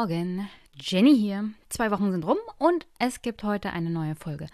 Morgen, 0.00 0.48
Jenny 0.80 1.14
hier. 1.14 1.50
Zwei 1.68 1.90
Wochen 1.90 2.10
sind 2.10 2.24
rum 2.24 2.38
und 2.56 2.86
es 2.98 3.20
gibt 3.20 3.42
heute 3.42 3.74
eine 3.74 3.90
neue 3.90 4.14
Folge. 4.14 4.46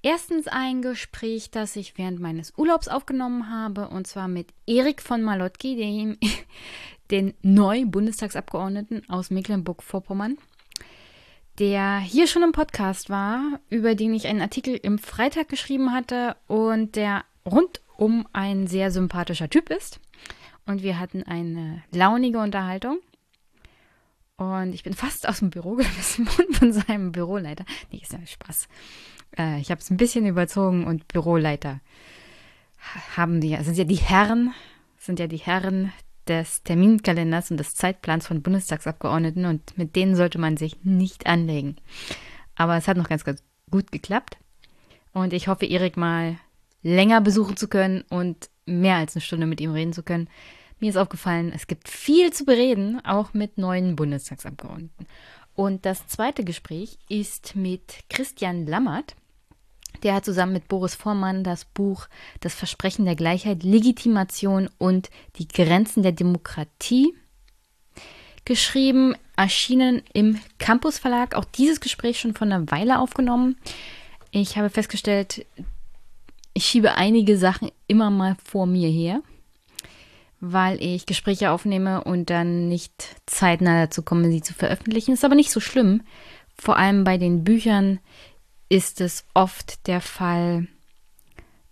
Erstens 0.00 0.48
ein 0.48 0.80
Gespräch, 0.80 1.50
das 1.50 1.76
ich 1.76 1.98
während 1.98 2.20
meines 2.20 2.54
Urlaubs 2.56 2.88
aufgenommen 2.88 3.50
habe, 3.50 3.88
und 3.88 4.06
zwar 4.06 4.28
mit 4.28 4.54
Erik 4.66 5.02
von 5.02 5.22
Malotki, 5.22 5.76
dem, 5.76 6.16
den 7.10 7.34
neuen 7.42 7.90
Bundestagsabgeordneten 7.90 9.06
aus 9.10 9.30
Mecklenburg-Vorpommern, 9.30 10.38
der 11.58 11.98
hier 11.98 12.26
schon 12.26 12.42
im 12.42 12.52
Podcast 12.52 13.10
war, 13.10 13.60
über 13.68 13.94
den 13.94 14.14
ich 14.14 14.26
einen 14.26 14.40
Artikel 14.40 14.80
im 14.82 14.98
Freitag 14.98 15.50
geschrieben 15.50 15.92
hatte 15.92 16.34
und 16.46 16.96
der 16.96 17.26
rundum 17.44 18.26
ein 18.32 18.66
sehr 18.68 18.90
sympathischer 18.90 19.50
Typ 19.50 19.68
ist. 19.68 20.00
Und 20.64 20.82
wir 20.82 20.98
hatten 20.98 21.24
eine 21.24 21.82
launige 21.92 22.38
Unterhaltung. 22.38 23.00
Und 24.36 24.74
ich 24.74 24.82
bin 24.82 24.94
fast 24.94 25.28
aus 25.28 25.38
dem 25.38 25.50
Büro 25.50 25.74
geschmissen 25.76 26.26
von 26.26 26.72
seinem 26.72 27.12
Büroleiter. 27.12 27.64
Nee, 27.90 28.00
ist 28.02 28.12
ja 28.12 28.24
Spaß. 28.24 28.68
Äh, 29.38 29.60
ich 29.60 29.70
habe 29.70 29.80
es 29.80 29.90
ein 29.90 29.96
bisschen 29.96 30.26
überzogen 30.26 30.86
und 30.86 31.08
Büroleiter 31.08 31.80
haben 33.16 33.40
die, 33.40 33.56
sind 33.62 33.78
ja 33.78 33.84
die 33.84 33.96
Herren, 33.96 34.52
sind 34.98 35.18
ja 35.18 35.26
die 35.26 35.38
Herren 35.38 35.92
des 36.28 36.62
Terminkalenders 36.62 37.50
und 37.50 37.56
des 37.56 37.74
Zeitplans 37.74 38.26
von 38.26 38.42
Bundestagsabgeordneten 38.42 39.44
und 39.44 39.78
mit 39.78 39.96
denen 39.96 40.16
sollte 40.16 40.38
man 40.38 40.56
sich 40.56 40.84
nicht 40.84 41.26
anlegen. 41.26 41.76
Aber 42.56 42.76
es 42.76 42.88
hat 42.88 42.96
noch 42.96 43.08
ganz, 43.08 43.24
ganz 43.24 43.42
gut 43.70 43.92
geklappt. 43.92 44.36
Und 45.12 45.32
ich 45.32 45.48
hoffe, 45.48 45.66
Erik 45.66 45.96
mal 45.96 46.38
länger 46.82 47.20
besuchen 47.20 47.56
zu 47.56 47.68
können 47.68 48.04
und 48.10 48.50
mehr 48.66 48.96
als 48.96 49.14
eine 49.14 49.22
Stunde 49.22 49.46
mit 49.46 49.60
ihm 49.60 49.72
reden 49.72 49.92
zu 49.92 50.02
können. 50.02 50.28
Mir 50.78 50.90
ist 50.90 50.96
aufgefallen, 50.96 51.52
es 51.54 51.66
gibt 51.66 51.88
viel 51.88 52.32
zu 52.32 52.44
bereden, 52.44 53.02
auch 53.04 53.32
mit 53.32 53.56
neuen 53.56 53.96
Bundestagsabgeordneten. 53.96 55.06
Und 55.54 55.86
das 55.86 56.06
zweite 56.06 56.44
Gespräch 56.44 56.98
ist 57.08 57.56
mit 57.56 58.04
Christian 58.10 58.66
Lammert. 58.66 59.16
Der 60.02 60.14
hat 60.14 60.26
zusammen 60.26 60.52
mit 60.52 60.68
Boris 60.68 60.94
Vormann 60.94 61.42
das 61.42 61.64
Buch 61.64 62.08
Das 62.40 62.54
Versprechen 62.54 63.06
der 63.06 63.16
Gleichheit, 63.16 63.62
Legitimation 63.62 64.68
und 64.76 65.08
die 65.36 65.48
Grenzen 65.48 66.02
der 66.02 66.12
Demokratie 66.12 67.14
geschrieben, 68.44 69.14
erschienen 69.34 70.02
im 70.12 70.38
Campus 70.58 70.98
Verlag. 70.98 71.34
Auch 71.34 71.46
dieses 71.46 71.80
Gespräch 71.80 72.20
schon 72.20 72.34
von 72.34 72.52
einer 72.52 72.70
Weile 72.70 72.98
aufgenommen. 72.98 73.56
Ich 74.30 74.58
habe 74.58 74.68
festgestellt, 74.68 75.46
ich 76.52 76.66
schiebe 76.66 76.96
einige 76.96 77.38
Sachen 77.38 77.70
immer 77.86 78.10
mal 78.10 78.36
vor 78.44 78.66
mir 78.66 78.90
her 78.90 79.22
weil 80.52 80.82
ich 80.82 81.06
Gespräche 81.06 81.50
aufnehme 81.50 82.04
und 82.04 82.30
dann 82.30 82.68
nicht 82.68 83.16
zeitnah 83.26 83.86
dazu 83.86 84.02
komme, 84.02 84.30
sie 84.30 84.42
zu 84.42 84.54
veröffentlichen. 84.54 85.12
Ist 85.12 85.24
aber 85.24 85.34
nicht 85.34 85.50
so 85.50 85.60
schlimm. 85.60 86.02
Vor 86.56 86.76
allem 86.76 87.04
bei 87.04 87.18
den 87.18 87.44
Büchern 87.44 88.00
ist 88.68 89.00
es 89.00 89.24
oft 89.34 89.86
der 89.86 90.00
Fall, 90.00 90.66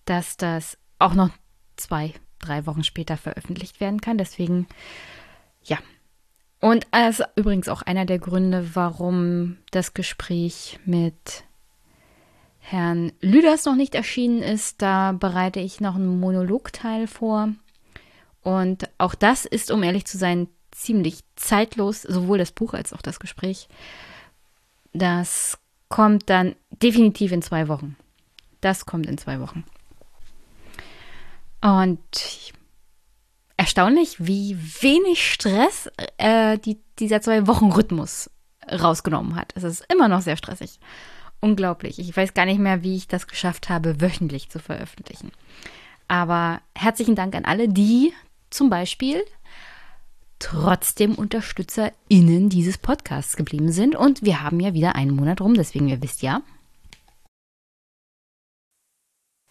dass 0.05 0.37
das 0.37 0.79
auch 0.99 1.15
noch 1.15 1.31
zwei, 1.77 2.13
drei 2.39 2.67
Wochen 2.67 2.85
später 2.85 3.17
veröffentlicht 3.17 3.81
werden 3.81 4.01
kann. 4.01 4.19
Deswegen, 4.19 4.67
ja. 5.65 5.79
Und 6.61 6.87
es 6.93 7.21
ist 7.21 7.29
übrigens 7.37 7.69
auch 7.69 7.83
einer 7.83 8.07
der 8.07 8.19
Gründe, 8.19 8.75
warum 8.75 9.59
das 9.71 9.95
Gespräch 9.95 10.79
mit 10.85 11.45
Herrn 12.61 13.13
Lüders 13.21 13.67
noch 13.67 13.75
nicht 13.75 13.95
erschienen 13.95 14.43
ist. 14.43 14.81
Da 14.81 15.13
bereite 15.13 15.61
ich 15.61 15.81
noch 15.81 15.97
einen 15.97 16.19
Monologteil 16.21 17.07
vor 17.07 17.51
und 18.45 18.89
auch 18.99 19.15
das 19.15 19.47
ist, 19.47 19.71
um 19.71 19.83
ehrlich 19.83 20.05
zu 20.05 20.19
sein, 20.19 20.49
ziemlich 20.71 21.21
zeitlos, 21.35 22.03
sowohl 22.03 22.39
das 22.39 22.53
Buch 22.53 22.75
als 22.75 22.93
auch 22.93 23.03
das 23.03 23.19
Gespräch. 23.19 23.69
Das 24.93 25.59
kommt 25.89 26.29
dann 26.31 26.55
definitiv 26.71 27.33
in 27.33 27.43
zwei 27.43 27.69
Wochen. 27.69 27.97
Das 28.61 28.87
kommt 28.87 29.07
in 29.07 29.19
zwei 29.19 29.41
Wochen. 29.41 29.65
Und 31.63 32.53
erstaunlich, 33.57 34.17
wie 34.19 34.57
wenig 34.83 35.33
Stress 35.33 35.89
äh, 36.19 36.59
die, 36.59 36.79
dieser 36.99 37.23
zwei 37.23 37.47
Wochen 37.47 37.73
Rhythmus 37.73 38.31
rausgenommen 38.71 39.37
hat. 39.37 39.53
Es 39.57 39.65
ist 39.65 39.85
immer 39.91 40.09
noch 40.09 40.21
sehr 40.21 40.37
stressig. 40.37 40.81
Unglaublich. 41.41 41.99
Ich 41.99 42.15
weiß 42.17 42.35
gar 42.35 42.45
nicht 42.45 42.59
mehr, 42.59 42.83
wie 42.83 42.97
ich 42.97 43.09
das 43.09 43.27
geschafft 43.27 43.69
habe, 43.69 44.01
wöchentlich 44.01 44.51
zu 44.51 44.59
veröffentlichen. 44.59 45.33
Aber 46.09 46.61
herzlichen 46.75 47.15
Dank 47.15 47.35
an 47.35 47.45
alle, 47.45 47.69
die 47.69 48.13
zum 48.55 48.71
Beispiel 48.71 49.25
trotzdem 50.39 51.15
UnterstützerInnen 51.17 52.49
dieses 52.49 52.79
Podcasts 52.79 53.37
geblieben 53.37 53.73
sind. 53.73 53.97
Und 53.97 54.23
wir 54.23 54.43
haben 54.43 54.61
ja 54.61 54.75
wieder 54.75 54.95
einen 54.95 55.15
Monat 55.15 55.41
rum, 55.41 55.55
deswegen 55.55 55.89
ihr 55.89 56.01
wisst 56.03 56.23
ja. 56.23 56.43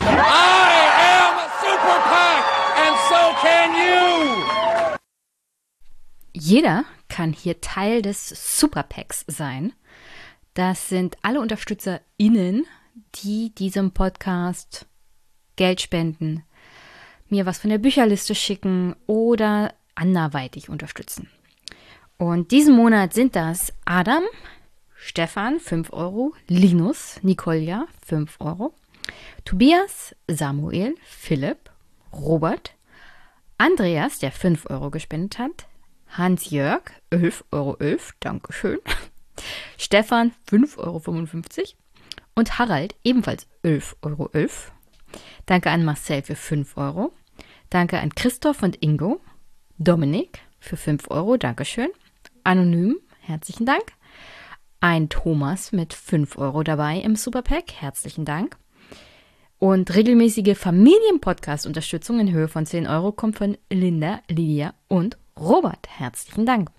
I 0.01 0.05
am 0.05 1.37
Super 1.61 1.99
Pack 2.03 2.43
and 2.77 2.97
so 3.09 3.33
can 3.41 3.71
you! 3.73 4.97
Jeder 6.33 6.85
kann 7.09 7.33
hier 7.33 7.61
Teil 7.61 8.01
des 8.01 8.29
Super 8.59 8.83
Packs 8.83 9.25
sein. 9.27 9.73
Das 10.53 10.89
sind 10.89 11.17
alle 11.23 11.41
UnterstützerInnen, 11.41 12.65
die 13.15 13.53
diesem 13.55 13.91
Podcast 13.91 14.85
Geld 15.55 15.81
spenden, 15.81 16.43
mir 17.33 17.47
was 17.47 17.57
von 17.57 17.71
der 17.71 17.79
Bücherliste 17.79 18.35
schicken 18.35 18.95
oder 19.07 19.73
anderweitig 19.95 20.69
unterstützen. 20.69 21.29
Und 22.17 22.51
diesen 22.51 22.75
Monat 22.75 23.13
sind 23.13 23.35
das 23.35 23.73
Adam, 23.85 24.21
Stefan 24.95 25.59
5 25.59 25.91
Euro, 25.93 26.33
Linus, 26.47 27.19
Nikolja 27.23 27.87
5 28.05 28.37
Euro, 28.39 28.75
Tobias, 29.45 30.15
Samuel, 30.27 30.93
Philipp, 31.03 31.71
Robert, 32.13 32.75
Andreas, 33.57 34.19
der 34.19 34.31
5 34.31 34.69
Euro 34.69 34.91
gespendet 34.91 35.39
hat, 35.39 35.67
Hans-Jörg, 36.09 36.83
11,11 37.11 37.43
Euro, 37.51 37.77
11, 37.79 38.13
Dankeschön, 38.19 38.79
Stefan, 39.79 40.33
5,55 40.51 40.77
Euro 40.77 41.67
und 42.35 42.59
Harald, 42.59 42.93
ebenfalls 43.03 43.47
11,11 43.63 43.95
Euro. 44.03 44.29
11. 44.33 44.71
Danke 45.47 45.71
an 45.71 45.83
Marcel 45.83 46.21
für 46.21 46.35
5 46.35 46.77
Euro. 46.77 47.11
Danke 47.73 47.99
an 47.99 48.13
Christoph 48.13 48.61
und 48.61 48.83
Ingo. 48.83 49.19
Dominik 49.79 50.41
für 50.59 50.77
5 50.77 51.09
Euro, 51.09 51.37
Dankeschön. 51.37 51.89
Anonym, 52.43 52.97
herzlichen 53.21 53.65
Dank. 53.65 53.81
Ein 54.79 55.09
Thomas 55.09 55.71
mit 55.71 55.91
5 55.91 56.37
Euro 56.37 56.61
dabei 56.61 56.99
im 56.99 57.15
Superpack, 57.15 57.73
herzlichen 57.73 58.25
Dank. 58.25 58.57
Und 59.57 59.95
regelmäßige 59.95 60.55
Familienpodcast-Unterstützung 60.55 62.19
in 62.19 62.31
Höhe 62.31 62.47
von 62.47 62.67
10 62.67 62.85
Euro 62.85 63.11
kommt 63.11 63.39
von 63.39 63.57
Linda, 63.71 64.21
Lydia 64.29 64.75
und 64.87 65.17
Robert. 65.35 65.87
Herzlichen 65.89 66.45
Dank. 66.45 66.69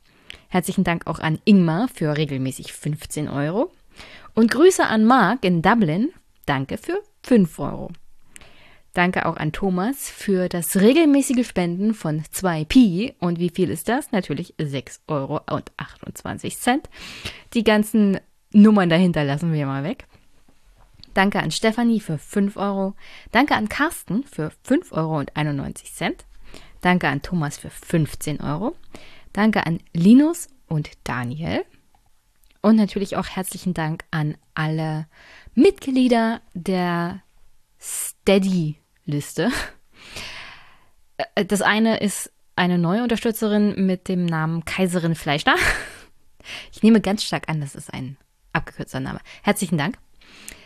Herzlichen 0.46 0.84
Dank 0.84 1.08
auch 1.08 1.18
an 1.18 1.40
Ingmar 1.44 1.88
für 1.92 2.16
regelmäßig 2.16 2.72
15 2.72 3.28
Euro. 3.28 3.72
Und 4.34 4.48
Grüße 4.48 4.86
an 4.86 5.04
Mark 5.06 5.44
in 5.44 5.60
Dublin. 5.60 6.12
Danke 6.46 6.78
für 6.78 7.02
5 7.24 7.58
Euro. 7.58 7.90
Danke 8.94 9.26
auch 9.26 9.36
an 9.36 9.50
Thomas 9.50 10.08
für 10.08 10.48
das 10.48 10.76
regelmäßige 10.76 11.46
Spenden 11.46 11.94
von 11.94 12.22
2 12.30 12.64
Pi. 12.64 13.14
Und 13.18 13.40
wie 13.40 13.50
viel 13.50 13.68
ist 13.70 13.88
das? 13.88 14.12
Natürlich 14.12 14.54
6 14.56 15.02
Euro 15.08 15.40
und 15.50 15.72
28 15.76 16.56
Cent. 16.56 16.88
Die 17.54 17.64
ganzen 17.64 18.20
Nummern 18.52 18.88
dahinter 18.88 19.24
lassen 19.24 19.52
wir 19.52 19.66
mal 19.66 19.82
weg. 19.82 20.06
Danke 21.12 21.40
an 21.40 21.50
Stefanie 21.50 21.98
für 21.98 22.18
5 22.18 22.56
Euro. 22.56 22.94
Danke 23.32 23.56
an 23.56 23.68
Carsten 23.68 24.22
für 24.22 24.52
5 24.62 24.92
Euro 24.92 25.18
und 25.18 25.36
91 25.36 25.92
Cent. 25.92 26.24
Danke 26.80 27.08
an 27.08 27.20
Thomas 27.20 27.58
für 27.58 27.70
15 27.70 28.40
Euro. 28.40 28.76
Danke 29.32 29.66
an 29.66 29.80
Linus 29.92 30.48
und 30.68 30.90
Daniel. 31.02 31.64
Und 32.62 32.76
natürlich 32.76 33.16
auch 33.16 33.26
herzlichen 33.26 33.74
Dank 33.74 34.04
an 34.12 34.36
alle 34.54 35.08
Mitglieder 35.54 36.40
der 36.54 37.22
Steady 37.80 38.76
Liste. 39.04 39.50
Äh, 41.34 41.44
das 41.44 41.62
eine 41.62 41.98
ist 41.98 42.32
eine 42.56 42.78
neue 42.78 43.02
Unterstützerin 43.02 43.86
mit 43.86 44.08
dem 44.08 44.26
Namen 44.26 44.64
Kaiserin 44.64 45.14
Fleischner. 45.14 45.56
Ich 46.72 46.82
nehme 46.82 47.00
ganz 47.00 47.24
stark 47.24 47.48
an, 47.48 47.60
das 47.60 47.74
ist 47.74 47.92
ein 47.92 48.18
abgekürzter 48.52 49.00
Name. 49.00 49.20
Herzlichen 49.42 49.78
Dank. 49.78 49.98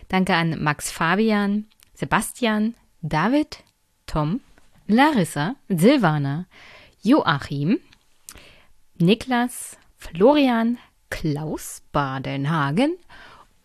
Danke 0.09 0.35
an 0.35 0.63
Max 0.63 0.91
Fabian, 0.91 1.67
Sebastian, 1.95 2.75
David, 3.03 3.59
Tom, 4.07 4.41
Larissa, 4.87 5.55
Silvana, 5.69 6.47
Joachim, 7.03 7.79
Niklas, 8.97 9.77
Florian, 9.97 10.79
Klaus 11.11 11.83
Badenhagen 11.93 12.97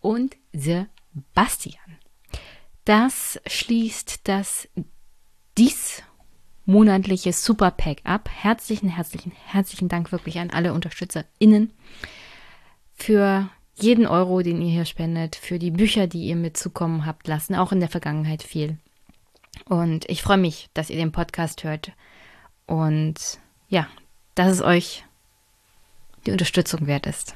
und 0.02 0.36
Sebastian. 0.52 1.83
Das 2.86 3.40
schließt 3.48 4.28
das 4.28 4.68
dies 5.58 6.04
monatliche 6.66 7.32
Super 7.32 7.72
Pack 7.72 8.02
ab. 8.04 8.30
Herzlichen, 8.30 8.90
herzlichen, 8.90 9.32
herzlichen 9.46 9.88
Dank 9.88 10.12
wirklich 10.12 10.40
an 10.40 10.50
alle 10.50 10.74
UnterstützerInnen 10.74 11.72
für 12.94 13.50
jeden 13.76 14.06
Euro, 14.06 14.42
den 14.42 14.62
ihr 14.62 14.72
hier 14.72 14.86
spendet, 14.86 15.36
für 15.36 15.60
die 15.60 15.72
Bücher, 15.72 16.08
die 16.08 16.26
ihr 16.26 16.36
mitzukommen 16.36 17.06
habt 17.06 17.28
lassen, 17.28 17.56
auch 17.56 17.72
in 17.72 17.80
der 17.80 17.90
Vergangenheit 17.90 18.44
viel. 18.44 18.78
Und 19.66 20.10
ich 20.10 20.22
freue 20.22 20.38
mich, 20.38 20.70
dass 20.74 20.90
ihr 20.90 20.98
den 20.98 21.12
Podcast 21.12 21.64
hört 21.64 21.92
und 22.66 23.40
ja, 23.70 23.88
dass 24.36 24.52
es 24.52 24.62
euch 24.62 25.06
die 26.26 26.32
Unterstützung 26.32 26.88
wert 26.88 27.08
ist. 27.08 27.36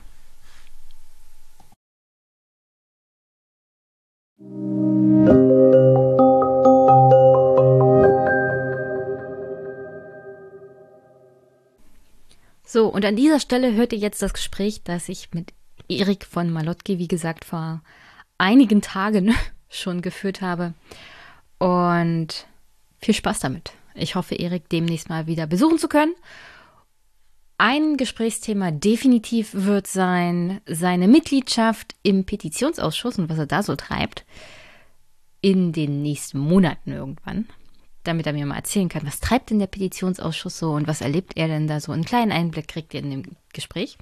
So, 12.69 12.87
und 12.87 13.05
an 13.05 13.15
dieser 13.15 13.39
Stelle 13.39 13.73
hört 13.75 13.93
ihr 13.93 13.99
jetzt 13.99 14.21
das 14.21 14.33
Gespräch, 14.33 14.81
das 14.83 15.07
ich 15.07 15.33
mit 15.33 15.53
Erik 15.87 16.25
von 16.25 16.51
Malotki, 16.51 16.99
wie 16.99 17.07
gesagt, 17.07 17.45
vor 17.45 17.81
einigen 18.37 18.81
Tagen 18.81 19.33
schon 19.69 20.01
geführt 20.01 20.41
habe. 20.41 20.73
Und 21.59 22.45
viel 22.99 23.13
Spaß 23.13 23.39
damit. 23.39 23.71
Ich 23.95 24.15
hoffe, 24.15 24.35
Erik 24.35 24.67
demnächst 24.67 25.07
mal 25.07 25.27
wieder 25.27 25.47
besuchen 25.47 25.79
zu 25.79 25.87
können. 25.87 26.13
Ein 27.57 27.95
Gesprächsthema 27.95 28.71
definitiv 28.71 29.51
wird 29.53 29.87
sein, 29.87 30.59
seine 30.67 31.07
Mitgliedschaft 31.07 31.95
im 32.03 32.25
Petitionsausschuss 32.25 33.17
und 33.17 33.29
was 33.29 33.37
er 33.39 33.47
da 33.47 33.63
so 33.63 33.77
treibt 33.77 34.25
in 35.39 35.71
den 35.71 36.01
nächsten 36.01 36.37
Monaten 36.37 36.91
irgendwann, 36.91 37.47
damit 38.07 38.25
er 38.25 38.33
mir 38.33 38.45
mal 38.45 38.55
erzählen 38.55 38.89
kann, 38.89 39.05
was 39.05 39.19
treibt 39.19 39.49
denn 39.49 39.59
der 39.59 39.67
Petitionsausschuss 39.67 40.57
so 40.57 40.71
und 40.71 40.87
was 40.87 41.01
erlebt 41.01 41.33
er 41.35 41.47
denn 41.47 41.67
da 41.67 41.79
so. 41.79 41.91
Einen 41.91 42.05
kleinen 42.05 42.31
Einblick 42.31 42.67
kriegt 42.67 42.93
ihr 42.93 43.01
in 43.01 43.11
dem 43.11 43.23
Gespräch. 43.53 43.97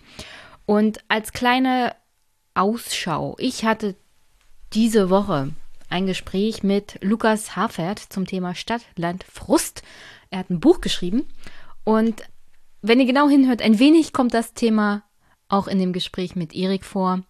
Und 0.66 1.00
als 1.08 1.34
kleine 1.34 1.96
Ausschau, 2.54 3.36
ich 3.40 3.66
hatte 3.66 3.96
diese 4.74 5.10
Woche 5.10 5.52
ein 5.90 6.08
Gespräch 6.08 6.64
mit 6.64 6.98
Lukas 7.02 7.56
Hafert 7.56 8.00
zum 8.00 8.26
Thema 8.26 8.56
Stadt, 8.56 8.82
Land, 8.96 9.24
Frust. 9.24 9.84
Er 10.30 10.40
hat 10.40 10.50
ein 10.50 10.60
Buch 10.60 10.82
geschrieben 10.82 11.26
und 11.84 12.24
wenn 12.82 13.00
ihr 13.00 13.06
genau 13.06 13.30
hinhört, 13.30 13.62
ein 13.62 13.80
wenig 13.80 14.14
kommt 14.14 14.34
das 14.34 14.54
Thema 14.54 15.04
auch 15.48 15.68
in 15.68 15.80
dem 15.80 15.94
Gespräch 15.94 16.36
mit 16.36 16.54
Erik 16.54 16.86
vor. 16.86 17.24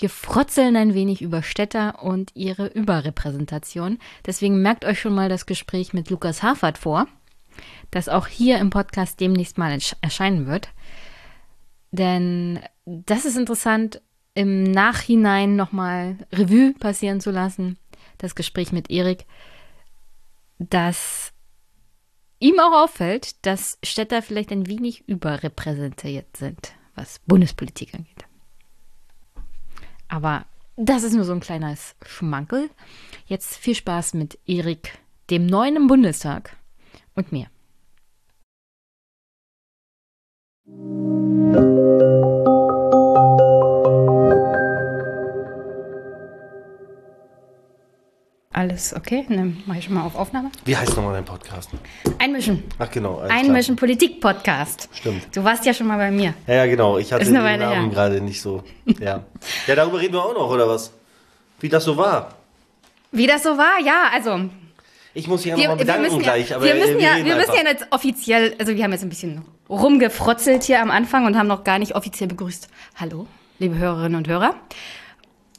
Wir 0.00 0.10
frotzeln 0.10 0.76
ein 0.76 0.94
wenig 0.94 1.22
über 1.22 1.42
Städter 1.42 2.04
und 2.04 2.30
ihre 2.34 2.68
Überrepräsentation. 2.68 3.98
Deswegen 4.24 4.62
merkt 4.62 4.84
euch 4.84 5.00
schon 5.00 5.12
mal 5.12 5.28
das 5.28 5.44
Gespräch 5.44 5.92
mit 5.92 6.08
Lukas 6.08 6.44
Hafert 6.44 6.78
vor, 6.78 7.08
das 7.90 8.08
auch 8.08 8.28
hier 8.28 8.58
im 8.58 8.70
Podcast 8.70 9.18
demnächst 9.18 9.58
mal 9.58 9.76
erscheinen 10.00 10.46
wird. 10.46 10.68
Denn 11.90 12.60
das 12.86 13.24
ist 13.24 13.36
interessant, 13.36 14.00
im 14.34 14.62
Nachhinein 14.62 15.56
nochmal 15.56 16.16
Revue 16.32 16.74
passieren 16.74 17.20
zu 17.20 17.32
lassen, 17.32 17.76
das 18.18 18.36
Gespräch 18.36 18.70
mit 18.70 18.92
Erik, 18.92 19.26
dass 20.60 21.32
ihm 22.38 22.60
auch 22.60 22.84
auffällt, 22.84 23.44
dass 23.44 23.78
Städter 23.82 24.22
vielleicht 24.22 24.52
ein 24.52 24.68
wenig 24.68 25.08
überrepräsentiert 25.08 26.36
sind, 26.36 26.74
was 26.94 27.18
Bundespolitik 27.26 27.94
angeht. 27.94 28.27
Aber 30.08 30.46
das 30.76 31.02
ist 31.02 31.14
nur 31.14 31.24
so 31.24 31.32
ein 31.32 31.40
kleines 31.40 31.94
Schmankel. 32.04 32.70
Jetzt 33.26 33.56
viel 33.56 33.74
Spaß 33.74 34.14
mit 34.14 34.38
Erik, 34.46 34.98
dem 35.30 35.46
Neuen 35.46 35.76
im 35.76 35.86
Bundestag 35.86 36.56
und 37.14 37.32
mir. 37.32 37.48
Alles 48.58 48.92
okay? 48.92 49.24
Dann 49.28 49.62
mache 49.66 49.78
ich 49.78 49.84
schon 49.84 49.94
mal 49.94 50.02
auf 50.02 50.16
Aufnahme. 50.16 50.50
Wie 50.64 50.76
heißt 50.76 50.96
nochmal 50.96 51.14
dein 51.14 51.24
Podcast? 51.24 51.70
Einmischen. 52.18 52.64
Ach 52.80 52.90
genau. 52.90 53.20
Einmischen 53.20 53.76
Politik-Podcast. 53.76 54.88
Stimmt. 54.92 55.36
Du 55.36 55.44
warst 55.44 55.64
ja 55.64 55.72
schon 55.72 55.86
mal 55.86 55.96
bei 55.96 56.10
mir. 56.10 56.34
Ja, 56.48 56.54
ja 56.54 56.66
genau. 56.66 56.98
Ich 56.98 57.12
hatte 57.12 57.24
den 57.24 57.34
Namen 57.34 57.60
her. 57.60 57.88
gerade 57.88 58.20
nicht 58.20 58.42
so. 58.42 58.64
Ja. 58.98 59.22
ja, 59.68 59.74
darüber 59.76 60.00
reden 60.00 60.14
wir 60.14 60.24
auch 60.24 60.34
noch, 60.34 60.50
oder 60.50 60.66
was? 60.66 60.92
Wie 61.60 61.68
das 61.68 61.84
so 61.84 61.96
war. 61.96 62.34
Wie 63.12 63.28
das 63.28 63.44
so 63.44 63.56
war, 63.56 63.78
ja, 63.80 64.10
also 64.12 64.50
Ich 65.14 65.28
muss 65.28 65.44
ja 65.44 65.56
wir, 65.56 65.68
nochmal 65.68 65.78
wir 65.78 65.94
bedanken 65.94 66.16
ja, 66.16 66.22
gleich. 66.22 66.52
Aber 66.52 66.64
wir 66.64 66.74
müssen 66.74 66.98
ja, 66.98 67.24
wir 67.24 67.36
müssen 67.36 67.54
ja 67.54 67.62
jetzt 67.64 67.86
offiziell, 67.92 68.56
also 68.58 68.74
wir 68.74 68.82
haben 68.82 68.90
jetzt 68.90 69.04
ein 69.04 69.08
bisschen 69.08 69.44
rumgefrotzelt 69.70 70.64
hier 70.64 70.82
am 70.82 70.90
Anfang 70.90 71.26
und 71.26 71.38
haben 71.38 71.46
noch 71.46 71.62
gar 71.62 71.78
nicht 71.78 71.94
offiziell 71.94 72.28
begrüßt. 72.28 72.66
Hallo, 72.96 73.28
liebe 73.60 73.78
Hörerinnen 73.78 74.16
und 74.16 74.26
Hörer. 74.26 74.56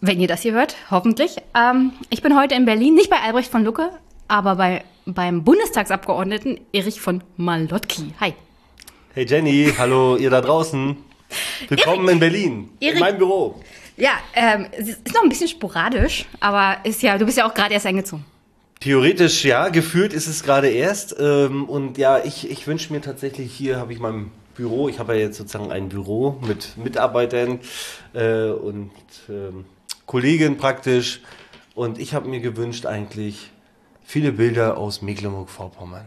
Wenn 0.02 0.20
ihr 0.22 0.28
das 0.28 0.42
hier 0.42 0.54
hört, 0.54 0.76
hoffentlich. 0.92 1.38
Ähm, 1.56 1.92
ich 2.10 2.22
bin 2.22 2.38
heute 2.38 2.56
in 2.56 2.66
Berlin, 2.66 2.96
nicht 2.96 3.10
bei 3.10 3.18
Albrecht 3.18 3.52
von 3.52 3.64
Lucke, 3.66 3.90
aber 4.30 4.56
bei, 4.56 4.84
beim 5.06 5.44
Bundestagsabgeordneten 5.44 6.60
Erich 6.72 7.02
von 7.02 7.22
Malotki. 7.36 8.14
Hi. 8.22 8.34
Hey 9.14 9.26
Jenny, 9.28 9.74
hallo 9.78 10.16
ihr 10.16 10.30
da 10.30 10.40
draußen. 10.40 10.96
Willkommen 11.68 12.08
in 12.10 12.20
Berlin. 12.20 12.70
Erik- 12.80 12.94
In 12.96 13.00
meinem 13.02 13.18
Büro. 13.18 13.62
Ja, 13.98 14.12
ähm, 14.34 14.68
es 14.72 14.88
ist 14.88 15.14
noch 15.14 15.24
ein 15.24 15.30
bisschen 15.30 15.50
sporadisch, 15.50 16.26
aber 16.40 16.78
ist 16.86 17.02
ja, 17.02 17.18
du 17.18 17.26
bist 17.26 17.38
ja 17.38 17.46
auch 17.46 17.54
gerade 17.54 17.74
erst 17.74 17.86
eingezogen. 17.86 18.24
Theoretisch 18.80 19.44
ja, 19.44 19.68
gefühlt 19.68 20.14
ist 20.14 20.28
es 20.28 20.42
gerade 20.44 20.70
erst. 20.70 21.18
Ähm, 21.20 21.66
und 21.66 21.98
ja, 21.98 22.24
ich, 22.24 22.50
ich 22.50 22.66
wünsche 22.66 22.94
mir 22.94 23.02
tatsächlich, 23.02 23.52
hier 23.54 23.76
habe 23.78 23.92
ich 23.92 24.00
mein 24.00 24.32
Büro, 24.56 24.88
ich 24.88 25.00
habe 25.00 25.16
ja 25.16 25.24
jetzt 25.26 25.38
sozusagen 25.38 25.70
ein 25.74 25.90
Büro 25.90 26.40
mit 26.48 26.78
Mitarbeitern 26.78 27.60
äh, 28.14 28.46
und 28.52 28.92
ähm, 29.28 29.66
Kollegen 30.10 30.58
praktisch. 30.58 31.22
Und 31.76 32.00
ich 32.00 32.16
habe 32.16 32.28
mir 32.28 32.40
gewünscht 32.40 32.88
eigentlich 32.88 33.52
viele 34.04 34.32
Bilder 34.32 34.76
aus 34.76 35.04
Mecklenburg-Vorpommern. 35.04 36.06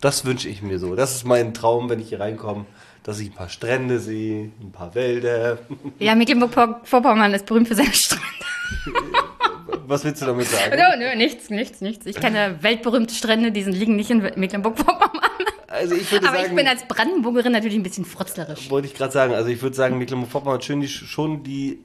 Das 0.00 0.24
wünsche 0.24 0.48
ich 0.48 0.60
mir 0.60 0.80
so. 0.80 0.96
Das 0.96 1.14
ist 1.14 1.24
mein 1.24 1.54
Traum, 1.54 1.88
wenn 1.88 2.00
ich 2.00 2.08
hier 2.08 2.18
reinkomme, 2.18 2.66
dass 3.04 3.20
ich 3.20 3.30
ein 3.30 3.34
paar 3.34 3.48
Strände 3.48 4.00
sehe, 4.00 4.50
ein 4.60 4.72
paar 4.72 4.96
Wälder. 4.96 5.60
Ja, 6.00 6.16
Mecklenburg-Vorpommern 6.16 7.32
ist 7.32 7.46
berühmt 7.46 7.68
für 7.68 7.76
seine 7.76 7.92
Strände. 7.92 8.26
Was 9.86 10.04
willst 10.04 10.20
du 10.20 10.26
damit 10.26 10.48
sagen? 10.48 10.74
Nö, 10.74 10.98
nö, 11.06 11.14
nichts, 11.14 11.48
nichts, 11.48 11.80
nichts. 11.80 12.06
Ich 12.06 12.16
kenne 12.16 12.58
weltberühmte 12.60 13.14
Strände, 13.14 13.52
die 13.52 13.62
sind, 13.62 13.74
liegen 13.74 13.94
nicht 13.94 14.10
in 14.10 14.18
Mecklenburg-Vorpommern. 14.18 15.28
Also 15.68 15.94
ich 15.94 16.10
würde 16.10 16.26
Aber 16.26 16.38
sagen, 16.38 16.50
ich 16.50 16.56
bin 16.56 16.66
als 16.66 16.88
Brandenburgerin 16.88 17.52
natürlich 17.52 17.76
ein 17.76 17.84
bisschen 17.84 18.04
frotzlerisch. 18.04 18.68
wollte 18.68 18.88
ich 18.88 18.94
gerade 18.94 19.12
sagen. 19.12 19.32
Also 19.32 19.48
ich 19.48 19.62
würde 19.62 19.76
sagen, 19.76 19.96
Mecklenburg-Vorpommern 19.98 20.56
hat 20.56 20.64
schön 20.64 20.80
die, 20.80 20.88
schon 20.88 21.44
die 21.44 21.78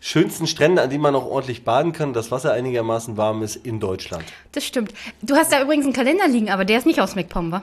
schönsten 0.00 0.46
Strände, 0.46 0.82
an 0.82 0.90
denen 0.90 1.02
man 1.02 1.14
auch 1.14 1.26
ordentlich 1.26 1.64
baden 1.64 1.92
kann, 1.92 2.12
das 2.12 2.30
Wasser 2.30 2.52
einigermaßen 2.52 3.16
warm 3.16 3.42
ist 3.42 3.56
in 3.56 3.80
Deutschland. 3.80 4.24
Das 4.52 4.64
stimmt. 4.64 4.92
Du 5.22 5.34
hast 5.34 5.52
da 5.52 5.62
übrigens 5.62 5.84
einen 5.86 5.94
Kalender 5.94 6.28
liegen, 6.28 6.50
aber 6.50 6.64
der 6.64 6.78
ist 6.78 6.86
nicht 6.86 7.00
aus 7.00 7.16
wa? 7.16 7.62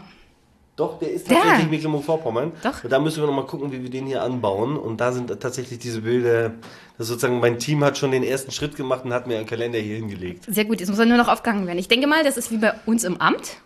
Doch, 0.75 0.99
der 0.99 1.09
ist 1.11 1.29
Ja. 1.31 1.37
tatsächlich 1.37 1.69
Mecklenburg-Vorpommern. 1.71 2.51
Doch. 2.61 2.83
Und 2.83 2.89
da 2.89 2.99
müssen 2.99 3.21
wir 3.21 3.27
nochmal 3.27 3.45
gucken, 3.45 3.71
wie 3.71 3.81
wir 3.81 3.89
den 3.89 4.07
hier 4.07 4.21
anbauen. 4.21 4.75
Und 4.75 4.99
da 4.99 5.13
sind 5.13 5.27
tatsächlich 5.39 5.79
diese 5.79 6.01
Bilder, 6.01 6.51
das 6.97 7.07
sozusagen 7.07 7.39
mein 7.39 7.59
Team 7.59 7.81
hat 7.83 7.97
schon 7.97 8.11
den 8.11 8.23
ersten 8.23 8.51
Schritt 8.51 8.75
gemacht 8.75 9.05
und 9.05 9.13
hat 9.13 9.25
mir 9.25 9.37
einen 9.37 9.45
Kalender 9.45 9.79
hier 9.79 9.95
hingelegt. 9.95 10.43
Sehr 10.49 10.65
gut, 10.65 10.81
jetzt 10.81 10.89
muss 10.89 10.99
er 10.99 11.05
nur 11.05 11.17
noch 11.17 11.29
aufgehangen 11.29 11.65
werden. 11.65 11.79
Ich 11.79 11.87
denke 11.87 12.07
mal, 12.07 12.25
das 12.25 12.35
ist 12.35 12.51
wie 12.51 12.57
bei 12.57 12.73
uns 12.85 13.05
im 13.05 13.21
Amt. 13.21 13.57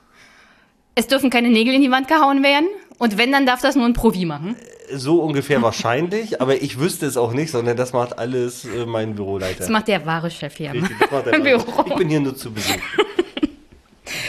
Es 0.93 1.07
dürfen 1.07 1.31
keine 1.31 1.49
Nägel 1.49 1.73
in 1.73 1.81
die 1.81 1.89
Wand 1.89 2.07
gehauen 2.07 2.43
werden. 2.43 2.67
Und 2.99 3.17
wenn, 3.17 3.31
dann 3.31 3.45
darf 3.45 3.61
das 3.61 3.75
nur 3.75 3.85
ein 3.85 3.93
Profi 3.93 4.25
machen. 4.25 4.55
So 4.93 5.21
ungefähr 5.21 5.61
wahrscheinlich, 5.61 6.41
aber 6.41 6.61
ich 6.61 6.79
wüsste 6.79 7.05
es 7.05 7.15
auch 7.17 7.31
nicht, 7.31 7.49
sondern 7.49 7.77
das 7.77 7.93
macht 7.93 8.19
alles 8.19 8.65
äh, 8.65 8.85
mein 8.85 9.15
Büroleiter. 9.15 9.59
Das 9.59 9.69
macht 9.69 9.87
der 9.87 10.05
wahre 10.05 10.29
Chef 10.29 10.55
hier 10.57 10.71
im, 10.71 10.83
Richtig, 10.83 10.97
im. 11.31 11.43
Büro. 11.43 11.85
Ich 11.87 11.95
bin 11.95 12.09
hier 12.09 12.19
nur 12.19 12.35
zu 12.35 12.53
Besuch. 12.53 12.75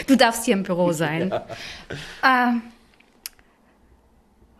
Du 0.07 0.15
darfst 0.15 0.45
hier 0.45 0.53
im 0.55 0.63
Büro 0.63 0.91
sein. 0.91 1.31
Äh, 1.31 2.53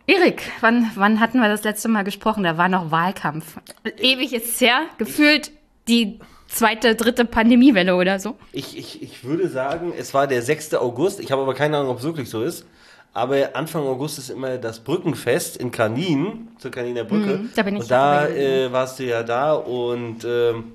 Erik, 0.06 0.42
wann, 0.60 0.90
wann 0.94 1.20
hatten 1.20 1.38
wir 1.38 1.48
das 1.48 1.62
letzte 1.62 1.88
Mal 1.88 2.02
gesprochen? 2.02 2.42
Da 2.42 2.58
war 2.58 2.68
noch 2.68 2.90
Wahlkampf. 2.90 3.58
Ewig 3.98 4.32
ist 4.32 4.54
es 4.54 4.60
her. 4.60 4.82
Gefühlt 4.98 5.52
die 5.88 6.18
zweite, 6.48 6.94
dritte 6.94 7.24
Pandemiewelle 7.24 7.94
oder 7.96 8.18
so. 8.18 8.36
Ich, 8.52 8.76
ich, 8.76 9.02
ich 9.02 9.24
würde 9.24 9.48
sagen, 9.48 9.92
es 9.96 10.12
war 10.14 10.26
der 10.26 10.42
6. 10.42 10.74
August. 10.74 11.20
Ich 11.20 11.30
habe 11.30 11.42
aber 11.42 11.54
keine 11.54 11.76
Ahnung, 11.76 11.90
ob 11.90 11.98
es 11.98 12.04
wirklich 12.04 12.30
so 12.30 12.42
ist. 12.42 12.66
Aber 13.14 13.54
Anfang 13.54 13.82
August 13.82 14.18
ist 14.18 14.30
immer 14.30 14.56
das 14.56 14.80
Brückenfest 14.80 15.58
in 15.58 15.70
Kanin, 15.70 16.48
zur 16.58 16.70
Kaniner 16.70 17.04
Brücke. 17.04 17.38
Mhm, 17.38 17.50
da 17.54 17.62
bin 17.62 17.76
ich 17.76 17.82
Und 17.82 17.90
da 17.90 18.26
äh, 18.26 18.72
warst 18.72 18.98
du 18.98 19.04
ja 19.04 19.22
da 19.22 19.52
und 19.52 20.24
ähm, 20.24 20.72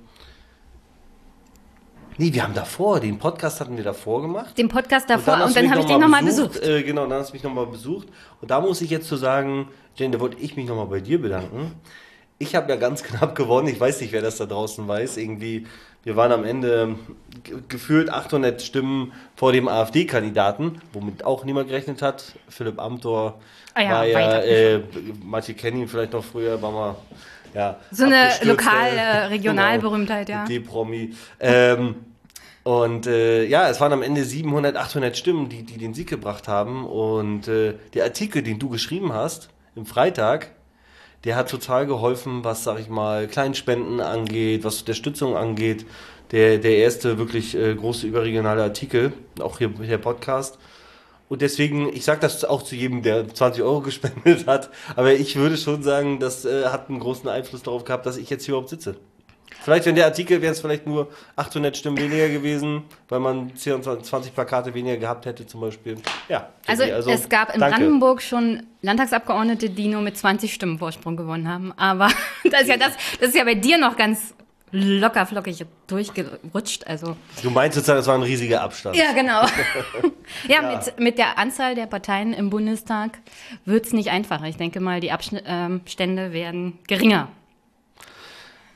nee, 2.17 2.31
wir 2.31 2.43
haben 2.43 2.53
davor, 2.53 2.99
den 2.99 3.17
Podcast 3.17 3.59
hatten 3.59 3.75
wir 3.75 3.83
davor 3.83 4.21
gemacht. 4.21 4.55
Den 4.55 4.67
Podcast 4.67 5.09
davor 5.09 5.45
und 5.45 5.55
dann 5.55 5.63
mich 5.63 5.71
habe 5.71 5.81
ich 5.81 5.87
den 5.87 5.99
nochmal 5.99 6.23
besucht. 6.23 6.53
besucht. 6.53 6.67
Äh, 6.67 6.83
genau, 6.83 7.07
dann 7.07 7.19
hast 7.19 7.29
du 7.29 7.33
mich 7.33 7.43
nochmal 7.43 7.65
besucht. 7.65 8.07
Und 8.39 8.51
da 8.51 8.61
muss 8.61 8.81
ich 8.81 8.91
jetzt 8.91 9.07
so 9.07 9.17
sagen, 9.17 9.69
Jane, 9.95 10.11
da 10.11 10.19
wollte 10.19 10.37
ich 10.37 10.55
mich 10.55 10.67
nochmal 10.67 10.87
bei 10.87 10.99
dir 10.99 11.19
bedanken. 11.19 11.71
Ich 12.37 12.53
habe 12.53 12.69
ja 12.71 12.75
ganz 12.75 13.01
knapp 13.03 13.33
gewonnen. 13.33 13.67
Ich 13.67 13.79
weiß 13.79 13.99
nicht, 14.01 14.11
wer 14.11 14.21
das 14.21 14.37
da 14.37 14.45
draußen 14.45 14.87
weiß. 14.87 15.17
Irgendwie, 15.17 15.65
wir 16.07 16.15
waren 16.15 16.31
am 16.31 16.45
Ende 16.45 16.95
gefühlt 17.67 18.09
800 18.09 18.61
Stimmen 18.61 19.11
vor 19.35 19.51
dem 19.51 19.67
AfD-Kandidaten, 19.67 20.81
womit 20.93 21.25
auch 21.25 21.43
niemand 21.43 21.67
gerechnet 21.67 22.01
hat. 22.01 22.31
Philipp 22.47 22.79
Amthor 22.79 23.37
ah 23.73 23.81
ja, 23.81 23.89
war 23.89 24.05
ja, 24.05 24.39
äh, 24.39 24.79
manche 25.21 25.53
kennen 25.53 25.81
ihn 25.81 25.89
vielleicht 25.89 26.13
noch 26.13 26.23
früher, 26.23 26.61
war 26.61 26.71
mal 26.71 26.95
ja, 27.53 27.75
so 27.91 28.05
eine 28.05 28.29
lokale 28.43 29.29
Regionalberühmtheit, 29.31 30.27
genau, 30.27 30.39
ja. 30.39 30.45
D-Promi. 30.45 31.13
Ähm, 31.41 31.95
und 32.63 33.05
äh, 33.05 33.43
ja, 33.43 33.67
es 33.67 33.81
waren 33.81 33.91
am 33.91 34.01
Ende 34.01 34.23
700, 34.23 34.77
800 34.77 35.17
Stimmen, 35.17 35.49
die, 35.49 35.63
die 35.63 35.77
den 35.77 35.93
Sieg 35.93 36.07
gebracht 36.07 36.47
haben. 36.47 36.85
Und 36.85 37.49
äh, 37.49 37.73
der 37.93 38.05
Artikel, 38.05 38.43
den 38.43 38.59
du 38.59 38.69
geschrieben 38.69 39.11
hast, 39.11 39.49
im 39.75 39.85
Freitag, 39.85 40.51
der 41.23 41.35
hat 41.35 41.49
total 41.49 41.85
geholfen, 41.85 42.43
was, 42.43 42.63
sag 42.63 42.79
ich 42.79 42.89
mal, 42.89 43.27
Kleinspenden 43.27 43.99
angeht, 44.01 44.63
was 44.63 44.79
Unterstützung 44.81 45.35
angeht. 45.35 45.85
Der, 46.31 46.57
der 46.57 46.77
erste 46.77 47.17
wirklich 47.17 47.55
äh, 47.55 47.73
große 47.73 48.05
überregionale 48.05 48.61
Artikel, 48.61 49.13
auch 49.39 49.57
hier 49.57 49.69
der 49.69 49.97
Podcast. 49.97 50.57
Und 51.29 51.41
deswegen, 51.41 51.89
ich 51.89 52.05
sage 52.05 52.21
das 52.21 52.45
auch 52.45 52.63
zu 52.63 52.75
jedem, 52.75 53.01
der 53.01 53.27
20 53.27 53.63
Euro 53.63 53.81
gespendet 53.81 54.47
hat, 54.47 54.69
aber 54.95 55.13
ich 55.13 55.35
würde 55.35 55.57
schon 55.57 55.83
sagen, 55.83 56.19
das 56.19 56.45
äh, 56.45 56.65
hat 56.65 56.89
einen 56.89 56.99
großen 56.99 57.29
Einfluss 57.29 57.63
darauf 57.63 57.83
gehabt, 57.83 58.05
dass 58.05 58.17
ich 58.17 58.29
jetzt 58.29 58.45
hier 58.45 58.53
überhaupt 58.53 58.69
sitze. 58.69 58.95
Vielleicht, 59.67 59.85
wenn 59.85 59.95
der 59.95 60.05
Artikel 60.05 60.41
wäre 60.41 60.53
es 60.53 60.61
vielleicht 60.61 60.87
nur 60.87 61.09
800 61.35 61.75
Stimmen 61.75 61.97
weniger 61.97 62.29
gewesen, 62.29 62.83
weil 63.09 63.19
man 63.19 63.51
20 63.53 64.33
Plakate 64.33 64.73
weniger 64.73 64.95
gehabt 64.95 65.25
hätte 65.25 65.45
zum 65.45 65.59
Beispiel. 65.59 65.97
Ja. 66.29 66.47
Also, 66.65 66.83
also 66.83 67.11
es 67.11 67.27
gab 67.27 67.53
in 67.53 67.59
danke. 67.59 67.75
Brandenburg 67.75 68.21
schon 68.21 68.63
Landtagsabgeordnete, 68.81 69.69
die 69.69 69.89
nur 69.89 70.01
mit 70.01 70.15
20 70.15 70.53
Stimmen 70.53 70.79
Vorsprung 70.79 71.17
gewonnen 71.17 71.49
haben. 71.49 71.73
Aber 71.75 72.07
das 72.45 72.61
ist 72.61 72.69
ja 72.69 72.77
das, 72.77 72.93
das 73.19 73.31
ist 73.31 73.35
ja 73.35 73.43
bei 73.43 73.55
dir 73.55 73.77
noch 73.77 73.97
ganz 73.97 74.33
locker 74.71 75.25
flockig 75.25 75.65
durchgerutscht. 75.87 76.87
Also. 76.87 77.17
Du 77.43 77.49
meinst 77.49 77.75
sozusagen, 77.75 77.97
das 77.97 78.07
war 78.07 78.15
ein 78.15 78.23
riesiger 78.23 78.61
Abstand. 78.61 78.95
Ja, 78.95 79.11
genau. 79.11 79.41
ja, 80.47 80.61
ja, 80.61 80.77
Mit, 80.77 80.97
mit 80.97 81.17
der 81.17 81.37
Anzahl 81.37 81.75
der 81.75 81.87
Parteien 81.87 82.31
im 82.31 82.49
Bundestag 82.49 83.17
wird 83.65 83.85
es 83.85 83.91
nicht 83.91 84.11
einfacher. 84.11 84.45
Ich 84.45 84.55
denke 84.55 84.79
mal, 84.79 85.01
die 85.01 85.11
Abstände 85.11 85.43
ähm, 85.45 86.33
werden 86.33 86.79
geringer. 86.87 87.27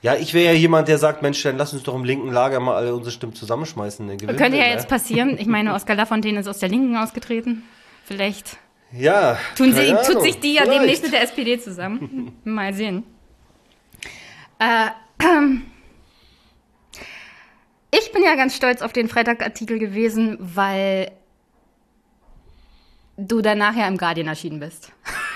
Ja, 0.01 0.15
ich 0.15 0.34
wäre 0.34 0.53
ja 0.53 0.60
jemand, 0.60 0.88
der 0.88 0.98
sagt, 0.98 1.22
Mensch, 1.22 1.43
dann 1.43 1.58
lass 1.58 1.74
uns 1.74 1.84
doch 1.84 1.93
im 1.93 2.03
linken 2.03 2.31
Lager 2.31 2.60
mal 2.60 2.75
alle 2.75 2.96
unsere 2.96 3.12
Stimmen 3.12 3.36
zusammenschmeißen. 3.36 4.08
Könnte 4.17 4.58
ja 4.58 4.63
ne? 4.63 4.72
jetzt 4.72 4.88
passieren. 4.88 5.38
Ich 5.38 5.46
meine, 5.46 5.75
Oskar 5.75 5.96
Lafontaine 5.96 6.39
ist 6.39 6.48
aus 6.48 6.58
der 6.58 6.70
Linken 6.70 6.98
ausgetreten. 6.98 7.63
Vielleicht 8.05 8.58
ja, 8.93 9.38
tun 9.55 9.74
sie, 9.74 9.96
tut 10.05 10.22
sich 10.22 10.39
die 10.39 10.55
ja 10.55 10.65
demnächst 10.65 11.03
mit 11.03 11.13
der 11.13 11.22
SPD 11.22 11.60
zusammen. 11.60 12.36
mal 12.43 12.74
sehen. 12.74 13.03
Äh, 14.60 14.89
ich 17.91 18.12
bin 18.12 18.24
ja 18.24 18.36
ganz 18.36 18.55
stolz 18.55 18.81
auf 18.81 18.91
den 18.91 19.08
Freitagartikel 19.08 19.79
gewesen, 19.79 20.38
weil 20.39 21.12
du 23.17 23.41
danach 23.41 23.75
ja 23.75 23.88
im 23.88 23.98
Guardian 23.98 24.27
erschienen 24.27 24.60
bist. 24.60 24.91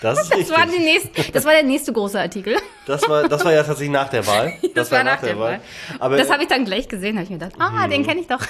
Das, 0.00 0.20
ist 0.20 0.32
das, 0.32 0.50
war 0.50 0.66
nächste, 0.66 1.32
das 1.32 1.44
war 1.44 1.52
der 1.52 1.62
nächste 1.62 1.92
große 1.92 2.20
Artikel. 2.20 2.56
Das 2.86 3.08
war, 3.08 3.28
das 3.28 3.44
war 3.44 3.52
ja 3.52 3.62
tatsächlich 3.62 3.92
nach 3.92 4.08
der 4.08 4.26
Wahl. 4.26 4.52
Das, 4.62 4.88
das 4.88 4.90
war, 4.90 5.04
nach, 5.04 5.14
nach 5.14 5.20
der, 5.20 5.38
Wahl. 5.38 5.52
Wahl. 5.52 5.60
Aber 6.00 6.16
das 6.16 6.30
habe 6.30 6.42
ich 6.42 6.48
dann 6.48 6.64
gleich 6.64 6.88
gesehen, 6.88 7.16
habe 7.16 7.24
ich 7.24 7.30
mir 7.30 7.38
gedacht, 7.38 7.54
ah, 7.58 7.86
den 7.86 8.00
hm. 8.00 8.06
kenne 8.06 8.20
ich 8.20 8.26
doch. 8.26 8.40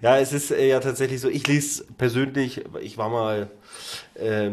Ja, 0.00 0.18
es 0.18 0.32
ist 0.32 0.50
äh, 0.50 0.66
ja 0.66 0.80
tatsächlich 0.80 1.20
so, 1.20 1.28
ich 1.28 1.46
lese 1.46 1.84
persönlich, 1.96 2.64
ich 2.80 2.98
war 2.98 3.08
mal 3.08 3.50
äh, 4.14 4.50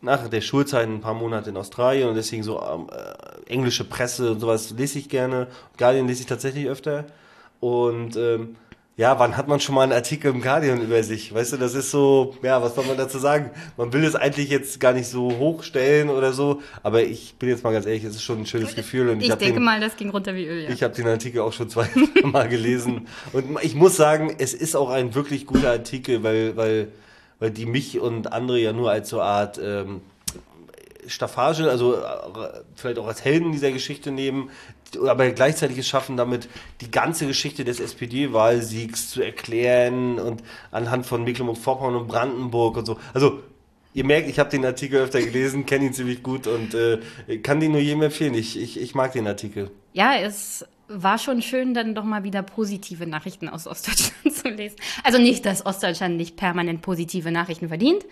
nach 0.00 0.28
der 0.28 0.40
Schulzeit 0.40 0.86
ein 0.86 1.00
paar 1.00 1.14
Monate 1.14 1.50
in 1.50 1.56
Australien 1.56 2.08
und 2.08 2.14
deswegen 2.14 2.42
so 2.42 2.60
ähm, 2.60 2.88
äh, 2.90 3.50
englische 3.52 3.84
Presse 3.84 4.32
und 4.32 4.40
sowas 4.40 4.70
lese 4.70 4.98
ich 4.98 5.08
gerne. 5.08 5.48
Guardian 5.78 6.06
lese 6.06 6.22
ich 6.22 6.26
tatsächlich 6.26 6.66
öfter. 6.66 7.04
Und 7.60 8.16
ähm, 8.16 8.56
ja, 8.96 9.18
wann 9.18 9.36
hat 9.36 9.48
man 9.48 9.58
schon 9.58 9.74
mal 9.74 9.82
einen 9.82 9.92
Artikel 9.92 10.30
im 10.30 10.40
Guardian 10.40 10.80
über 10.80 11.02
sich? 11.02 11.34
Weißt 11.34 11.52
du, 11.52 11.56
das 11.56 11.74
ist 11.74 11.90
so, 11.90 12.36
ja, 12.42 12.62
was 12.62 12.76
soll 12.76 12.84
man 12.86 12.96
dazu 12.96 13.18
sagen? 13.18 13.50
Man 13.76 13.92
will 13.92 14.04
es 14.04 14.14
eigentlich 14.14 14.50
jetzt 14.50 14.78
gar 14.78 14.92
nicht 14.92 15.08
so 15.08 15.36
hochstellen 15.36 16.10
oder 16.10 16.32
so, 16.32 16.62
aber 16.84 17.02
ich 17.02 17.34
bin 17.34 17.48
jetzt 17.48 17.64
mal 17.64 17.72
ganz 17.72 17.86
ehrlich, 17.86 18.04
es 18.04 18.14
ist 18.14 18.22
schon 18.22 18.40
ein 18.40 18.46
schönes 18.46 18.76
Gefühl. 18.76 19.08
Und 19.08 19.20
ich, 19.20 19.30
ich 19.30 19.34
denke 19.34 19.54
den, 19.54 19.64
mal, 19.64 19.80
das 19.80 19.96
ging 19.96 20.10
runter 20.10 20.36
wie 20.36 20.46
Öl, 20.46 20.64
ja. 20.64 20.70
Ich 20.70 20.84
habe 20.84 20.94
den 20.94 21.08
Artikel 21.08 21.40
auch 21.40 21.52
schon 21.52 21.68
zweimal 21.68 22.48
gelesen 22.48 23.08
und 23.32 23.58
ich 23.62 23.74
muss 23.74 23.96
sagen, 23.96 24.32
es 24.38 24.54
ist 24.54 24.76
auch 24.76 24.90
ein 24.90 25.16
wirklich 25.16 25.46
guter 25.46 25.70
Artikel, 25.70 26.22
weil, 26.22 26.56
weil, 26.56 26.88
weil 27.40 27.50
die 27.50 27.66
mich 27.66 27.98
und 27.98 28.32
andere 28.32 28.60
ja 28.60 28.72
nur 28.72 28.92
als 28.92 29.08
so 29.08 29.20
Art 29.20 29.58
ähm, 29.60 30.02
Staffage, 31.08 31.68
also 31.68 31.96
äh, 31.96 32.00
vielleicht 32.76 32.98
auch 32.98 33.06
als 33.06 33.24
Helden 33.24 33.52
dieser 33.52 33.72
Geschichte 33.72 34.10
nehmen, 34.10 34.50
aber 34.98 35.30
gleichzeitig 35.30 35.78
es 35.78 35.88
schaffen, 35.88 36.16
damit 36.16 36.48
die 36.80 36.90
ganze 36.90 37.26
Geschichte 37.26 37.64
des 37.64 37.80
SPD-Wahlsiegs 37.80 39.10
zu 39.10 39.22
erklären 39.22 40.18
und 40.18 40.42
anhand 40.70 41.06
von 41.06 41.24
Mecklenburg-Vorpommern 41.24 41.96
und 41.96 42.08
Brandenburg 42.08 42.76
und 42.76 42.86
so. 42.86 42.98
Also 43.12 43.40
ihr 43.94 44.04
merkt, 44.04 44.28
ich 44.28 44.38
habe 44.38 44.50
den 44.50 44.64
Artikel 44.64 45.00
öfter 45.00 45.20
gelesen, 45.22 45.66
kenne 45.66 45.86
ihn 45.86 45.92
ziemlich 45.92 46.22
gut 46.22 46.46
und 46.46 46.74
äh, 46.74 46.98
kann 47.42 47.60
den 47.60 47.72
nur 47.72 47.80
jedem 47.80 48.02
empfehlen. 48.02 48.34
Ich, 48.34 48.60
ich, 48.60 48.80
ich 48.80 48.94
mag 48.94 49.12
den 49.12 49.26
Artikel. 49.26 49.70
Ja, 49.92 50.16
es 50.16 50.66
war 50.88 51.18
schon 51.18 51.40
schön, 51.40 51.72
dann 51.72 51.94
doch 51.94 52.04
mal 52.04 52.24
wieder 52.24 52.42
positive 52.42 53.06
Nachrichten 53.06 53.48
aus 53.48 53.66
Ostdeutschland 53.66 54.34
zu 54.34 54.48
lesen. 54.48 54.76
Also 55.02 55.18
nicht, 55.18 55.46
dass 55.46 55.64
Ostdeutschland 55.64 56.16
nicht 56.16 56.36
permanent 56.36 56.82
positive 56.82 57.30
Nachrichten 57.30 57.68
verdient. 57.68 58.04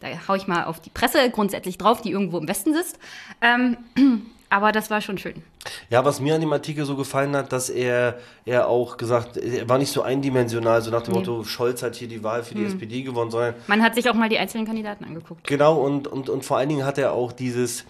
Da 0.00 0.08
haue 0.28 0.36
ich 0.36 0.46
mal 0.46 0.64
auf 0.64 0.80
die 0.80 0.90
Presse 0.90 1.30
grundsätzlich 1.30 1.78
drauf, 1.78 2.02
die 2.02 2.10
irgendwo 2.10 2.38
im 2.38 2.46
Westen 2.46 2.74
sitzt. 2.74 2.98
Ähm, 3.40 3.78
aber 4.50 4.72
das 4.72 4.90
war 4.90 5.00
schon 5.00 5.18
schön. 5.18 5.42
Ja, 5.90 6.04
was 6.04 6.20
mir 6.20 6.34
an 6.34 6.40
dem 6.40 6.52
Artikel 6.52 6.84
so 6.84 6.96
gefallen 6.96 7.34
hat, 7.36 7.52
dass 7.52 7.70
er, 7.70 8.18
er 8.44 8.68
auch 8.68 8.96
gesagt, 8.96 9.36
er 9.36 9.68
war 9.68 9.78
nicht 9.78 9.92
so 9.92 10.02
eindimensional, 10.02 10.82
so 10.82 10.90
nach 10.90 11.02
dem 11.02 11.12
nee. 11.14 11.20
Motto, 11.20 11.44
Scholz 11.44 11.82
hat 11.82 11.96
hier 11.96 12.08
die 12.08 12.22
Wahl 12.22 12.42
für 12.42 12.54
die 12.54 12.62
hm. 12.64 12.68
SPD 12.68 13.02
gewonnen, 13.02 13.30
sondern. 13.30 13.54
Man 13.66 13.82
hat 13.82 13.94
sich 13.94 14.08
auch 14.08 14.14
mal 14.14 14.28
die 14.28 14.38
einzelnen 14.38 14.66
Kandidaten 14.66 15.04
angeguckt. 15.04 15.46
Genau, 15.46 15.80
und, 15.80 16.06
und, 16.06 16.28
und 16.28 16.44
vor 16.44 16.58
allen 16.58 16.68
Dingen 16.68 16.84
hat 16.84 16.98
er 16.98 17.12
auch 17.12 17.32
dieses, 17.32 17.82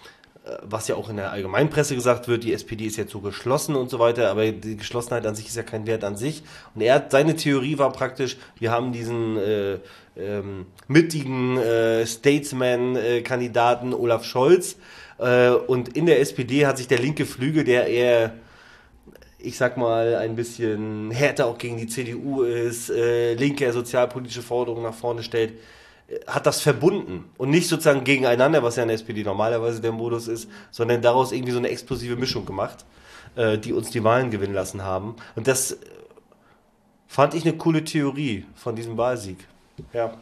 äh, 0.45 0.57
was 0.61 0.87
ja 0.87 0.95
auch 0.95 1.09
in 1.09 1.17
der 1.17 1.31
Allgemeinpresse 1.31 1.95
gesagt 1.95 2.27
wird, 2.27 2.43
die 2.43 2.53
SPD 2.53 2.85
ist 2.85 2.97
jetzt 2.97 3.11
so 3.11 3.19
geschlossen 3.19 3.75
und 3.75 3.89
so 3.89 3.99
weiter, 3.99 4.29
aber 4.29 4.51
die 4.51 4.77
Geschlossenheit 4.77 5.25
an 5.25 5.35
sich 5.35 5.47
ist 5.47 5.55
ja 5.55 5.63
kein 5.63 5.87
Wert 5.87 6.03
an 6.03 6.15
sich. 6.15 6.43
Und 6.73 6.81
er 6.81 6.95
hat, 6.95 7.11
seine 7.11 7.35
Theorie 7.35 7.77
war 7.77 7.91
praktisch, 7.91 8.37
wir 8.59 8.71
haben 8.71 8.91
diesen 8.91 9.37
äh, 9.37 9.77
ähm, 10.17 10.65
mittigen 10.87 11.57
äh, 11.57 12.05
Statesman-Kandidaten 12.05 13.91
äh, 13.91 13.95
Olaf 13.95 14.23
Scholz, 14.23 14.77
und 15.17 15.95
in 15.95 16.05
der 16.05 16.19
SPD 16.19 16.65
hat 16.65 16.77
sich 16.77 16.87
der 16.87 16.99
linke 16.99 17.25
Flügel, 17.25 17.63
der 17.63 17.87
eher, 17.87 18.33
ich 19.39 19.57
sag 19.57 19.77
mal, 19.77 20.15
ein 20.15 20.35
bisschen 20.35 21.11
härter 21.11 21.45
auch 21.45 21.57
gegen 21.57 21.77
die 21.77 21.87
CDU 21.87 22.43
ist, 22.43 22.89
äh, 22.89 23.33
linke 23.35 23.71
sozialpolitische 23.71 24.41
Forderungen 24.41 24.83
nach 24.83 24.93
vorne 24.93 25.23
stellt, 25.23 25.53
äh, 26.07 26.19
hat 26.27 26.45
das 26.45 26.61
verbunden 26.61 27.25
und 27.37 27.49
nicht 27.49 27.67
sozusagen 27.69 28.03
gegeneinander, 28.03 28.61
was 28.63 28.75
ja 28.75 28.83
in 28.83 28.89
der 28.89 28.95
SPD 28.95 29.23
normalerweise 29.23 29.81
der 29.81 29.91
Modus 29.91 30.27
ist, 30.27 30.49
sondern 30.71 31.01
daraus 31.01 31.31
irgendwie 31.31 31.53
so 31.53 31.59
eine 31.59 31.69
explosive 31.69 32.17
Mischung 32.17 32.45
gemacht, 32.45 32.85
äh, 33.35 33.57
die 33.57 33.71
uns 33.71 33.91
die 33.91 34.03
Wahlen 34.03 34.31
gewinnen 34.31 34.53
lassen 34.53 34.83
haben. 34.83 35.15
Und 35.35 35.47
das 35.47 35.77
fand 37.07 37.33
ich 37.33 37.45
eine 37.45 37.55
coole 37.55 37.83
Theorie 37.85 38.45
von 38.55 38.75
diesem 38.75 38.97
Wahlsieg. 38.97 39.37
Ja. 39.93 40.17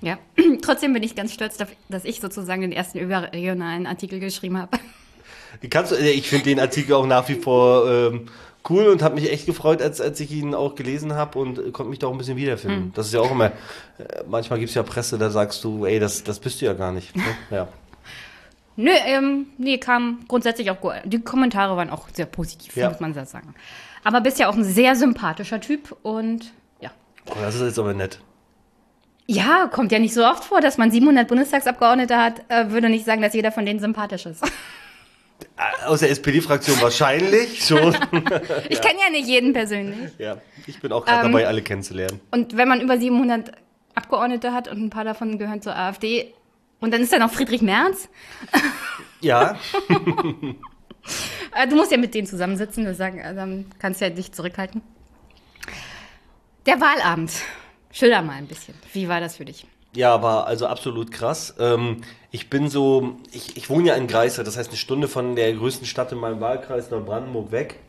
Ja, 0.00 0.18
trotzdem 0.62 0.92
bin 0.92 1.02
ich 1.02 1.14
ganz 1.14 1.32
stolz, 1.32 1.56
dass 1.88 2.04
ich 2.04 2.20
sozusagen 2.20 2.62
den 2.62 2.72
ersten 2.72 2.98
überregionalen 2.98 3.86
Artikel 3.86 4.20
geschrieben 4.20 4.58
habe. 4.58 4.78
Kannst, 5.70 5.92
äh, 5.92 6.10
ich 6.10 6.28
finde 6.28 6.44
den 6.44 6.60
Artikel 6.60 6.94
auch 6.94 7.06
nach 7.06 7.28
wie 7.28 7.34
vor 7.34 7.90
ähm, 7.90 8.26
cool 8.68 8.88
und 8.88 9.02
habe 9.02 9.14
mich 9.14 9.30
echt 9.30 9.46
gefreut, 9.46 9.82
als, 9.82 10.00
als 10.00 10.20
ich 10.20 10.30
ihn 10.30 10.54
auch 10.54 10.74
gelesen 10.74 11.14
habe 11.14 11.38
und 11.38 11.72
konnte 11.72 11.90
mich 11.90 11.98
da 11.98 12.06
auch 12.06 12.12
ein 12.12 12.18
bisschen 12.18 12.36
wiederfinden. 12.36 12.84
Hm. 12.84 12.92
Das 12.94 13.06
ist 13.06 13.14
ja 13.14 13.20
auch 13.20 13.30
immer, 13.30 13.46
äh, 13.46 13.52
manchmal 14.28 14.58
gibt 14.58 14.70
es 14.70 14.74
ja 14.74 14.82
Presse, 14.82 15.18
da 15.18 15.30
sagst 15.30 15.64
du, 15.64 15.84
ey, 15.84 15.98
das, 15.98 16.24
das 16.24 16.38
bist 16.38 16.60
du 16.60 16.66
ja 16.66 16.74
gar 16.74 16.92
nicht. 16.92 17.16
Ne? 17.16 17.22
Ja. 17.50 17.68
Nö, 18.76 18.92
ähm, 19.06 19.46
nee, 19.58 19.78
kam 19.78 20.20
grundsätzlich 20.28 20.70
auch 20.70 20.80
gut. 20.80 20.92
Die 21.04 21.20
Kommentare 21.20 21.76
waren 21.76 21.90
auch 21.90 22.08
sehr 22.12 22.26
positiv, 22.26 22.76
ja. 22.76 22.88
muss 22.88 23.00
man 23.00 23.12
so 23.12 23.24
sagen. 23.24 23.54
Aber 24.04 24.20
bist 24.20 24.38
ja 24.38 24.48
auch 24.48 24.54
ein 24.54 24.62
sehr 24.62 24.94
sympathischer 24.94 25.60
Typ 25.60 25.96
und 26.02 26.52
ja. 26.80 26.92
Oh, 27.26 27.34
das 27.40 27.56
ist 27.56 27.62
jetzt 27.62 27.78
aber 27.80 27.92
nett. 27.92 28.20
Ja, 29.30 29.68
kommt 29.70 29.92
ja 29.92 29.98
nicht 29.98 30.14
so 30.14 30.24
oft 30.24 30.42
vor, 30.42 30.62
dass 30.62 30.78
man 30.78 30.90
700 30.90 31.28
Bundestagsabgeordnete 31.28 32.16
hat, 32.16 32.40
äh, 32.48 32.70
würde 32.70 32.88
nicht 32.88 33.04
sagen, 33.04 33.20
dass 33.20 33.34
jeder 33.34 33.52
von 33.52 33.66
denen 33.66 33.78
sympathisch 33.78 34.24
ist. 34.24 34.42
Äh, 34.42 35.84
aus 35.84 36.00
der 36.00 36.10
SPD-Fraktion 36.10 36.76
wahrscheinlich 36.80 37.62
schon. 37.62 37.94
ich 38.70 38.80
kenne 38.80 38.98
ja 39.04 39.10
nicht 39.10 39.28
jeden 39.28 39.52
persönlich. 39.52 40.12
Ja, 40.16 40.38
ich 40.66 40.80
bin 40.80 40.92
auch 40.92 41.04
gerade 41.04 41.26
ähm, 41.26 41.32
dabei, 41.32 41.46
alle 41.46 41.60
kennenzulernen. 41.60 42.20
Und 42.30 42.56
wenn 42.56 42.68
man 42.68 42.80
über 42.80 42.96
700 42.96 43.52
Abgeordnete 43.94 44.54
hat 44.54 44.66
und 44.66 44.82
ein 44.82 44.90
paar 44.90 45.04
davon 45.04 45.38
gehören 45.38 45.60
zur 45.60 45.76
AfD, 45.76 46.32
und 46.80 46.94
dann 46.94 47.02
ist 47.02 47.12
da 47.12 47.18
noch 47.18 47.30
Friedrich 47.32 47.62
Merz. 47.62 48.08
Ja. 49.20 49.58
Äh, 51.54 51.66
du 51.66 51.76
musst 51.76 51.90
ja 51.90 51.96
mit 51.96 52.14
denen 52.14 52.26
zusammensitzen, 52.26 52.84
dann 52.84 53.64
kannst 53.78 54.02
du 54.02 54.04
ja 54.04 54.10
dich 54.10 54.30
zurückhalten. 54.32 54.82
Der 56.66 56.78
Wahlabend. 56.82 57.32
Schilder 57.90 58.22
mal 58.22 58.34
ein 58.34 58.46
bisschen. 58.46 58.74
Wie 58.92 59.08
war 59.08 59.20
das 59.20 59.36
für 59.36 59.44
dich? 59.44 59.66
Ja, 59.94 60.22
war 60.22 60.46
also 60.46 60.66
absolut 60.66 61.10
krass. 61.10 61.54
Ähm, 61.58 62.02
ich 62.30 62.50
bin 62.50 62.68
so, 62.68 63.16
ich, 63.32 63.56
ich 63.56 63.70
wohne 63.70 63.88
ja 63.88 63.94
in 63.94 64.06
Greifswald, 64.06 64.46
das 64.46 64.56
heißt 64.56 64.68
eine 64.68 64.76
Stunde 64.76 65.08
von 65.08 65.34
der 65.34 65.52
größten 65.54 65.86
Stadt 65.86 66.12
in 66.12 66.18
meinem 66.18 66.40
Wahlkreis, 66.40 66.90
Neubrandenburg, 66.90 67.50
weg. 67.52 67.80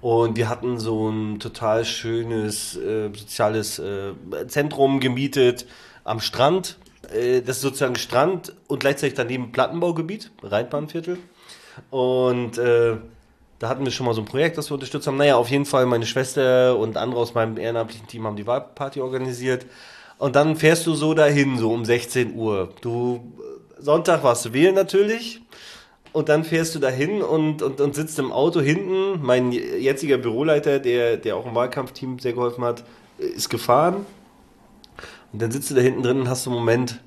Und 0.00 0.36
wir 0.36 0.48
hatten 0.48 0.78
so 0.78 1.10
ein 1.10 1.40
total 1.40 1.84
schönes 1.84 2.74
äh, 2.76 3.10
soziales 3.14 3.78
äh, 3.78 4.14
Zentrum 4.48 4.98
gemietet 4.98 5.66
am 6.04 6.20
Strand. 6.20 6.78
Äh, 7.12 7.42
das 7.42 7.56
ist 7.56 7.62
sozusagen 7.62 7.96
Strand 7.96 8.54
und 8.66 8.80
gleichzeitig 8.80 9.14
daneben 9.14 9.52
Plattenbaugebiet, 9.52 10.30
Rheinbahnviertel. 10.42 11.18
Und 11.90 12.56
äh, 12.56 12.96
da 13.60 13.68
hatten 13.68 13.84
wir 13.84 13.92
schon 13.92 14.06
mal 14.06 14.14
so 14.14 14.22
ein 14.22 14.24
Projekt, 14.24 14.56
das 14.56 14.70
wir 14.70 14.74
unterstützt 14.74 15.06
haben. 15.06 15.18
Naja, 15.18 15.36
auf 15.36 15.50
jeden 15.50 15.66
Fall 15.66 15.84
meine 15.84 16.06
Schwester 16.06 16.78
und 16.78 16.96
andere 16.96 17.20
aus 17.20 17.34
meinem 17.34 17.58
ehrenamtlichen 17.58 18.08
Team 18.08 18.26
haben 18.26 18.34
die 18.34 18.46
Wahlparty 18.46 19.02
organisiert. 19.02 19.66
Und 20.16 20.34
dann 20.34 20.56
fährst 20.56 20.86
du 20.86 20.94
so 20.94 21.12
dahin, 21.12 21.58
so 21.58 21.70
um 21.70 21.84
16 21.84 22.34
Uhr. 22.34 22.70
Du, 22.80 23.20
Sonntag 23.78 24.24
warst 24.24 24.46
du 24.46 24.54
wählen 24.54 24.74
natürlich. 24.74 25.42
Und 26.12 26.30
dann 26.30 26.42
fährst 26.42 26.74
du 26.74 26.78
dahin 26.78 27.20
und, 27.20 27.60
und, 27.60 27.82
und 27.82 27.94
sitzt 27.94 28.18
im 28.18 28.32
Auto 28.32 28.60
hinten. 28.60 29.22
Mein 29.22 29.52
jetziger 29.52 30.16
Büroleiter, 30.16 30.78
der, 30.78 31.18
der 31.18 31.36
auch 31.36 31.44
im 31.44 31.54
Wahlkampfteam 31.54 32.18
sehr 32.18 32.32
geholfen 32.32 32.64
hat, 32.64 32.82
ist 33.18 33.50
gefahren. 33.50 34.06
Und 35.34 35.42
dann 35.42 35.50
sitzt 35.50 35.70
du 35.70 35.74
da 35.74 35.82
hinten 35.82 36.02
drin 36.02 36.20
und 36.20 36.28
hast 36.30 36.44
so 36.44 36.50
einen 36.50 36.58
Moment, 36.58 37.00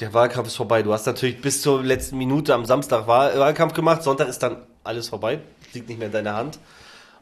der 0.00 0.12
Wahlkampf 0.12 0.48
ist 0.48 0.56
vorbei. 0.56 0.82
Du 0.82 0.92
hast 0.92 1.06
natürlich 1.06 1.40
bis 1.40 1.62
zur 1.62 1.82
letzten 1.82 2.18
Minute 2.18 2.54
am 2.54 2.64
Samstag 2.64 3.06
Wahlkampf 3.06 3.74
gemacht. 3.74 4.02
Sonntag 4.02 4.28
ist 4.28 4.42
dann 4.42 4.58
alles 4.82 5.08
vorbei. 5.08 5.40
Liegt 5.72 5.88
nicht 5.88 5.98
mehr 5.98 6.06
in 6.06 6.12
deiner 6.12 6.34
Hand. 6.34 6.58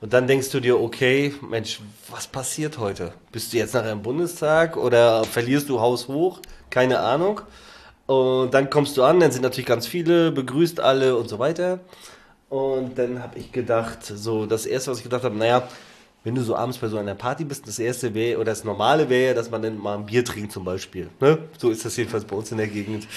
Und 0.01 0.13
dann 0.13 0.27
denkst 0.27 0.51
du 0.51 0.61
dir, 0.61 0.81
okay, 0.81 1.33
Mensch, 1.49 1.81
was 2.11 2.27
passiert 2.27 2.79
heute? 2.79 3.13
Bist 3.31 3.53
du 3.53 3.59
jetzt 3.59 3.73
nachher 3.75 3.93
im 3.93 4.03
Bundestag 4.03 4.77
oder 4.77 5.23
verlierst 5.25 5.69
du 5.69 5.81
Haus 5.81 6.09
hoch? 6.09 6.41
Keine 6.71 6.99
Ahnung. 6.99 7.41
Und 8.07 8.53
dann 8.53 8.69
kommst 8.69 8.97
du 8.97 9.05
an, 9.05 9.21
dann 9.21 9.31
sind 9.31 9.43
natürlich 9.43 9.67
ganz 9.67 9.87
viele, 9.87 10.33
begrüßt 10.33 10.81
alle 10.81 11.17
und 11.17 11.29
so 11.29 11.39
weiter. 11.39 11.79
Und 12.49 12.99
dann 12.99 13.23
habe 13.23 13.39
ich 13.39 13.53
gedacht, 13.53 14.05
so 14.05 14.45
das 14.45 14.67
erste, 14.67 14.91
was 14.91 14.99
ich 14.99 15.05
gedacht 15.05 15.23
habe, 15.23 15.37
naja, 15.37 15.69
wenn 16.25 16.35
du 16.37 16.43
so 16.43 16.55
abends 16.55 16.79
bei 16.79 16.89
so 16.89 16.99
einer 16.99 17.15
Party 17.15 17.45
bist, 17.45 17.67
das 17.67 17.79
erste 17.79 18.15
wäre, 18.15 18.39
oder 18.39 18.53
das 18.53 18.63
normale 18.63 19.09
wäre, 19.09 19.35
dass 19.35 19.51
man 19.51 19.63
dann 19.63 19.79
mal 19.79 19.97
ein 19.97 20.07
Bier 20.07 20.25
trinkt 20.25 20.53
zum 20.53 20.65
Beispiel. 20.65 21.09
Ne? 21.21 21.39
So 21.59 21.71
ist 21.71 21.85
das 21.85 21.97
jedenfalls 21.97 22.25
bei 22.25 22.37
uns 22.37 22.53
in 22.53 22.59
der 22.59 22.69
Gegend. 22.69 23.09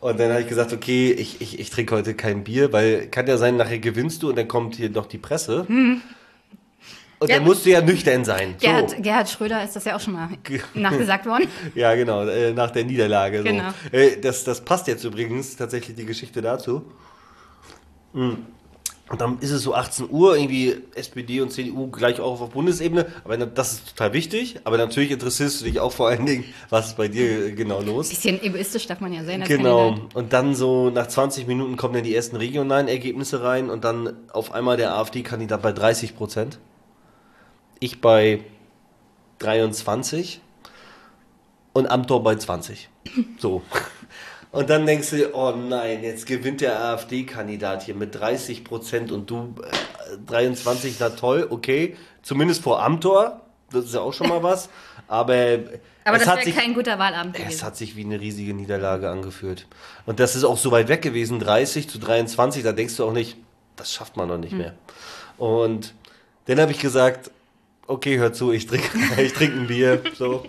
Und 0.00 0.20
dann 0.20 0.30
habe 0.30 0.42
ich 0.42 0.48
gesagt, 0.48 0.72
okay, 0.72 1.12
ich, 1.12 1.40
ich, 1.40 1.58
ich 1.58 1.70
trinke 1.70 1.94
heute 1.94 2.14
kein 2.14 2.44
Bier, 2.44 2.72
weil 2.72 3.06
kann 3.08 3.26
ja 3.26 3.38
sein, 3.38 3.56
nachher 3.56 3.78
gewinnst 3.78 4.22
du 4.22 4.28
und 4.28 4.36
dann 4.36 4.48
kommt 4.48 4.76
hier 4.76 4.90
noch 4.90 5.06
die 5.06 5.18
Presse. 5.18 5.66
Hm. 5.66 6.02
Und 7.20 7.28
ja, 7.28 7.36
dann 7.36 7.44
musst 7.44 7.64
du 7.64 7.70
ja 7.70 7.80
nüchtern 7.80 8.24
sein. 8.24 8.56
So. 8.58 8.66
Gerhard, 8.66 9.02
Gerhard, 9.02 9.30
Schröder 9.30 9.62
ist 9.62 9.76
das 9.76 9.84
ja 9.84 9.94
auch 9.94 10.00
schon 10.00 10.14
mal 10.14 10.28
nachgesagt 10.74 11.24
worden. 11.24 11.46
ja, 11.76 11.94
genau, 11.94 12.26
äh, 12.26 12.52
nach 12.52 12.72
der 12.72 12.84
Niederlage. 12.84 13.44
Genau. 13.44 13.70
So. 13.90 13.96
Äh, 13.96 14.20
das, 14.20 14.42
das 14.42 14.60
passt 14.60 14.88
jetzt 14.88 15.04
übrigens 15.04 15.56
tatsächlich 15.56 15.96
die 15.96 16.04
Geschichte 16.04 16.42
dazu. 16.42 16.82
Mhm. 18.12 18.38
Und 19.12 19.20
dann 19.20 19.38
ist 19.40 19.50
es 19.50 19.62
so 19.62 19.74
18 19.74 20.08
Uhr, 20.08 20.38
irgendwie 20.38 20.74
SPD 20.94 21.42
und 21.42 21.52
CDU 21.52 21.88
gleich 21.88 22.18
auch 22.18 22.40
auf 22.40 22.48
Bundesebene. 22.48 23.04
Aber 23.24 23.36
das 23.36 23.74
ist 23.74 23.90
total 23.90 24.14
wichtig. 24.14 24.58
Aber 24.64 24.78
natürlich 24.78 25.10
interessierst 25.10 25.60
du 25.60 25.66
dich 25.66 25.80
auch 25.80 25.92
vor 25.92 26.08
allen 26.08 26.24
Dingen, 26.24 26.44
was 26.70 26.88
ist 26.88 26.96
bei 26.96 27.08
dir 27.08 27.52
genau 27.52 27.82
los. 27.82 28.08
Bisschen 28.08 28.42
egoistisch 28.42 28.86
darf 28.86 29.00
man 29.00 29.12
ja 29.12 29.22
sein. 29.22 29.44
Genau. 29.44 29.90
Kandidat. 29.90 30.16
Und 30.16 30.32
dann 30.32 30.54
so 30.54 30.88
nach 30.88 31.08
20 31.08 31.46
Minuten 31.46 31.76
kommen 31.76 31.92
dann 31.92 32.04
die 32.04 32.14
ersten 32.14 32.36
regionalen 32.36 32.88
Ergebnisse 32.88 33.42
rein 33.42 33.68
und 33.68 33.84
dann 33.84 34.16
auf 34.32 34.52
einmal 34.52 34.78
der 34.78 34.94
AfD-Kandidat 34.94 35.60
bei 35.60 35.72
30 35.72 36.16
Prozent 36.16 36.58
ich 37.80 38.00
bei 38.00 38.40
23 39.40 40.40
und 41.74 41.86
Amtor 41.90 42.22
bei 42.22 42.36
20. 42.36 42.88
So. 43.38 43.60
Und 44.52 44.68
dann 44.68 44.84
denkst 44.84 45.10
du, 45.10 45.34
oh 45.34 45.52
nein, 45.52 46.04
jetzt 46.04 46.26
gewinnt 46.26 46.60
der 46.60 46.78
AfD-Kandidat 46.78 47.84
hier 47.84 47.94
mit 47.94 48.14
30 48.14 48.64
Prozent 48.64 49.10
und 49.10 49.30
du 49.30 49.54
äh, 49.62 50.18
23, 50.26 50.96
na 51.00 51.08
toll, 51.08 51.46
okay. 51.48 51.96
Zumindest 52.20 52.62
vor 52.62 52.82
Amtor, 52.82 53.40
das 53.70 53.86
ist 53.86 53.94
ja 53.94 54.00
auch 54.00 54.12
schon 54.12 54.28
mal 54.28 54.42
was. 54.42 54.68
Aber, 55.08 55.58
Aber 56.04 56.18
das 56.18 56.26
wäre 56.26 56.52
kein 56.52 56.74
guter 56.74 56.98
Wahlabend 56.98 57.34
gewesen. 57.34 57.50
Es 57.50 57.62
hat 57.62 57.76
sich 57.76 57.96
wie 57.96 58.04
eine 58.04 58.20
riesige 58.20 58.52
Niederlage 58.52 59.08
angeführt. 59.08 59.66
Und 60.04 60.20
das 60.20 60.36
ist 60.36 60.44
auch 60.44 60.58
so 60.58 60.70
weit 60.70 60.88
weg 60.88 61.00
gewesen, 61.00 61.40
30 61.40 61.88
zu 61.88 61.98
23, 61.98 62.62
da 62.62 62.72
denkst 62.72 62.96
du 62.96 63.04
auch 63.06 63.12
nicht, 63.12 63.38
das 63.76 63.92
schafft 63.92 64.18
man 64.18 64.28
noch 64.28 64.38
nicht 64.38 64.52
hm. 64.52 64.58
mehr. 64.58 64.74
Und 65.38 65.94
dann 66.44 66.60
habe 66.60 66.72
ich 66.72 66.78
gesagt, 66.78 67.30
okay, 67.86 68.18
hör 68.18 68.34
zu, 68.34 68.52
ich 68.52 68.66
trinke 68.66 68.86
ich 69.22 69.32
trink 69.32 69.54
ein 69.54 69.66
Bier. 69.66 70.02
So. 70.14 70.44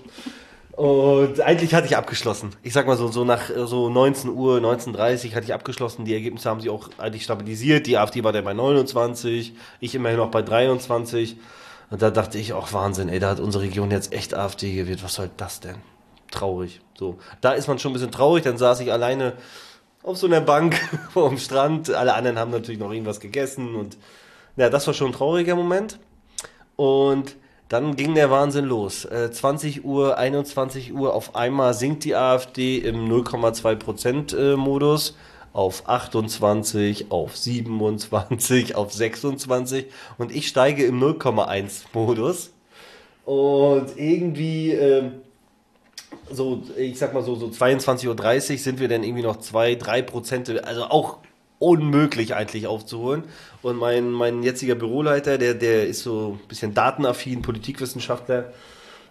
Und 0.75 1.39
eigentlich 1.39 1.75
hatte 1.75 1.85
ich 1.85 1.95
abgeschlossen. 1.95 2.49
Ich 2.63 2.73
sag 2.73 2.87
mal 2.87 2.97
so, 2.97 3.07
so 3.07 3.23
nach 3.23 3.43
so 3.65 3.89
19 3.89 4.31
Uhr, 4.31 4.57
19.30 4.57 5.35
hatte 5.35 5.45
ich 5.45 5.53
abgeschlossen. 5.53 6.03
Die 6.03 6.13
Ergebnisse 6.13 6.49
haben 6.49 6.61
sich 6.61 6.71
auch 6.71 6.89
eigentlich 6.97 7.23
stabilisiert. 7.23 7.85
Die 7.85 7.97
AfD 7.97 8.23
war 8.23 8.31
dann 8.31 8.43
bei 8.43 8.53
29, 8.53 9.53
ich 9.79 9.95
immerhin 9.95 10.17
noch 10.17 10.31
bei 10.31 10.41
23. 10.41 11.37
Und 11.91 12.01
da 12.01 12.09
dachte 12.09 12.39
ich 12.39 12.53
auch, 12.53 12.73
Wahnsinn, 12.73 13.07
ey, 13.09 13.19
da 13.19 13.29
hat 13.29 13.39
unsere 13.39 13.65
Region 13.65 13.91
jetzt 13.91 14.13
echt 14.13 14.33
AfD 14.33 14.73
gewählt. 14.73 15.03
Was 15.03 15.13
soll 15.13 15.29
das 15.37 15.59
denn? 15.59 15.75
Traurig. 16.31 16.81
So. 16.97 17.19
Da 17.39 17.51
ist 17.51 17.67
man 17.67 17.77
schon 17.77 17.91
ein 17.91 17.93
bisschen 17.93 18.11
traurig. 18.11 18.43
Dann 18.43 18.57
saß 18.57 18.79
ich 18.79 18.91
alleine 18.91 19.33
auf 20.01 20.17
so 20.17 20.25
einer 20.25 20.41
Bank 20.41 20.81
dem 21.13 21.37
Strand. 21.37 21.93
Alle 21.93 22.15
anderen 22.15 22.39
haben 22.39 22.49
natürlich 22.49 22.79
noch 22.79 22.91
irgendwas 22.91 23.19
gegessen. 23.19 23.75
Und 23.75 23.99
ja, 24.55 24.71
das 24.71 24.87
war 24.87 24.95
schon 24.95 25.11
ein 25.11 25.13
trauriger 25.13 25.55
Moment. 25.55 25.99
Und 26.77 27.35
dann 27.73 27.95
ging 27.95 28.13
der 28.13 28.29
Wahnsinn 28.29 28.65
los. 28.65 29.03
Äh, 29.03 29.31
20 29.31 29.83
Uhr, 29.83 30.19
21 30.19 30.93
Uhr, 30.93 31.15
auf 31.15 31.35
einmal 31.35 31.73
sinkt 31.73 32.03
die 32.03 32.13
AfD 32.13 32.77
im 32.77 33.09
0,2% 33.09 34.37
äh, 34.37 34.55
Modus 34.55 35.17
auf 35.53 35.89
28, 35.89 37.11
auf 37.11 37.35
27, 37.35 38.75
auf 38.75 38.93
26 38.93 39.85
und 40.19 40.35
ich 40.35 40.47
steige 40.47 40.85
im 40.85 41.01
0,1 41.01 41.85
Modus. 41.93 42.51
Und 43.25 43.97
irgendwie, 43.97 44.73
äh, 44.73 45.09
so, 46.29 46.61
ich 46.77 46.99
sag 46.99 47.15
mal 47.15 47.23
so, 47.23 47.33
so 47.33 47.47
22.30 47.47 48.51
Uhr 48.51 48.57
sind 48.59 48.79
wir 48.79 48.87
dann 48.87 49.03
irgendwie 49.03 49.23
noch 49.23 49.37
2, 49.37 49.75
3 49.75 50.03
Prozent, 50.03 50.63
also 50.63 50.83
auch 50.83 51.22
unmöglich 51.63 52.35
eigentlich 52.35 52.67
aufzuholen. 52.67 53.23
Und 53.61 53.77
mein, 53.77 54.11
mein 54.11 54.43
jetziger 54.43 54.75
Büroleiter, 54.75 55.37
der, 55.37 55.53
der 55.53 55.87
ist 55.87 56.03
so 56.03 56.37
ein 56.39 56.47
bisschen 56.47 56.73
datenaffin, 56.73 57.41
Politikwissenschaftler, 57.41 58.51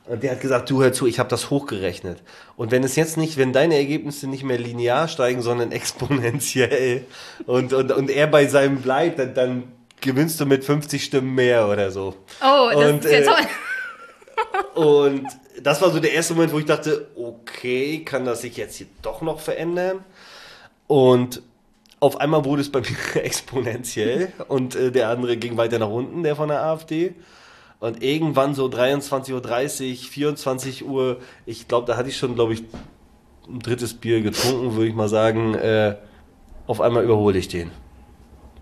der 0.06 0.32
hat 0.32 0.40
gesagt, 0.40 0.68
du 0.68 0.82
hör 0.82 0.92
zu, 0.92 1.06
ich 1.06 1.18
habe 1.18 1.28
das 1.28 1.48
hochgerechnet. 1.48 2.22
Und 2.56 2.70
wenn 2.70 2.82
es 2.82 2.96
jetzt 2.96 3.16
nicht, 3.16 3.38
wenn 3.38 3.52
deine 3.52 3.76
Ergebnisse 3.76 4.26
nicht 4.26 4.42
mehr 4.44 4.58
linear 4.58 5.08
steigen, 5.08 5.42
sondern 5.42 5.72
exponentiell 5.72 7.06
und, 7.46 7.72
und, 7.72 7.92
und 7.92 8.10
er 8.10 8.26
bei 8.26 8.46
seinem 8.46 8.82
bleibt, 8.82 9.18
dann, 9.18 9.34
dann 9.34 9.62
gewinnst 10.00 10.40
du 10.40 10.46
mit 10.46 10.64
50 10.64 11.02
Stimmen 11.02 11.34
mehr 11.34 11.68
oder 11.68 11.90
so. 11.90 12.14
Oh, 12.42 12.68
das 12.72 12.90
und, 12.90 13.04
ist 13.04 13.12
ja 13.12 13.18
äh, 13.18 13.24
toll. 13.24 14.84
und 14.84 15.26
das 15.62 15.80
war 15.80 15.90
so 15.90 16.00
der 16.00 16.12
erste 16.12 16.34
Moment, 16.34 16.52
wo 16.52 16.58
ich 16.58 16.66
dachte, 16.66 17.08
okay, 17.14 18.02
kann 18.04 18.24
das 18.24 18.42
sich 18.42 18.56
jetzt 18.56 18.76
hier 18.76 18.88
doch 19.00 19.22
noch 19.22 19.40
verändern? 19.40 20.04
Und 20.88 21.42
auf 22.02 22.20
einmal 22.20 22.44
wurde 22.44 22.62
es 22.62 22.72
bei 22.72 22.80
mir 22.80 22.96
exponentiell 23.24 24.32
und 24.48 24.74
äh, 24.74 24.90
der 24.90 25.08
andere 25.08 25.36
ging 25.36 25.56
weiter 25.56 25.78
nach 25.78 25.88
unten, 25.88 26.24
der 26.24 26.34
von 26.34 26.48
der 26.48 26.60
AfD. 26.64 27.14
Und 27.78 28.02
irgendwann 28.02 28.56
so 28.56 28.66
23.30 28.66 29.32
Uhr, 29.32 30.08
24 30.10 30.84
Uhr, 30.84 31.20
ich 31.46 31.68
glaube, 31.68 31.86
da 31.86 31.96
hatte 31.96 32.08
ich 32.08 32.16
schon, 32.16 32.34
glaube 32.34 32.54
ich, 32.54 32.64
ein 33.48 33.60
drittes 33.60 33.94
Bier 33.94 34.20
getrunken, 34.20 34.74
würde 34.74 34.88
ich 34.88 34.94
mal 34.96 35.08
sagen. 35.08 35.54
Äh, 35.54 35.96
auf 36.66 36.80
einmal 36.80 37.04
überhole 37.04 37.38
ich 37.38 37.46
den. 37.46 37.70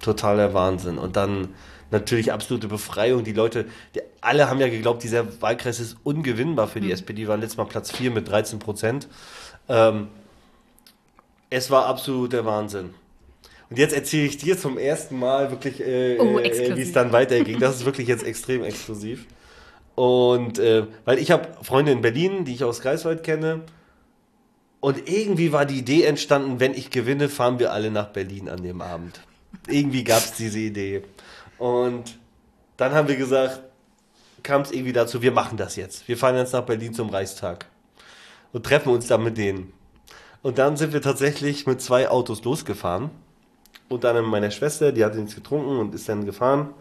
Totaler 0.01 0.53
Wahnsinn. 0.53 0.99
Und 0.99 1.17
dann 1.17 1.49
natürlich 1.91 2.33
absolute 2.33 2.69
Befreiung. 2.69 3.25
Die 3.25 3.33
Leute, 3.33 3.67
die, 3.95 4.01
alle 4.21 4.51
haben 4.51 4.61
ja 4.61 4.69
geglaubt, 4.69 5.03
dieser 5.03 5.41
Wahlkreis 5.41 5.81
ist 5.81 5.97
ungewinnbar 6.03 6.69
für 6.69 6.81
die 6.81 6.89
mhm. 6.89 6.95
SPD. 6.95 7.23
Die 7.23 7.29
waren 7.29 7.41
letztes 7.41 7.57
Mal 7.57 7.65
Platz 7.65 7.91
4 7.91 8.11
mit 8.11 8.29
13 8.29 8.59
Prozent. 8.59 9.09
Ähm, 9.67 10.09
es 11.49 11.71
war 11.71 11.87
absoluter 11.87 12.45
Wahnsinn. 12.45 12.95
Und 13.71 13.79
jetzt 13.79 13.95
erzähle 13.95 14.27
ich 14.27 14.37
dir 14.37 14.59
zum 14.59 14.79
ersten 14.79 15.17
Mal 15.17 15.53
wirklich, 15.53 15.81
äh, 15.81 16.19
oh, 16.19 16.39
äh, 16.41 16.77
wie 16.77 16.83
es 16.83 16.93
dann 16.93 17.13
weiterging. 17.13 17.61
Das 17.61 17.77
ist 17.77 17.85
wirklich 17.85 18.09
jetzt 18.09 18.25
extrem 18.25 18.65
exklusiv. 18.65 19.27
Und 19.95 20.59
äh, 20.59 20.87
weil 21.05 21.19
ich 21.19 21.31
habe 21.31 21.49
Freunde 21.63 21.93
in 21.93 22.01
Berlin, 22.01 22.45
die 22.45 22.55
ich 22.55 22.65
aus 22.65 22.81
Greifswald 22.81 23.23
kenne. 23.23 23.61
Und 24.81 25.09
irgendwie 25.09 25.53
war 25.53 25.67
die 25.67 25.79
Idee 25.79 26.03
entstanden, 26.03 26.59
wenn 26.59 26.75
ich 26.75 26.91
gewinne, 26.91 27.29
fahren 27.29 27.61
wir 27.61 27.73
alle 27.73 27.93
nach 27.93 28.09
Berlin 28.09 28.49
an 28.49 28.63
dem 28.63 28.81
Abend. 28.81 29.21
Irgendwie 29.69 30.03
gab 30.03 30.19
es 30.19 30.33
diese 30.33 30.59
Idee. 30.59 31.03
Und 31.59 32.19
dann 32.77 32.93
haben 32.93 33.07
wir 33.07 33.17
gesagt, 33.17 33.61
kam 34.43 34.63
es 34.63 34.73
irgendwie 34.73 34.95
dazu, 34.95 35.23
wir 35.23 35.33
machen 35.33 35.59
das 35.59 35.77
jetzt. 35.77 36.09
Wir 36.09 36.17
fahren 36.17 36.37
jetzt 36.37 36.55
nach 36.55 36.65
Berlin 36.65 36.93
zum 36.93 37.11
Reichstag 37.11 37.67
und 38.53 38.65
treffen 38.65 38.93
uns 38.93 39.07
dann 39.07 39.23
mit 39.23 39.37
denen. 39.37 39.73
Und 40.43 40.59
dann 40.59 40.77
sind 40.77 40.93
wir 40.93 41.03
tatsächlich 41.03 41.67
mit 41.67 41.81
zwei 41.83 42.09
Autos 42.09 42.43
losgefahren 42.43 43.11
und 43.91 44.05
dann 44.05 44.25
meine 44.25 44.51
Schwester, 44.53 44.93
die 44.93 45.05
hat 45.05 45.17
nichts 45.17 45.35
getrunken 45.35 45.79
und 45.79 45.95
ist 45.95 46.09
dann 46.09 46.25
gefahren. 46.25 46.73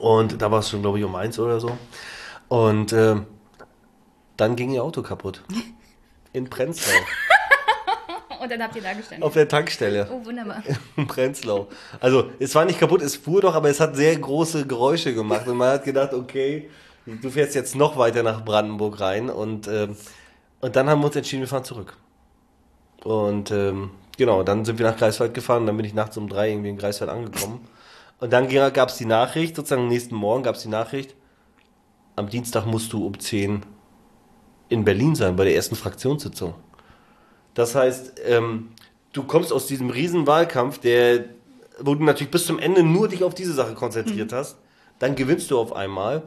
Und 0.00 0.42
da 0.42 0.50
war 0.50 0.58
es 0.58 0.70
schon, 0.70 0.82
glaube 0.82 0.98
ich, 0.98 1.04
um 1.04 1.14
eins 1.14 1.38
oder 1.38 1.60
so. 1.60 1.78
Und 2.48 2.92
äh, 2.92 3.16
Dann 4.36 4.56
ging 4.56 4.70
ihr 4.72 4.82
Auto 4.82 5.02
kaputt. 5.02 5.42
In 6.32 6.50
Prenzlau. 6.50 6.98
Und 8.40 8.50
dann 8.50 8.62
habt 8.62 8.74
ihr 8.74 8.82
da 8.82 8.94
gestanden. 8.94 9.22
Auf 9.22 9.34
der 9.34 9.46
Tankstelle. 9.46 10.08
Oh, 10.10 10.24
wunderbar. 10.24 10.62
In 10.96 11.06
Prenzlau. 11.06 11.68
Also, 12.00 12.30
es 12.38 12.54
war 12.54 12.64
nicht 12.64 12.80
kaputt, 12.80 13.02
es 13.02 13.16
fuhr 13.16 13.42
doch, 13.42 13.54
aber 13.54 13.68
es 13.68 13.78
hat 13.80 13.94
sehr 13.96 14.16
große 14.16 14.66
Geräusche 14.66 15.14
gemacht. 15.14 15.46
Und 15.46 15.58
man 15.58 15.74
hat 15.74 15.84
gedacht, 15.84 16.14
okay, 16.14 16.70
du 17.06 17.30
fährst 17.30 17.54
jetzt 17.54 17.76
noch 17.76 17.98
weiter 17.98 18.22
nach 18.22 18.44
Brandenburg 18.44 18.98
rein. 18.98 19.28
Und, 19.28 19.68
ähm, 19.68 19.94
und 20.60 20.74
dann 20.74 20.88
haben 20.88 21.00
wir 21.02 21.06
uns 21.06 21.16
entschieden, 21.16 21.42
wir 21.42 21.48
fahren 21.48 21.64
zurück. 21.64 21.96
Und 23.04 23.50
ähm, 23.50 23.90
genau, 24.20 24.42
dann 24.42 24.66
sind 24.66 24.78
wir 24.78 24.84
nach 24.84 24.98
Greifswald 24.98 25.32
gefahren. 25.32 25.64
Dann 25.64 25.78
bin 25.78 25.86
ich 25.86 25.94
nachts 25.94 26.18
um 26.18 26.28
drei 26.28 26.50
irgendwie 26.50 26.68
in 26.68 26.76
Greifswald 26.76 27.10
angekommen. 27.10 27.66
Und 28.18 28.30
dann 28.34 28.50
gab 28.50 28.90
es 28.90 28.98
die 28.98 29.06
Nachricht, 29.06 29.56
sozusagen 29.56 29.82
am 29.82 29.88
nächsten 29.88 30.14
Morgen 30.14 30.42
gab 30.42 30.56
es 30.56 30.62
die 30.62 30.68
Nachricht, 30.68 31.16
am 32.16 32.28
Dienstag 32.28 32.66
musst 32.66 32.92
du 32.92 33.06
um 33.06 33.18
10 33.18 33.62
in 34.68 34.84
Berlin 34.84 35.14
sein, 35.14 35.36
bei 35.36 35.44
der 35.44 35.54
ersten 35.54 35.74
Fraktionssitzung. 35.74 36.52
Das 37.54 37.74
heißt, 37.74 38.20
ähm, 38.26 38.72
du 39.14 39.22
kommst 39.22 39.54
aus 39.54 39.66
diesem 39.66 39.88
riesen 39.88 40.26
Wahlkampf, 40.26 40.78
der, 40.78 41.24
wo 41.78 41.94
du 41.94 42.04
natürlich 42.04 42.30
bis 42.30 42.44
zum 42.44 42.58
Ende 42.58 42.82
nur 42.82 43.08
dich 43.08 43.24
auf 43.24 43.34
diese 43.34 43.54
Sache 43.54 43.72
konzentriert 43.72 44.32
mhm. 44.32 44.36
hast, 44.36 44.58
dann 44.98 45.14
gewinnst 45.14 45.50
du 45.50 45.58
auf 45.58 45.74
einmal, 45.74 46.24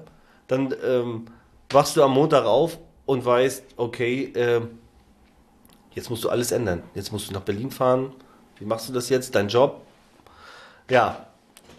dann 0.47 0.73
ähm, 0.83 1.25
wachst 1.69 1.95
du 1.95 2.01
am 2.01 2.13
Montag 2.13 2.45
auf 2.45 2.79
und 3.05 3.23
weißt, 3.23 3.63
okay, 3.77 4.33
äh, 4.33 4.61
jetzt 5.95 6.09
musst 6.09 6.23
du 6.23 6.29
alles 6.29 6.51
ändern. 6.51 6.83
Jetzt 6.95 7.11
musst 7.11 7.29
du 7.29 7.33
nach 7.33 7.41
Berlin 7.41 7.71
fahren. 7.71 8.13
Wie 8.59 8.65
machst 8.65 8.89
du 8.89 8.93
das 8.93 9.09
jetzt? 9.09 9.35
Dein 9.35 9.47
Job? 9.47 9.81
Ja, 10.89 11.27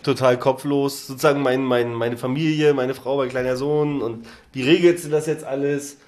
total 0.02 0.38
kopflos. 0.38 1.06
Sozusagen 1.06 1.42
mein, 1.42 1.64
mein, 1.64 1.94
meine 1.94 2.16
Familie, 2.16 2.74
meine 2.74 2.94
Frau, 2.94 3.16
mein 3.16 3.28
kleiner 3.28 3.56
Sohn 3.56 4.02
und 4.02 4.26
wie 4.52 4.62
regelst 4.62 5.04
du 5.04 5.08
das 5.10 5.26
jetzt 5.26 5.44
alles? 5.44 5.98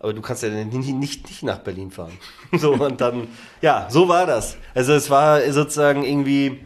Aber 0.00 0.12
du 0.12 0.20
kannst 0.20 0.44
ja 0.44 0.48
nicht, 0.50 0.72
nicht, 0.72 1.28
nicht 1.28 1.42
nach 1.42 1.58
Berlin 1.58 1.90
fahren. 1.90 2.16
so 2.52 2.72
und 2.72 3.00
dann, 3.00 3.28
ja, 3.60 3.88
so 3.90 4.08
war 4.08 4.26
das. 4.26 4.56
Also 4.74 4.92
es 4.92 5.10
war 5.10 5.40
sozusagen 5.50 6.04
irgendwie 6.04 6.60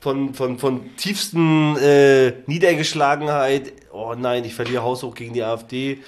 von, 0.00 0.34
von, 0.34 0.58
von 0.58 0.96
tiefsten 0.96 1.76
äh, 1.76 2.34
Niedergeschlagenheit, 2.46 3.72
oh 3.92 4.14
nein, 4.16 4.44
ich 4.44 4.54
verliere 4.54 4.82
haushoch 4.82 5.14
gegen 5.14 5.34
die 5.34 5.42
AfD, 5.42 5.98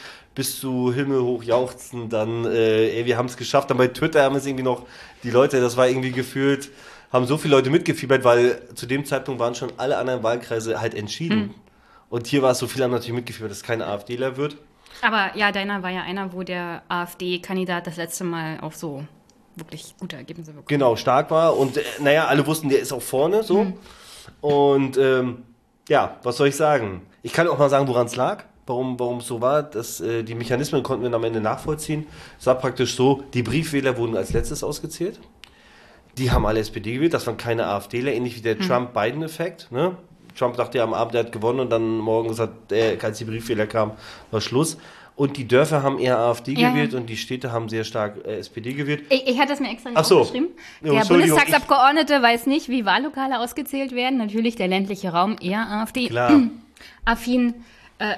bis 0.40 0.58
zu 0.58 0.90
himmelhoch 0.90 1.42
jauchzen, 1.42 2.08
dann, 2.08 2.46
äh, 2.46 2.96
ey, 2.96 3.04
wir 3.04 3.18
haben 3.18 3.26
es 3.26 3.36
geschafft. 3.36 3.68
Dann 3.68 3.76
bei 3.76 3.88
Twitter 3.88 4.22
haben 4.22 4.36
es 4.36 4.46
irgendwie 4.46 4.64
noch, 4.64 4.86
die 5.22 5.28
Leute, 5.28 5.60
das 5.60 5.76
war 5.76 5.86
irgendwie 5.86 6.12
gefühlt, 6.12 6.70
haben 7.12 7.26
so 7.26 7.36
viele 7.36 7.56
Leute 7.56 7.68
mitgefiebert, 7.68 8.24
weil 8.24 8.58
zu 8.74 8.86
dem 8.86 9.04
Zeitpunkt 9.04 9.38
waren 9.38 9.54
schon 9.54 9.70
alle 9.76 9.98
anderen 9.98 10.22
Wahlkreise 10.22 10.80
halt 10.80 10.94
entschieden. 10.94 11.38
Mhm. 11.38 11.54
Und 12.08 12.26
hier 12.26 12.40
war 12.40 12.52
es 12.52 12.58
so, 12.58 12.66
viele 12.68 12.84
haben 12.84 12.90
natürlich 12.90 13.12
mitgefiebert, 13.12 13.50
dass 13.50 13.62
kein 13.62 13.82
AfDler 13.82 14.38
wird. 14.38 14.56
Aber 15.02 15.36
ja, 15.36 15.52
deiner 15.52 15.82
war 15.82 15.90
ja 15.90 16.04
einer, 16.04 16.32
wo 16.32 16.42
der 16.42 16.84
AfD-Kandidat 16.88 17.86
das 17.86 17.98
letzte 17.98 18.24
Mal 18.24 18.60
auch 18.60 18.72
so 18.72 19.04
wirklich 19.56 19.94
gute 20.00 20.16
Ergebnisse 20.16 20.52
bekommen 20.52 20.68
Genau, 20.68 20.96
stark 20.96 21.30
war. 21.30 21.58
Und 21.58 21.76
äh, 21.76 21.82
naja, 21.98 22.28
alle 22.28 22.46
wussten, 22.46 22.70
der 22.70 22.80
ist 22.80 22.94
auch 22.94 23.02
vorne 23.02 23.42
so. 23.42 23.64
Mhm. 23.64 23.74
Und 24.40 24.96
ähm, 24.96 25.42
ja, 25.86 26.16
was 26.22 26.38
soll 26.38 26.48
ich 26.48 26.56
sagen? 26.56 27.02
Ich 27.22 27.34
kann 27.34 27.46
auch 27.46 27.58
mal 27.58 27.68
sagen, 27.68 27.86
woran 27.88 28.06
es 28.06 28.16
lag 28.16 28.44
warum 28.70 29.18
es 29.18 29.26
so 29.26 29.40
war. 29.40 29.62
Dass, 29.62 30.00
äh, 30.00 30.22
die 30.22 30.34
Mechanismen 30.34 30.82
konnten 30.82 31.04
wir 31.04 31.14
am 31.14 31.24
Ende 31.24 31.40
nachvollziehen. 31.40 32.06
Es 32.38 32.46
war 32.46 32.56
praktisch 32.56 32.94
so, 32.94 33.22
die 33.34 33.42
Briefwähler 33.42 33.96
wurden 33.96 34.16
als 34.16 34.32
letztes 34.32 34.64
ausgezählt. 34.64 35.20
Die 36.18 36.30
haben 36.30 36.44
alle 36.44 36.60
SPD 36.60 36.94
gewählt, 36.94 37.14
das 37.14 37.26
waren 37.26 37.36
keine 37.36 37.66
AfDler, 37.66 38.12
ähnlich 38.12 38.36
wie 38.36 38.40
der 38.40 38.56
mhm. 38.56 38.60
Trump-Biden-Effekt. 38.60 39.68
Ne? 39.70 39.96
Trump 40.36 40.56
dachte 40.56 40.78
ja 40.78 40.84
am 40.84 40.94
Abend, 40.94 41.14
er 41.14 41.24
hat 41.24 41.32
gewonnen 41.32 41.60
und 41.60 41.70
dann 41.70 41.98
morgens, 41.98 42.38
hat, 42.38 42.72
äh, 42.72 42.96
als 43.00 43.18
die 43.18 43.24
Briefwähler 43.24 43.66
kamen, 43.66 43.92
war 44.30 44.40
Schluss. 44.40 44.76
Und 45.16 45.36
die 45.36 45.46
Dörfer 45.46 45.82
haben 45.82 45.98
eher 45.98 46.18
AfD 46.18 46.54
ja. 46.54 46.70
gewählt 46.70 46.94
und 46.94 47.06
die 47.06 47.16
Städte 47.18 47.52
haben 47.52 47.68
sehr 47.68 47.84
stark 47.84 48.24
äh, 48.24 48.38
SPD 48.38 48.72
gewählt. 48.72 49.04
Ich, 49.10 49.28
ich 49.28 49.38
hatte 49.38 49.50
das 49.50 49.60
mir 49.60 49.70
extra 49.70 49.90
nicht 49.90 50.04
so. 50.04 50.20
aufgeschrieben. 50.20 50.48
Der 50.80 51.04
Bundestagsabgeordnete 51.04 52.22
weiß 52.22 52.46
nicht, 52.46 52.70
wie 52.70 52.86
Wahllokale 52.86 53.38
ausgezählt 53.38 53.92
werden. 53.94 54.16
Natürlich 54.18 54.56
der 54.56 54.68
ländliche 54.68 55.10
Raum 55.10 55.36
eher 55.38 55.68
AfD. 55.68 56.08
Klar. 56.08 56.40
Affin. 57.04 57.54
Äh, 57.98 58.14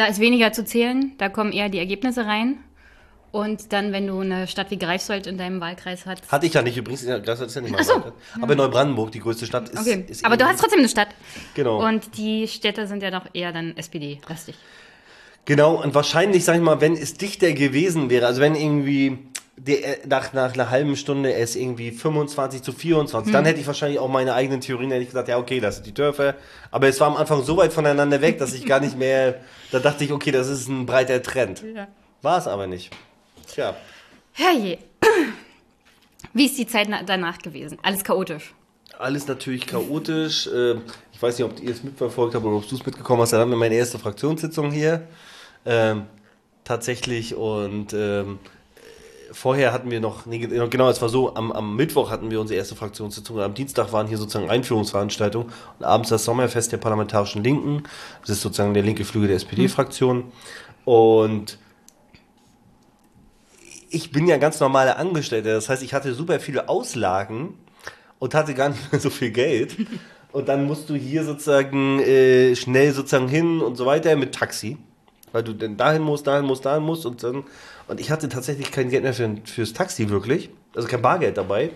da 0.00 0.06
ist 0.06 0.18
weniger 0.18 0.50
zu 0.52 0.64
zählen, 0.64 1.12
da 1.18 1.28
kommen 1.28 1.52
eher 1.52 1.68
die 1.68 1.78
Ergebnisse 1.78 2.24
rein. 2.24 2.56
Und 3.32 3.72
dann, 3.72 3.92
wenn 3.92 4.08
du 4.08 4.18
eine 4.18 4.48
Stadt 4.48 4.72
wie 4.72 4.78
Greifswald 4.78 5.28
in 5.28 5.38
deinem 5.38 5.60
Wahlkreis 5.60 6.04
hast. 6.04 6.32
Hatte 6.32 6.46
ich 6.46 6.54
ja 6.54 6.62
nicht, 6.62 6.76
übrigens, 6.76 7.04
Greifswald 7.04 7.48
ist 7.48 7.54
ja 7.54 7.60
nicht 7.60 7.70
mal 7.70 7.84
so, 7.84 7.92
ja. 7.92 8.12
Aber 8.40 8.56
Neubrandenburg, 8.56 9.12
die 9.12 9.20
größte 9.20 9.46
Stadt, 9.46 9.68
ist. 9.68 9.78
Okay. 9.78 10.04
ist 10.08 10.24
aber 10.24 10.36
du 10.36 10.46
hast 10.46 10.58
trotzdem 10.58 10.80
eine 10.80 10.88
Stadt. 10.88 11.08
Genau. 11.54 11.86
Und 11.86 12.16
die 12.16 12.48
Städte 12.48 12.88
sind 12.88 13.02
ja 13.02 13.12
doch 13.12 13.26
eher 13.32 13.52
dann 13.52 13.76
SPD-lastig. 13.76 14.56
Genau, 15.44 15.80
und 15.80 15.94
wahrscheinlich, 15.94 16.44
sag 16.44 16.56
ich 16.56 16.62
mal, 16.62 16.80
wenn 16.80 16.94
es 16.94 17.14
dichter 17.14 17.52
gewesen 17.52 18.10
wäre, 18.10 18.26
also 18.26 18.40
wenn 18.40 18.56
irgendwie 18.56 19.18
der, 19.66 19.98
nach, 20.06 20.32
nach 20.32 20.54
einer 20.54 20.70
halben 20.70 20.96
Stunde 20.96 21.34
es 21.34 21.54
irgendwie 21.54 21.90
25 21.90 22.62
zu 22.62 22.72
24, 22.72 23.26
hm. 23.26 23.32
dann 23.32 23.44
hätte 23.44 23.60
ich 23.60 23.66
wahrscheinlich 23.66 23.98
auch 23.98 24.08
meine 24.08 24.34
eigenen 24.34 24.60
Theorien, 24.60 24.90
hätte 24.90 25.02
ich 25.02 25.08
gesagt, 25.08 25.28
ja, 25.28 25.38
okay, 25.38 25.60
das 25.60 25.76
sind 25.76 25.86
die 25.86 25.94
Dörfer. 25.94 26.34
Aber 26.70 26.88
es 26.88 26.98
war 27.00 27.06
am 27.06 27.16
Anfang 27.16 27.42
so 27.44 27.56
weit 27.56 27.72
voneinander 27.72 28.20
weg, 28.20 28.38
dass 28.38 28.54
ich 28.54 28.66
gar 28.66 28.80
nicht 28.80 28.98
mehr, 28.98 29.40
da 29.70 29.78
dachte 29.78 30.04
ich, 30.04 30.12
okay, 30.12 30.30
das 30.30 30.48
ist 30.48 30.68
ein 30.68 30.86
breiter 30.86 31.22
Trend. 31.22 31.62
Ja. 31.74 31.88
War 32.22 32.38
es 32.38 32.46
aber 32.46 32.66
nicht. 32.66 32.90
Tja. 33.46 33.76
Herrje. 34.32 34.78
Wie 36.32 36.46
ist 36.46 36.58
die 36.58 36.66
Zeit 36.66 36.88
danach 37.06 37.38
gewesen? 37.38 37.78
Alles 37.82 38.04
chaotisch. 38.04 38.54
Alles 38.98 39.26
natürlich 39.26 39.66
chaotisch. 39.66 40.48
Ähm, 40.52 40.82
ich 41.12 41.22
weiß 41.22 41.38
nicht, 41.38 41.50
ob 41.50 41.60
ihr 41.60 41.70
es 41.70 41.82
mitverfolgt 41.82 42.34
habt 42.34 42.44
oder 42.44 42.56
ob 42.56 42.68
du 42.68 42.74
es 42.74 42.84
mitgekommen 42.84 43.22
hast. 43.22 43.32
Dann 43.32 43.40
haben 43.40 43.50
wir 43.50 43.56
meine 43.56 43.74
erste 43.74 43.98
Fraktionssitzung 43.98 44.70
hier. 44.70 45.06
Ähm, 45.64 46.06
tatsächlich. 46.64 47.34
Und 47.34 47.92
ähm, 47.94 48.38
vorher 49.32 49.72
hatten 49.72 49.90
wir 49.90 50.00
noch, 50.00 50.26
nee, 50.26 50.38
genau, 50.38 50.88
es 50.88 51.00
war 51.00 51.08
so, 51.08 51.34
am, 51.34 51.52
am 51.52 51.76
Mittwoch 51.76 52.10
hatten 52.10 52.30
wir 52.30 52.40
unsere 52.40 52.58
erste 52.58 52.76
Fraktionssitzung 52.76 53.40
am 53.40 53.54
Dienstag 53.54 53.92
waren 53.92 54.06
hier 54.06 54.18
sozusagen 54.18 54.50
Einführungsveranstaltungen 54.50 55.50
und 55.78 55.84
abends 55.84 56.10
das 56.10 56.24
Sommerfest 56.24 56.72
der 56.72 56.78
Parlamentarischen 56.78 57.42
Linken. 57.42 57.84
Das 58.22 58.30
ist 58.30 58.42
sozusagen 58.42 58.74
der 58.74 58.82
linke 58.82 59.04
Flügel 59.04 59.28
der 59.28 59.36
SPD-Fraktion. 59.36 60.32
Und 60.84 61.58
ich 63.90 64.12
bin 64.12 64.26
ja 64.26 64.36
ganz 64.36 64.60
normaler 64.60 64.98
Angestellter, 64.98 65.52
das 65.52 65.68
heißt, 65.68 65.82
ich 65.82 65.94
hatte 65.94 66.14
super 66.14 66.40
viele 66.40 66.68
Auslagen 66.68 67.54
und 68.18 68.34
hatte 68.34 68.54
gar 68.54 68.68
nicht 68.70 68.92
mehr 68.92 69.00
so 69.00 69.10
viel 69.10 69.30
Geld. 69.30 69.76
Und 70.32 70.48
dann 70.48 70.64
musst 70.64 70.88
du 70.88 70.94
hier 70.94 71.24
sozusagen 71.24 71.98
äh, 72.00 72.54
schnell 72.54 72.92
sozusagen 72.92 73.28
hin 73.28 73.60
und 73.60 73.76
so 73.76 73.86
weiter 73.86 74.14
mit 74.16 74.34
Taxi. 74.34 74.76
Weil 75.32 75.42
du 75.44 75.52
denn 75.52 75.76
dahin 75.76 76.02
musst, 76.02 76.26
dahin 76.26 76.44
musst, 76.44 76.64
dahin 76.64 76.82
musst 76.82 77.06
und 77.06 77.22
dann. 77.22 77.44
Und 77.90 77.98
ich 77.98 78.12
hatte 78.12 78.28
tatsächlich 78.28 78.70
kein 78.70 78.88
Geld 78.88 79.02
mehr 79.02 79.12
für, 79.12 79.34
fürs 79.44 79.72
Taxi 79.72 80.08
wirklich. 80.10 80.50
Also 80.76 80.86
kein 80.86 81.02
Bargeld 81.02 81.36
dabei. 81.36 81.72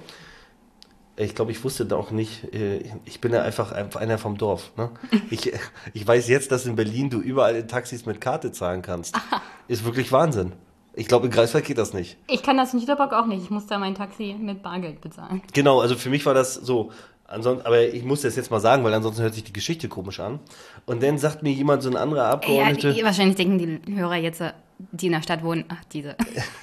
Ich 1.16 1.34
glaube, 1.34 1.50
ich 1.50 1.64
wusste 1.64 1.86
da 1.86 1.96
auch 1.96 2.12
nicht, 2.12 2.54
äh, 2.54 2.84
ich 3.04 3.20
bin 3.20 3.32
ja 3.32 3.42
einfach 3.42 3.72
einer 3.72 4.16
vom 4.18 4.38
Dorf. 4.38 4.70
Ne? 4.76 4.90
Ich, 5.30 5.52
ich 5.92 6.06
weiß 6.06 6.28
jetzt, 6.28 6.52
dass 6.52 6.66
in 6.66 6.76
Berlin 6.76 7.10
du 7.10 7.18
überall 7.18 7.56
in 7.56 7.66
Taxis 7.66 8.06
mit 8.06 8.20
Karte 8.20 8.52
zahlen 8.52 8.80
kannst. 8.80 9.16
Ist 9.68 9.84
wirklich 9.84 10.12
Wahnsinn. 10.12 10.52
Ich 10.92 11.08
glaube, 11.08 11.26
in 11.26 11.32
Greifswald 11.32 11.64
geht 11.64 11.78
das 11.78 11.92
nicht. 11.92 12.16
Ich 12.28 12.44
kann 12.44 12.56
das 12.56 12.72
in 12.72 12.78
Jüterbock 12.78 13.12
auch 13.12 13.26
nicht. 13.26 13.42
Ich 13.42 13.50
muss 13.50 13.66
da 13.66 13.78
mein 13.78 13.96
Taxi 13.96 14.36
mit 14.38 14.62
Bargeld 14.62 15.00
bezahlen. 15.00 15.42
Genau, 15.52 15.80
also 15.80 15.96
für 15.96 16.10
mich 16.10 16.24
war 16.26 16.34
das 16.34 16.54
so. 16.54 16.92
Ansonsten, 17.26 17.66
aber 17.66 17.80
ich 17.92 18.04
muss 18.04 18.20
das 18.20 18.36
jetzt 18.36 18.52
mal 18.52 18.60
sagen, 18.60 18.84
weil 18.84 18.94
ansonsten 18.94 19.22
hört 19.22 19.34
sich 19.34 19.42
die 19.42 19.52
Geschichte 19.52 19.88
komisch 19.88 20.20
an. 20.20 20.38
Und 20.86 21.02
dann 21.02 21.18
sagt 21.18 21.42
mir 21.42 21.50
jemand, 21.50 21.82
so 21.82 21.90
ein 21.90 21.96
anderer 21.96 22.26
Abgeordneter. 22.26 22.90
Ja, 22.90 22.94
die, 22.94 23.02
wahrscheinlich 23.02 23.36
denken 23.36 23.58
die 23.86 23.96
Hörer 23.96 24.16
jetzt, 24.16 24.42
die 24.78 25.06
in 25.06 25.12
der 25.12 25.22
Stadt 25.22 25.42
wohnen, 25.42 25.64
ach, 25.68 25.84
diese, 25.92 26.16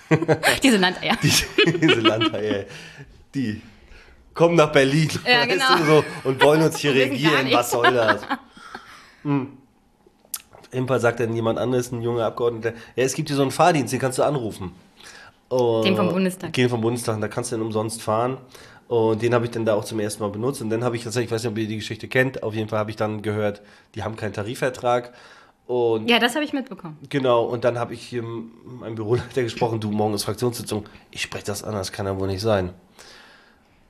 diese 0.64 0.78
Landeier. 0.78 1.18
diese, 1.22 1.46
diese 1.66 2.00
Landeier. 2.02 2.66
Die 3.34 3.62
kommen 4.34 4.56
nach 4.56 4.72
Berlin 4.72 5.10
ja, 5.26 5.46
genau. 5.46 5.78
du, 5.78 5.86
so, 5.86 6.04
und 6.24 6.42
wollen 6.42 6.62
uns 6.62 6.78
hier 6.78 6.94
regieren. 6.94 7.48
Was 7.52 7.72
soll 7.72 7.94
das? 7.94 8.22
Hm. 9.24 9.58
Imper 10.72 11.00
sagt 11.00 11.20
dann 11.20 11.34
jemand 11.34 11.60
anderes, 11.60 11.92
ein 11.92 12.02
junger 12.02 12.26
Abgeordneter, 12.26 12.74
ja, 12.96 13.04
es 13.04 13.14
gibt 13.14 13.30
hier 13.30 13.36
so 13.36 13.42
einen 13.42 13.52
Fahrdienst, 13.52 13.92
den 13.94 14.00
kannst 14.00 14.18
du 14.18 14.24
anrufen. 14.24 14.72
Und 15.50 15.84
den 15.84 15.98
vom 15.98 16.10
Bundestag. 16.10 16.54
Den 16.54 16.70
vom 16.70 16.80
Bundestag, 16.80 17.20
da 17.20 17.28
kannst 17.28 17.52
du 17.52 17.58
dann 17.58 17.66
umsonst 17.66 18.02
fahren. 18.02 18.38
Und 18.88 19.22
den 19.22 19.34
habe 19.34 19.46
ich 19.46 19.52
dann 19.52 19.66
da 19.66 19.74
auch 19.74 19.86
zum 19.86 20.00
ersten 20.00 20.24
Mal 20.24 20.30
benutzt. 20.30 20.62
Und 20.62 20.70
dann 20.70 20.84
habe 20.84 20.96
ich 20.96 21.04
tatsächlich, 21.04 21.28
ich 21.28 21.32
weiß 21.34 21.44
nicht, 21.44 21.52
ob 21.52 21.58
ihr 21.58 21.68
die 21.68 21.78
Geschichte 21.78 22.08
kennt, 22.08 22.44
auf 22.44 22.54
jeden 22.54 22.70
Fall 22.70 22.80
habe 22.80 22.90
ich 22.90 22.98
dann 22.98 23.22
gehört, 23.22 23.62
die 23.96 24.04
haben 24.04 24.16
keinen 24.16 24.34
Tarifvertrag. 24.34 25.14
Und 25.72 26.10
ja, 26.10 26.20
das 26.20 26.36
habe 26.36 26.44
ich 26.44 26.52
mitbekommen. 26.52 26.98
Genau, 27.08 27.46
und 27.46 27.64
dann 27.64 27.80
habe 27.80 27.94
ich 27.94 28.02
hier 28.02 28.24
meinem 28.24 28.96
Büroleiter 28.96 29.42
gesprochen, 29.42 29.80
du, 29.80 29.90
morgen 29.90 30.14
ist 30.14 30.26
Fraktionssitzung, 30.26 30.84
ich 31.12 31.22
spreche 31.22 31.46
das 31.46 31.64
an, 31.64 31.72
das 31.72 31.94
kann 31.94 32.06
ja 32.06 32.20
wohl 32.20 32.28
nicht 32.28 32.42
sein. 32.42 32.74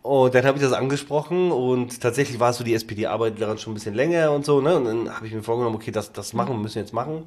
Und 0.04 0.36
dann 0.36 0.46
habe 0.46 0.60
ich 0.60 0.64
das 0.64 0.74
angesprochen 0.74 1.52
und 1.52 2.00
tatsächlich 2.00 2.40
war 2.40 2.52
es 2.52 2.58
so, 2.58 2.64
die 2.64 2.76
SPD 2.76 3.08
arbeitet 3.08 3.42
daran 3.42 3.58
schon 3.58 3.72
ein 3.72 3.74
bisschen 3.74 3.96
länger 3.96 4.32
und 4.32 4.46
so, 4.46 4.62
ne? 4.62 4.76
Und 4.76 4.86
dann 4.86 5.16
habe 5.16 5.26
ich 5.26 5.34
mir 5.34 5.42
vorgenommen, 5.42 5.76
okay, 5.76 5.90
das, 5.90 6.14
das 6.14 6.34
machen, 6.34 6.62
müssen 6.62 6.76
wir 6.76 6.84
jetzt 6.84 6.94
machen. 6.94 7.24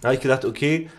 Dann 0.00 0.08
habe 0.08 0.14
ich 0.14 0.20
gedacht, 0.20 0.44
okay, 0.44 0.90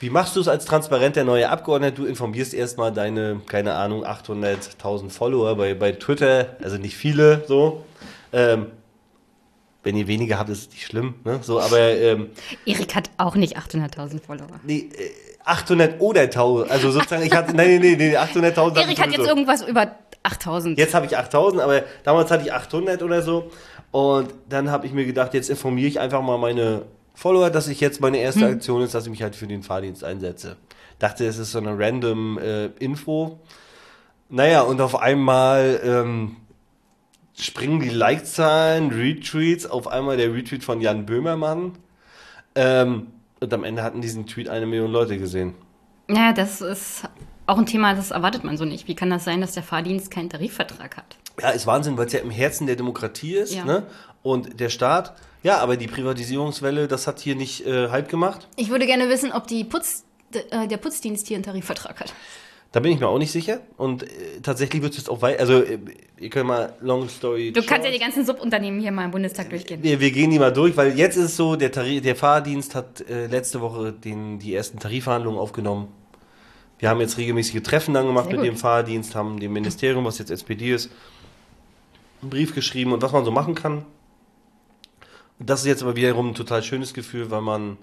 wie 0.00 0.10
machst 0.10 0.34
du 0.34 0.40
es 0.40 0.48
als 0.48 0.64
transparenter 0.64 1.22
neuer 1.22 1.50
Abgeordneter? 1.50 1.98
Du 1.98 2.04
informierst 2.04 2.52
erstmal 2.52 2.92
deine, 2.92 3.42
keine 3.46 3.74
Ahnung, 3.74 4.04
800.000 4.04 5.08
Follower 5.10 5.54
bei, 5.54 5.74
bei 5.74 5.92
Twitter, 5.92 6.56
also 6.60 6.78
nicht 6.78 6.96
viele, 6.96 7.44
so. 7.46 7.84
Ähm, 8.32 8.72
wenn 9.84 9.96
ihr 9.96 10.08
weniger 10.08 10.38
habt, 10.38 10.50
ist 10.50 10.62
es 10.62 10.70
nicht 10.70 10.86
schlimm. 10.86 11.14
Ne? 11.24 11.38
So, 11.42 11.60
aber 11.60 11.78
ähm, 11.78 12.30
Erik 12.66 12.94
hat 12.94 13.10
auch 13.18 13.36
nicht 13.36 13.56
800.000 13.56 14.20
Follower. 14.20 14.60
nee, 14.64 14.88
äh, 14.96 15.10
800 15.44 16.00
oder 16.00 16.22
1000. 16.22 16.70
Also 16.70 16.90
sozusagen, 16.90 17.22
ich 17.22 17.32
hatte, 17.32 17.54
nein, 17.54 17.78
nee, 17.78 17.96
nee, 17.96 17.96
nee 17.96 18.16
800.000. 18.16 18.80
Erik 18.80 19.00
hat 19.00 19.12
jetzt 19.12 19.26
irgendwas 19.26 19.62
über 19.62 19.94
8.000. 20.24 20.78
Jetzt 20.78 20.94
habe 20.94 21.06
ich 21.06 21.16
8000, 21.16 21.62
aber 21.62 21.82
damals 22.02 22.30
hatte 22.30 22.44
ich 22.44 22.52
800 22.52 23.02
oder 23.02 23.22
so. 23.22 23.50
Und 23.90 24.34
dann 24.48 24.70
habe 24.70 24.86
ich 24.86 24.92
mir 24.92 25.04
gedacht, 25.04 25.34
jetzt 25.34 25.50
informiere 25.50 25.86
ich 25.86 26.00
einfach 26.00 26.22
mal 26.22 26.38
meine 26.38 26.82
Follower, 27.14 27.50
dass 27.50 27.68
ich 27.68 27.80
jetzt 27.80 28.00
meine 28.00 28.18
erste 28.18 28.46
Aktion 28.46 28.82
ist, 28.82 28.94
dass 28.94 29.04
ich 29.04 29.10
mich 29.10 29.22
halt 29.22 29.36
für 29.36 29.46
den 29.46 29.62
Fahrdienst 29.62 30.02
einsetze. 30.02 30.56
Dachte, 30.98 31.26
es 31.26 31.38
ist 31.38 31.52
so 31.52 31.58
eine 31.58 31.78
random 31.78 32.38
äh, 32.38 32.66
Info. 32.78 33.38
Naja, 34.30 34.62
und 34.62 34.80
auf 34.80 35.00
einmal 35.00 35.80
ähm, 35.84 36.36
springen 37.38 37.80
die 37.80 37.88
Like-Zahlen, 37.88 38.90
Retweets, 38.90 39.66
auf 39.66 39.88
einmal 39.88 40.16
der 40.16 40.32
Retweet 40.32 40.64
von 40.64 40.80
Jan 40.80 41.06
Böhmermann. 41.06 41.72
Ähm, 42.54 43.08
und 43.40 43.52
am 43.52 43.64
Ende 43.64 43.82
hatten 43.82 44.00
diesen 44.00 44.26
Tweet 44.26 44.48
eine 44.48 44.66
Million 44.66 44.90
Leute 44.90 45.18
gesehen. 45.18 45.54
Ja, 46.08 46.32
das 46.32 46.60
ist 46.60 47.04
auch 47.46 47.58
ein 47.58 47.66
Thema, 47.66 47.94
das 47.94 48.10
erwartet 48.10 48.44
man 48.44 48.56
so 48.56 48.64
nicht. 48.64 48.88
Wie 48.88 48.94
kann 48.94 49.10
das 49.10 49.24
sein, 49.24 49.40
dass 49.40 49.52
der 49.52 49.62
Fahrdienst 49.62 50.10
keinen 50.10 50.30
Tarifvertrag 50.30 50.96
hat? 50.96 51.16
Ja, 51.40 51.50
ist 51.50 51.66
Wahnsinn, 51.66 51.98
weil 51.98 52.06
es 52.06 52.12
ja 52.12 52.20
im 52.20 52.30
Herzen 52.30 52.66
der 52.66 52.76
Demokratie 52.76 53.34
ist. 53.34 53.54
Ja. 53.54 53.64
Ne? 53.64 53.82
Und 54.22 54.60
der 54.60 54.70
Staat, 54.70 55.14
ja, 55.42 55.58
aber 55.58 55.76
die 55.76 55.88
Privatisierungswelle, 55.88 56.88
das 56.88 57.06
hat 57.06 57.20
hier 57.20 57.34
nicht 57.34 57.66
äh, 57.66 57.88
Halt 57.88 58.08
gemacht. 58.08 58.48
Ich 58.56 58.70
würde 58.70 58.86
gerne 58.86 59.08
wissen, 59.08 59.32
ob 59.32 59.46
Putz, 59.68 60.04
äh, 60.32 60.68
der 60.68 60.76
Putzdienst 60.76 61.26
hier 61.26 61.36
einen 61.36 61.44
Tarifvertrag 61.44 62.00
hat. 62.00 62.14
Da 62.74 62.80
bin 62.80 62.90
ich 62.90 62.98
mir 62.98 63.06
auch 63.06 63.20
nicht 63.20 63.30
sicher. 63.30 63.60
Und 63.76 64.02
äh, 64.02 64.40
tatsächlich 64.42 64.82
wird 64.82 64.94
es 64.94 64.98
jetzt 64.98 65.08
auch 65.08 65.22
weiter. 65.22 65.38
Also, 65.38 65.62
äh, 65.62 65.78
ihr 66.18 66.28
könnt 66.28 66.48
mal 66.48 66.74
Long 66.80 67.08
Story. 67.08 67.52
Du 67.52 67.62
kannst 67.62 67.86
ja 67.86 67.92
die 67.92 68.00
ganzen 68.00 68.26
Subunternehmen 68.26 68.80
hier 68.80 68.90
mal 68.90 69.04
im 69.04 69.12
Bundestag 69.12 69.48
durchgehen. 69.48 69.80
wir, 69.80 70.00
wir 70.00 70.10
gehen 70.10 70.32
die 70.32 70.40
mal 70.40 70.52
durch, 70.52 70.76
weil 70.76 70.98
jetzt 70.98 71.16
ist 71.16 71.24
es 71.24 71.36
so, 71.36 71.54
der, 71.54 71.70
Tarif, 71.70 72.02
der 72.02 72.16
Fahrdienst 72.16 72.74
hat 72.74 73.08
äh, 73.08 73.28
letzte 73.28 73.60
Woche 73.60 73.92
den, 73.92 74.40
die 74.40 74.52
ersten 74.56 74.80
Tarifverhandlungen 74.80 75.38
aufgenommen. 75.38 75.86
Wir 76.80 76.88
haben 76.88 76.98
jetzt 76.98 77.16
regelmäßige 77.16 77.62
Treffen 77.62 77.94
dann 77.94 78.08
gemacht 78.08 78.24
Sehr 78.24 78.38
mit 78.38 78.40
gut. 78.40 78.48
dem 78.48 78.56
Fahrdienst, 78.56 79.14
haben 79.14 79.38
dem 79.38 79.52
Ministerium, 79.52 80.04
was 80.04 80.18
jetzt 80.18 80.32
SPD 80.32 80.72
ist, 80.72 80.90
einen 82.22 82.30
Brief 82.30 82.56
geschrieben 82.56 82.92
und 82.92 83.00
was 83.02 83.12
man 83.12 83.24
so 83.24 83.30
machen 83.30 83.54
kann. 83.54 83.84
Und 85.38 85.48
das 85.48 85.60
ist 85.60 85.66
jetzt 85.66 85.84
aber 85.84 85.94
wiederum 85.94 86.30
ein 86.30 86.34
total 86.34 86.64
schönes 86.64 86.92
Gefühl, 86.92 87.30
weil 87.30 87.40
man, 87.40 87.76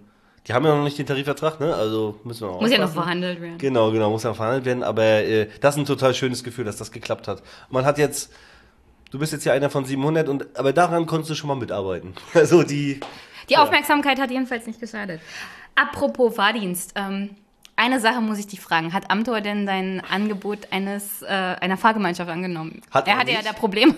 die 0.47 0.53
haben 0.53 0.65
ja 0.65 0.75
noch 0.75 0.83
nicht 0.83 0.97
den 0.97 1.05
Tarifvertrag, 1.05 1.59
ne? 1.59 1.73
Also 1.75 2.19
müssen 2.23 2.47
wir 2.47 2.51
auch 2.51 2.61
Muss 2.61 2.71
ja 2.71 2.77
noch 2.77 2.85
aufpassen. 2.85 3.03
verhandelt 3.03 3.41
werden. 3.41 3.57
Genau, 3.59 3.91
genau, 3.91 4.09
muss 4.09 4.23
ja 4.23 4.33
verhandelt 4.33 4.65
werden, 4.65 4.83
aber 4.83 5.03
äh, 5.03 5.47
das 5.61 5.75
ist 5.75 5.81
ein 5.81 5.85
total 5.85 6.13
schönes 6.13 6.43
Gefühl, 6.43 6.65
dass 6.65 6.77
das 6.77 6.91
geklappt 6.91 7.27
hat. 7.27 7.43
Man 7.69 7.85
hat 7.85 7.97
jetzt, 7.99 8.31
du 9.11 9.19
bist 9.19 9.33
jetzt 9.33 9.45
ja 9.45 9.53
einer 9.53 9.69
von 9.69 9.85
700, 9.85 10.27
und, 10.29 10.47
aber 10.57 10.73
daran 10.73 11.05
konntest 11.05 11.29
du 11.29 11.35
schon 11.35 11.47
mal 11.47 11.55
mitarbeiten. 11.55 12.13
Also 12.33 12.63
die, 12.63 12.99
Die 13.49 13.57
Aufmerksamkeit 13.57 14.19
hat 14.19 14.31
jedenfalls 14.31 14.65
nicht 14.65 14.79
geschadet. 14.79 15.21
Apropos 15.75 16.35
Fahrdienst. 16.35 16.93
Ähm, 16.95 17.31
eine 17.75 17.99
Sache 17.99 18.21
muss 18.21 18.37
ich 18.37 18.47
dich 18.47 18.59
fragen. 18.61 18.93
Hat 18.93 19.09
Amtor 19.09 19.41
denn 19.41 19.65
dein 19.65 20.01
Angebot 20.09 20.67
eines, 20.71 21.21
äh, 21.23 21.27
einer 21.27 21.77
Fahrgemeinschaft 21.77 22.29
angenommen? 22.29 22.81
Hat 22.91 23.07
er 23.07 23.13
er 23.13 23.19
hatte 23.19 23.31
ja 23.31 23.41
da 23.43 23.53
Probleme. 23.53 23.95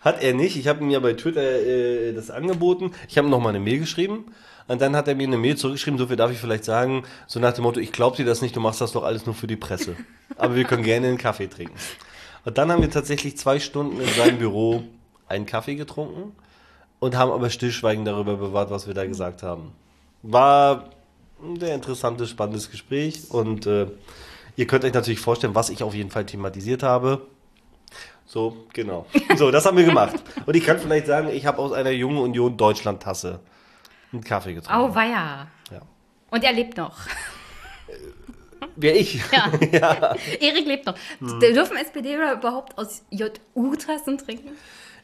hat 0.00 0.22
er 0.22 0.32
nicht. 0.34 0.56
Ich 0.56 0.66
habe 0.68 0.82
ihm 0.82 0.90
ja 0.90 0.98
bei 1.00 1.12
Twitter 1.14 1.42
äh, 1.42 2.12
das 2.14 2.30
angeboten. 2.30 2.92
Ich 3.08 3.18
habe 3.18 3.28
ihm 3.28 3.30
noch 3.30 3.40
mal 3.40 3.50
eine 3.50 3.60
Mail 3.60 3.78
geschrieben. 3.80 4.24
Und 4.68 4.80
dann 4.80 4.96
hat 4.96 5.08
er 5.08 5.14
mir 5.14 5.26
eine 5.26 5.38
Mail 5.38 5.56
zurückgeschrieben, 5.56 5.98
so 5.98 6.06
viel 6.06 6.16
darf 6.16 6.30
ich 6.30 6.38
vielleicht 6.38 6.64
sagen, 6.64 7.04
so 7.26 7.40
nach 7.40 7.52
dem 7.52 7.64
Motto, 7.64 7.80
ich 7.80 7.92
glaube 7.92 8.16
dir 8.16 8.24
das 8.24 8.42
nicht, 8.42 8.54
du 8.54 8.60
machst 8.60 8.80
das 8.80 8.92
doch 8.92 9.02
alles 9.02 9.26
nur 9.26 9.34
für 9.34 9.46
die 9.46 9.56
Presse. 9.56 9.96
Aber 10.36 10.54
wir 10.54 10.64
können 10.64 10.82
gerne 10.82 11.08
einen 11.08 11.18
Kaffee 11.18 11.48
trinken. 11.48 11.74
Und 12.44 12.58
dann 12.58 12.70
haben 12.70 12.82
wir 12.82 12.90
tatsächlich 12.90 13.36
zwei 13.36 13.60
Stunden 13.60 14.00
in 14.00 14.08
seinem 14.08 14.38
Büro 14.38 14.84
einen 15.28 15.46
Kaffee 15.46 15.74
getrunken 15.74 16.32
und 16.98 17.16
haben 17.16 17.30
aber 17.30 17.50
stillschweigend 17.50 18.06
darüber 18.06 18.36
bewahrt, 18.36 18.70
was 18.70 18.86
wir 18.86 18.94
da 18.94 19.06
gesagt 19.06 19.42
haben. 19.42 19.72
War 20.22 20.90
ein 21.42 21.58
sehr 21.58 21.74
interessantes, 21.74 22.30
spannendes 22.30 22.70
Gespräch 22.70 23.30
und 23.30 23.66
äh, 23.66 23.86
ihr 24.56 24.66
könnt 24.66 24.84
euch 24.84 24.92
natürlich 24.92 25.20
vorstellen, 25.20 25.54
was 25.54 25.70
ich 25.70 25.82
auf 25.82 25.94
jeden 25.94 26.10
Fall 26.10 26.26
thematisiert 26.26 26.82
habe. 26.82 27.22
So, 28.26 28.56
genau. 28.72 29.06
So, 29.36 29.50
das 29.50 29.66
haben 29.66 29.76
wir 29.76 29.84
gemacht. 29.84 30.14
Und 30.46 30.54
ich 30.54 30.64
kann 30.64 30.78
vielleicht 30.78 31.06
sagen, 31.06 31.28
ich 31.28 31.46
habe 31.46 31.58
aus 31.58 31.72
einer 31.72 31.90
jungen 31.90 32.18
Union 32.18 32.56
Deutschland 32.56 33.02
Tasse 33.02 33.40
einen 34.12 34.24
Kaffee 34.24 34.54
getrunken. 34.54 34.90
Oh, 34.90 34.94
weia. 34.94 35.48
Ja. 35.70 35.80
Und 36.30 36.44
er 36.44 36.52
lebt 36.52 36.76
noch. 36.76 36.98
Wer 38.76 38.96
ich? 38.96 39.20
Ja. 39.72 40.16
Erik 40.40 40.66
lebt 40.66 40.86
noch. 40.86 40.94
Hm. 41.18 41.40
Dürfen 41.40 41.76
SPDler 41.76 42.34
überhaupt 42.34 42.78
aus 42.78 43.02
JU-Tassen 43.10 44.18
trinken? 44.18 44.50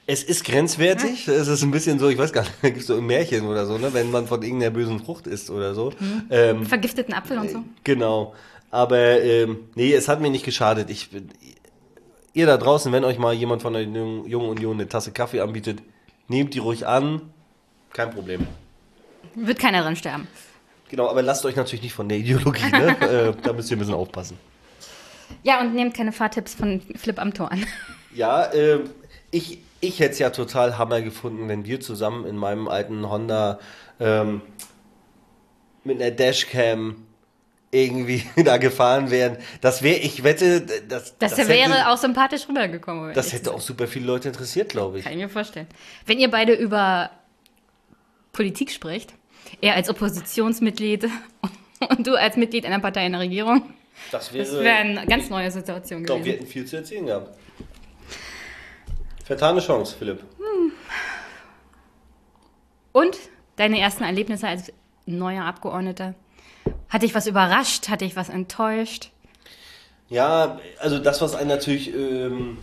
Es 0.06 0.22
ist 0.22 0.44
grenzwertig. 0.44 1.28
Es 1.28 1.48
ist 1.48 1.62
ein 1.62 1.70
bisschen 1.70 1.98
so, 1.98 2.08
ich 2.08 2.16
weiß 2.16 2.32
gar 2.32 2.42
nicht, 2.42 2.52
gibt 2.62 2.78
es 2.78 2.86
so 2.86 2.96
ein 2.96 3.04
Märchen 3.04 3.46
oder 3.46 3.66
so, 3.66 3.76
ne? 3.76 3.92
wenn 3.92 4.10
man 4.10 4.26
von 4.26 4.42
irgendeiner 4.42 4.70
bösen 4.70 5.00
Frucht 5.00 5.26
isst 5.26 5.50
oder 5.50 5.74
so. 5.74 5.92
Ähm, 6.30 6.64
Vergifteten 6.64 7.12
Apfel 7.12 7.38
und 7.38 7.50
so? 7.50 7.64
Genau. 7.84 8.34
Aber 8.70 8.98
ähm, 8.98 9.68
nee, 9.74 9.92
es 9.92 10.08
hat 10.08 10.20
mir 10.20 10.30
nicht 10.30 10.44
geschadet. 10.44 10.88
Ich 10.88 11.10
ihr 12.32 12.46
da 12.46 12.56
draußen, 12.56 12.92
wenn 12.92 13.04
euch 13.04 13.18
mal 13.18 13.34
jemand 13.34 13.62
von 13.62 13.72
der 13.72 13.82
Jungen 13.82 14.48
Union 14.48 14.74
eine 14.74 14.88
Tasse 14.88 15.12
Kaffee 15.12 15.40
anbietet, 15.40 15.82
nehmt 16.28 16.54
die 16.54 16.58
ruhig 16.58 16.86
an. 16.86 17.22
Kein 17.92 18.10
Problem. 18.10 18.46
Wird 19.46 19.58
keiner 19.58 19.82
dran 19.82 19.96
sterben. 19.96 20.26
Genau, 20.90 21.08
aber 21.08 21.22
lasst 21.22 21.44
euch 21.44 21.56
natürlich 21.56 21.82
nicht 21.82 21.92
von 21.92 22.08
der 22.08 22.18
Ideologie, 22.18 22.70
ne? 22.70 22.96
äh, 23.36 23.42
da 23.42 23.52
müsst 23.52 23.70
ihr 23.70 23.76
ein 23.76 23.80
bisschen 23.80 23.94
aufpassen. 23.94 24.38
Ja, 25.42 25.60
und 25.60 25.74
nehmt 25.74 25.94
keine 25.94 26.12
Fahrtipps 26.12 26.54
von 26.54 26.80
Flip 26.96 27.18
Amthor 27.18 27.52
an. 27.52 27.66
Ja, 28.14 28.52
ähm, 28.52 28.90
ich, 29.30 29.58
ich 29.80 30.00
hätte 30.00 30.12
es 30.12 30.18
ja 30.18 30.30
total 30.30 30.78
Hammer 30.78 31.02
gefunden, 31.02 31.48
wenn 31.48 31.66
wir 31.66 31.80
zusammen 31.80 32.26
in 32.26 32.36
meinem 32.36 32.68
alten 32.68 33.08
Honda 33.08 33.58
ähm, 34.00 34.40
mit 35.84 36.00
einer 36.00 36.10
Dashcam 36.10 36.96
irgendwie 37.70 38.24
da 38.44 38.56
gefahren 38.56 39.10
wären. 39.10 39.36
Das 39.60 39.82
wäre, 39.82 39.98
ich 39.98 40.24
wette, 40.24 40.62
das, 40.62 41.18
Das, 41.18 41.34
das 41.34 41.48
wäre 41.48 41.70
hätte, 41.70 41.88
auch 41.88 41.98
sympathisch 41.98 42.48
rübergekommen. 42.48 43.12
das 43.12 43.32
hätte 43.32 43.52
auch 43.52 43.60
super 43.60 43.86
viele 43.86 44.06
Leute 44.06 44.28
interessiert, 44.28 44.70
glaube 44.70 44.98
ich. 44.98 45.04
Kann 45.04 45.12
ich 45.12 45.18
mir 45.18 45.28
vorstellen. 45.28 45.66
Wenn 46.06 46.18
ihr 46.18 46.30
beide 46.30 46.54
über 46.54 47.10
Politik 48.32 48.70
spricht, 48.70 49.12
er 49.60 49.74
als 49.74 49.88
Oppositionsmitglied 49.88 51.08
und 51.88 52.06
du 52.06 52.14
als 52.14 52.36
Mitglied 52.36 52.66
einer 52.66 52.80
Partei 52.80 53.06
in 53.06 53.12
der 53.12 53.20
Regierung, 53.22 53.62
Das 54.10 54.30
das 54.32 54.52
wäre 54.52 54.76
eine 54.76 55.06
ganz 55.06 55.28
neue 55.30 55.50
Situation 55.50 56.00
Ich 56.00 56.06
glaube, 56.06 56.24
wir 56.24 56.32
gewesen. 56.32 56.40
hätten 56.44 56.52
viel 56.52 56.64
zu 56.66 56.76
erzählen 56.76 57.06
gehabt. 57.06 57.36
Vertane 59.24 59.60
Chance, 59.60 59.94
Philipp. 59.98 60.22
Und 62.92 63.16
deine 63.56 63.78
ersten 63.78 64.04
Erlebnisse 64.04 64.48
als 64.48 64.72
neuer 65.06 65.44
Abgeordneter? 65.44 66.14
Hat 66.88 67.02
dich 67.02 67.14
was 67.14 67.26
überrascht? 67.26 67.88
Hat 67.88 68.00
dich 68.00 68.16
was 68.16 68.28
enttäuscht? 68.28 69.10
Ja, 70.08 70.58
also 70.78 70.98
das, 70.98 71.20
was 71.20 71.34
einen 71.34 71.48
natürlich 71.48 71.94
ähm, 71.94 72.56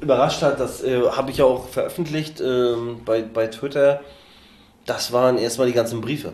überrascht 0.00 0.42
hat, 0.42 0.60
das 0.60 0.82
äh, 0.82 1.00
habe 1.10 1.30
ich 1.30 1.40
auch 1.40 1.68
veröffentlicht 1.68 2.40
ähm, 2.40 3.00
bei, 3.04 3.22
bei 3.22 3.46
Twitter. 3.46 4.02
Das 4.86 5.12
waren 5.12 5.38
erstmal 5.38 5.66
die 5.66 5.72
ganzen 5.72 6.00
Briefe. 6.00 6.32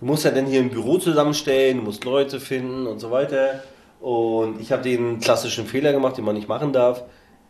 Du 0.00 0.06
musst 0.06 0.24
ja 0.24 0.30
dann 0.30 0.46
hier 0.46 0.60
ein 0.60 0.70
Büro 0.70 0.98
zusammenstellen, 0.98 1.78
du 1.78 1.82
musst 1.82 2.04
Leute 2.04 2.40
finden 2.40 2.86
und 2.86 3.00
so 3.00 3.10
weiter. 3.10 3.62
Und 4.00 4.60
ich 4.60 4.70
habe 4.70 4.82
den 4.82 5.18
klassischen 5.18 5.66
Fehler 5.66 5.92
gemacht, 5.92 6.16
den 6.16 6.24
man 6.24 6.36
nicht 6.36 6.48
machen 6.48 6.72
darf. 6.72 7.02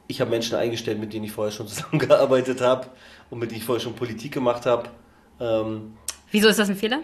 Ich 0.06 0.22
habe 0.22 0.30
Menschen 0.30 0.56
eingestellt, 0.56 0.98
mit 0.98 1.12
denen 1.12 1.26
ich 1.26 1.32
vorher 1.32 1.52
schon 1.52 1.68
zusammengearbeitet 1.68 2.62
habe 2.62 2.86
und 3.28 3.38
mit 3.38 3.50
denen 3.50 3.60
ich 3.60 3.66
vorher 3.66 3.82
schon 3.82 3.94
Politik 3.94 4.32
gemacht 4.32 4.64
habe. 4.64 4.88
Ähm, 5.40 5.92
Wieso 6.30 6.48
ist 6.48 6.58
das 6.58 6.70
ein 6.70 6.76
Fehler? 6.76 7.00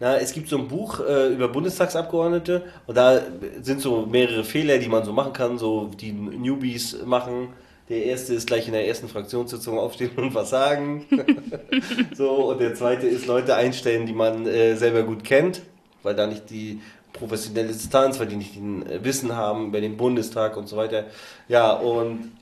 na, 0.00 0.16
es 0.16 0.32
gibt 0.32 0.48
so 0.48 0.58
ein 0.58 0.68
Buch 0.68 1.00
äh, 1.00 1.32
über 1.32 1.48
Bundestagsabgeordnete 1.48 2.64
und 2.86 2.96
da 2.96 3.20
sind 3.62 3.80
so 3.80 4.06
mehrere 4.06 4.44
Fehler, 4.44 4.78
die 4.78 4.88
man 4.88 5.04
so 5.04 5.12
machen 5.12 5.32
kann, 5.32 5.58
so 5.58 5.90
die 5.98 6.12
Newbies 6.12 6.98
machen. 7.04 7.48
Der 7.88 8.04
erste 8.04 8.34
ist 8.34 8.46
gleich 8.46 8.66
in 8.66 8.74
der 8.74 8.86
ersten 8.86 9.08
Fraktionssitzung 9.08 9.78
aufstehen 9.78 10.10
und 10.16 10.34
was 10.34 10.50
sagen. 10.50 11.06
so, 12.14 12.50
und 12.50 12.60
der 12.60 12.74
zweite 12.74 13.06
ist 13.06 13.26
Leute 13.26 13.54
einstellen, 13.54 14.06
die 14.06 14.12
man 14.12 14.46
äh, 14.46 14.76
selber 14.76 15.02
gut 15.04 15.24
kennt, 15.24 15.62
weil 16.02 16.14
da 16.14 16.26
nicht 16.26 16.50
die 16.50 16.80
professionelle 17.14 17.68
Distanz, 17.68 18.20
weil 18.20 18.26
die 18.26 18.36
nicht 18.36 18.56
den 18.56 18.86
äh, 18.86 19.02
Wissen 19.04 19.34
haben 19.34 19.68
über 19.68 19.80
den 19.80 19.96
Bundestag 19.96 20.56
und 20.56 20.68
so 20.68 20.76
weiter. 20.76 21.06
Ja, 21.48 21.72
und 21.72 22.32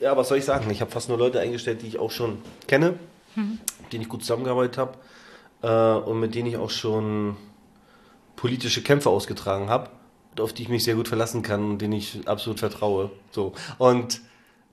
ja, 0.00 0.16
was 0.16 0.28
soll 0.28 0.38
ich 0.38 0.44
sagen? 0.44 0.70
Ich 0.70 0.80
habe 0.80 0.90
fast 0.90 1.08
nur 1.08 1.16
Leute 1.16 1.40
eingestellt, 1.40 1.80
die 1.82 1.86
ich 1.86 1.98
auch 1.98 2.10
schon 2.10 2.38
kenne, 2.66 2.98
mit 3.34 3.92
denen 3.92 4.02
ich 4.02 4.08
gut 4.08 4.22
zusammengearbeitet 4.22 4.76
habe 4.76 4.98
äh, 5.62 6.08
und 6.08 6.20
mit 6.20 6.34
denen 6.34 6.48
ich 6.48 6.56
auch 6.56 6.70
schon 6.70 7.36
politische 8.36 8.82
Kämpfe 8.82 9.08
ausgetragen 9.08 9.70
habe, 9.70 9.90
auf 10.38 10.52
die 10.52 10.62
ich 10.62 10.68
mich 10.68 10.84
sehr 10.84 10.96
gut 10.96 11.08
verlassen 11.08 11.42
kann 11.42 11.70
und 11.70 11.78
denen 11.78 11.94
ich 11.94 12.26
absolut 12.26 12.58
vertraue. 12.58 13.10
So. 13.30 13.52
Und 13.78 14.20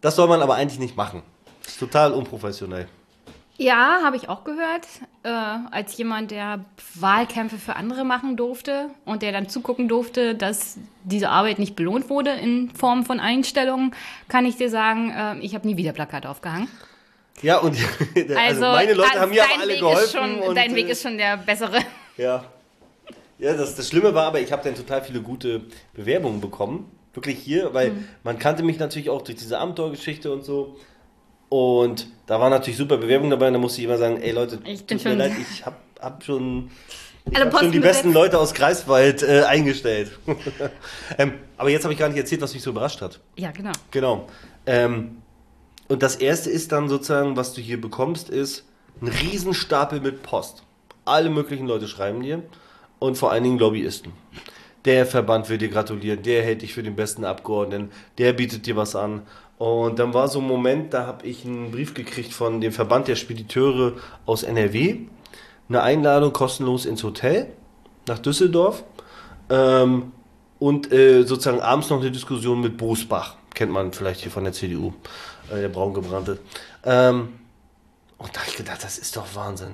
das 0.01 0.15
soll 0.15 0.27
man 0.27 0.41
aber 0.41 0.55
eigentlich 0.55 0.79
nicht 0.79 0.95
machen. 0.95 1.23
Das 1.63 1.73
ist 1.73 1.79
total 1.79 2.13
unprofessionell. 2.13 2.87
Ja, 3.57 3.99
habe 4.03 4.15
ich 4.15 4.29
auch 4.29 4.45
gehört. 4.45 4.87
Äh, 5.23 5.29
als 5.29 5.97
jemand, 5.97 6.31
der 6.31 6.63
Wahlkämpfe 6.95 7.57
für 7.57 7.75
andere 7.75 8.05
machen 8.05 8.37
durfte 8.37 8.89
und 9.03 9.21
der 9.21 9.33
dann 9.33 9.49
zugucken 9.49 9.89
durfte, 9.89 10.33
dass 10.33 10.77
diese 11.03 11.29
Arbeit 11.29 11.59
nicht 11.59 11.75
belohnt 11.75 12.09
wurde 12.09 12.31
in 12.31 12.71
Form 12.71 13.05
von 13.05 13.19
Einstellungen, 13.19 13.93
kann 14.29 14.45
ich 14.45 14.55
dir 14.55 14.69
sagen, 14.69 15.11
äh, 15.11 15.37
ich 15.39 15.55
habe 15.55 15.67
nie 15.67 15.75
wieder 15.75 15.91
Plakate 15.91 16.29
aufgehangen. 16.29 16.69
Ja, 17.41 17.57
und 17.57 17.75
also, 18.15 18.35
also 18.35 18.61
meine 18.61 18.93
Leute 18.93 19.09
also 19.09 19.21
haben 19.21 19.31
mir 19.31 19.43
aber 19.43 19.61
alle 19.61 19.73
Weg 19.73 19.79
geholfen. 19.79 20.09
Schon, 20.09 20.39
und, 20.39 20.55
dein 20.55 20.73
Weg 20.75 20.87
äh, 20.87 20.91
ist 20.91 21.03
schon 21.03 21.17
der 21.17 21.35
bessere. 21.35 21.79
Ja. 22.15 22.45
Ja, 23.39 23.53
das, 23.53 23.75
das 23.75 23.89
Schlimme 23.89 24.13
war 24.13 24.27
aber, 24.27 24.39
ich 24.39 24.51
habe 24.53 24.63
dann 24.63 24.75
total 24.75 25.01
viele 25.01 25.21
gute 25.21 25.63
Bewerbungen 25.93 26.39
bekommen. 26.39 26.89
Wirklich 27.13 27.39
hier, 27.39 27.73
weil 27.73 27.91
mhm. 27.91 28.07
man 28.23 28.37
kannte 28.37 28.63
mich 28.63 28.79
natürlich 28.79 29.09
auch 29.09 29.21
durch 29.21 29.37
diese 29.37 29.57
Abenteuergeschichte 29.59 30.31
und 30.31 30.43
so. 30.43 30.77
Und 31.49 32.07
da 32.27 32.39
war 32.39 32.49
natürlich 32.51 32.77
super 32.77 32.97
Bewerbung 32.97 33.29
dabei. 33.31 33.47
Und 33.47 33.53
da 33.53 33.59
musste 33.59 33.81
ich 33.81 33.85
immer 33.85 33.97
sagen, 33.97 34.21
ey 34.21 34.31
Leute, 34.31 34.59
ich 34.65 34.85
tut 34.85 35.03
mir 35.03 35.15
leid, 35.15 35.31
ich 35.53 35.65
habe 35.65 35.77
hab 35.99 36.23
schon, 36.23 36.69
ich 37.29 37.39
hab 37.39 37.57
schon 37.57 37.71
die 37.71 37.79
besten 37.79 38.13
Leute 38.13 38.37
aus 38.37 38.53
Greifswald 38.53 39.23
äh, 39.23 39.43
eingestellt. 39.43 40.11
ähm, 41.17 41.33
aber 41.57 41.69
jetzt 41.69 41.83
habe 41.83 41.93
ich 41.93 41.99
gar 41.99 42.09
nicht 42.09 42.19
erzählt, 42.19 42.41
was 42.41 42.53
mich 42.53 42.61
so 42.61 42.69
überrascht 42.69 43.01
hat. 43.01 43.19
Ja, 43.35 43.51
genau. 43.51 43.71
Genau. 43.91 44.27
Ähm, 44.67 45.17
und 45.87 46.03
das 46.03 46.15
erste 46.15 46.51
ist 46.51 46.71
dann 46.71 46.87
sozusagen, 46.87 47.35
was 47.35 47.53
du 47.53 47.61
hier 47.61 47.81
bekommst, 47.81 48.29
ist 48.29 48.65
ein 49.01 49.07
Riesenstapel 49.07 49.99
mit 49.99 50.21
Post. 50.21 50.63
Alle 51.05 51.31
möglichen 51.31 51.65
Leute 51.65 51.87
schreiben 51.87 52.21
dir 52.21 52.43
und 52.99 53.17
vor 53.17 53.31
allen 53.31 53.43
Dingen 53.43 53.57
Lobbyisten. 53.57 54.13
Der 54.85 55.05
Verband 55.05 55.49
will 55.49 55.57
dir 55.57 55.69
gratulieren, 55.69 56.23
der 56.23 56.43
hält 56.43 56.61
dich 56.61 56.73
für 56.73 56.83
den 56.83 56.95
besten 56.95 57.25
Abgeordneten, 57.25 57.91
der 58.17 58.33
bietet 58.33 58.65
dir 58.65 58.75
was 58.75 58.95
an. 58.95 59.23
Und 59.57 59.99
dann 59.99 60.13
war 60.13 60.29
so 60.29 60.39
ein 60.39 60.47
Moment, 60.47 60.93
da 60.93 61.05
habe 61.05 61.27
ich 61.27 61.43
einen 61.43 61.71
Brief 61.71 61.93
gekriegt 61.93 62.31
von 62.31 62.61
dem 62.61 62.71
Verband 62.71 63.09
der 63.09 63.15
Spediteure 63.15 63.93
aus 64.25 64.43
NRW. 64.43 64.99
Eine 65.67 65.81
Einladung 65.81 66.31
kostenlos 66.31 66.85
ins 66.85 67.03
Hotel 67.03 67.47
nach 68.07 68.19
Düsseldorf. 68.19 68.83
Ähm, 69.49 70.13
und 70.59 70.91
äh, 70.91 71.23
sozusagen 71.23 71.61
abends 71.61 71.89
noch 71.89 71.99
eine 71.99 72.11
Diskussion 72.11 72.61
mit 72.61 72.77
Bosbach. 72.77 73.35
Kennt 73.53 73.71
man 73.71 73.91
vielleicht 73.91 74.21
hier 74.21 74.31
von 74.31 74.43
der 74.43 74.53
CDU, 74.53 74.93
äh, 75.51 75.61
der 75.61 75.69
braungebrannte. 75.69 76.39
Ähm, 76.85 77.29
und 78.17 78.35
da 78.35 78.41
habe 78.41 78.49
ich 78.49 78.57
gedacht, 78.57 78.83
das 78.83 78.97
ist 78.97 79.15
doch 79.15 79.35
Wahnsinn. 79.35 79.73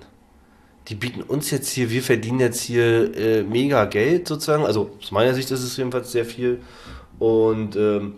Die 0.87 0.95
bieten 0.95 1.21
uns 1.21 1.49
jetzt 1.51 1.69
hier, 1.69 1.89
wir 1.89 2.03
verdienen 2.03 2.39
jetzt 2.39 2.61
hier 2.61 3.15
äh, 3.17 3.43
mega 3.43 3.85
Geld 3.85 4.27
sozusagen. 4.27 4.65
Also 4.65 4.91
aus 5.01 5.11
meiner 5.11 5.33
Sicht 5.33 5.49
ist 5.51 5.63
es 5.63 5.77
jedenfalls 5.77 6.11
sehr 6.11 6.25
viel. 6.25 6.61
Und 7.17 7.75
ähm, 7.75 8.15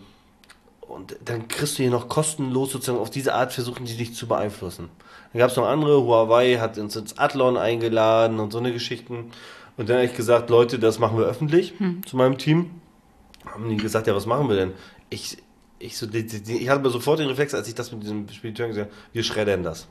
und 0.88 1.18
dann 1.26 1.48
kriegst 1.48 1.78
du 1.78 1.84
hier 1.84 1.92
noch 1.92 2.08
kostenlos 2.08 2.72
sozusagen 2.72 2.98
auf 2.98 3.10
diese 3.10 3.34
Art 3.34 3.52
versuchen 3.54 3.86
die 3.86 3.98
dich 3.98 4.16
zu 4.16 4.28
beeinflussen. 4.28 4.90
Dann 5.34 5.40
gab 5.40 5.52
es 5.52 5.58
noch 5.58 5.68
andere, 5.68 6.02
Huawei 6.02 6.58
hat 6.58 6.78
uns 6.78 6.96
ins 6.96 7.18
Athlon 7.18 7.58
eingeladen 7.58 8.40
und 8.40 8.52
so 8.52 8.60
eine 8.60 8.72
Geschichten. 8.72 9.32
Und 9.76 9.90
dann 9.90 9.98
habe 9.98 10.06
ich 10.06 10.16
gesagt, 10.16 10.50
Leute, 10.50 10.80
das 10.80 10.98
machen 10.98 11.18
wir 11.18 11.26
öffentlich 11.26 11.74
hm. 11.78 12.06
zu 12.06 12.16
meinem 12.16 12.38
Team. 12.38 12.72
Haben 13.46 13.70
die 13.70 13.78
gesagt, 13.78 14.08
ja, 14.08 14.16
was 14.16 14.26
machen 14.26 14.50
wir 14.50 14.56
denn? 14.56 14.72
Ich, 15.10 15.38
ich, 15.78 15.98
so, 15.98 16.08
die, 16.08 16.26
die, 16.26 16.58
ich 16.58 16.70
hatte 16.70 16.82
mir 16.82 16.90
sofort 16.90 17.20
den 17.20 17.28
Reflex, 17.28 17.54
als 17.54 17.68
ich 17.68 17.76
das 17.76 17.92
mit 17.92 18.04
diesem 18.04 18.28
Spediteur 18.30 18.68
gesagt 18.68 18.90
habe, 18.90 19.00
wir 19.14 19.24
schreddern 19.24 19.64
das. 19.64 19.88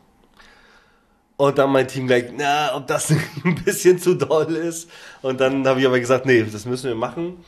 Und 1.38 1.58
dann 1.58 1.70
mein 1.70 1.86
Team 1.86 2.06
gleich, 2.06 2.26
na, 2.36 2.74
ob 2.74 2.86
das 2.86 3.10
ein 3.44 3.54
bisschen 3.64 3.98
zu 3.98 4.14
doll 4.14 4.54
ist. 4.54 4.90
Und 5.22 5.40
dann 5.40 5.66
habe 5.66 5.80
ich 5.80 5.86
aber 5.86 6.00
gesagt, 6.00 6.26
nee, 6.26 6.42
das 6.42 6.64
müssen 6.64 6.88
wir 6.88 6.94
machen. 6.94 7.44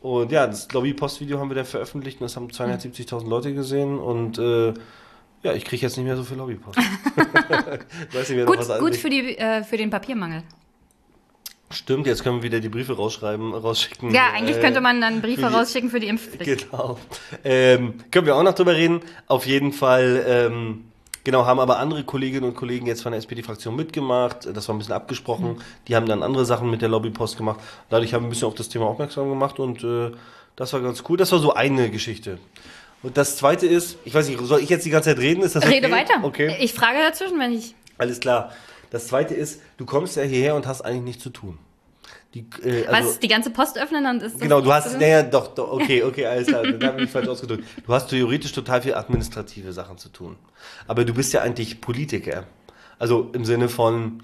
Und 0.00 0.32
ja, 0.32 0.46
das 0.46 0.70
Lobby-Post-Video 0.72 1.38
haben 1.38 1.50
wir 1.50 1.56
dann 1.56 1.64
veröffentlicht 1.64 2.20
und 2.20 2.26
das 2.26 2.36
haben 2.36 2.48
270.000 2.48 3.28
Leute 3.28 3.52
gesehen 3.52 3.98
und 3.98 4.38
äh, 4.38 4.72
ja, 5.42 5.52
ich 5.52 5.64
kriege 5.64 5.82
jetzt 5.82 5.96
nicht 5.96 6.06
mehr 6.06 6.16
so 6.16 6.22
viel 6.22 6.36
Lobbypost. 6.36 6.78
Weiß 8.12 8.30
nicht 8.30 8.46
gut 8.46 8.58
was 8.58 8.78
gut 8.78 8.96
für, 8.96 9.10
die, 9.10 9.36
äh, 9.36 9.64
für 9.64 9.76
den 9.76 9.90
Papiermangel. 9.90 10.42
Stimmt, 11.70 12.06
jetzt 12.06 12.22
können 12.22 12.36
wir 12.36 12.42
wieder 12.44 12.60
die 12.60 12.68
Briefe 12.68 12.94
rausschreiben, 12.94 13.52
rausschicken. 13.52 14.14
Ja, 14.14 14.30
eigentlich 14.32 14.58
äh, 14.58 14.60
könnte 14.60 14.80
man 14.80 15.00
dann 15.00 15.20
Briefe 15.20 15.42
für 15.42 15.48
die, 15.48 15.54
rausschicken 15.54 15.90
für 15.90 15.98
die 15.98 16.06
Impfpflicht. 16.06 16.70
Genau. 16.70 16.98
Ähm, 17.42 17.94
können 18.12 18.26
wir 18.26 18.36
auch 18.36 18.44
noch 18.44 18.54
drüber 18.54 18.76
reden. 18.76 19.00
Auf 19.26 19.46
jeden 19.46 19.72
Fall 19.72 20.24
ähm, 20.28 20.84
Genau, 21.26 21.44
haben 21.44 21.58
aber 21.58 21.80
andere 21.80 22.04
Kolleginnen 22.04 22.44
und 22.44 22.54
Kollegen 22.54 22.86
jetzt 22.86 23.02
von 23.02 23.10
der 23.10 23.18
SPD-Fraktion 23.18 23.74
mitgemacht. 23.74 24.46
Das 24.54 24.68
war 24.68 24.76
ein 24.76 24.78
bisschen 24.78 24.94
abgesprochen. 24.94 25.54
Mhm. 25.54 25.62
Die 25.88 25.96
haben 25.96 26.06
dann 26.06 26.22
andere 26.22 26.44
Sachen 26.44 26.70
mit 26.70 26.82
der 26.82 26.88
Lobbypost 26.88 27.36
gemacht. 27.36 27.58
Dadurch 27.90 28.14
haben 28.14 28.22
wir 28.22 28.28
ein 28.28 28.30
bisschen 28.30 28.46
auf 28.46 28.54
das 28.54 28.68
Thema 28.68 28.86
aufmerksam 28.86 29.28
gemacht 29.28 29.58
und 29.58 29.82
äh, 29.82 30.12
das 30.54 30.72
war 30.72 30.80
ganz 30.82 31.02
cool. 31.08 31.16
Das 31.16 31.32
war 31.32 31.40
so 31.40 31.52
eine 31.52 31.90
Geschichte. 31.90 32.38
Und 33.02 33.16
das 33.16 33.36
zweite 33.36 33.66
ist, 33.66 33.98
ich 34.04 34.14
weiß 34.14 34.28
nicht, 34.28 34.38
soll 34.40 34.60
ich 34.60 34.68
jetzt 34.68 34.86
die 34.86 34.90
ganze 34.90 35.08
Zeit 35.08 35.18
reden? 35.18 35.42
Ist 35.42 35.56
das 35.56 35.64
okay? 35.64 35.74
Rede 35.74 35.90
weiter. 35.90 36.14
Okay. 36.22 36.58
Ich 36.60 36.72
frage 36.72 37.00
dazwischen, 37.00 37.40
wenn 37.40 37.54
ich. 37.54 37.74
Alles 37.98 38.20
klar. 38.20 38.52
Das 38.90 39.08
zweite 39.08 39.34
ist, 39.34 39.60
du 39.78 39.84
kommst 39.84 40.14
ja 40.14 40.22
hierher 40.22 40.54
und 40.54 40.68
hast 40.68 40.82
eigentlich 40.82 41.02
nichts 41.02 41.24
zu 41.24 41.30
tun. 41.30 41.58
Die, 42.36 42.46
äh, 42.62 42.86
also, 42.86 43.08
Was, 43.08 43.18
die 43.18 43.28
ganze 43.28 43.48
Post 43.48 43.78
öffnen 43.78 44.04
und 44.04 44.22
ist 44.22 44.38
Genau, 44.38 44.60
du 44.60 44.70
hast, 44.70 45.00
naja, 45.00 45.22
doch, 45.22 45.54
doch, 45.54 45.72
okay, 45.72 46.02
okay, 46.02 46.26
alles 46.26 46.48
klar, 46.48 46.64
dann 46.64 46.82
habe 46.86 46.96
ich 46.98 47.04
mich 47.04 47.10
falsch 47.10 47.28
ausgedrückt. 47.28 47.64
Du 47.86 47.92
hast 47.94 48.08
theoretisch 48.08 48.52
total 48.52 48.82
viel 48.82 48.94
administrative 48.94 49.72
Sachen 49.72 49.96
zu 49.96 50.10
tun. 50.10 50.36
Aber 50.86 51.06
du 51.06 51.14
bist 51.14 51.32
ja 51.32 51.40
eigentlich 51.40 51.80
Politiker. 51.80 52.44
Also 52.98 53.30
im 53.32 53.46
Sinne 53.46 53.70
von, 53.70 54.20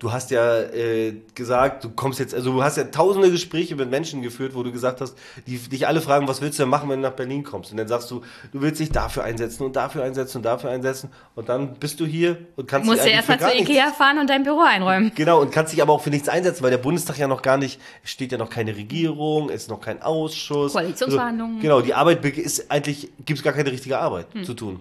du 0.00 0.10
hast 0.10 0.30
ja 0.30 0.60
äh, 0.62 1.14
gesagt, 1.34 1.84
du 1.84 1.90
kommst 1.90 2.18
jetzt, 2.18 2.34
also 2.34 2.52
du 2.52 2.62
hast 2.64 2.78
ja 2.78 2.84
tausende 2.84 3.30
Gespräche 3.30 3.76
mit 3.76 3.90
Menschen 3.90 4.22
geführt, 4.22 4.54
wo 4.54 4.62
du 4.62 4.72
gesagt 4.72 5.02
hast, 5.02 5.16
die 5.46 5.58
dich 5.58 5.86
alle 5.86 6.00
fragen, 6.00 6.26
was 6.26 6.40
willst 6.40 6.58
du 6.58 6.62
denn 6.62 6.70
machen, 6.70 6.88
wenn 6.88 7.02
du 7.02 7.08
nach 7.08 7.14
Berlin 7.14 7.44
kommst? 7.44 7.70
Und 7.70 7.76
dann 7.76 7.86
sagst 7.86 8.10
du, 8.10 8.22
du 8.50 8.62
willst 8.62 8.80
dich 8.80 8.90
dafür 8.90 9.24
einsetzen 9.24 9.62
und 9.62 9.76
dafür 9.76 10.02
einsetzen 10.02 10.38
und 10.38 10.44
dafür 10.44 10.70
einsetzen 10.70 11.10
und 11.34 11.50
dann 11.50 11.74
bist 11.74 12.00
du 12.00 12.06
hier 12.06 12.38
und 12.56 12.66
kannst 12.66 12.88
musst 12.88 13.04
dich 13.04 13.12
erstmal 13.12 13.40
zu 13.40 13.54
Ikea 13.54 13.92
fahren 13.92 14.18
und 14.18 14.30
dein 14.30 14.42
Büro 14.42 14.62
einräumen. 14.62 15.12
Genau 15.14 15.38
und 15.42 15.52
kannst 15.52 15.74
dich 15.74 15.82
aber 15.82 15.92
auch 15.92 16.02
für 16.02 16.10
nichts 16.10 16.30
einsetzen, 16.30 16.62
weil 16.62 16.70
der 16.70 16.78
Bundestag 16.78 17.18
ja 17.18 17.28
noch 17.28 17.42
gar 17.42 17.58
nicht, 17.58 17.78
es 18.02 18.10
steht 18.10 18.32
ja 18.32 18.38
noch 18.38 18.50
keine 18.50 18.74
Regierung, 18.74 19.50
es 19.50 19.62
ist 19.62 19.68
noch 19.68 19.82
kein 19.82 20.00
Ausschuss. 20.00 20.72
Koalitionsverhandlungen. 20.72 21.56
Also, 21.56 21.62
genau, 21.62 21.80
die 21.82 21.92
Arbeit 21.92 22.24
ist 22.24 22.70
eigentlich, 22.70 23.10
gibt 23.26 23.38
es 23.38 23.44
gar 23.44 23.52
keine 23.52 23.70
richtige 23.70 23.98
Arbeit 23.98 24.28
hm. 24.32 24.44
zu 24.44 24.54
tun. 24.54 24.80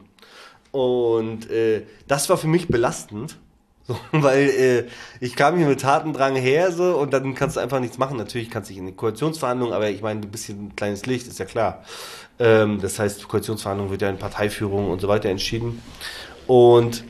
Und 0.71 1.49
äh, 1.49 1.81
das 2.07 2.29
war 2.29 2.37
für 2.37 2.47
mich 2.47 2.69
belastend 2.69 3.35
so, 3.89 3.97
weil 4.11 4.49
äh, 4.49 4.87
ich 5.19 5.35
kam 5.35 5.57
hier 5.57 5.65
mit 5.65 5.81
Tatendrang 5.81 6.35
her 6.35 6.71
so 6.71 6.95
und 6.97 7.11
dann 7.11 7.33
kannst 7.33 7.57
du 7.57 7.59
einfach 7.59 7.79
nichts 7.79 7.97
machen. 7.97 8.17
Natürlich 8.17 8.51
kannst 8.51 8.69
du 8.69 8.73
dich 8.73 8.79
in 8.79 8.85
die 8.85 8.93
Koalitionsverhandlungen, 8.93 9.73
aber 9.73 9.89
ich 9.89 10.03
meine, 10.03 10.21
ein 10.21 10.29
bisschen 10.29 10.67
ein 10.67 10.75
kleines 10.75 11.07
Licht, 11.07 11.27
ist 11.27 11.39
ja 11.39 11.45
klar. 11.45 11.83
Ähm, 12.37 12.79
das 12.81 12.99
heißt, 12.99 13.27
Koalitionsverhandlungen 13.27 13.91
wird 13.91 14.03
ja 14.03 14.09
in 14.09 14.19
Parteiführung 14.19 14.91
und 14.91 15.01
so 15.01 15.07
weiter 15.07 15.29
entschieden. 15.29 15.81
Und 16.45 17.03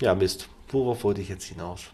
ja, 0.00 0.14
Mist. 0.14 0.48
Worauf 0.68 1.04
wollte 1.04 1.22
ich 1.22 1.28
jetzt 1.28 1.44
hinaus? 1.44 1.84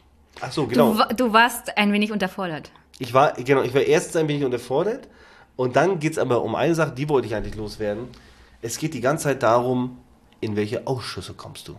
Ach 0.41 0.51
so, 0.51 0.67
genau. 0.67 0.95
Du, 0.95 1.15
du 1.15 1.33
warst 1.33 1.77
ein 1.77 1.93
wenig 1.93 2.11
unterfordert. 2.11 2.73
Ich 2.99 3.15
war, 3.15 3.35
genau, 3.35 3.63
ich 3.63 3.75
war 3.75 3.83
erstens 3.83 4.17
ein 4.17 4.27
wenig 4.27 4.45
unterfordert 4.45 5.07
und 5.57 5.77
dann 5.77 6.01
geht 6.01 6.13
es 6.13 6.19
aber 6.19 6.43
um 6.43 6.55
eine 6.55 6.75
Sache, 6.75 6.93
die 6.93 7.09
wollte 7.09 7.29
ich 7.29 7.35
eigentlich 7.35 7.55
loswerden. 7.55 8.09
Es 8.61 8.79
geht 8.79 8.95
die 8.95 9.01
ganze 9.01 9.25
Zeit 9.25 9.43
darum, 9.43 9.99
in 10.41 10.57
welche 10.57 10.87
Ausschüsse 10.87 11.35
kommst 11.35 11.69
du 11.69 11.77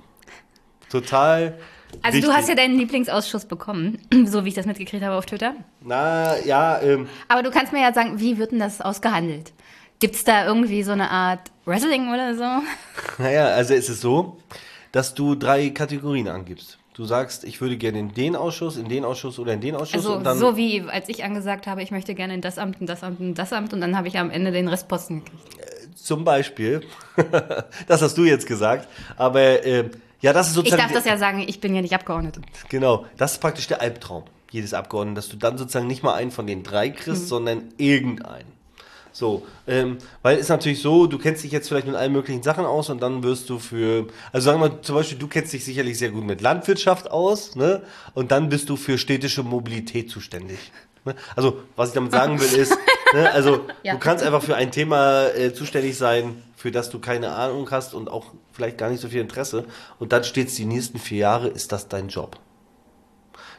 total. 0.91 1.57
Also 2.01 2.17
wichtig. 2.17 2.29
du 2.29 2.35
hast 2.35 2.49
ja 2.49 2.55
deinen 2.55 2.77
Lieblingsausschuss 2.77 3.45
bekommen, 3.45 3.99
so 4.25 4.45
wie 4.45 4.49
ich 4.49 4.55
das 4.55 4.65
mitgekriegt 4.65 5.03
habe 5.03 5.15
auf 5.15 5.25
Twitter. 5.25 5.55
Na 5.81 6.37
ja. 6.45 6.81
Ähm, 6.81 7.07
Aber 7.27 7.43
du 7.43 7.51
kannst 7.51 7.73
mir 7.73 7.81
ja 7.81 7.93
sagen, 7.93 8.19
wie 8.19 8.37
wird 8.37 8.51
denn 8.51 8.59
das 8.59 8.81
ausgehandelt? 8.81 9.51
Gibt 9.99 10.15
es 10.15 10.23
da 10.23 10.45
irgendwie 10.45 10.83
so 10.83 10.93
eine 10.93 11.11
Art 11.11 11.51
Wrestling 11.65 12.11
oder 12.11 12.35
so? 12.35 12.43
Naja, 13.17 13.47
also 13.47 13.73
es 13.73 13.89
ist 13.89 14.01
so, 14.01 14.37
dass 14.91 15.13
du 15.13 15.35
drei 15.35 15.69
Kategorien 15.69 16.27
angibst. 16.27 16.79
Du 16.93 17.05
sagst, 17.05 17.43
ich 17.43 17.61
würde 17.61 17.77
gerne 17.77 17.99
in 17.99 18.13
den 18.13 18.35
Ausschuss, 18.35 18.77
in 18.77 18.89
den 18.89 19.05
Ausschuss 19.05 19.39
oder 19.39 19.53
in 19.53 19.61
den 19.61 19.75
Ausschuss. 19.75 20.05
Also 20.05 20.15
und 20.15 20.25
dann 20.25 20.37
so 20.37 20.57
wie 20.57 20.81
als 20.81 21.07
ich 21.07 21.23
angesagt 21.23 21.67
habe, 21.67 21.81
ich 21.81 21.91
möchte 21.91 22.15
gerne 22.15 22.33
in 22.33 22.41
das 22.41 22.57
Amt, 22.57 22.81
in 22.81 22.87
das 22.87 23.03
Amt, 23.03 23.19
in 23.19 23.33
das 23.33 23.53
Amt 23.53 23.73
und 23.73 23.81
dann 23.81 23.95
habe 23.95 24.07
ich 24.07 24.17
am 24.17 24.29
Ende 24.29 24.51
den 24.51 24.67
Restposten 24.67 25.23
gekriegt. 25.23 25.59
Äh, 25.59 25.95
zum 25.95 26.25
Beispiel. 26.25 26.81
das 27.87 28.01
hast 28.01 28.17
du 28.17 28.25
jetzt 28.25 28.45
gesagt. 28.45 28.87
Aber 29.15 29.65
äh, 29.65 29.89
ja, 30.21 30.33
das 30.33 30.47
ist 30.47 30.53
sozusagen. 30.53 30.79
Ich 30.79 30.87
darf 30.87 30.93
das 30.93 31.05
ja 31.05 31.17
sagen, 31.17 31.43
ich 31.45 31.59
bin 31.59 31.75
ja 31.75 31.81
nicht 31.81 31.93
Abgeordnete. 31.93 32.41
Genau, 32.69 33.05
das 33.17 33.33
ist 33.33 33.39
praktisch 33.39 33.67
der 33.67 33.81
Albtraum 33.81 34.23
jedes 34.51 34.73
Abgeordneten, 34.73 35.15
dass 35.15 35.29
du 35.29 35.37
dann 35.37 35.57
sozusagen 35.57 35.87
nicht 35.87 36.03
mal 36.03 36.13
einen 36.13 36.31
von 36.31 36.45
den 36.45 36.63
drei 36.63 36.89
kriegst, 36.89 37.23
mhm. 37.23 37.27
sondern 37.27 37.63
irgendeinen. 37.77 38.51
So, 39.13 39.45
ähm, 39.67 39.97
weil 40.21 40.35
es 40.35 40.43
ist 40.43 40.49
natürlich 40.49 40.81
so, 40.81 41.05
du 41.05 41.17
kennst 41.17 41.43
dich 41.43 41.51
jetzt 41.51 41.67
vielleicht 41.67 41.87
mit 41.87 41.95
allen 41.95 42.13
möglichen 42.13 42.43
Sachen 42.43 42.65
aus 42.65 42.89
und 42.89 43.01
dann 43.01 43.23
wirst 43.23 43.49
du 43.49 43.59
für, 43.59 44.07
also 44.31 44.45
sagen 44.45 44.61
wir 44.61 44.81
zum 44.83 44.95
Beispiel, 44.95 45.17
du 45.17 45.27
kennst 45.27 45.51
dich 45.51 45.65
sicherlich 45.65 45.97
sehr 45.97 46.11
gut 46.11 46.23
mit 46.23 46.39
Landwirtschaft 46.39 47.11
aus, 47.11 47.55
ne? 47.55 47.81
Und 48.13 48.31
dann 48.31 48.47
bist 48.47 48.69
du 48.69 48.77
für 48.77 48.97
städtische 48.97 49.43
Mobilität 49.43 50.09
zuständig. 50.09 50.59
Ne? 51.03 51.15
Also, 51.35 51.57
was 51.75 51.89
ich 51.89 51.95
damit 51.95 52.13
sagen 52.13 52.39
will, 52.39 52.57
ist, 52.57 52.77
ne, 53.13 53.29
also 53.31 53.65
ja. 53.83 53.93
du 53.93 53.99
kannst 53.99 54.23
einfach 54.23 54.43
für 54.43 54.55
ein 54.55 54.71
Thema 54.71 55.27
äh, 55.27 55.53
zuständig 55.53 55.97
sein, 55.97 56.41
für 56.61 56.69
das 56.69 56.91
du 56.91 56.99
keine 56.99 57.31
Ahnung 57.31 57.71
hast 57.71 57.95
und 57.95 58.07
auch 58.07 58.33
vielleicht 58.51 58.77
gar 58.77 58.91
nicht 58.91 59.01
so 59.01 59.07
viel 59.07 59.19
Interesse. 59.19 59.65
Und 59.97 60.13
dann 60.13 60.23
steht 60.23 60.49
es 60.49 60.55
die 60.55 60.65
nächsten 60.65 60.99
vier 60.99 61.17
Jahre, 61.17 61.47
ist 61.47 61.71
das 61.71 61.87
dein 61.87 62.07
Job. 62.07 62.37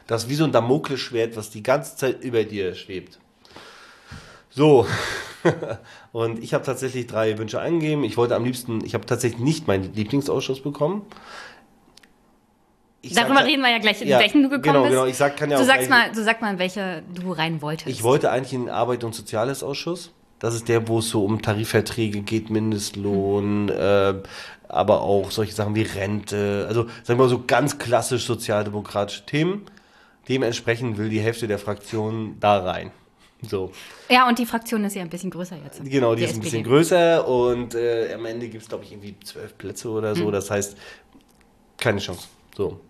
Das 0.07 0.23
ist 0.23 0.29
wie 0.29 0.35
so 0.35 0.45
ein 0.45 0.53
Damoklesschwert, 0.53 1.35
was 1.35 1.49
die 1.49 1.63
ganze 1.63 1.97
Zeit 1.97 2.23
über 2.23 2.45
dir 2.45 2.75
schwebt. 2.75 3.19
So. 4.49 4.87
und 6.13 6.41
ich 6.41 6.53
habe 6.53 6.63
tatsächlich 6.63 7.05
drei 7.05 7.37
Wünsche 7.37 7.59
eingegeben. 7.59 8.05
Ich 8.05 8.15
wollte 8.15 8.37
am 8.37 8.45
liebsten, 8.45 8.85
ich 8.85 8.93
habe 8.93 9.05
tatsächlich 9.05 9.41
nicht 9.41 9.67
meinen 9.67 9.93
Lieblingsausschuss 9.93 10.63
bekommen. 10.63 11.05
Ich 13.01 13.13
Darüber 13.13 13.39
sag, 13.39 13.47
reden 13.47 13.63
wir 13.63 13.69
ja 13.69 13.79
gleich, 13.79 14.01
in 14.01 14.07
ja, 14.07 14.19
welchen 14.19 14.43
du 14.43 14.49
gekommen 14.49 14.63
genau, 14.63 14.81
bist. 14.83 14.91
Genau, 14.93 15.05
ich 15.07 15.17
sag, 15.17 15.35
kann 15.35 15.51
ja 15.51 15.57
du, 15.57 15.65
sagst 15.65 15.89
mal, 15.89 16.09
du 16.13 16.23
sag 16.23 16.41
mal, 16.41 16.53
in 16.53 16.59
welche 16.59 17.03
du 17.13 17.33
rein 17.33 17.61
wolltest. 17.61 17.89
Ich 17.89 18.01
wollte 18.01 18.31
eigentlich 18.31 18.53
in 18.53 18.67
den 18.67 18.69
Arbeit- 18.69 19.03
und 19.03 19.13
Soziales 19.13 19.61
Ausschuss. 19.61 20.13
Das 20.43 20.55
ist 20.55 20.67
der, 20.67 20.89
wo 20.89 20.99
es 20.99 21.07
so 21.07 21.23
um 21.23 21.41
Tarifverträge 21.41 22.19
geht, 22.19 22.49
Mindestlohn, 22.49 23.69
äh, 23.69 24.13
aber 24.67 25.01
auch 25.01 25.31
solche 25.31 25.53
Sachen 25.53 25.73
wie 25.73 25.83
Rente. 25.83 26.65
Also 26.67 26.83
sagen 27.03 27.17
wir 27.17 27.23
mal 27.23 27.29
so 27.29 27.45
ganz 27.47 27.77
klassisch 27.77 28.25
sozialdemokratische 28.25 29.25
Themen. 29.25 29.61
Dementsprechend 30.27 30.97
will 30.97 31.07
die 31.07 31.21
Hälfte 31.21 31.47
der 31.47 31.59
Fraktion 31.59 32.35
da 32.41 32.57
rein. 32.57 32.91
So. 33.47 33.71
Ja, 34.09 34.27
und 34.27 34.37
die 34.37 34.45
Fraktion 34.45 34.83
ist 34.83 34.97
ja 34.97 35.01
ein 35.01 35.09
bisschen 35.09 35.29
größer 35.29 35.55
jetzt. 35.63 35.81
Genau, 35.85 36.13
die, 36.13 36.23
die 36.23 36.27
ist 36.27 36.35
ein 36.35 36.41
bisschen 36.41 36.65
größer 36.65 37.25
und 37.25 37.73
äh, 37.75 38.13
am 38.13 38.25
Ende 38.25 38.49
gibt 38.49 38.63
es, 38.63 38.67
glaube 38.67 38.83
ich, 38.83 38.91
irgendwie 38.91 39.15
zwölf 39.23 39.57
Plätze 39.57 39.89
oder 39.89 40.13
so. 40.13 40.25
Mhm. 40.27 40.33
Das 40.33 40.51
heißt, 40.51 40.75
keine 41.77 41.99
Chance. 41.99 42.27
So. 42.57 42.81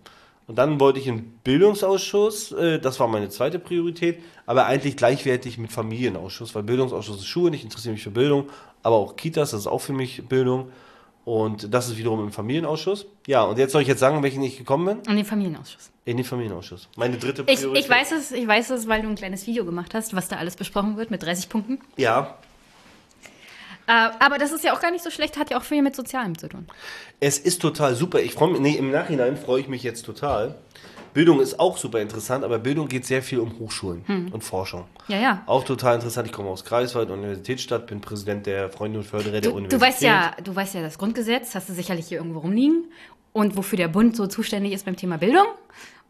Und 0.46 0.56
dann 0.56 0.78
wollte 0.78 0.98
ich 0.98 1.06
in 1.06 1.38
Bildungsausschuss, 1.42 2.52
äh, 2.52 2.78
das 2.78 3.00
war 3.00 3.08
meine 3.08 3.30
zweite 3.30 3.58
Priorität, 3.58 4.18
aber 4.44 4.66
eigentlich 4.66 4.96
gleichwertig 4.96 5.56
mit 5.56 5.72
Familienausschuss, 5.72 6.54
weil 6.54 6.62
Bildungsausschuss 6.62 7.18
ist 7.18 7.26
Schule, 7.26 7.56
ich 7.56 7.64
interessiere 7.64 7.94
mich 7.94 8.02
für 8.02 8.10
Bildung, 8.10 8.50
aber 8.82 8.96
auch 8.96 9.16
Kitas, 9.16 9.52
das 9.52 9.60
ist 9.60 9.66
auch 9.66 9.80
für 9.80 9.94
mich 9.94 10.22
Bildung. 10.28 10.70
Und 11.24 11.72
das 11.72 11.88
ist 11.88 11.96
wiederum 11.96 12.20
im 12.20 12.32
Familienausschuss. 12.32 13.06
Ja, 13.26 13.44
und 13.44 13.58
jetzt 13.58 13.72
soll 13.72 13.80
ich 13.80 13.88
jetzt 13.88 14.00
sagen, 14.00 14.22
welchen 14.22 14.42
ich 14.42 14.58
gekommen 14.58 14.84
bin? 15.02 15.10
In 15.10 15.16
den 15.16 15.24
Familienausschuss. 15.24 15.90
In 16.04 16.18
den 16.18 16.26
Familienausschuss. 16.26 16.88
Meine 16.96 17.16
dritte 17.16 17.44
Priorität. 17.44 17.78
Ich, 17.78 17.84
ich, 17.84 17.88
weiß 17.88 18.12
es, 18.12 18.32
ich 18.32 18.46
weiß 18.46 18.68
es, 18.70 18.88
weil 18.88 19.00
du 19.00 19.08
ein 19.08 19.14
kleines 19.14 19.46
Video 19.46 19.64
gemacht 19.64 19.94
hast, 19.94 20.14
was 20.14 20.28
da 20.28 20.36
alles 20.36 20.56
besprochen 20.56 20.98
wird 20.98 21.10
mit 21.10 21.22
30 21.22 21.48
Punkten. 21.48 21.78
Ja. 21.96 22.36
Äh, 23.86 24.10
aber 24.18 24.38
das 24.38 24.52
ist 24.52 24.64
ja 24.64 24.74
auch 24.74 24.80
gar 24.80 24.90
nicht 24.90 25.04
so 25.04 25.10
schlecht, 25.10 25.36
hat 25.36 25.50
ja 25.50 25.58
auch 25.58 25.62
viel 25.62 25.82
mit 25.82 25.94
Sozialem 25.94 26.38
zu 26.38 26.48
tun. 26.48 26.66
Es 27.20 27.38
ist 27.38 27.60
total 27.60 27.94
super. 27.94 28.20
Ich 28.20 28.32
freue 28.32 28.50
mich, 28.50 28.60
nee, 28.60 28.76
im 28.76 28.90
Nachhinein 28.90 29.36
freue 29.36 29.60
ich 29.60 29.68
mich 29.68 29.82
jetzt 29.82 30.04
total, 30.04 30.54
Bildung 31.14 31.40
ist 31.40 31.60
auch 31.60 31.76
super 31.76 32.00
interessant, 32.00 32.44
aber 32.44 32.58
Bildung 32.58 32.88
geht 32.88 33.06
sehr 33.06 33.22
viel 33.22 33.38
um 33.38 33.56
Hochschulen 33.60 34.02
hm. 34.06 34.32
und 34.32 34.42
Forschung. 34.42 34.84
Ja, 35.06 35.20
ja. 35.20 35.42
Auch 35.46 35.62
total 35.62 35.94
interessant. 35.94 36.26
Ich 36.26 36.32
komme 36.32 36.48
aus 36.48 36.64
Greifswald, 36.64 37.08
Universitätsstadt, 37.08 37.86
bin 37.86 38.00
Präsident 38.00 38.46
der 38.46 38.68
Freunde 38.68 38.98
und 38.98 39.04
Förderer 39.04 39.40
der 39.40 39.54
Universität. 39.54 39.80
Du 39.80 39.86
weißt 39.86 40.02
ja, 40.02 40.34
du 40.42 40.54
weißt 40.54 40.74
ja 40.74 40.82
das 40.82 40.98
Grundgesetz, 40.98 41.54
hast 41.54 41.68
du 41.68 41.72
sicherlich 41.72 42.08
hier 42.08 42.18
irgendwo 42.18 42.40
rumliegen 42.40 42.86
und 43.32 43.56
wofür 43.56 43.76
der 43.76 43.88
Bund 43.88 44.16
so 44.16 44.26
zuständig 44.26 44.72
ist 44.72 44.86
beim 44.86 44.96
Thema 44.96 45.16
Bildung. 45.16 45.46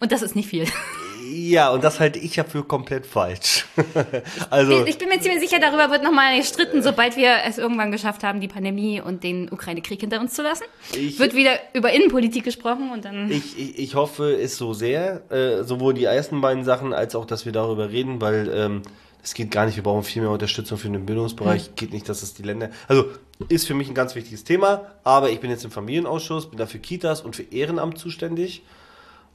Und 0.01 0.11
das 0.11 0.23
ist 0.23 0.35
nicht 0.35 0.49
viel. 0.49 0.67
Ja, 1.33 1.71
und 1.71 1.85
das 1.85 2.01
halte 2.01 2.19
ich 2.19 2.37
ja 2.37 2.45
für 2.45 2.65
komplett 2.65 3.07
falsch. 3.07 3.67
also, 4.51 4.85
ich 4.85 4.99
bin 4.99 5.09
mir 5.09 5.21
ziemlich 5.21 5.41
sicher, 5.41 5.61
darüber 5.61 5.91
wird 5.91 6.03
nochmal 6.03 6.37
gestritten, 6.37 6.83
sobald 6.83 7.17
wir 7.17 7.37
es 7.47 7.59
irgendwann 7.59 7.91
geschafft 7.91 8.23
haben, 8.23 8.41
die 8.41 8.49
Pandemie 8.49 9.01
und 9.01 9.23
den 9.23 9.51
Ukraine-Krieg 9.51 10.01
hinter 10.01 10.21
uns 10.21 10.35
zu 10.35 10.43
lassen. 10.43 10.65
Ich, 10.95 11.19
wird 11.19 11.35
wieder 11.35 11.53
über 11.73 11.93
Innenpolitik 11.93 12.45
gesprochen 12.45 12.91
und 12.93 13.05
dann. 13.05 13.31
Ich, 13.31 13.59
ich, 13.59 13.79
ich 13.79 13.95
hoffe 13.95 14.33
es 14.33 14.57
so 14.57 14.75
sehr, 14.75 15.31
äh, 15.31 15.65
sowohl 15.65 15.95
die 15.95 16.05
ersten 16.05 16.41
beiden 16.41 16.65
Sachen 16.65 16.93
als 16.93 17.15
auch, 17.15 17.25
dass 17.25 17.45
wir 17.45 17.53
darüber 17.53 17.91
reden, 17.91 18.21
weil 18.21 18.51
ähm, 18.55 18.83
es 19.23 19.33
geht 19.33 19.51
gar 19.51 19.65
nicht, 19.65 19.77
wir 19.77 19.83
brauchen 19.83 20.03
viel 20.03 20.21
mehr 20.21 20.31
Unterstützung 20.31 20.77
für 20.77 20.91
den 20.91 21.07
Bildungsbereich. 21.07 21.71
Mhm. 21.71 21.75
Geht 21.77 21.93
nicht, 21.93 22.09
dass 22.09 22.23
es 22.23 22.35
die 22.35 22.43
Länder. 22.43 22.71
Also 22.89 23.07
ist 23.49 23.67
für 23.67 23.75
mich 23.75 23.89
ein 23.89 23.95
ganz 23.95 24.15
wichtiges 24.15 24.45
Thema, 24.45 24.93
aber 25.03 25.31
ich 25.31 25.41
bin 25.41 25.51
jetzt 25.51 25.65
im 25.65 25.71
Familienausschuss, 25.71 26.51
bin 26.51 26.59
dafür 26.59 26.81
Kitas 26.81 27.23
und 27.23 27.35
für 27.35 27.43
Ehrenamt 27.43 27.99
zuständig. 27.99 28.63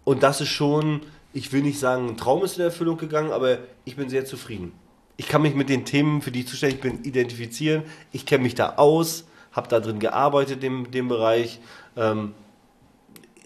Und 0.04 0.24
das 0.24 0.42
ist 0.42 0.50
schon 0.50 1.02
ich 1.34 1.52
will 1.54 1.62
nicht 1.62 1.80
sagen, 1.80 2.10
ein 2.10 2.18
Traum 2.18 2.44
ist 2.44 2.58
in 2.58 2.64
Erfüllung 2.64 2.98
gegangen, 2.98 3.32
aber 3.32 3.60
ich 3.86 3.96
bin 3.96 4.10
sehr 4.10 4.26
zufrieden. 4.26 4.72
Ich 5.18 5.28
kann 5.28 5.42
mich 5.42 5.54
mit 5.54 5.70
den 5.70 5.86
Themen, 5.86 6.22
für 6.22 6.32
die 6.32 6.42
ich 6.42 6.48
zuständig 6.48 6.82
bin, 6.82 7.04
identifizieren. 7.04 7.84
Ich 8.12 8.26
kenne 8.26 8.44
mich 8.44 8.56
da 8.56 8.76
aus, 8.78 9.26
habe 9.52 9.68
da 9.68 9.80
drin 9.80 10.00
gearbeitet 10.00 10.64
in 10.64 10.92
dem 10.92 11.08
Bereich. 11.08 11.60
Ähm, 11.98 12.34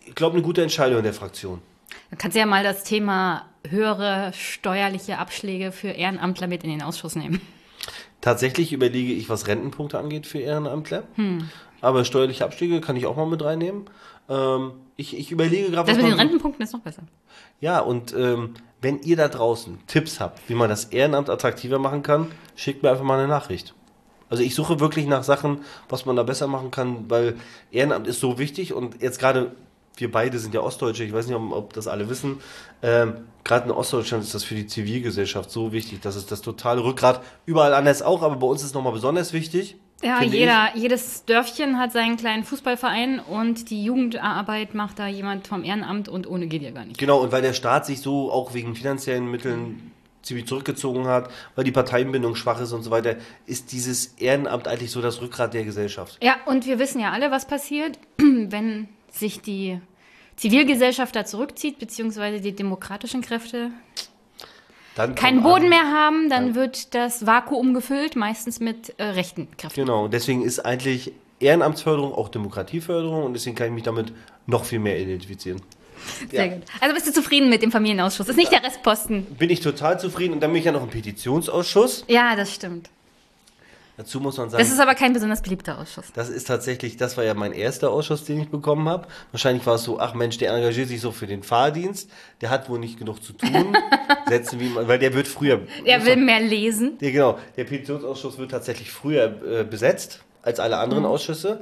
ich 0.06 0.16
glaube, 0.16 0.36
eine 0.36 0.44
gute 0.44 0.62
Entscheidung 0.62 1.00
in 1.00 1.04
der 1.04 1.14
Fraktion. 1.14 1.62
Dann 2.10 2.20
kannst 2.20 2.36
du 2.36 2.40
ja 2.40 2.46
mal 2.46 2.64
das 2.64 2.84
Thema 2.84 3.46
höhere 3.68 4.32
steuerliche 4.34 5.18
Abschläge 5.18 5.72
für 5.72 5.90
Ehrenamtler 5.90 6.48
mit 6.48 6.64
in 6.64 6.70
den 6.70 6.82
Ausschuss 6.82 7.16
nehmen. 7.16 7.42
Tatsächlich 8.22 8.72
überlege 8.72 9.12
ich, 9.12 9.30
was 9.30 9.48
Rentenpunkte 9.48 9.98
angeht 9.98 10.28
für 10.28 10.40
Ehrenamtler. 10.40 11.04
Hm. 11.16 11.50
Aber 11.82 12.06
steuerliche 12.06 12.46
Abschläge 12.46 12.80
kann 12.80 12.96
ich 12.96 13.06
auch 13.06 13.18
mal 13.18 13.26
mit 13.26 13.44
reinnehmen. 13.44 13.86
Ähm, 14.30 14.74
ich, 14.96 15.18
ich 15.18 15.32
überlege 15.32 15.72
gerade. 15.72 15.92
Das 15.92 16.02
mit 16.02 16.12
den 16.12 16.20
Rentenpunkten 16.20 16.64
ist 16.64 16.74
noch 16.74 16.82
besser. 16.82 17.04
Ja, 17.60 17.80
und 17.80 18.14
ähm, 18.14 18.56
wenn 18.82 19.02
ihr 19.02 19.16
da 19.16 19.28
draußen 19.28 19.80
Tipps 19.88 20.20
habt, 20.20 20.48
wie 20.50 20.56
man 20.56 20.70
das 20.70 20.86
Ehrenamt 20.86 21.30
attraktiver 21.30 21.80
machen 21.80 22.04
kann, 22.04 22.32
schickt 22.56 22.84
mir 22.84 22.92
einfach 22.92 23.04
mal 23.04 23.18
eine 23.18 23.28
Nachricht. 23.28 23.74
Also 24.30 24.44
ich 24.44 24.56
suche 24.56 24.80
wirklich 24.80 25.06
nach 25.06 25.24
Sachen, 25.24 25.60
was 25.90 26.06
man 26.06 26.16
da 26.16 26.24
besser 26.24 26.48
machen 26.48 26.72
kann, 26.72 27.10
weil 27.10 27.36
Ehrenamt 27.72 28.08
ist 28.08 28.20
so 28.20 28.40
wichtig 28.40 28.74
und 28.74 29.02
jetzt 29.02 29.20
gerade, 29.20 29.52
wir 29.98 30.12
beide 30.12 30.40
sind 30.40 30.56
ja 30.56 30.62
Ostdeutsche, 30.62 31.04
ich 31.04 31.14
weiß 31.14 31.28
nicht, 31.28 31.36
ob, 31.36 31.52
ob 31.52 31.74
das 31.74 31.88
alle 31.88 32.10
wissen, 32.10 32.40
ähm, 32.82 33.26
gerade 33.44 33.66
in 33.66 33.72
Ostdeutschland 33.72 34.24
ist 34.24 34.34
das 34.34 34.44
für 34.44 34.56
die 34.56 34.66
Zivilgesellschaft 34.66 35.52
so 35.52 35.72
wichtig, 35.72 36.02
dass 36.02 36.16
es 36.16 36.26
das 36.26 36.42
totale 36.42 36.84
Rückgrat, 36.84 37.22
überall 37.46 37.74
anders 37.74 38.02
auch, 38.02 38.24
aber 38.24 38.38
bei 38.38 38.48
uns 38.48 38.62
ist 38.62 38.70
es 38.70 38.74
nochmal 38.74 38.94
besonders 38.94 39.34
wichtig. 39.34 39.78
Ja, 40.04 40.22
jeder, 40.22 40.72
jedes 40.76 41.24
Dörfchen 41.26 41.80
hat 41.80 41.94
seinen 41.94 42.18
kleinen 42.18 42.44
Fußballverein 42.44 43.20
und 43.20 43.70
die 43.70 43.84
Jugendarbeit 43.84 44.76
macht 44.76 45.00
da 45.00 45.08
jemand 45.08 45.48
vom 45.48 45.64
Ehrenamt 45.64 46.10
und 46.10 46.28
ohne 46.28 46.48
geht 46.48 46.62
ja 46.62 46.72
gar 46.72 46.86
nicht. 46.86 46.98
Genau, 46.98 47.22
und 47.22 47.32
weil 47.32 47.42
der 47.42 47.54
Staat 47.54 47.86
sich 47.86 48.02
so 48.02 48.32
auch 48.32 48.54
wegen 48.54 48.76
finanziellen 48.76 49.32
Mitteln 49.32 49.92
ziemlich 50.22 50.48
zurückgezogen 50.48 51.08
hat, 51.08 51.30
weil 51.56 51.64
die 51.64 51.72
Parteienbindung 51.72 52.36
schwach 52.36 52.60
ist 52.60 52.72
und 52.72 52.84
so 52.84 52.92
weiter, 52.92 53.16
ist 53.46 53.72
dieses 53.72 54.16
Ehrenamt 54.18 54.68
eigentlich 54.68 54.92
so 54.92 55.02
das 55.02 55.22
Rückgrat 55.22 55.54
der 55.54 55.64
Gesellschaft. 55.64 56.18
Ja, 56.22 56.36
und 56.46 56.66
wir 56.66 56.80
wissen 56.80 57.00
ja 57.00 57.12
alle, 57.12 57.32
was 57.32 57.48
passiert, 57.48 57.98
wenn 58.18 58.90
sich 59.10 59.42
die 59.42 59.80
Zivilgesellschaft 60.36 61.16
da 61.16 61.26
zurückzieht, 61.26 61.80
beziehungsweise 61.80 62.42
die 62.42 62.54
demokratischen 62.54 63.22
Kräfte 63.22 63.72
dann 64.96 65.16
keinen 65.16 65.44
Boden 65.44 65.64
an, 65.64 65.70
mehr 65.70 65.92
haben, 65.92 66.30
dann 66.30 66.50
ja. 66.50 66.56
wird 66.56 66.94
das 66.94 67.26
Vakuum 67.26 67.74
gefüllt, 67.74 68.16
meistens 68.16 68.60
mit 68.60 68.94
äh, 68.98 69.04
rechten 69.04 69.50
Kräften. 69.58 69.82
Genau, 69.82 70.08
deswegen 70.08 70.44
ist 70.44 70.60
eigentlich 70.60 71.14
Ehrenamtsförderung 71.40 72.14
auch 72.14 72.30
Demokratieförderung 72.30 73.24
und 73.24 73.34
deswegen 73.34 73.56
kann 73.56 73.68
ich 73.68 73.74
mich 73.74 73.84
damit 73.84 74.14
noch 74.46 74.66
viel 74.66 74.80
mehr 74.80 75.00
identifizieren. 75.00 75.62
Sehr 76.30 76.46
ja. 76.46 76.54
gut. 76.54 76.64
Also 76.82 76.94
bist 76.94 77.08
du 77.08 77.14
zufrieden 77.14 77.50
mit 77.50 77.62
dem 77.62 77.72
Familienausschuss? 77.72 78.28
Das 78.28 78.36
ist 78.36 78.38
nicht 78.38 78.52
der 78.52 78.64
Restposten. 78.64 79.26
Bin 79.26 79.50
ich 79.50 79.62
total 79.62 80.00
zufrieden 80.00 80.34
und 80.34 80.42
dann 80.42 80.52
bin 80.52 80.60
ich 80.60 80.66
ja 80.66 80.72
noch 80.72 80.84
im 80.84 80.90
Petitionsausschuss. 80.90 82.06
Ja, 82.08 82.36
das 82.36 82.54
stimmt. 82.54 82.90
Dazu 83.96 84.20
muss 84.20 84.38
man 84.38 84.50
sagen. 84.50 84.62
Das 84.62 84.72
ist 84.72 84.80
aber 84.80 84.96
kein 84.96 85.14
besonders 85.14 85.42
beliebter 85.44 85.78
Ausschuss. 85.78 86.06
Das 86.16 86.30
ist 86.30 86.48
tatsächlich, 86.48 86.98
das 86.98 87.16
war 87.16 87.24
ja 87.24 87.36
mein 87.36 87.52
erster 87.52 87.92
Ausschuss, 87.92 88.24
den 88.26 88.42
ich 88.42 88.50
bekommen 88.50 88.90
habe. 88.90 89.08
Wahrscheinlich 89.32 89.66
war 89.68 89.76
es 89.76 89.84
so, 89.84 90.00
ach 90.00 90.16
Mensch, 90.16 90.38
der 90.40 90.52
engagiert 90.52 90.88
sich 90.88 91.00
so 91.00 91.12
für 91.12 91.28
den 91.28 91.44
Fahrdienst, 91.44 92.10
der 92.42 92.50
hat 92.50 92.70
wohl 92.70 92.80
nicht 92.80 92.98
genug 92.98 93.24
zu 93.24 93.34
tun. 93.34 93.78
Setzen 94.28 94.60
wie 94.60 94.70
man, 94.70 94.88
weil 94.88 94.98
der 94.98 95.14
wird 95.14 95.28
früher. 95.28 95.62
Er 95.86 96.06
will 96.06 96.16
mehr 96.16 96.40
lesen. 96.40 96.98
Ja, 97.02 97.12
genau. 97.12 97.40
Der 97.56 97.66
Petitionsausschuss 97.66 98.38
wird 98.40 98.52
tatsächlich 98.52 98.92
früher 98.92 99.42
äh, 99.46 99.64
besetzt 99.64 100.24
als 100.42 100.60
alle 100.60 100.78
anderen 100.78 101.04
mhm. 101.04 101.10
Ausschüsse. 101.10 101.62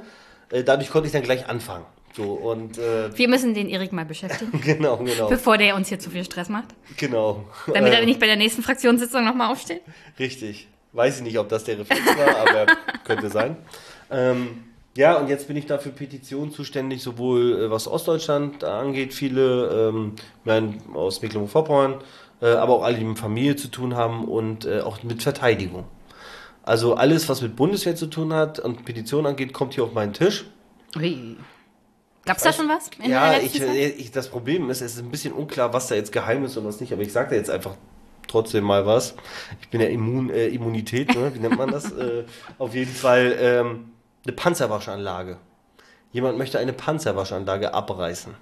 Äh, 0.50 0.64
dadurch 0.64 0.90
konnte 0.90 1.06
ich 1.06 1.12
dann 1.12 1.22
gleich 1.22 1.48
anfangen. 1.48 1.84
So, 2.14 2.24
und, 2.24 2.78
äh, 2.78 3.16
Wir 3.16 3.28
müssen 3.28 3.54
den 3.54 3.68
Erik 3.68 3.92
mal 3.92 4.04
beschäftigen. 4.04 4.60
genau, 4.64 4.98
genau. 4.98 5.28
Bevor 5.28 5.58
der 5.58 5.74
uns 5.76 5.88
hier 5.88 5.98
zu 5.98 6.10
viel 6.10 6.24
Stress 6.24 6.48
macht. 6.48 6.68
Genau. 6.96 7.44
Damit 7.72 7.92
er 7.92 8.04
nicht 8.04 8.20
bei 8.20 8.26
der 8.26 8.36
nächsten 8.36 8.62
Fraktionssitzung 8.62 9.24
nochmal 9.24 9.50
aufsteht. 9.50 9.82
Richtig. 10.18 10.68
Weiß 10.92 11.18
ich 11.18 11.22
nicht, 11.22 11.38
ob 11.38 11.48
das 11.48 11.64
der 11.64 11.78
Reflex 11.78 12.06
war, 12.06 12.36
aber 12.36 12.66
könnte 13.04 13.30
sein. 13.30 13.56
Ähm, 14.10 14.64
ja, 14.94 15.16
und 15.16 15.28
jetzt 15.28 15.48
bin 15.48 15.56
ich 15.56 15.64
da 15.64 15.78
für 15.78 15.88
Petitionen 15.88 16.52
zuständig, 16.52 17.02
sowohl 17.02 17.64
äh, 17.64 17.70
was 17.70 17.88
Ostdeutschland 17.88 18.62
angeht, 18.62 19.14
viele 19.14 19.90
ähm, 19.90 20.14
aus 20.94 21.22
Mecklenburg-Vorpommern, 21.22 22.02
äh, 22.42 22.48
aber 22.48 22.74
auch 22.74 22.82
alle, 22.82 22.98
die 22.98 23.04
mit 23.04 23.18
Familie 23.18 23.56
zu 23.56 23.68
tun 23.68 23.96
haben 23.96 24.26
und 24.26 24.66
äh, 24.66 24.80
auch 24.80 25.02
mit 25.02 25.22
Verteidigung. 25.22 25.84
Also 26.62 26.94
alles, 26.94 27.28
was 27.28 27.40
mit 27.40 27.56
Bundeswehr 27.56 27.96
zu 27.96 28.06
tun 28.06 28.34
hat 28.34 28.58
und 28.58 28.84
Petitionen 28.84 29.26
angeht, 29.26 29.52
kommt 29.54 29.74
hier 29.74 29.84
auf 29.84 29.94
meinen 29.94 30.12
Tisch. 30.12 30.44
Ui. 30.96 31.36
Gab 32.24 32.36
es 32.36 32.42
da 32.44 32.52
schon 32.52 32.68
was? 32.68 32.88
ja, 33.04 33.38
ich, 33.38 33.60
ich, 33.60 34.12
das 34.12 34.28
Problem 34.28 34.70
ist, 34.70 34.80
es 34.80 34.94
ist 34.94 35.00
ein 35.00 35.10
bisschen 35.10 35.32
unklar, 35.32 35.72
was 35.72 35.88
da 35.88 35.96
jetzt 35.96 36.12
geheim 36.12 36.44
ist 36.44 36.56
und 36.56 36.64
was 36.64 36.80
nicht, 36.80 36.92
aber 36.92 37.02
ich 37.02 37.12
sage 37.12 37.30
da 37.30 37.36
jetzt 37.36 37.50
einfach 37.50 37.74
trotzdem 38.28 38.64
mal 38.64 38.86
was. 38.86 39.14
Ich 39.60 39.68
bin 39.68 39.80
ja 39.80 39.88
Immun, 39.88 40.30
äh, 40.30 40.48
Immunität, 40.48 41.14
ne? 41.14 41.32
wie 41.34 41.38
nennt 41.38 41.56
man 41.56 41.70
das? 41.70 41.92
äh, 41.92 42.24
auf 42.58 42.74
jeden 42.74 42.92
Fall 42.92 43.36
ähm, 43.38 43.90
eine 44.24 44.32
Panzerwaschanlage. 44.34 45.38
Jemand 46.12 46.38
möchte 46.38 46.58
eine 46.58 46.72
Panzerwaschanlage 46.72 47.72
abreißen. 47.72 48.34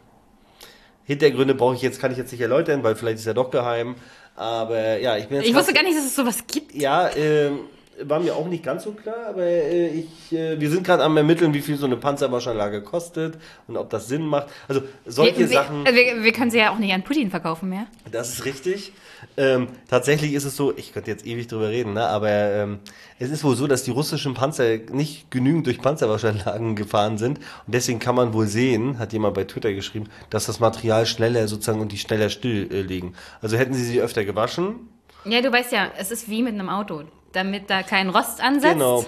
Hintergründe 1.04 1.54
brauche 1.54 1.74
ich 1.74 1.82
jetzt, 1.82 2.00
kann 2.00 2.12
ich 2.12 2.18
jetzt 2.18 2.32
nicht 2.32 2.40
erläutern, 2.40 2.82
weil 2.82 2.94
vielleicht 2.94 3.18
ist 3.18 3.26
er 3.26 3.34
doch 3.34 3.50
geheim. 3.50 3.96
Aber 4.36 4.98
ja, 4.98 5.16
ich 5.16 5.28
bin 5.28 5.38
jetzt. 5.38 5.48
Ich 5.48 5.54
wusste 5.54 5.72
gar 5.72 5.82
nicht, 5.82 5.96
dass 5.96 6.04
es 6.04 6.14
sowas 6.14 6.44
gibt. 6.46 6.74
Ja, 6.74 7.10
ähm, 7.16 7.60
war 8.02 8.20
mir 8.20 8.34
auch 8.34 8.46
nicht 8.46 8.64
ganz 8.64 8.84
so 8.84 8.92
klar, 8.92 9.26
aber 9.28 9.42
äh, 9.42 9.88
ich, 9.88 10.32
äh, 10.32 10.58
wir 10.60 10.70
sind 10.70 10.84
gerade 10.84 11.02
am 11.02 11.16
ermitteln, 11.16 11.52
wie 11.54 11.60
viel 11.60 11.76
so 11.76 11.86
eine 11.86 11.96
Panzerwaschanlage 11.96 12.82
kostet 12.82 13.38
und 13.66 13.76
ob 13.76 13.90
das 13.90 14.08
Sinn 14.08 14.24
macht. 14.24 14.48
Also 14.68 14.82
solche 15.04 15.38
wir, 15.38 15.48
Sachen. 15.48 15.84
Wir, 15.84 16.22
wir, 16.22 16.32
können 16.32 16.50
sie 16.50 16.58
ja 16.58 16.72
auch 16.72 16.78
nicht 16.78 16.92
an 16.92 17.02
Putin 17.02 17.30
verkaufen 17.30 17.68
mehr. 17.68 17.86
Das 18.10 18.30
ist 18.30 18.44
richtig. 18.44 18.92
Ähm, 19.40 19.68
tatsächlich 19.88 20.34
ist 20.34 20.44
es 20.44 20.54
so, 20.54 20.76
ich 20.76 20.92
könnte 20.92 21.10
jetzt 21.10 21.24
ewig 21.24 21.46
drüber 21.46 21.70
reden, 21.70 21.94
ne, 21.94 22.06
aber 22.06 22.28
ähm, 22.28 22.80
es 23.18 23.30
ist 23.30 23.42
wohl 23.42 23.56
so, 23.56 23.66
dass 23.66 23.84
die 23.84 23.90
russischen 23.90 24.34
Panzer 24.34 24.76
nicht 24.92 25.30
genügend 25.30 25.66
durch 25.66 25.80
Panzerwaschanlagen 25.80 26.76
gefahren 26.76 27.16
sind 27.16 27.38
und 27.38 27.74
deswegen 27.74 28.00
kann 28.00 28.14
man 28.14 28.34
wohl 28.34 28.46
sehen, 28.46 28.98
hat 28.98 29.14
jemand 29.14 29.32
bei 29.32 29.44
Twitter 29.44 29.72
geschrieben, 29.72 30.10
dass 30.28 30.44
das 30.44 30.60
Material 30.60 31.06
schneller 31.06 31.48
sozusagen 31.48 31.80
und 31.80 31.90
die 31.90 31.96
schneller 31.96 32.28
still 32.28 32.68
äh, 32.70 32.82
liegen. 32.82 33.14
Also 33.40 33.56
hätten 33.56 33.72
sie 33.72 33.84
sie 33.84 34.02
öfter 34.02 34.26
gewaschen, 34.26 34.90
ja, 35.24 35.40
du 35.40 35.52
weißt 35.52 35.72
ja, 35.72 35.90
es 35.98 36.10
ist 36.10 36.28
wie 36.28 36.42
mit 36.42 36.54
einem 36.54 36.68
Auto. 36.68 37.04
damit 37.32 37.70
da 37.70 37.82
kein 37.82 38.10
Rost 38.10 38.42
ansetzt. 38.42 38.74
Genau. 38.74 39.04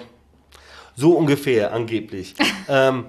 So 0.95 1.13
ungefähr, 1.13 1.73
angeblich. 1.73 2.35
ähm, 2.69 3.05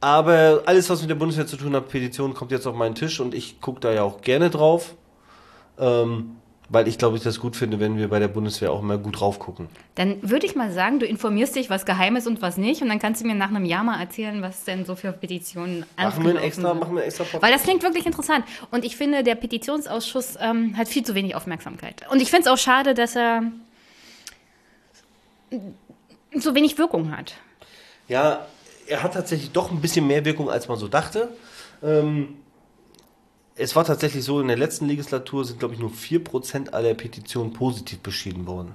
aber 0.00 0.62
alles, 0.66 0.90
was 0.90 1.00
mit 1.00 1.10
der 1.10 1.14
Bundeswehr 1.14 1.46
zu 1.46 1.56
tun 1.56 1.74
hat, 1.74 1.88
Petition, 1.88 2.34
kommt 2.34 2.50
jetzt 2.50 2.66
auf 2.66 2.74
meinen 2.74 2.94
Tisch 2.94 3.20
und 3.20 3.34
ich 3.34 3.60
gucke 3.60 3.80
da 3.80 3.92
ja 3.92 4.02
auch 4.02 4.20
gerne 4.20 4.50
drauf. 4.50 4.94
Ähm, 5.78 6.36
weil 6.70 6.86
ich 6.86 6.98
glaube, 6.98 7.16
ich 7.16 7.22
das 7.24 7.40
gut 7.40 7.56
finde, 7.56 7.80
wenn 7.80 7.98
wir 7.98 8.08
bei 8.08 8.20
der 8.20 8.28
Bundeswehr 8.28 8.72
auch 8.72 8.80
mal 8.80 8.96
gut 8.96 9.20
drauf 9.20 9.40
gucken. 9.40 9.68
Dann 9.96 10.16
würde 10.22 10.46
ich 10.46 10.54
mal 10.54 10.70
sagen, 10.70 11.00
du 11.00 11.06
informierst 11.06 11.56
dich, 11.56 11.68
was 11.68 11.84
geheim 11.84 12.14
ist 12.14 12.28
und 12.28 12.40
was 12.42 12.56
nicht, 12.56 12.80
und 12.80 12.88
dann 12.88 13.00
kannst 13.00 13.20
du 13.20 13.26
mir 13.26 13.34
nach 13.34 13.48
einem 13.48 13.64
Jahr 13.64 13.82
mal 13.82 14.00
erzählen, 14.00 14.40
was 14.40 14.64
denn 14.64 14.84
so 14.84 14.94
für 14.94 15.10
Petitionen 15.12 15.84
machen 15.96 16.24
wir 16.24 16.40
extra, 16.40 16.72
machen 16.72 16.94
wir 16.94 17.04
extra 17.04 17.24
Podcast. 17.24 17.42
Weil 17.42 17.52
das 17.52 17.64
klingt 17.64 17.82
wirklich 17.82 18.06
interessant. 18.06 18.44
Und 18.70 18.84
ich 18.84 18.96
finde, 18.96 19.24
der 19.24 19.34
Petitionsausschuss 19.34 20.36
ähm, 20.40 20.76
hat 20.76 20.88
viel 20.88 21.04
zu 21.04 21.16
wenig 21.16 21.34
Aufmerksamkeit. 21.34 22.04
Und 22.10 22.22
ich 22.22 22.30
finde 22.30 22.48
es 22.48 22.52
auch 22.52 22.58
schade, 22.58 22.94
dass 22.94 23.16
er 23.16 23.42
so 26.36 26.54
wenig 26.54 26.78
Wirkung 26.78 27.10
hat. 27.16 27.34
Ja, 28.06 28.46
er 28.86 29.02
hat 29.02 29.14
tatsächlich 29.14 29.50
doch 29.50 29.72
ein 29.72 29.80
bisschen 29.80 30.06
mehr 30.06 30.24
Wirkung, 30.24 30.48
als 30.48 30.68
man 30.68 30.78
so 30.78 30.86
dachte. 30.86 31.28
Ähm, 31.82 32.36
es 33.56 33.76
war 33.76 33.84
tatsächlich 33.84 34.24
so, 34.24 34.40
in 34.40 34.48
der 34.48 34.56
letzten 34.56 34.86
Legislatur 34.86 35.44
sind, 35.44 35.58
glaube 35.58 35.74
ich, 35.74 35.80
nur 35.80 35.90
4% 35.90 36.70
aller 36.70 36.94
Petitionen 36.94 37.52
positiv 37.52 38.00
beschieden 38.00 38.46
worden. 38.46 38.74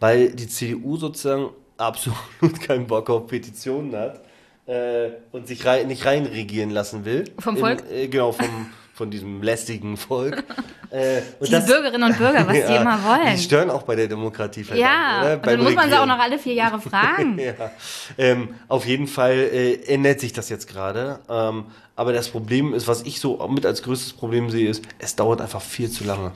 Weil 0.00 0.32
die 0.32 0.48
CDU 0.48 0.96
sozusagen 0.96 1.50
absolut 1.76 2.60
keinen 2.60 2.86
Bock 2.86 3.10
auf 3.10 3.26
Petitionen 3.26 3.94
hat 3.96 4.24
äh, 4.66 5.10
und 5.32 5.46
sich 5.46 5.64
rein, 5.66 5.88
nicht 5.88 6.04
reinregieren 6.04 6.70
lassen 6.70 7.04
will. 7.04 7.24
Vom 7.38 7.56
Volk? 7.56 7.82
In, 7.90 7.96
äh, 7.96 8.08
genau, 8.08 8.32
vom, 8.32 8.70
von 8.94 9.10
diesem 9.10 9.42
lästigen 9.42 9.96
Volk. 9.96 10.44
Äh, 10.90 11.22
die 11.44 11.50
das, 11.50 11.66
Bürgerinnen 11.66 12.04
und 12.04 12.18
Bürger, 12.18 12.46
was 12.46 12.56
ja, 12.56 12.68
die 12.68 12.76
immer 12.76 13.02
wollen. 13.02 13.34
Die 13.34 13.42
stören 13.42 13.68
auch 13.68 13.82
bei 13.82 13.96
der 13.96 14.06
Demokratie. 14.06 14.64
Ja, 14.74 15.22
oder? 15.22 15.36
dann 15.38 15.64
muss 15.64 15.74
man 15.74 15.90
sie 15.90 15.98
auch 15.98 16.06
noch 16.06 16.20
alle 16.20 16.38
vier 16.38 16.52
Jahre 16.52 16.80
fragen. 16.80 17.36
ja. 17.36 17.72
ähm, 18.16 18.50
auf 18.68 18.86
jeden 18.86 19.08
Fall 19.08 19.32
äh, 19.32 19.74
ändert 19.92 20.20
sich 20.20 20.32
das 20.32 20.50
jetzt 20.50 20.68
gerade. 20.68 21.18
Ähm, 21.28 21.64
aber 21.96 22.12
das 22.12 22.28
Problem 22.28 22.74
ist, 22.74 22.86
was 22.86 23.02
ich 23.02 23.18
so 23.18 23.44
mit 23.48 23.66
als 23.66 23.82
größtes 23.82 24.12
Problem 24.12 24.50
sehe, 24.50 24.68
ist, 24.68 24.84
es 25.00 25.16
dauert 25.16 25.40
einfach 25.40 25.62
viel 25.62 25.90
zu 25.90 26.04
lange. 26.04 26.30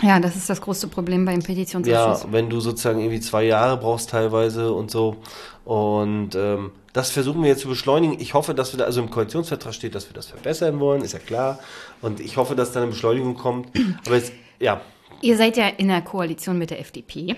Ja, 0.00 0.20
das 0.20 0.36
ist 0.36 0.48
das 0.48 0.60
größte 0.60 0.86
Problem 0.86 1.24
beim 1.24 1.42
Petitionsausschuss. 1.42 2.22
Ja, 2.22 2.32
wenn 2.32 2.48
du 2.48 2.60
sozusagen 2.60 3.00
irgendwie 3.00 3.20
zwei 3.20 3.42
Jahre 3.42 3.78
brauchst 3.78 4.10
teilweise 4.10 4.72
und 4.72 4.92
so. 4.92 5.16
Und 5.64 6.36
ähm, 6.36 6.70
das 6.94 7.10
versuchen 7.10 7.42
wir 7.42 7.50
jetzt 7.50 7.60
zu 7.60 7.68
beschleunigen. 7.68 8.20
Ich 8.20 8.34
hoffe, 8.34 8.54
dass 8.54 8.72
wir 8.72 8.78
da, 8.78 8.84
also 8.84 9.02
im 9.02 9.10
Koalitionsvertrag 9.10 9.74
steht, 9.74 9.96
dass 9.96 10.08
wir 10.08 10.14
das 10.14 10.28
verbessern 10.28 10.78
wollen, 10.78 11.02
ist 11.02 11.12
ja 11.12 11.18
klar. 11.18 11.58
Und 12.00 12.20
ich 12.20 12.36
hoffe, 12.36 12.54
dass 12.54 12.70
da 12.70 12.80
eine 12.80 12.90
Beschleunigung 12.90 13.34
kommt. 13.34 13.68
Aber 14.06 14.14
jetzt, 14.14 14.32
ja. 14.60 14.80
Ihr 15.20 15.36
seid 15.36 15.56
ja 15.56 15.66
in 15.66 15.88
der 15.88 16.02
Koalition 16.02 16.56
mit 16.56 16.70
der 16.70 16.78
FDP. 16.78 17.34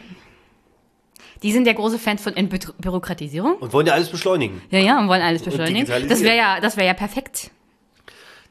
Die 1.43 1.53
sind 1.53 1.67
ja 1.67 1.73
große 1.73 1.99
Fans 1.99 2.23
von 2.23 2.37
Entbürokratisierung. 2.37 3.57
Und 3.57 3.73
wollen 3.73 3.87
ja 3.87 3.95
alles 3.95 4.11
beschleunigen. 4.11 4.61
Ja, 4.71 4.79
ja, 4.79 5.01
und 5.01 5.09
wollen 5.09 5.23
alles 5.23 5.43
beschleunigen. 5.43 5.87
Das 6.07 6.23
wäre 6.23 6.37
ja, 6.37 6.61
das 6.61 6.77
wäre 6.77 6.87
ja 6.87 6.95
perfekt. 6.95 7.51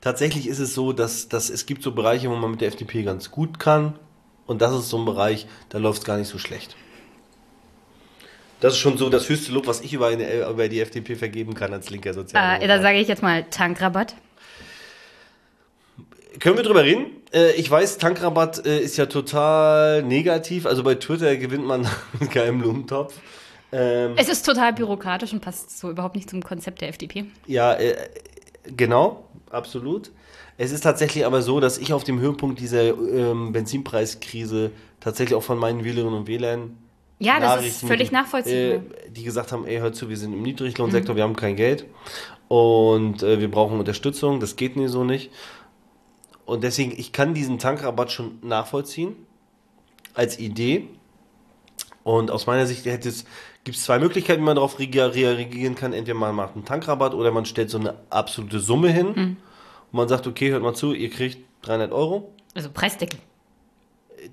Tatsächlich 0.01 0.47
ist 0.47 0.59
es 0.59 0.73
so, 0.73 0.91
dass, 0.91 1.29
dass 1.29 1.51
es 1.51 1.67
gibt 1.67 1.83
so 1.83 1.91
Bereiche, 1.91 2.31
wo 2.31 2.35
man 2.35 2.49
mit 2.49 2.61
der 2.61 2.69
FDP 2.69 3.03
ganz 3.03 3.29
gut 3.29 3.59
kann. 3.59 3.99
Und 4.47 4.63
das 4.63 4.73
ist 4.73 4.89
so 4.89 4.97
ein 4.97 5.05
Bereich, 5.05 5.45
da 5.69 5.77
läuft 5.77 5.99
es 5.99 6.05
gar 6.05 6.17
nicht 6.17 6.29
so 6.29 6.39
schlecht. 6.39 6.75
Das 8.59 8.73
ist 8.73 8.79
schon 8.79 8.97
so 8.97 9.09
das 9.09 9.29
höchste 9.29 9.51
Lob, 9.51 9.67
was 9.67 9.81
ich 9.81 9.93
über, 9.93 10.07
eine, 10.07 10.49
über 10.49 10.67
die 10.69 10.79
FDP 10.79 11.15
vergeben 11.15 11.53
kann 11.53 11.73
als 11.73 11.89
linker 11.89 12.13
Sozialdemokrat. 12.13 12.63
Äh, 12.63 12.67
da 12.67 12.81
sage 12.81 12.99
ich 12.99 13.07
jetzt 13.07 13.21
mal 13.21 13.43
Tankrabatt. 13.43 14.15
Können 16.39 16.57
wir 16.57 16.63
drüber 16.63 16.83
reden? 16.83 17.07
Äh, 17.33 17.51
ich 17.53 17.69
weiß, 17.69 17.97
Tankrabatt 17.97 18.65
äh, 18.65 18.79
ist 18.79 18.97
ja 18.97 19.05
total 19.05 20.03
negativ. 20.03 20.65
Also 20.65 20.83
bei 20.83 20.95
Twitter 20.95 21.35
gewinnt 21.37 21.65
man 21.65 21.87
mit 22.19 22.31
keinem 22.31 22.59
Blumentopf. 22.59 23.13
Ähm, 23.71 24.13
es 24.15 24.29
ist 24.29 24.45
total 24.45 24.73
bürokratisch 24.73 25.33
und 25.33 25.41
passt 25.41 25.77
so 25.77 25.89
überhaupt 25.89 26.15
nicht 26.15 26.29
zum 26.29 26.41
Konzept 26.41 26.81
der 26.81 26.89
FDP. 26.89 27.25
Ja, 27.45 27.73
äh, 27.73 27.95
genau, 28.75 29.25
absolut. 29.49 30.11
Es 30.57 30.71
ist 30.71 30.81
tatsächlich 30.81 31.25
aber 31.25 31.41
so, 31.41 31.59
dass 31.59 31.77
ich 31.77 31.91
auf 31.91 32.05
dem 32.05 32.19
Höhepunkt 32.19 32.59
dieser 32.59 32.83
ähm, 32.83 33.51
Benzinpreiskrise 33.51 34.71
tatsächlich 35.01 35.35
auch 35.35 35.43
von 35.43 35.57
meinen 35.57 35.83
Wählerinnen 35.83 36.13
und 36.13 36.27
Wählern 36.27 36.77
ja, 37.19 37.39
das 37.39 37.65
ist 37.65 37.85
völlig 37.85 38.11
nachvollziehbar. 38.11 38.83
Äh, 38.83 39.09
die 39.09 39.23
gesagt 39.23 39.51
haben, 39.51 39.65
ey, 39.65 39.77
hör 39.77 39.93
zu, 39.93 40.09
wir 40.09 40.17
sind 40.17 40.33
im 40.33 40.41
Niedriglohnsektor, 40.41 41.13
mhm. 41.13 41.17
wir 41.17 41.23
haben 41.23 41.35
kein 41.35 41.55
Geld 41.55 41.85
und 42.47 43.23
äh, 43.23 43.39
wir 43.39 43.49
brauchen 43.49 43.79
Unterstützung, 43.79 44.39
das 44.39 44.55
geht 44.55 44.75
nie 44.75 44.87
so 44.87 45.03
nicht. 45.03 45.31
Und 46.45 46.63
deswegen, 46.63 46.91
ich 46.91 47.11
kann 47.11 47.33
diesen 47.33 47.57
Tankrabatt 47.57 48.11
schon 48.11 48.37
nachvollziehen 48.41 49.15
als 50.13 50.37
Idee. 50.39 50.87
Und 52.03 52.29
aus 52.29 52.45
meiner 52.45 52.67
Sicht 52.67 52.83
gibt 52.83 53.05
es 53.05 53.25
zwei 53.83 53.97
Möglichkeiten, 53.97 54.41
wie 54.41 54.45
man 54.45 54.57
darauf 54.57 54.77
reagieren 54.77 55.73
kann. 55.73 55.91
Entweder 55.91 56.19
man 56.19 56.35
macht 56.35 56.53
einen 56.53 56.65
Tankrabatt 56.65 57.15
oder 57.15 57.31
man 57.31 57.45
stellt 57.45 57.71
so 57.71 57.79
eine 57.79 57.95
absolute 58.11 58.59
Summe 58.59 58.91
hin. 58.91 59.07
Mhm. 59.07 59.37
Und 59.91 59.93
man 59.93 60.07
sagt, 60.07 60.27
okay, 60.27 60.51
hört 60.51 60.61
mal 60.61 60.75
zu, 60.75 60.93
ihr 60.93 61.09
kriegt 61.09 61.39
300 61.63 61.91
Euro. 61.91 62.31
Also 62.53 62.69
Preisdeckel 62.69 63.19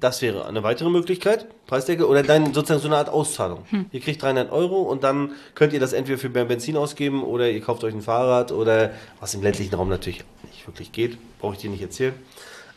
das 0.01 0.23
wäre 0.23 0.47
eine 0.47 0.63
weitere 0.63 0.91
Möglichkeit, 0.91 1.47
Preisdecke, 1.67 2.07
oder 2.07 2.23
dann 2.23 2.53
sozusagen 2.55 2.81
so 2.81 2.89
eine 2.89 2.97
Art 2.97 3.09
Auszahlung. 3.09 3.65
Hm. 3.71 3.87
Ihr 3.93 4.01
kriegt 4.01 4.23
300 4.23 4.51
Euro 4.51 4.83
und 4.83 5.05
dann 5.05 5.33
könnt 5.55 5.73
ihr 5.73 5.81
das 5.81 5.93
entweder 5.93 6.19
für 6.19 6.29
mehr 6.29 6.45
Benzin 6.45 6.77
ausgeben 6.77 7.23
oder 7.23 7.51
ihr 7.51 7.61
kauft 7.61 7.85
euch 7.85 7.95
ein 7.95 8.03
Fahrrad 8.03 8.53
oder 8.53 8.93
was 9.21 9.35
im 9.35 9.43
ländlichen 9.43 9.75
Raum 9.75 9.89
natürlich 9.89 10.25
nicht 10.45 10.67
wirklich 10.67 10.93
geht, 10.93 11.19
brauche 11.39 11.55
ich 11.55 11.61
dir 11.61 11.71
nicht 11.71 11.83
erzählen. 11.83 12.15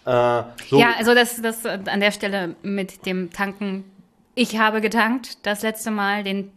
Äh, 0.06 0.44
so. 0.70 0.80
Ja, 0.80 0.94
also 0.98 1.14
das, 1.14 1.42
das 1.42 1.66
an 1.66 2.00
der 2.00 2.12
Stelle 2.12 2.56
mit 2.62 3.06
dem 3.06 3.32
Tanken. 3.32 3.84
Ich 4.36 4.58
habe 4.58 4.82
getankt 4.82 5.46
das 5.46 5.62
letzte 5.64 5.92
Mal 5.92 6.24
den 6.24 6.52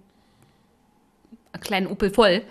kleinen 1.60 1.86
Opel 1.86 2.10
voll 2.10 2.42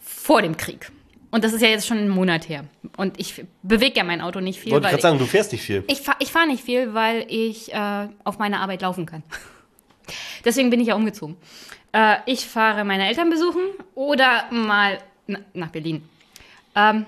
vor 0.00 0.42
dem 0.42 0.56
Krieg. 0.56 0.90
Und 1.30 1.44
das 1.44 1.52
ist 1.52 1.60
ja 1.60 1.68
jetzt 1.68 1.86
schon 1.86 1.98
einen 1.98 2.08
Monat 2.08 2.48
her. 2.48 2.64
Und 2.96 3.20
ich 3.20 3.44
bewege 3.62 3.98
ja 3.98 4.04
mein 4.04 4.20
Auto 4.20 4.40
nicht 4.40 4.60
viel. 4.60 4.72
Wollte 4.72 4.86
ich 4.86 4.90
gerade 4.92 5.02
sagen, 5.02 5.18
du 5.18 5.26
fährst 5.26 5.52
nicht 5.52 5.62
viel. 5.62 5.84
Ich, 5.86 6.02
ich 6.20 6.32
fahre 6.32 6.46
nicht 6.46 6.64
viel, 6.64 6.94
weil 6.94 7.26
ich 7.28 7.72
äh, 7.72 8.08
auf 8.24 8.38
meine 8.38 8.60
Arbeit 8.60 8.82
laufen 8.82 9.04
kann. 9.04 9.22
Deswegen 10.44 10.70
bin 10.70 10.80
ich 10.80 10.88
ja 10.88 10.94
umgezogen. 10.94 11.36
Äh, 11.92 12.16
ich 12.26 12.46
fahre 12.46 12.84
meine 12.84 13.06
Eltern 13.08 13.28
besuchen 13.28 13.62
oder 13.94 14.50
mal 14.50 14.98
na, 15.26 15.38
nach 15.52 15.68
Berlin. 15.68 16.02
Ähm, 16.74 17.04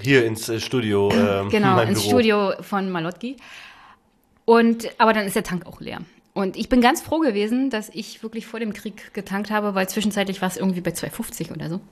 Hier 0.00 0.24
ins 0.24 0.48
äh, 0.48 0.60
Studio. 0.60 1.10
Ähm, 1.18 1.48
genau, 1.48 1.80
ins 1.80 2.00
Büro. 2.02 2.10
Studio 2.10 2.52
von 2.60 2.90
Malotki. 2.90 3.36
Und, 4.44 4.88
aber 4.98 5.12
dann 5.12 5.26
ist 5.26 5.36
der 5.36 5.42
Tank 5.42 5.66
auch 5.66 5.80
leer. 5.80 5.98
Und 6.32 6.56
ich 6.56 6.68
bin 6.68 6.80
ganz 6.80 7.02
froh 7.02 7.18
gewesen, 7.18 7.68
dass 7.68 7.88
ich 7.88 8.22
wirklich 8.22 8.46
vor 8.46 8.60
dem 8.60 8.72
Krieg 8.72 9.12
getankt 9.12 9.50
habe, 9.50 9.74
weil 9.74 9.88
zwischenzeitlich 9.88 10.40
war 10.40 10.48
es 10.48 10.56
irgendwie 10.56 10.80
bei 10.80 10.92
2,50 10.92 11.52
oder 11.52 11.68
so. 11.68 11.74
Und 11.74 11.82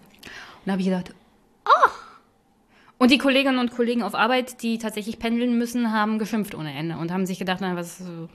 da 0.65 0.73
habe 0.73 0.81
ich 0.81 0.87
gedacht, 0.87 1.13
Oh. 1.67 1.91
Und 2.99 3.11
die 3.11 3.19
Kolleginnen 3.19 3.59
und 3.59 3.73
Kollegen 3.73 4.03
auf 4.03 4.15
Arbeit, 4.15 4.63
die 4.63 4.79
tatsächlich 4.79 5.19
pendeln 5.19 5.59
müssen, 5.59 5.93
haben 5.93 6.19
geschimpft 6.19 6.55
ohne 6.55 6.73
Ende 6.73 6.97
und 6.97 7.13
haben 7.13 7.27
sich 7.27 7.39
gedacht, 7.39 7.59
na, 7.61 7.77
was. 7.77 8.01
Hm. 8.01 8.29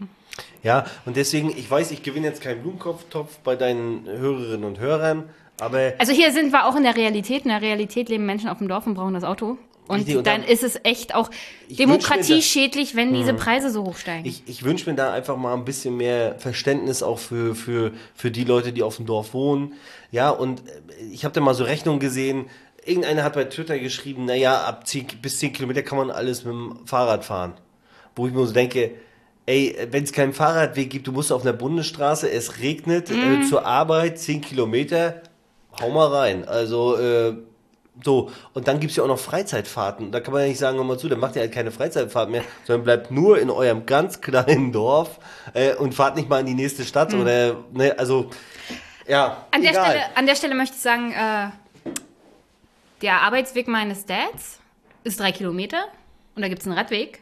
Ja, 0.63 0.85
und 1.05 1.17
deswegen, 1.17 1.49
ich 1.49 1.69
weiß, 1.69 1.91
ich 1.91 2.03
gewinne 2.03 2.27
jetzt 2.27 2.41
keinen 2.41 2.61
Blumentopf 2.61 3.37
bei 3.39 3.55
deinen 3.55 4.05
Hörerinnen 4.05 4.63
und 4.63 4.79
Hörern, 4.79 5.29
aber. 5.59 5.93
Also 5.97 6.13
hier 6.13 6.31
sind 6.31 6.51
wir 6.51 6.65
auch 6.65 6.75
in 6.75 6.83
der 6.83 6.95
Realität. 6.95 7.43
In 7.43 7.49
der 7.49 7.61
Realität 7.61 8.09
leben 8.09 8.25
Menschen 8.25 8.49
auf 8.49 8.59
dem 8.59 8.67
Dorf 8.67 8.85
und 8.85 8.93
brauchen 8.93 9.15
das 9.15 9.23
Auto. 9.23 9.57
Und, 9.87 10.07
und 10.15 10.25
dann 10.25 10.43
ist 10.43 10.63
es 10.63 10.79
echt 10.83 11.15
auch 11.15 11.29
demokratieschädlich, 11.69 12.95
wenn 12.95 13.13
diese 13.13 13.31
hm. 13.31 13.37
Preise 13.37 13.71
so 13.71 13.83
hoch 13.83 13.97
steigen. 13.97 14.25
Ich, 14.25 14.43
ich 14.45 14.63
wünsche 14.63 14.89
mir 14.89 14.95
da 14.95 15.11
einfach 15.11 15.35
mal 15.35 15.53
ein 15.53 15.65
bisschen 15.65 15.97
mehr 15.97 16.35
Verständnis 16.39 17.03
auch 17.03 17.19
für, 17.19 17.55
für, 17.55 17.91
für 18.15 18.31
die 18.31 18.45
Leute, 18.45 18.71
die 18.71 18.83
auf 18.83 18.97
dem 18.97 19.05
Dorf 19.05 19.33
wohnen. 19.33 19.73
Ja, 20.11 20.29
und 20.29 20.63
ich 21.11 21.25
habe 21.25 21.33
da 21.33 21.41
mal 21.41 21.55
so 21.55 21.65
Rechnungen 21.65 21.99
gesehen, 21.99 22.45
irgendeiner 22.85 23.23
hat 23.23 23.33
bei 23.33 23.45
Twitter 23.45 23.77
geschrieben, 23.79 24.25
naja, 24.25 24.63
ab 24.63 24.87
10, 24.87 25.07
bis 25.21 25.39
10 25.39 25.53
Kilometer 25.53 25.83
kann 25.83 25.97
man 25.97 26.11
alles 26.11 26.43
mit 26.43 26.53
dem 26.53 26.85
Fahrrad 26.85 27.25
fahren. 27.25 27.53
Wo 28.15 28.27
ich 28.27 28.33
mir 28.33 28.45
so 28.45 28.53
denke, 28.53 28.91
ey, 29.45 29.75
wenn 29.91 30.03
es 30.03 30.11
keinen 30.11 30.33
Fahrradweg 30.33 30.89
gibt, 30.89 31.07
du 31.07 31.11
musst 31.11 31.31
auf 31.31 31.43
einer 31.43 31.53
Bundesstraße, 31.53 32.29
es 32.29 32.59
regnet, 32.59 33.09
äh, 33.09 33.13
mhm. 33.13 33.41
äh, 33.41 33.45
zur 33.47 33.65
Arbeit 33.65 34.19
10 34.19 34.41
Kilometer, 34.41 35.21
hau 35.79 35.89
mal 35.89 36.07
rein. 36.07 36.47
Also, 36.47 36.97
äh, 36.97 37.33
so, 38.03 38.31
und 38.53 38.67
dann 38.67 38.79
gibt 38.79 38.91
es 38.91 38.97
ja 38.97 39.03
auch 39.03 39.07
noch 39.07 39.19
Freizeitfahrten. 39.19 40.11
Da 40.11 40.21
kann 40.21 40.33
man 40.33 40.43
ja 40.43 40.47
nicht 40.49 40.57
sagen, 40.57 40.77
hör 40.77 40.83
mal 40.83 40.97
zu, 40.97 41.09
dann 41.09 41.19
macht 41.19 41.35
ihr 41.35 41.41
halt 41.41 41.51
keine 41.51 41.71
Freizeitfahrt 41.71 42.29
mehr, 42.29 42.43
sondern 42.65 42.83
bleibt 42.83 43.11
nur 43.11 43.39
in 43.39 43.49
eurem 43.49 43.85
ganz 43.85 44.21
kleinen 44.21 44.71
Dorf 44.71 45.19
äh, 45.53 45.75
und 45.75 45.93
fahrt 45.93 46.15
nicht 46.15 46.29
mal 46.29 46.39
in 46.39 46.45
die 46.47 46.53
nächste 46.55 46.83
Stadt 46.83 47.13
mhm. 47.13 47.21
oder, 47.21 47.57
ne, 47.73 47.97
also, 47.97 48.29
ja. 49.07 49.45
An 49.51 49.61
der, 49.61 49.69
Stelle, 49.69 50.01
an 50.15 50.25
der 50.25 50.35
Stelle 50.35 50.55
möchte 50.55 50.75
ich 50.75 50.81
sagen, 50.81 51.11
äh, 51.11 51.49
der 53.01 53.21
Arbeitsweg 53.21 53.67
meines 53.67 54.05
Dads 54.05 54.59
ist 55.03 55.19
drei 55.19 55.31
Kilometer 55.31 55.85
und 56.35 56.41
da 56.41 56.47
gibt 56.47 56.61
es 56.61 56.67
einen 56.67 56.77
Radweg. 56.77 57.21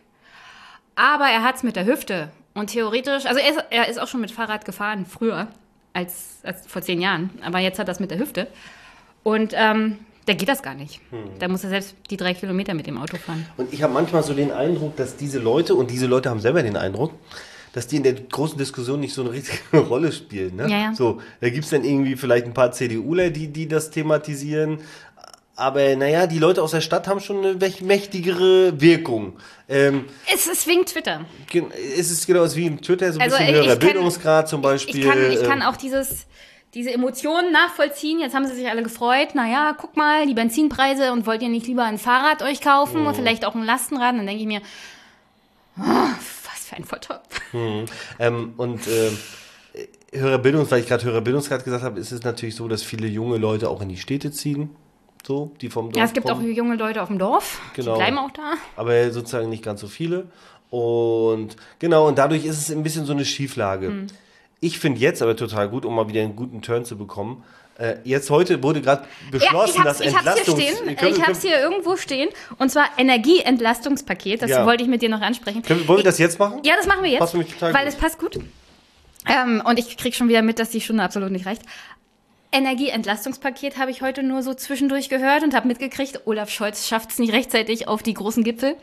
Aber 0.95 1.25
er 1.25 1.43
hat 1.43 1.55
es 1.55 1.63
mit 1.63 1.75
der 1.75 1.85
Hüfte. 1.85 2.29
Und 2.53 2.67
theoretisch, 2.67 3.25
also 3.25 3.39
er 3.39 3.49
ist, 3.49 3.65
er 3.69 3.87
ist, 3.87 3.99
auch 3.99 4.07
schon 4.07 4.21
mit 4.21 4.31
Fahrrad 4.31 4.65
gefahren, 4.65 5.05
früher, 5.05 5.47
als, 5.93 6.39
als 6.43 6.67
vor 6.67 6.81
zehn 6.81 6.99
Jahren. 6.99 7.29
Aber 7.41 7.59
jetzt 7.59 7.79
hat 7.79 7.85
er 7.87 7.91
das 7.91 7.99
mit 7.99 8.11
der 8.11 8.19
Hüfte. 8.19 8.47
Und 9.23 9.53
ähm, 9.55 9.99
da 10.25 10.33
geht 10.33 10.49
das 10.49 10.61
gar 10.61 10.75
nicht. 10.75 10.99
Hm. 11.11 11.39
Da 11.39 11.47
muss 11.47 11.63
er 11.63 11.69
selbst 11.69 11.95
die 12.09 12.17
drei 12.17 12.33
Kilometer 12.33 12.73
mit 12.73 12.85
dem 12.85 12.97
Auto 12.97 13.17
fahren. 13.17 13.45
Und 13.57 13.73
ich 13.73 13.81
habe 13.81 13.93
manchmal 13.93 14.23
so 14.23 14.33
den 14.33 14.51
Eindruck, 14.51 14.95
dass 14.97 15.15
diese 15.15 15.39
Leute, 15.39 15.75
und 15.75 15.89
diese 15.89 16.07
Leute 16.07 16.29
haben 16.29 16.39
selber 16.39 16.61
den 16.61 16.75
Eindruck, 16.75 17.13
dass 17.73 17.87
die 17.87 17.97
in 17.97 18.03
der 18.03 18.13
großen 18.13 18.57
Diskussion 18.57 18.99
nicht 18.99 19.13
so 19.13 19.21
eine 19.21 19.31
richtige 19.31 19.77
Rolle 19.77 20.11
spielen. 20.11 20.55
Ne? 20.55 20.63
Ja, 20.69 20.77
ja. 20.77 20.93
So, 20.93 21.21
da 21.39 21.49
gibt's 21.49 21.69
dann 21.69 21.83
irgendwie 21.83 22.15
vielleicht 22.15 22.45
ein 22.45 22.53
paar 22.53 22.71
CDUler, 22.71 23.29
die, 23.29 23.47
die 23.47 23.67
das 23.67 23.91
thematisieren. 23.91 24.79
Aber 25.59 25.95
naja, 25.97 26.25
die 26.25 26.39
Leute 26.39 26.63
aus 26.63 26.71
der 26.71 26.79
Stadt 26.79 27.07
haben 27.07 27.19
schon 27.19 27.45
eine 27.45 27.57
mächtigere 27.81 28.79
Wirkung. 28.79 29.37
Ähm, 29.67 30.05
Es 30.33 30.47
ist 30.47 30.65
wegen 30.67 30.85
Twitter. 30.85 31.25
es 31.97 32.09
ist 32.11 32.25
genau 32.25 32.45
wie 32.55 32.65
im 32.65 32.81
Twitter, 32.81 33.11
so 33.11 33.19
ein 33.19 33.23
Also, 33.23 33.37
bisschen 33.37 33.49
ich 33.53 33.61
höherer 33.61 33.67
kann- 33.77 33.79
Bildungsgrad 33.79 34.47
zum 34.47 34.61
Beispiel. 34.61 34.99
Ich 35.01 35.05
kann, 35.05 35.31
ich 35.31 35.43
kann 35.43 35.59
ähm, 35.61 35.67
auch 35.67 35.75
dieses, 35.75 36.27
diese 36.73 36.91
Emotionen 36.93 37.51
nachvollziehen. 37.51 38.19
Jetzt 38.21 38.33
haben 38.35 38.47
sie 38.47 38.55
sich 38.55 38.69
alle 38.69 38.83
gefreut. 38.83 39.35
Naja, 39.35 39.75
guck 39.77 39.97
mal, 39.97 40.25
die 40.27 40.33
Benzinpreise 40.33 41.11
und 41.11 41.25
wollt 41.25 41.41
ihr 41.41 41.49
nicht 41.49 41.67
lieber 41.67 41.83
ein 41.83 41.97
Fahrrad 41.97 42.41
euch 42.41 42.61
kaufen 42.61 43.05
und 43.05 43.15
vielleicht 43.15 43.43
auch 43.43 43.53
ein 43.55 43.63
Lastenrad? 43.63 44.15
Dann 44.15 44.25
denke 44.25 44.41
ich 44.41 44.47
mir, 44.47 44.61
oh, 45.77 45.81
was 45.83 46.65
für 46.69 46.77
ein 46.77 46.85
Volltopf. 46.85 47.41
Ähm, 48.17 48.53
und 48.55 48.87
äh, 48.87 49.11
höherer 50.17 50.37
Bildungs, 50.37 50.71
weil 50.71 50.79
ich 50.81 50.87
gerade 50.87 51.03
höherer 51.03 51.21
Bildungsgrad 51.21 51.65
gesagt 51.65 51.83
habe, 51.83 51.99
ist 51.99 52.13
es 52.13 52.23
natürlich 52.23 52.55
so, 52.55 52.69
dass 52.69 52.81
viele 52.81 53.07
junge 53.07 53.37
Leute 53.37 53.69
auch 53.69 53.81
in 53.81 53.89
die 53.89 53.97
Städte 53.97 54.31
ziehen. 54.31 54.69
So, 55.25 55.51
die 55.61 55.69
vom 55.69 55.87
Dorf 55.91 55.97
Ja, 55.97 56.05
es 56.05 56.13
gibt 56.13 56.27
auch 56.29 56.35
kommen. 56.37 56.53
junge 56.53 56.75
Leute 56.75 57.01
auf 57.01 57.09
dem 57.09 57.19
Dorf. 57.19 57.59
Genau. 57.75 57.93
Die 57.93 57.97
bleiben 57.99 58.17
auch 58.17 58.31
da. 58.31 58.53
aber 58.75 59.11
sozusagen 59.11 59.49
nicht 59.49 59.63
ganz 59.63 59.81
so 59.81 59.87
viele. 59.87 60.27
Und 60.69 61.55
genau, 61.79 62.07
und 62.07 62.17
dadurch 62.17 62.45
ist 62.45 62.57
es 62.57 62.71
ein 62.71 62.83
bisschen 62.83 63.05
so 63.05 63.13
eine 63.13 63.25
Schieflage. 63.25 63.87
Hm. 63.87 64.07
Ich 64.61 64.79
finde 64.79 64.99
jetzt 64.99 65.21
aber 65.21 65.35
total 65.35 65.69
gut, 65.69 65.85
um 65.85 65.95
mal 65.95 66.07
wieder 66.09 66.21
einen 66.21 66.35
guten 66.35 66.61
Turn 66.61 66.85
zu 66.85 66.97
bekommen. 66.97 67.43
Äh, 67.77 67.95
jetzt 68.03 68.29
heute 68.29 68.61
wurde 68.61 68.81
gerade 68.81 69.05
beschlossen, 69.31 69.81
ja, 69.85 69.91
ich 69.91 69.97
dass 69.97 70.01
ich 70.01 70.13
hab's 70.13 70.25
hier 70.25 70.29
Entlastungs... 70.29 70.61
stehen. 70.63 70.95
Können- 70.97 71.15
ich 71.15 71.23
hab's 71.25 71.41
hier 71.41 71.59
irgendwo 71.59 71.95
stehen. 71.95 72.29
Und 72.57 72.69
zwar 72.69 72.85
Energieentlastungspaket. 72.97 74.41
Das 74.41 74.49
Ja. 74.51 74.65
wollte 74.65 74.83
ich 74.83 74.89
mit 74.89 75.01
dir 75.01 75.09
noch 75.09 75.21
ansprechen. 75.21 75.61
können, 75.63 75.87
wollen 75.87 75.99
wir 75.99 76.03
das 76.03 76.17
jetzt 76.17 76.39
machen? 76.39 76.59
Ja, 76.63 76.73
das 76.77 76.87
machen 76.87 77.03
wir 77.03 77.09
jetzt. 77.09 77.19
Passt 77.19 77.35
mich 77.35 77.53
total 77.53 77.73
weil 77.73 77.85
gut. 77.85 77.93
es 77.93 77.99
passt 77.99 78.19
gut. 78.19 78.39
Ähm, 79.27 79.61
und 79.65 79.77
ich 79.79 79.95
krieg 79.97 80.15
schon 80.15 80.27
wieder 80.29 80.41
mit, 80.41 80.59
dass 80.59 80.69
die 80.71 80.81
Stunde 80.81 81.03
absolut 81.03 81.31
nicht 81.31 81.45
reicht. 81.45 81.61
Energieentlastungspaket 82.51 83.77
habe 83.77 83.91
ich 83.91 84.01
heute 84.01 84.23
nur 84.23 84.41
so 84.43 84.53
zwischendurch 84.53 85.09
gehört 85.09 85.43
und 85.43 85.53
habe 85.55 85.67
mitgekriegt, 85.67 86.21
Olaf 86.25 86.49
Scholz 86.49 86.87
schafft 86.87 87.11
es 87.11 87.19
nicht 87.19 87.33
rechtzeitig 87.33 87.87
auf 87.87 88.01
die 88.03 88.13
großen 88.13 88.43
Gipfel, 88.43 88.75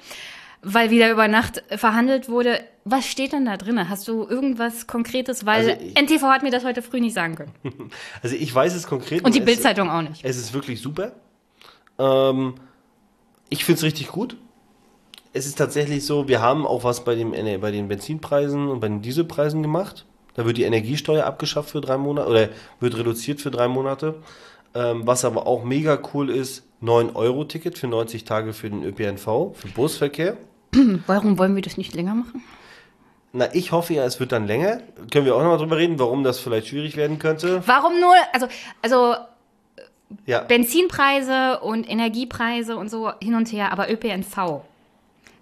weil 0.62 0.90
wieder 0.90 1.10
über 1.10 1.28
Nacht 1.28 1.62
verhandelt 1.76 2.28
wurde. 2.28 2.60
Was 2.84 3.06
steht 3.06 3.32
denn 3.32 3.44
da 3.44 3.56
drin? 3.56 3.88
Hast 3.88 4.06
du 4.08 4.24
irgendwas 4.28 4.86
Konkretes? 4.86 5.44
Weil 5.46 5.70
Also 5.70 5.82
ich- 5.82 5.96
NTV 5.96 6.22
hat 6.28 6.42
mir 6.44 6.50
das 6.52 6.64
heute 6.64 6.82
früh 6.82 7.00
nicht 7.00 7.14
sagen 7.14 7.34
können. 7.34 7.52
Also 8.22 8.36
ich 8.36 8.54
weiß 8.54 8.74
es 8.74 8.86
konkret. 8.86 9.24
Und 9.24 9.34
die 9.34 9.40
Bildzeitung 9.40 9.90
auch 9.90 10.02
nicht. 10.02 10.24
Es 10.24 10.36
ist 10.36 10.52
wirklich 10.54 10.80
super. 10.80 11.12
Ähm, 11.98 12.54
ich 13.48 13.64
finde 13.64 13.78
es 13.78 13.82
richtig 13.84 14.08
gut. 14.08 14.36
Es 15.32 15.44
ist 15.46 15.58
tatsächlich 15.58 16.04
so, 16.06 16.28
wir 16.28 16.40
haben 16.40 16.66
auch 16.66 16.84
was 16.84 17.04
bei, 17.04 17.14
dem, 17.14 17.32
Ener- 17.34 17.58
bei 17.58 17.70
den 17.70 17.88
Benzinpreisen 17.88 18.68
und 18.68 18.80
bei 18.80 18.88
den 18.88 19.02
Dieselpreisen 19.02 19.62
gemacht. 19.62 20.06
Da 20.36 20.44
wird 20.44 20.58
die 20.58 20.64
Energiesteuer 20.64 21.24
abgeschafft 21.24 21.70
für 21.70 21.80
drei 21.80 21.96
Monate 21.96 22.28
oder 22.28 22.48
wird 22.80 22.96
reduziert 22.96 23.40
für 23.40 23.50
drei 23.50 23.68
Monate. 23.68 24.14
Ähm, 24.74 25.06
was 25.06 25.24
aber 25.24 25.46
auch 25.46 25.64
mega 25.64 25.98
cool 26.12 26.28
ist, 26.30 26.62
9-Euro-Ticket 26.82 27.78
für 27.78 27.86
90 27.88 28.24
Tage 28.24 28.52
für 28.52 28.68
den 28.68 28.84
ÖPNV, 28.84 29.24
für 29.54 29.68
Busverkehr. 29.74 30.36
Warum 31.06 31.38
wollen 31.38 31.54
wir 31.54 31.62
das 31.62 31.78
nicht 31.78 31.94
länger 31.94 32.14
machen? 32.14 32.42
Na, 33.32 33.54
ich 33.54 33.72
hoffe 33.72 33.94
ja, 33.94 34.04
es 34.04 34.20
wird 34.20 34.32
dann 34.32 34.46
länger. 34.46 34.80
Können 35.10 35.24
wir 35.26 35.34
auch 35.34 35.40
nochmal 35.40 35.58
drüber 35.58 35.76
reden, 35.78 35.98
warum 35.98 36.22
das 36.24 36.38
vielleicht 36.38 36.68
schwierig 36.68 36.96
werden 36.96 37.18
könnte. 37.18 37.62
Warum 37.66 37.98
nur, 38.00 38.14
also, 38.32 38.46
also 38.82 39.14
Ja. 40.26 40.40
Benzinpreise 40.40 41.60
und 41.60 41.88
Energiepreise 41.90 42.76
und 42.76 42.90
so 42.90 43.10
hin 43.22 43.34
und 43.34 43.50
her, 43.52 43.72
aber 43.72 43.90
ÖPNV 43.90 44.62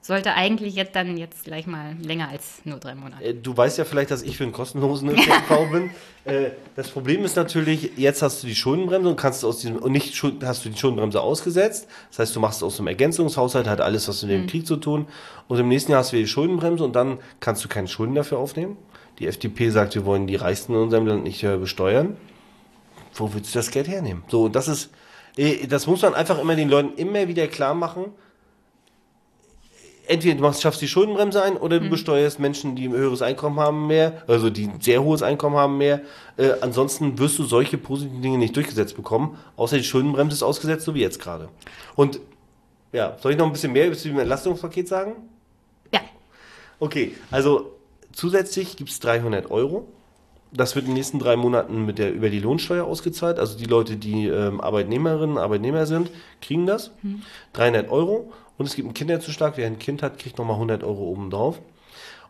sollte 0.05 0.35
eigentlich 0.35 0.75
jetzt 0.75 0.95
dann 0.95 1.17
jetzt 1.17 1.45
gleich 1.45 1.67
mal 1.67 1.97
länger 1.99 2.29
als 2.29 2.61
nur 2.65 2.79
drei 2.79 2.95
Monate. 2.95 3.25
Äh, 3.25 3.35
Du 3.35 3.57
weißt 3.57 3.79
ja 3.79 3.87
vielleicht, 3.87 4.11
dass 4.11 4.23
ich 4.23 4.37
für 4.37 4.45
einen 4.45 4.53
kostenlosen 4.53 5.09
ÖPNV 5.11 5.71
bin. 5.73 5.91
Äh, 6.27 6.53
Das 6.75 6.89
Problem 6.89 7.23
ist 7.23 7.37
natürlich, 7.37 7.99
jetzt 7.99 8.23
hast 8.23 8.43
du 8.43 8.47
die 8.47 8.55
Schuldenbremse 8.55 9.11
und 9.11 9.17
kannst 9.17 9.45
aus 9.45 9.59
diesem 9.59 9.77
und 9.77 9.93
nicht 9.93 10.15
hast 10.43 10.65
du 10.65 10.71
die 10.71 10.79
Schuldenbremse 10.79 11.21
ausgesetzt. 11.21 11.87
Das 12.11 12.19
heißt, 12.19 12.37
du 12.37 12.41
machst 12.41 12.63
aus 12.63 12.79
dem 12.79 12.87
Ergänzungshaushalt 12.87 13.67
hat 13.67 13.83
alles 13.83 14.09
was 14.09 14.23
mit 14.23 14.31
dem 14.31 14.47
Krieg 14.47 14.67
zu 14.67 14.77
tun. 14.77 15.07
Und 15.49 15.59
im 15.59 15.69
nächsten 15.69 15.93
Jahr 15.93 16.01
hast 16.01 16.13
du 16.13 16.17
die 16.17 16.27
Schuldenbremse 16.27 16.83
und 16.83 16.97
dann 16.97 17.19
kannst 17.41 17.63
du 17.63 17.69
keine 17.69 17.89
Schulden 17.89 18.15
dafür 18.15 18.39
aufnehmen. 18.39 18.79
Die 19.19 19.27
FDP 19.27 19.69
sagt, 19.69 19.95
wir 19.95 20.07
wollen 20.07 20.27
die 20.27 20.37
Reichsten 20.37 20.73
in 20.73 20.79
unserem 20.81 21.07
Land 21.07 21.25
nicht 21.25 21.43
äh, 21.43 21.59
besteuern. 21.59 22.17
Wo 23.15 23.35
willst 23.35 23.55
du 23.55 23.59
das 23.59 23.71
Geld 23.71 23.89
hernehmen? 23.89 24.23
So, 24.29 24.45
und 24.45 24.57
das 24.57 24.67
ist, 24.67 24.91
das 25.69 25.87
muss 25.87 26.01
man 26.01 26.15
einfach 26.15 26.39
immer 26.39 26.57
den 26.57 26.71
Leuten 26.71 26.97
immer 26.97 27.29
wieder 27.29 27.47
klar 27.49 27.75
machen 27.75 28.07
entweder 30.07 30.35
du 30.35 30.43
machst, 30.43 30.63
schaffst 30.63 30.81
die 30.83 30.89
Schuldenbremse 30.89 31.43
ein 31.43 31.57
oder 31.57 31.81
du 31.81 31.89
besteuerst 31.89 32.39
Menschen, 32.39 32.77
die 32.77 32.89
ein 32.89 32.93
höheres 32.93 33.23
Einkommen 33.23 33.59
haben 33.59 33.87
mehr, 33.87 34.23
also 34.27 34.51
die 34.51 34.67
ein 34.67 34.81
sehr 34.81 35.03
hohes 35.03 35.23
Einkommen 35.23 35.57
haben 35.57 35.79
mehr. 35.79 36.01
Äh, 36.37 36.53
ansonsten 36.61 37.19
wirst 37.19 37.39
du 37.39 37.45
solche 37.45 37.79
positiven 37.79 38.23
Dinge 38.23 38.39
nicht 38.39 38.57
durchgesetzt 38.57 38.97
bekommen, 38.97 39.39
außer 39.57 39.77
die 39.77 39.85
Schuldenbremse 39.85 40.35
ist 40.35 40.43
ausgesetzt, 40.43 40.85
so 40.85 40.95
wie 40.95 41.01
jetzt 41.01 41.21
gerade. 41.21 41.49
Und 41.97 42.21
ja, 42.93 43.17
soll 43.21 43.33
ich 43.33 43.39
noch 43.39 43.47
ein 43.47 43.53
bisschen 43.53 43.73
mehr 43.73 43.87
über 43.87 43.95
das 43.95 44.05
Entlastungspaket 44.05 44.89
sagen? 44.89 45.15
Ja, 45.93 46.01
Okay, 46.79 47.15
also 47.31 47.73
zusätzlich 48.13 48.77
gibt's 48.77 49.01
300 49.01 49.51
Euro. 49.51 49.89
Das 50.53 50.77
wird 50.77 50.85
in 50.85 50.93
den 50.93 50.97
nächsten 50.97 51.19
drei 51.19 51.35
Monaten 51.35 51.85
mit 51.85 51.99
der, 51.99 52.13
über 52.13 52.31
die 52.31 52.39
Lohnsteuer 52.39 52.85
ausgezahlt. 52.85 53.41
Also 53.41 53.59
die 53.59 53.65
Leute, 53.65 53.97
die 53.97 54.29
ähm, 54.29 54.61
Arbeitnehmerinnen, 54.61 55.37
Arbeitnehmer 55.37 55.87
sind, 55.87 56.11
kriegen 56.41 56.67
das. 56.67 56.93
300 57.55 57.91
Euro. 57.91 58.33
Und 58.59 58.67
es 58.67 58.75
gibt 58.77 58.87
einen 58.87 58.95
Kinderzuschlag. 58.95 59.57
Wer 59.57 59.67
ein 59.67 59.79
Kind 59.79 60.03
hat, 60.03 60.19
kriegt 60.19 60.39
nochmal 60.39 60.55
100 60.55 60.83
Euro 60.85 61.05
obendrauf. 61.05 61.61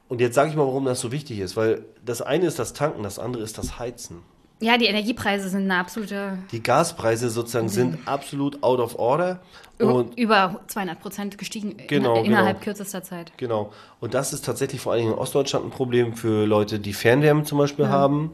Und 0.08 0.20
jetzt 0.20 0.34
sage 0.34 0.50
ich 0.50 0.56
mal, 0.56 0.66
warum 0.66 0.84
das 0.84 1.00
so 1.00 1.12
wichtig 1.12 1.38
ist. 1.40 1.56
Weil 1.56 1.84
das 2.04 2.22
eine 2.22 2.46
ist 2.46 2.58
das 2.58 2.72
Tanken, 2.72 3.02
das 3.02 3.18
andere 3.18 3.42
ist 3.42 3.58
das 3.58 3.78
Heizen. 3.78 4.22
ja, 4.60 4.78
die 4.78 4.86
Energiepreise 4.86 5.48
sind 5.48 5.62
eine 5.64 5.76
absolute 5.78 6.38
Die 6.52 6.62
Gaspreise 6.62 7.28
sozusagen 7.28 7.68
sind 7.68 7.98
absolut 8.06 8.62
out 8.62 8.80
of 8.80 8.98
order. 8.98 9.40
Und 9.78 10.16
über 10.18 10.60
200 10.68 11.00
Prozent 11.00 11.36
gestiegen 11.36 11.76
Genau, 11.88 12.16
in, 12.20 12.26
innerhalb 12.26 12.60
genau. 12.60 12.64
kürzester 12.64 13.02
Zeit. 13.02 13.32
Genau. 13.36 13.72
Und 14.00 14.14
das 14.14 14.32
ist 14.32 14.44
tatsächlich 14.44 14.80
vor 14.80 14.92
allen 14.92 15.02
Dingen 15.02 15.12
in 15.14 15.18
Ostdeutschland 15.18 15.66
ein 15.66 15.70
Problem 15.70 16.14
für 16.14 16.46
Leute, 16.46 16.78
die 16.78 16.92
Fernwärme 16.92 17.42
zum 17.42 17.58
Beispiel 17.58 17.88
haben 17.88 18.30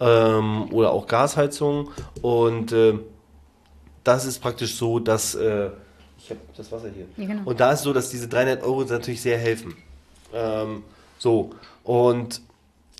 ähm, 0.00 0.70
oder 0.72 0.92
auch 0.92 1.06
Gasheizung. 1.06 1.90
Und 2.20 2.72
äh, 2.72 2.98
das 4.04 4.26
ist 4.26 4.40
praktisch 4.40 4.74
so, 4.76 4.98
dass 4.98 5.34
äh, 5.34 5.70
ich 6.24 6.30
habe 6.30 6.40
das 6.56 6.72
Wasser 6.72 6.88
hier. 6.94 7.06
Ja, 7.16 7.32
genau. 7.32 7.48
Und 7.48 7.60
da 7.60 7.72
ist 7.72 7.82
so, 7.82 7.92
dass 7.92 8.10
diese 8.10 8.28
300 8.28 8.62
Euro 8.62 8.82
natürlich 8.84 9.22
sehr 9.22 9.38
helfen. 9.38 9.76
Ähm, 10.32 10.82
so 11.18 11.50
und 11.84 12.40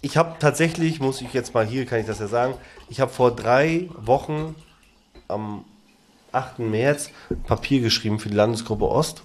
ich 0.02 0.16
habe 0.16 0.36
tatsächlich, 0.38 1.00
muss 1.00 1.20
ich 1.20 1.32
jetzt 1.32 1.54
mal 1.54 1.66
hier, 1.66 1.86
kann 1.86 2.00
ich 2.00 2.06
das 2.06 2.18
ja 2.18 2.28
sagen, 2.28 2.54
ich 2.88 3.00
habe 3.00 3.10
vor 3.10 3.34
drei 3.34 3.88
Wochen 3.96 4.54
am 5.28 5.64
8. 6.32 6.58
März 6.58 7.10
Papier 7.46 7.80
geschrieben 7.80 8.18
für 8.18 8.28
die 8.28 8.36
Landesgruppe 8.36 8.86
Ost 8.86 9.22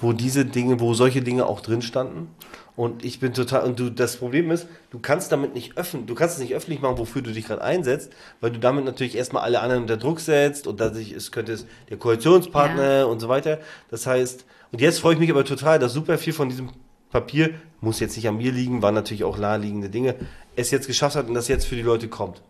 wo 0.00 0.12
diese 0.12 0.44
Dinge, 0.44 0.80
wo 0.80 0.94
solche 0.94 1.22
Dinge 1.22 1.46
auch 1.46 1.60
drin 1.60 1.82
standen. 1.82 2.34
Und 2.80 3.04
ich 3.04 3.20
bin 3.20 3.34
total, 3.34 3.64
und 3.64 3.78
du, 3.78 3.90
das 3.90 4.16
Problem 4.16 4.50
ist, 4.50 4.66
du 4.88 5.00
kannst 5.00 5.30
damit 5.32 5.52
nicht 5.52 5.76
öffnen, 5.76 6.06
du 6.06 6.14
kannst 6.14 6.36
es 6.36 6.40
nicht 6.40 6.54
öffentlich 6.54 6.80
machen, 6.80 6.96
wofür 6.96 7.20
du 7.20 7.30
dich 7.30 7.44
gerade 7.46 7.60
einsetzt, 7.60 8.10
weil 8.40 8.52
du 8.52 8.58
damit 8.58 8.86
natürlich 8.86 9.18
erstmal 9.18 9.42
alle 9.42 9.60
anderen 9.60 9.82
unter 9.82 9.98
Druck 9.98 10.18
setzt 10.18 10.66
und 10.66 10.80
dadurch 10.80 11.12
ist, 11.12 11.30
könnte 11.30 11.52
es 11.52 11.66
der 11.90 11.98
Koalitionspartner 11.98 13.06
und 13.06 13.20
so 13.20 13.28
weiter. 13.28 13.58
Das 13.90 14.06
heißt, 14.06 14.46
und 14.72 14.80
jetzt 14.80 15.00
freue 15.00 15.12
ich 15.12 15.20
mich 15.20 15.30
aber 15.30 15.44
total, 15.44 15.78
dass 15.78 15.92
super 15.92 16.16
viel 16.16 16.32
von 16.32 16.48
diesem 16.48 16.70
Papier, 17.10 17.50
muss 17.82 18.00
jetzt 18.00 18.16
nicht 18.16 18.26
an 18.26 18.38
mir 18.38 18.50
liegen, 18.50 18.80
waren 18.80 18.94
natürlich 18.94 19.24
auch 19.24 19.36
naheliegende 19.36 19.90
Dinge, 19.90 20.14
es 20.56 20.70
jetzt 20.70 20.86
geschafft 20.86 21.16
hat 21.16 21.28
und 21.28 21.34
das 21.34 21.48
jetzt 21.48 21.66
für 21.66 21.76
die 21.76 21.82
Leute 21.82 22.08
kommt. 22.08 22.40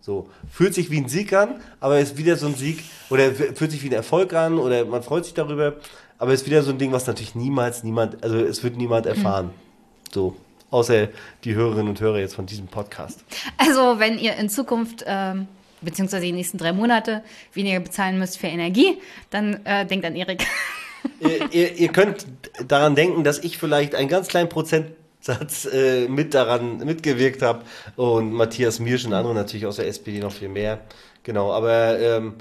So, 0.00 0.28
fühlt 0.48 0.72
sich 0.72 0.92
wie 0.92 0.98
ein 0.98 1.08
Sieg 1.08 1.32
an, 1.32 1.60
aber 1.80 1.98
ist 1.98 2.16
wieder 2.16 2.36
so 2.36 2.46
ein 2.46 2.54
Sieg, 2.54 2.84
oder 3.10 3.32
fühlt 3.32 3.72
sich 3.72 3.82
wie 3.82 3.88
ein 3.88 3.94
Erfolg 3.94 4.34
an, 4.34 4.56
oder 4.58 4.84
man 4.84 5.02
freut 5.02 5.24
sich 5.24 5.34
darüber, 5.34 5.78
aber 6.16 6.32
ist 6.32 6.46
wieder 6.46 6.62
so 6.62 6.70
ein 6.70 6.78
Ding, 6.78 6.92
was 6.92 7.08
natürlich 7.08 7.34
niemals 7.34 7.82
niemand, 7.82 8.22
also 8.22 8.36
es 8.36 8.62
wird 8.62 8.76
niemand 8.76 9.06
erfahren. 9.06 9.50
So, 10.12 10.36
außer 10.70 11.08
die 11.44 11.54
Hörerinnen 11.54 11.88
und 11.88 12.00
Hörer 12.00 12.18
jetzt 12.18 12.34
von 12.34 12.46
diesem 12.46 12.66
Podcast. 12.66 13.24
Also, 13.58 13.98
wenn 13.98 14.18
ihr 14.18 14.36
in 14.36 14.48
Zukunft, 14.48 15.04
ähm, 15.06 15.46
beziehungsweise 15.80 16.24
die 16.24 16.32
nächsten 16.32 16.58
drei 16.58 16.72
Monate, 16.72 17.22
weniger 17.54 17.80
bezahlen 17.80 18.18
müsst 18.18 18.38
für 18.38 18.48
Energie, 18.48 18.98
dann 19.30 19.64
äh, 19.64 19.86
denkt 19.86 20.04
an 20.04 20.16
Erik. 20.16 20.46
ihr, 21.20 21.52
ihr, 21.52 21.76
ihr 21.76 21.88
könnt 21.88 22.26
daran 22.66 22.94
denken, 22.94 23.24
dass 23.24 23.38
ich 23.38 23.58
vielleicht 23.58 23.94
einen 23.94 24.08
ganz 24.08 24.28
kleinen 24.28 24.48
Prozentsatz 24.48 25.66
äh, 25.66 26.08
mit 26.08 26.34
daran 26.34 26.78
mitgewirkt 26.78 27.42
habe 27.42 27.62
und 27.96 28.32
Matthias 28.32 28.80
Mirsch 28.80 29.04
und 29.04 29.12
andere 29.12 29.34
natürlich 29.34 29.66
aus 29.66 29.76
der 29.76 29.86
SPD 29.86 30.18
noch 30.18 30.32
viel 30.32 30.48
mehr. 30.48 30.80
Genau, 31.22 31.52
aber 31.52 31.98
ähm, 32.00 32.34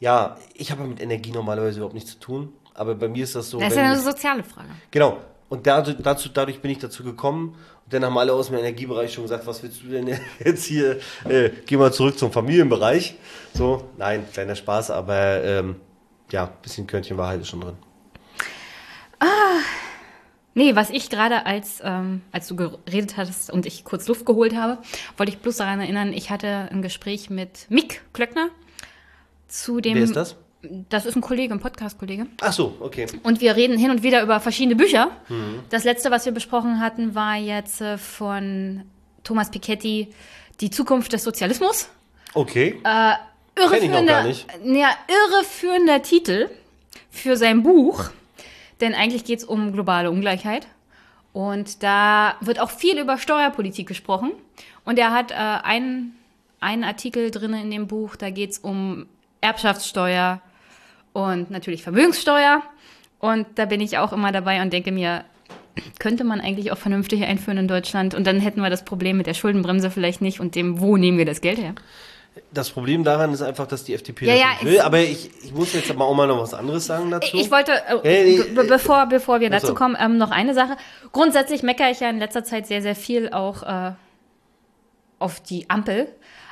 ja, 0.00 0.36
ich 0.54 0.70
habe 0.70 0.84
mit 0.84 1.00
Energie 1.00 1.30
normalerweise 1.30 1.78
überhaupt 1.78 1.94
nichts 1.94 2.12
zu 2.12 2.18
tun. 2.18 2.52
Aber 2.74 2.94
bei 2.94 3.08
mir 3.08 3.24
ist 3.24 3.34
das 3.34 3.48
so. 3.48 3.58
Das 3.58 3.70
ist 3.70 3.76
ja 3.76 3.84
eine 3.84 3.98
soziale 3.98 4.44
Frage. 4.44 4.68
Genau. 4.90 5.18
Und 5.48 5.66
da, 5.66 5.80
dazu, 5.80 6.28
dadurch 6.28 6.60
bin 6.60 6.70
ich 6.70 6.78
dazu 6.78 7.04
gekommen. 7.04 7.56
Und 7.84 7.92
dann 7.92 8.04
haben 8.04 8.18
alle 8.18 8.32
aus 8.32 8.48
dem 8.48 8.56
Energiebereich 8.56 9.12
schon 9.12 9.24
gesagt, 9.24 9.46
was 9.46 9.62
willst 9.62 9.82
du 9.82 9.88
denn 9.88 10.08
jetzt 10.44 10.64
hier? 10.64 10.98
Äh, 11.28 11.50
geh 11.66 11.76
mal 11.76 11.92
zurück 11.92 12.18
zum 12.18 12.32
Familienbereich. 12.32 13.14
So, 13.54 13.88
nein, 13.96 14.24
kleiner 14.32 14.56
Spaß, 14.56 14.90
aber 14.90 15.44
ähm, 15.44 15.76
ja, 16.30 16.46
bisschen 16.62 16.86
Körnchen 16.86 17.16
Wahrheit 17.16 17.40
ist 17.40 17.48
schon 17.48 17.60
drin. 17.60 17.76
Nee, 20.56 20.74
was 20.74 20.88
ich 20.88 21.10
gerade 21.10 21.44
als, 21.44 21.82
ähm, 21.84 22.22
als 22.32 22.48
du 22.48 22.56
geredet 22.56 23.18
hattest 23.18 23.50
und 23.50 23.66
ich 23.66 23.84
kurz 23.84 24.08
Luft 24.08 24.24
geholt 24.24 24.56
habe, 24.56 24.78
wollte 25.18 25.30
ich 25.30 25.38
bloß 25.40 25.58
daran 25.58 25.80
erinnern, 25.80 26.14
ich 26.14 26.30
hatte 26.30 26.70
ein 26.72 26.80
Gespräch 26.80 27.28
mit 27.28 27.66
Mick 27.68 28.00
Klöckner 28.14 28.48
zu 29.48 29.82
dem. 29.82 29.96
Wer 29.96 30.04
ist 30.04 30.16
das? 30.16 30.36
Das 30.62 31.06
ist 31.06 31.14
ein 31.16 31.20
Kollege, 31.20 31.54
ein 31.54 31.60
Podcast-Kollege. 31.60 32.26
Ach 32.40 32.52
so, 32.52 32.76
okay. 32.80 33.06
Und 33.22 33.40
wir 33.40 33.56
reden 33.56 33.78
hin 33.78 33.90
und 33.90 34.02
wieder 34.02 34.22
über 34.22 34.40
verschiedene 34.40 34.74
Bücher. 34.74 35.10
Mhm. 35.28 35.60
Das 35.70 35.84
letzte, 35.84 36.10
was 36.10 36.24
wir 36.24 36.32
besprochen 36.32 36.80
hatten, 36.80 37.14
war 37.14 37.36
jetzt 37.36 37.80
äh, 37.80 37.98
von 37.98 38.82
Thomas 39.22 39.50
Piketty, 39.50 40.08
Die 40.60 40.70
Zukunft 40.70 41.12
des 41.12 41.22
Sozialismus. 41.22 41.88
Okay. 42.34 42.80
Äh, 42.84 43.12
irreführender, 43.60 44.26
ja, 44.64 44.90
irreführender 45.08 46.02
Titel 46.02 46.48
für 47.10 47.36
sein 47.36 47.62
Buch, 47.62 48.10
denn 48.80 48.94
eigentlich 48.94 49.24
geht 49.24 49.40
es 49.40 49.44
um 49.44 49.72
globale 49.72 50.10
Ungleichheit. 50.10 50.66
Und 51.32 51.82
da 51.82 52.36
wird 52.40 52.60
auch 52.60 52.70
viel 52.70 52.98
über 52.98 53.18
Steuerpolitik 53.18 53.86
gesprochen. 53.86 54.32
Und 54.84 54.98
er 54.98 55.12
hat 55.12 55.32
äh, 55.32 55.34
einen, 55.34 56.16
einen 56.60 56.84
Artikel 56.84 57.30
drin 57.30 57.52
in 57.54 57.70
dem 57.70 57.86
Buch, 57.86 58.16
da 58.16 58.30
geht 58.30 58.52
es 58.52 58.58
um 58.58 59.06
Erbschaftssteuer 59.40 60.40
und 61.16 61.50
natürlich 61.50 61.82
Vermögenssteuer. 61.82 62.62
Und 63.18 63.46
da 63.54 63.64
bin 63.64 63.80
ich 63.80 63.96
auch 63.96 64.12
immer 64.12 64.32
dabei 64.32 64.60
und 64.60 64.70
denke 64.70 64.92
mir, 64.92 65.24
könnte 65.98 66.24
man 66.24 66.40
eigentlich 66.42 66.72
auch 66.72 66.76
vernünftig 66.76 67.24
einführen 67.24 67.56
in 67.56 67.68
Deutschland 67.68 68.14
und 68.14 68.26
dann 68.26 68.38
hätten 68.38 68.60
wir 68.60 68.68
das 68.68 68.84
Problem 68.84 69.16
mit 69.16 69.26
der 69.26 69.32
Schuldenbremse 69.32 69.90
vielleicht 69.90 70.20
nicht 70.20 70.40
und 70.40 70.54
dem, 70.54 70.80
wo 70.80 70.98
nehmen 70.98 71.16
wir 71.16 71.24
das 71.24 71.40
Geld 71.40 71.58
her? 71.58 71.74
Das 72.52 72.68
Problem 72.68 73.02
daran 73.02 73.32
ist 73.32 73.40
einfach, 73.40 73.66
dass 73.66 73.84
die 73.84 73.94
FDP 73.94 74.26
ja, 74.26 74.32
das 74.32 74.40
ja, 74.40 74.48
nicht 74.50 74.64
will. 74.64 74.80
Aber 74.80 74.98
ich, 74.98 75.30
ich 75.42 75.54
muss 75.54 75.72
jetzt 75.72 75.90
aber 75.90 76.04
auch 76.04 76.14
mal 76.14 76.26
noch 76.26 76.42
was 76.42 76.52
anderes 76.52 76.84
sagen 76.84 77.10
dazu. 77.10 77.34
Ich 77.34 77.50
wollte, 77.50 77.72
äh, 77.72 77.98
hey, 78.02 78.42
be 78.54 78.64
bevor, 78.64 79.06
bevor 79.06 79.40
wir 79.40 79.48
dazu 79.48 79.72
kommen, 79.74 79.96
ähm, 79.98 80.18
noch 80.18 80.30
eine 80.30 80.52
Sache. 80.52 80.76
Grundsätzlich 81.12 81.62
meckere 81.62 81.90
ich 81.90 82.00
ja 82.00 82.10
in 82.10 82.18
letzter 82.18 82.44
Zeit 82.44 82.66
sehr, 82.66 82.82
sehr 82.82 82.94
viel 82.94 83.30
auch 83.30 83.62
äh, 83.62 83.92
auf 85.18 85.40
die 85.40 85.70
Ampel. 85.70 86.08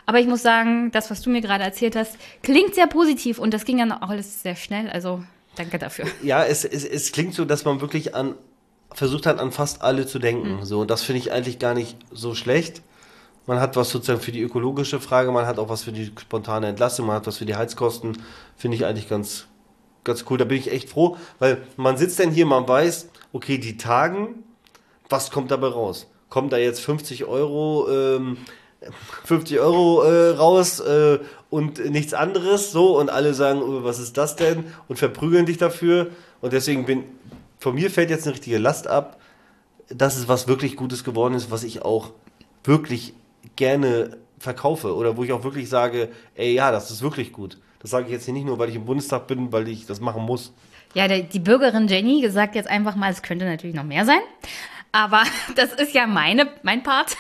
Aber 0.06 0.20
ich 0.20 0.26
muss 0.26 0.42
sagen, 0.42 0.90
das, 0.92 1.10
was 1.10 1.22
du 1.22 1.30
mir 1.30 1.40
gerade 1.40 1.64
erzählt 1.64 1.96
hast, 1.96 2.16
klingt 2.42 2.74
sehr 2.74 2.86
positiv 2.86 3.38
und 3.38 3.54
das 3.54 3.64
ging 3.64 3.78
dann 3.78 3.92
auch 3.92 4.10
alles 4.10 4.42
sehr 4.42 4.56
schnell. 4.56 4.90
Also 4.90 5.22
danke 5.56 5.78
dafür. 5.78 6.06
Ja, 6.22 6.44
es, 6.44 6.64
es, 6.64 6.84
es 6.84 7.12
klingt 7.12 7.34
so, 7.34 7.44
dass 7.44 7.64
man 7.64 7.80
wirklich 7.80 8.14
an 8.14 8.34
versucht 8.94 9.26
hat, 9.26 9.40
an 9.40 9.52
fast 9.52 9.82
alle 9.82 10.06
zu 10.06 10.18
denken. 10.18 10.56
Mhm. 10.56 10.64
So, 10.64 10.80
und 10.80 10.90
das 10.90 11.02
finde 11.02 11.18
ich 11.18 11.32
eigentlich 11.32 11.58
gar 11.58 11.74
nicht 11.74 11.98
so 12.12 12.34
schlecht. 12.34 12.82
Man 13.46 13.60
hat 13.60 13.76
was 13.76 13.90
sozusagen 13.90 14.20
für 14.20 14.32
die 14.32 14.40
ökologische 14.40 15.00
Frage, 15.00 15.30
man 15.30 15.46
hat 15.46 15.58
auch 15.58 15.68
was 15.68 15.82
für 15.82 15.92
die 15.92 16.10
spontane 16.18 16.68
Entlassung, 16.68 17.06
man 17.06 17.16
hat 17.16 17.26
was 17.26 17.36
für 17.38 17.44
die 17.44 17.56
Heizkosten. 17.56 18.22
Finde 18.56 18.76
ich 18.76 18.86
eigentlich 18.86 19.08
ganz, 19.08 19.46
ganz 20.02 20.24
cool. 20.30 20.38
Da 20.38 20.44
bin 20.44 20.56
ich 20.56 20.72
echt 20.72 20.88
froh, 20.88 21.18
weil 21.40 21.62
man 21.76 21.98
sitzt 21.98 22.20
dann 22.20 22.30
hier, 22.30 22.46
man 22.46 22.66
weiß, 22.66 23.10
okay, 23.32 23.58
die 23.58 23.76
Tagen, 23.76 24.44
was 25.10 25.30
kommt 25.30 25.50
dabei 25.50 25.68
raus? 25.68 26.06
Kommt 26.30 26.52
da 26.52 26.56
jetzt 26.56 26.80
50 26.80 27.26
Euro, 27.26 27.88
ähm, 27.90 28.38
50 29.24 29.60
Euro 29.60 30.02
äh, 30.02 30.30
raus 30.30 30.80
äh, 30.80 31.18
und 31.50 31.84
nichts 31.90 32.14
anderes, 32.14 32.72
so, 32.72 32.98
und 32.98 33.10
alle 33.10 33.34
sagen, 33.34 33.62
oh, 33.62 33.84
was 33.84 33.98
ist 33.98 34.16
das 34.16 34.36
denn? 34.36 34.64
Und 34.88 34.98
verprügeln 34.98 35.46
dich 35.46 35.58
dafür. 35.58 36.08
Und 36.40 36.52
deswegen 36.52 36.84
bin, 36.84 37.04
von 37.58 37.74
mir 37.74 37.90
fällt 37.90 38.10
jetzt 38.10 38.26
eine 38.26 38.34
richtige 38.34 38.58
Last 38.58 38.86
ab, 38.88 39.18
dass 39.88 40.16
es 40.16 40.28
was 40.28 40.48
wirklich 40.48 40.76
Gutes 40.76 41.04
geworden 41.04 41.34
ist, 41.34 41.50
was 41.50 41.62
ich 41.62 41.82
auch 41.82 42.10
wirklich 42.64 43.14
gerne 43.56 44.16
verkaufe 44.38 44.94
oder 44.94 45.16
wo 45.16 45.24
ich 45.24 45.32
auch 45.32 45.44
wirklich 45.44 45.68
sage, 45.68 46.10
ey, 46.34 46.54
ja, 46.54 46.70
das 46.70 46.90
ist 46.90 47.02
wirklich 47.02 47.32
gut. 47.32 47.58
Das 47.80 47.90
sage 47.90 48.06
ich 48.06 48.12
jetzt 48.12 48.24
hier 48.24 48.34
nicht 48.34 48.46
nur, 48.46 48.58
weil 48.58 48.68
ich 48.70 48.76
im 48.76 48.84
Bundestag 48.84 49.26
bin, 49.26 49.52
weil 49.52 49.68
ich 49.68 49.86
das 49.86 50.00
machen 50.00 50.22
muss. 50.22 50.52
Ja, 50.94 51.08
der, 51.08 51.20
die 51.20 51.40
Bürgerin 51.40 51.88
Jenny 51.88 52.28
sagt 52.30 52.54
jetzt 52.54 52.68
einfach 52.68 52.94
mal, 52.94 53.10
es 53.10 53.22
könnte 53.22 53.44
natürlich 53.44 53.74
noch 53.74 53.84
mehr 53.84 54.04
sein. 54.04 54.20
Aber 54.92 55.22
das 55.56 55.72
ist 55.72 55.92
ja 55.92 56.06
meine, 56.06 56.48
mein 56.62 56.82
Part. 56.82 57.16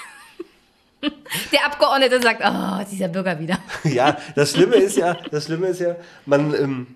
Der 1.52 1.66
Abgeordnete 1.66 2.20
sagt, 2.20 2.42
oh, 2.44 2.84
dieser 2.90 3.08
Bürger 3.08 3.38
wieder. 3.38 3.58
Ja, 3.84 4.16
das 4.34 4.52
Schlimme 4.52 4.76
ist 4.76 4.96
ja, 4.96 5.16
das 5.30 5.44
Schlimme 5.46 5.68
ist 5.68 5.80
ja, 5.80 5.96
man, 6.26 6.54
ähm, 6.54 6.86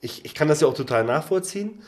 ich, 0.00 0.24
ich 0.24 0.34
kann 0.34 0.48
das 0.48 0.60
ja 0.60 0.68
auch 0.68 0.74
total 0.74 1.04
nachvollziehen. 1.04 1.82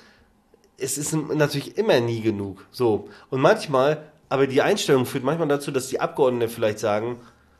Es 0.79 0.99
ist 0.99 1.15
natürlich 1.15 1.79
immer 1.79 2.01
nie 2.01 2.21
genug. 2.21 2.67
So. 2.71 3.09
Und 3.31 3.41
manchmal 3.41 4.03
aber 4.29 4.47
die 4.47 4.63
Einstellung 4.63 5.07
führt 5.07 5.25
manchmal 5.25 5.49
dazu, 5.49 5.71
dass 5.71 5.89
die 5.89 6.01
Abgeordneten 6.01 6.51
vielleicht 6.51 6.79
sagen, 6.79 7.19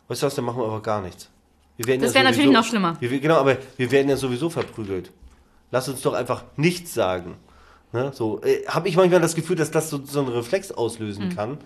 weißt 0.09 0.23
du 0.23 0.27
was, 0.27 0.35
dann 0.35 0.45
machen 0.45 0.61
wir 0.61 0.67
aber 0.67 0.83
gar 0.83 1.01
nichts. 1.01 1.31
das 1.79 1.87
ja 1.87 1.97
wäre 2.15 2.25
natürlich 2.25 2.51
noch 2.51 2.65
schlimmer. 2.65 2.97
Wir, 3.01 3.21
genau, 3.21 3.37
aber 3.37 3.57
wir 3.77 3.91
werden 3.91 4.09
ja 4.09 4.17
sowieso 4.17 4.51
verprügelt. 4.51 5.13
Lass 5.71 5.89
uns 5.89 6.03
doch 6.03 6.15
einfach 6.15 6.45
nichts 6.57 6.95
sagen. 6.95 7.37
Ne? 7.93 8.11
So, 8.15 8.41
äh, 8.43 8.67
habe 8.67 8.89
ich 8.89 8.97
manchmal 8.97 9.21
das 9.21 9.35
Gefühl, 9.35 9.57
dass 9.57 9.71
das 9.71 9.91
so, 9.91 10.05
so 10.05 10.21
einen 10.21 10.29
Reflex 10.29 10.73
auslösen 10.73 11.29
mhm. 11.29 11.37
kann. 11.37 11.59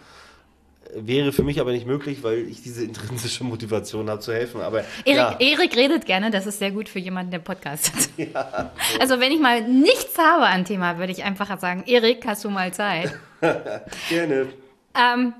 Wäre 0.95 1.33
für 1.33 1.43
mich 1.43 1.61
aber 1.61 1.73
nicht 1.73 1.87
möglich, 1.87 2.23
weil 2.23 2.49
ich 2.49 2.63
diese 2.63 2.85
intrinsische 2.85 3.45
Motivation 3.45 4.11
habe 4.11 4.21
zu 4.21 4.33
helfen. 4.33 4.61
Aber 4.61 4.85
Erik, 5.05 5.17
ja. 5.17 5.37
Erik 5.39 5.77
redet 5.77 6.07
gerne, 6.07 6.31
das 6.31 6.47
ist 6.47 6.59
sehr 6.59 6.71
gut 6.71 6.89
für 6.89 6.99
jemanden, 6.99 7.31
der 7.31 7.39
Podcast 7.39 7.93
hat. 7.95 8.09
Ja, 8.21 8.73
so. 8.93 9.01
Also 9.01 9.21
wenn 9.21 9.33
ich 9.33 9.41
mal 9.41 9.63
nichts 9.63 10.19
habe 10.19 10.47
an 10.47 10.65
Thema, 10.65 10.99
würde 10.99 11.13
ich 11.13 11.25
einfach 11.25 11.59
sagen, 11.59 11.85
Erik, 11.87 12.27
hast 12.27 12.45
du 12.45 12.51
mal 12.51 12.73
Zeit? 12.73 13.19
gerne. 14.09 14.49
Ähm, 14.95 15.33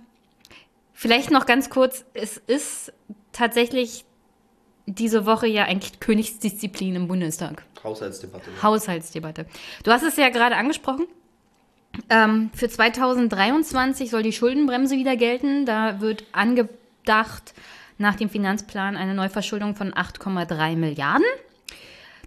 vielleicht 0.95 1.31
noch 1.31 1.47
ganz 1.47 1.69
kurz, 1.69 2.05
es 2.15 2.37
ist 2.37 2.93
tatsächlich 3.33 4.05
diese 4.87 5.27
Woche 5.27 5.47
ja 5.47 5.65
eigentlich 5.65 6.01
Königsdisziplin 6.01 6.97
im 6.97 7.09
Bundestag. 7.09 7.65
Haushaltsdebatte. 7.85 8.51
Ja. 8.57 8.63
Haushaltsdebatte. 8.63 9.47
Du 9.85 9.91
hast 9.91 10.03
es 10.03 10.17
ja 10.17 10.29
gerade 10.31 10.57
angesprochen. 10.57 11.07
Ähm, 12.09 12.51
für 12.55 12.69
2023 12.69 14.11
soll 14.11 14.23
die 14.23 14.33
Schuldenbremse 14.33 14.97
wieder 14.97 15.17
gelten. 15.17 15.67
Da 15.67 16.01
wird 16.01 16.25
angedacht 16.33 17.55
nach 17.99 18.17
dem 18.17 18.31
Finanzplan 18.31 18.97
eine 18.97 19.15
Neuverschuldung 19.15 19.77
von 19.77 19.93
8,3 19.93 20.77
Milliarden. 20.77 21.27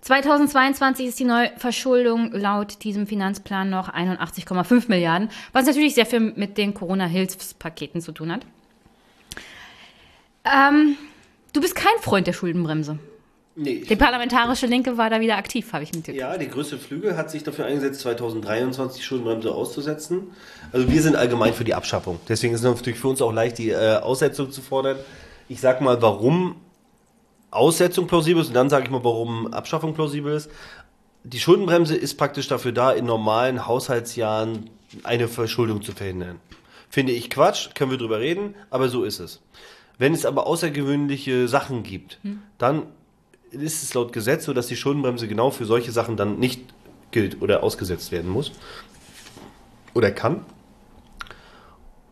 2022 0.01 1.07
ist 1.07 1.20
die 1.20 1.24
Neuverschuldung 1.24 2.34
laut 2.34 2.84
diesem 2.84 3.07
Finanzplan 3.07 3.70
noch 3.70 3.89
81,5 3.89 4.89
Milliarden, 4.89 5.30
was 5.53 5.66
natürlich 5.66 5.95
sehr 5.95 6.05
viel 6.05 6.20
mit 6.20 6.57
den 6.57 6.74
Corona-Hilfspaketen 6.74 8.01
zu 8.01 8.11
tun 8.11 8.34
hat. 8.34 8.45
Ähm, 10.43 10.97
du 11.53 11.61
bist 11.61 11.76
kein 11.76 11.97
Freund 12.01 12.28
der 12.28 12.34
Schuldenbremse. 12.34 12.99
Nee, 13.55 13.83
die 13.87 13.95
parlamentarische 13.95 14.65
Linke 14.65 14.97
war 14.97 15.11
da 15.11 15.19
wieder 15.19 15.37
aktiv, 15.37 15.71
habe 15.73 15.83
ich 15.83 15.93
mitgekriegt. 15.93 16.19
Ja, 16.19 16.37
die 16.37 16.47
größte 16.47 16.79
Flügel 16.79 17.15
hat 17.15 17.29
sich 17.29 17.43
dafür 17.43 17.65
eingesetzt, 17.65 18.01
2023 18.01 19.01
die 19.01 19.05
Schuldenbremse 19.05 19.51
auszusetzen. 19.53 20.31
Also 20.71 20.91
wir 20.91 21.01
sind 21.01 21.15
allgemein 21.15 21.53
für 21.53 21.63
die 21.63 21.75
Abschaffung. 21.75 22.19
Deswegen 22.27 22.55
ist 22.55 22.61
es 22.61 22.65
natürlich 22.65 22.99
für 22.99 23.09
uns 23.09 23.21
auch 23.21 23.31
leicht, 23.31 23.59
die 23.59 23.69
äh, 23.69 23.97
Aussetzung 23.97 24.51
zu 24.51 24.61
fordern. 24.61 24.97
Ich 25.49 25.61
sag 25.61 25.81
mal, 25.81 26.01
warum 26.01 26.55
Aussetzung 27.51 28.07
plausibel 28.07 28.41
ist 28.41 28.47
und 28.47 28.55
dann 28.55 28.69
sage 28.69 28.85
ich 28.85 28.89
mal, 28.89 29.03
warum 29.03 29.53
Abschaffung 29.53 29.93
plausibel 29.93 30.33
ist. 30.33 30.49
Die 31.23 31.39
Schuldenbremse 31.39 31.95
ist 31.95 32.15
praktisch 32.15 32.47
dafür 32.47 32.71
da, 32.71 32.91
in 32.91 33.05
normalen 33.05 33.67
Haushaltsjahren 33.67 34.71
eine 35.03 35.27
Verschuldung 35.27 35.83
zu 35.83 35.91
verhindern. 35.91 36.39
Finde 36.89 37.13
ich 37.13 37.29
Quatsch, 37.29 37.75
können 37.75 37.91
wir 37.91 37.97
drüber 37.99 38.19
reden, 38.19 38.55
aber 38.71 38.89
so 38.89 39.03
ist 39.03 39.19
es. 39.19 39.41
Wenn 39.99 40.13
es 40.13 40.25
aber 40.25 40.47
außergewöhnliche 40.47 41.47
Sachen 41.47 41.83
gibt, 41.83 42.19
hm. 42.23 42.41
dann 42.57 42.87
ist 43.53 43.83
es 43.83 43.93
laut 43.93 44.13
Gesetz 44.13 44.45
so, 44.45 44.53
dass 44.53 44.67
die 44.67 44.75
Schuldenbremse 44.75 45.27
genau 45.27 45.51
für 45.51 45.65
solche 45.65 45.91
Sachen 45.91 46.17
dann 46.17 46.39
nicht 46.39 46.61
gilt 47.11 47.41
oder 47.41 47.63
ausgesetzt 47.63 48.11
werden 48.11 48.29
muss 48.29 48.51
oder 49.93 50.11
kann. 50.11 50.45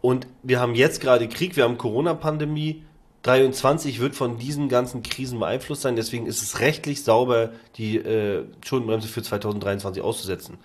Und 0.01 0.27
wir 0.43 0.59
haben 0.59 0.75
jetzt 0.75 1.01
gerade 1.01 1.27
Krieg, 1.27 1.55
wir 1.55 1.63
haben 1.63 1.77
Corona-Pandemie, 1.77 2.83
23 3.23 3.99
wird 3.99 4.15
von 4.15 4.39
diesen 4.39 4.67
ganzen 4.67 5.03
Krisen 5.03 5.39
beeinflusst 5.39 5.83
sein, 5.83 5.95
deswegen 5.95 6.25
ist 6.25 6.41
es 6.41 6.59
rechtlich 6.59 7.03
sauber, 7.03 7.51
die 7.77 7.97
äh, 7.97 8.45
Schuldenbremse 8.65 9.07
für 9.07 9.21
2023 9.21 10.01
auszusetzen. 10.01 10.57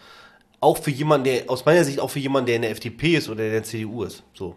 Auch 0.60 0.78
für 0.78 0.90
jemanden, 0.90 1.24
der, 1.24 1.50
aus 1.50 1.66
meiner 1.66 1.84
Sicht 1.84 2.00
auch 2.00 2.08
für 2.08 2.18
jemanden, 2.18 2.46
der 2.46 2.56
in 2.56 2.62
der 2.62 2.70
FDP 2.70 3.16
ist 3.16 3.28
oder 3.28 3.44
in 3.44 3.52
der 3.52 3.62
CDU 3.62 4.04
ist. 4.04 4.22
So. 4.32 4.56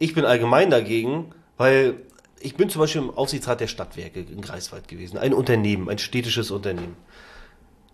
Ich 0.00 0.12
bin 0.12 0.24
allgemein 0.24 0.70
dagegen, 0.70 1.32
weil 1.56 2.00
ich 2.42 2.56
bin 2.56 2.68
zum 2.68 2.80
Beispiel 2.80 3.02
im 3.02 3.10
Aufsichtsrat 3.10 3.60
der 3.60 3.66
Stadtwerke 3.66 4.20
in 4.20 4.40
Greifswald 4.40 4.88
gewesen. 4.88 5.18
Ein 5.18 5.34
Unternehmen, 5.34 5.88
ein 5.88 5.98
städtisches 5.98 6.50
Unternehmen. 6.50 6.96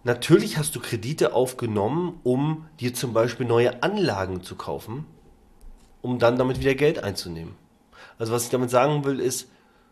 Natürlich 0.05 0.57
hast 0.57 0.75
du 0.75 0.81
Kredite 0.81 1.33
aufgenommen, 1.35 2.21
um 2.23 2.67
dir 2.81 2.95
zum 2.95 3.13
Beispiel 3.13 3.47
neue 3.47 3.83
Anlagen 3.83 4.43
zu 4.43 4.55
kaufen, 4.55 5.07
um 6.03 6.19
dann 6.19 6.39
damit 6.39 6.61
wieder 6.61 6.75
Geld 6.75 7.03
einzunehmen. 7.03 7.55
Also 8.19 8.33
was 8.33 8.45
ich 8.45 8.51
damit 8.51 8.71
sagen 8.71 9.05
will, 9.05 9.21
ist, 9.21 9.51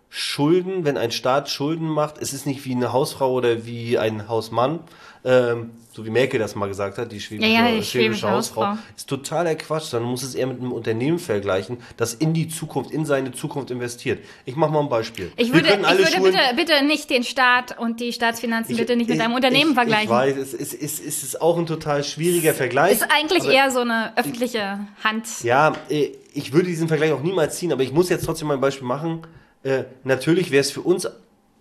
Schulden, 0.09 0.85
wenn 0.85 0.97
ein 0.97 1.11
Staat 1.11 1.51
Schulden 1.51 1.89
macht, 1.89 2.19
es 2.19 2.33
ist 2.33 2.47
nicht 2.47 2.65
wie 2.65 2.73
eine 2.75 2.93
Hausfrau 2.93 3.33
oder 3.33 3.67
wie 3.67 3.99
ein 3.99 4.29
Hausmann, 4.29 4.81
ähm, 5.25 5.71
so 5.93 6.05
wie 6.07 6.11
Merkel 6.11 6.39
das 6.39 6.55
mal 6.55 6.69
gesagt 6.69 6.99
hat, 6.99 7.11
die 7.11 7.21
schwäbische, 7.21 7.51
Ja, 7.51 7.69
ja, 7.69 7.77
die 7.77 7.83
schwäbische 7.83 8.31
Hausfrau, 8.31 8.67
Hausfrau. 8.69 8.83
ist 8.97 9.09
totaler 9.09 9.55
Quatsch, 9.57 9.93
man 9.95 10.05
muss 10.05 10.23
es 10.23 10.35
eher 10.35 10.47
mit 10.47 10.61
einem 10.61 10.73
Unternehmen 10.73 11.19
vergleichen, 11.19 11.79
das 11.97 12.15
in 12.15 12.35
die 12.35 12.49
Zukunft, 12.49 12.91
in 12.93 13.05
seine 13.05 13.33
Zukunft 13.33 13.71
investiert. 13.71 14.21
Ich 14.45 14.57
mache 14.57 14.71
mal 14.73 14.81
ein 14.81 14.89
Beispiel. 14.89 15.33
Ich 15.37 15.53
würde, 15.53 15.69
ich 15.69 15.87
alle 15.87 15.99
würde 15.99 16.11
Schulen- 16.13 16.23
bitte, 16.33 16.39
bitte 16.57 16.85
nicht 16.87 17.11
den 17.11 17.25
Staat 17.25 17.79
und 17.79 17.99
die 18.01 18.13
Staatsfinanzen 18.13 18.73
Ich- 18.75 18.79
bitte 18.81 18.95
nicht 18.95 19.09
mit 19.09 19.17
ich- 19.19 19.25
einem 19.25 19.35
Unternehmen 19.35 19.71
ich, 19.71 19.75
vergleichen. 19.75 20.05
Ich 20.05 20.11
weiß, 20.11 20.37
es 20.37 20.55
ist, 20.55 20.75
es 20.75 20.99
ist, 21.01 21.07
es 21.07 21.23
ist 21.25 21.41
auch 21.43 21.59
ein 21.59 21.67
total 21.67 22.05
schwieriger 22.05 22.55
Vergleich. 22.55 22.93
ist 22.93 23.07
eigentlich 23.11 23.45
eher 23.47 23.71
so 23.71 23.81
eine 23.81 24.13
öffentliche 24.17 24.79
Hand. 25.03 25.27
Ja, 25.43 25.73
äh, 25.89 26.11
ich 26.35 26.53
würde 26.53 26.69
diesen 26.69 26.89
Vergleich 26.89 27.13
auch 27.13 27.23
niemals 27.23 27.59
ziehen, 27.59 27.73
aber 27.73 27.83
ich 27.83 27.93
muss 27.93 28.09
jetzt 28.11 28.25
trotzdem 28.25 28.49
mal 28.49 28.55
ein 28.55 28.61
Beispiel 28.61 28.87
machen. 28.87 29.23
Äh, 29.67 29.85
Natürlich 30.05 30.51
wäre 30.51 30.61
es 30.61 30.71
für 30.71 30.83
uns 30.83 31.09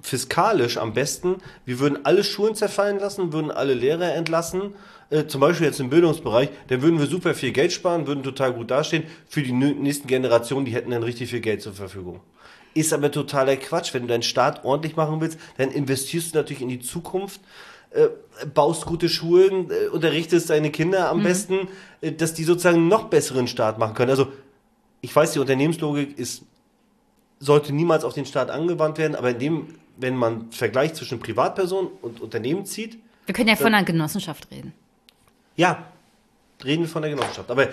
fiskalisch 0.01 0.77
am 0.77 0.93
besten, 0.93 1.37
wir 1.65 1.79
würden 1.79 2.05
alle 2.05 2.23
Schulen 2.23 2.53
zerfallen 2.53 2.99
lassen, 2.99 3.33
würden 3.33 3.49
alle 3.49 3.73
Lehrer 3.73 4.13
entlassen, 4.13 4.75
äh, 5.09 5.25
zum 5.25 5.41
Beispiel 5.41 5.65
jetzt 5.65 5.79
im 5.79 5.89
Bildungsbereich, 5.89 6.49
dann 6.67 6.83
würden 6.83 6.99
wir 6.99 7.07
super 7.07 7.33
viel 7.33 7.51
Geld 7.51 7.73
sparen, 7.73 8.05
würden 8.05 8.21
total 8.23 8.53
gut 8.53 8.69
dastehen. 8.69 9.03
Für 9.27 9.41
die 9.41 9.51
nächsten 9.51 10.07
Generationen, 10.07 10.65
die 10.65 10.73
hätten 10.73 10.91
dann 10.91 11.01
richtig 11.01 11.31
viel 11.31 11.39
Geld 11.39 11.63
zur 11.63 11.73
Verfügung. 11.73 12.19
Ist 12.75 12.93
aber 12.93 13.09
totaler 13.09 13.55
Quatsch. 13.55 13.93
Wenn 13.93 14.03
du 14.03 14.09
deinen 14.09 14.21
Staat 14.21 14.63
ordentlich 14.65 14.95
machen 14.95 15.21
willst, 15.21 15.39
dann 15.57 15.71
investierst 15.71 16.35
du 16.35 16.37
natürlich 16.37 16.61
in 16.61 16.69
die 16.69 16.81
Zukunft, 16.81 17.41
äh, 17.91 18.09
baust 18.53 18.85
gute 18.85 19.09
Schulen, 19.09 19.71
äh, 19.71 19.87
unterrichtest 19.87 20.51
deine 20.51 20.69
Kinder 20.69 21.09
am 21.09 21.23
besten, 21.23 21.67
äh, 22.01 22.11
dass 22.11 22.35
die 22.35 22.43
sozusagen 22.43 22.77
einen 22.77 22.87
noch 22.89 23.05
besseren 23.05 23.47
Staat 23.47 23.79
machen 23.79 23.95
können. 23.95 24.11
Also 24.11 24.27
ich 25.01 25.15
weiß, 25.15 25.31
die 25.31 25.39
Unternehmenslogik 25.39 26.19
ist, 26.19 26.43
sollte 27.39 27.73
niemals 27.73 28.03
auf 28.03 28.13
den 28.13 28.25
Staat 28.25 28.49
angewandt 28.49 28.97
werden, 28.97 29.15
aber 29.15 29.31
in 29.31 29.39
dem, 29.39 29.75
wenn 29.97 30.15
man 30.15 30.51
Vergleich 30.51 30.93
zwischen 30.93 31.19
Privatperson 31.19 31.88
und 32.01 32.21
Unternehmen 32.21 32.65
zieht, 32.65 32.97
Wir 33.25 33.33
können 33.33 33.49
ja 33.49 33.55
von 33.55 33.67
einer 33.73 33.83
Genossenschaft 33.83 34.49
reden. 34.51 34.73
ja, 35.55 35.86
reden 36.63 36.83
wir 36.83 36.89
von 36.89 37.01
der 37.01 37.11
Genossenschaft. 37.11 37.51
Aber 37.51 37.67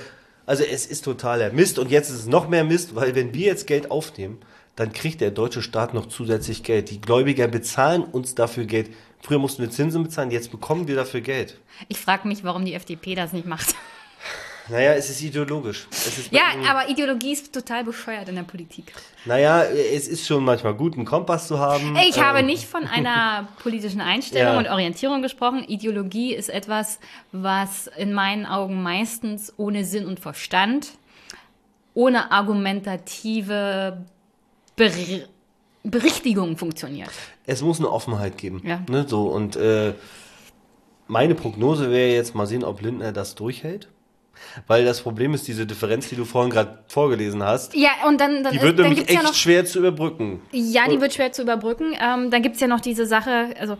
also 0.44 0.64
es 0.64 0.86
ist 0.86 1.04
totaler 1.04 1.52
Mist 1.52 1.78
und 1.78 1.90
jetzt 1.90 2.10
ist 2.10 2.16
es 2.20 2.26
noch 2.26 2.48
mehr 2.48 2.64
Mist, 2.64 2.94
weil 2.96 3.14
wenn 3.14 3.32
wir 3.32 3.46
jetzt 3.46 3.66
Geld 3.68 3.90
aufnehmen, 3.92 4.38
dann 4.74 4.92
kriegt 4.92 5.20
der 5.20 5.30
deutsche 5.30 5.62
Staat 5.62 5.94
noch 5.94 6.06
zusätzlich 6.06 6.62
Geld. 6.64 6.90
Die 6.90 7.00
Gläubiger 7.00 7.46
bezahlen 7.46 8.02
uns 8.02 8.34
dafür 8.34 8.64
Geld. 8.64 8.90
Früher 9.20 9.38
mussten 9.38 9.62
wir 9.62 9.70
Zinsen 9.70 10.02
bezahlen, 10.02 10.30
jetzt 10.32 10.50
bekommen 10.50 10.88
wir 10.88 10.96
dafür 10.96 11.20
Geld. 11.20 11.60
Ich 11.88 11.98
frage 11.98 12.26
mich, 12.26 12.42
warum 12.42 12.64
die 12.64 12.74
FDP 12.74 13.14
das 13.14 13.32
nicht 13.32 13.46
macht. 13.46 13.74
Naja, 14.68 14.92
es 14.94 15.10
ist 15.10 15.20
ideologisch. 15.22 15.86
Es 15.90 16.18
ist 16.18 16.32
Ja, 16.32 16.42
aber 16.68 16.88
Ideologie 16.88 17.32
ist 17.32 17.52
total 17.52 17.82
bescheuert 17.84 18.28
in 18.28 18.36
der 18.36 18.44
Politik. 18.44 18.92
Naja, 19.24 19.64
es 19.64 20.06
ist 20.08 20.26
schon 20.26 20.44
manchmal 20.44 20.74
gut, 20.74 20.94
einen 20.94 21.04
Kompass 21.04 21.48
zu 21.48 21.58
haben. 21.58 21.96
Ich 22.08 22.20
habe 22.22 22.38
Ähm, 22.40 22.46
nicht 22.46 22.66
von 22.66 22.86
einer 22.86 23.48
politischen 23.62 24.00
Einstellung 24.00 24.54
Ja. 24.54 24.58
und 24.58 24.68
Orientierung 24.68 25.20
gesprochen. 25.22 25.64
Ideologie 25.64 26.32
ist 26.34 26.48
etwas, 26.48 27.00
was 27.32 27.88
in 27.96 28.12
meinen 28.12 28.46
Augen 28.46 28.82
meistens 28.82 29.52
ohne 29.56 29.84
Sinn 29.84 30.06
und 30.06 30.20
Verstand, 30.20 30.92
ohne 31.94 32.30
argumentative 32.32 34.04
Ber 34.76 34.90
Berichtigung 35.84 36.56
funktioniert. 36.56 37.10
Es 37.44 37.60
muss 37.60 37.80
eine 37.80 37.90
Offenheit 37.90 38.38
geben. 38.38 38.62
Ja. 38.64 38.80
Ne, 38.88 39.04
so, 39.08 39.26
und 39.26 39.56
äh, 39.56 39.94
meine 41.08 41.34
Prognose 41.34 41.90
wäre 41.90 42.12
jetzt 42.14 42.36
mal 42.36 42.46
sehen, 42.46 42.62
ob 42.62 42.80
Lindner 42.82 43.10
das 43.10 43.34
durchhält. 43.34 43.88
Weil 44.66 44.84
das 44.84 45.00
Problem 45.00 45.32
ist, 45.34 45.48
diese 45.48 45.66
Differenz, 45.66 46.08
die 46.08 46.16
du 46.16 46.24
vorhin 46.24 46.50
gerade 46.50 46.78
vorgelesen 46.88 47.42
hast, 47.42 47.74
Ja, 47.74 47.90
und 48.06 48.20
dann, 48.20 48.42
dann, 48.42 48.52
die 48.52 48.60
wird 48.60 48.78
dann 48.78 48.88
nämlich 48.90 49.08
echt 49.08 49.18
ja 49.18 49.22
noch. 49.22 49.34
schwer 49.34 49.64
zu 49.64 49.78
überbrücken. 49.78 50.42
Ja, 50.52 50.88
die 50.88 51.00
wird 51.00 51.14
schwer 51.14 51.32
zu 51.32 51.42
überbrücken. 51.42 51.94
Ähm, 52.00 52.30
dann 52.30 52.42
gibt 52.42 52.56
es 52.56 52.60
ja 52.60 52.66
noch 52.68 52.80
diese 52.80 53.06
Sache, 53.06 53.54
also 53.58 53.76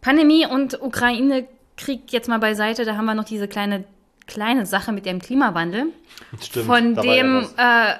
Pandemie 0.00 0.46
und 0.46 0.80
Ukraine-Krieg 0.80 2.12
jetzt 2.12 2.28
mal 2.28 2.38
beiseite, 2.38 2.84
da 2.84 2.96
haben 2.96 3.04
wir 3.06 3.14
noch 3.14 3.24
diese 3.24 3.48
kleine, 3.48 3.84
kleine 4.30 4.64
Sache 4.64 4.92
mit 4.92 5.04
dem 5.04 5.20
Klimawandel. 5.20 5.86
Stimmt, 6.40 6.66
von 6.66 6.94
ja 6.94 7.02
dem, 7.02 7.46
äh, 7.56 7.94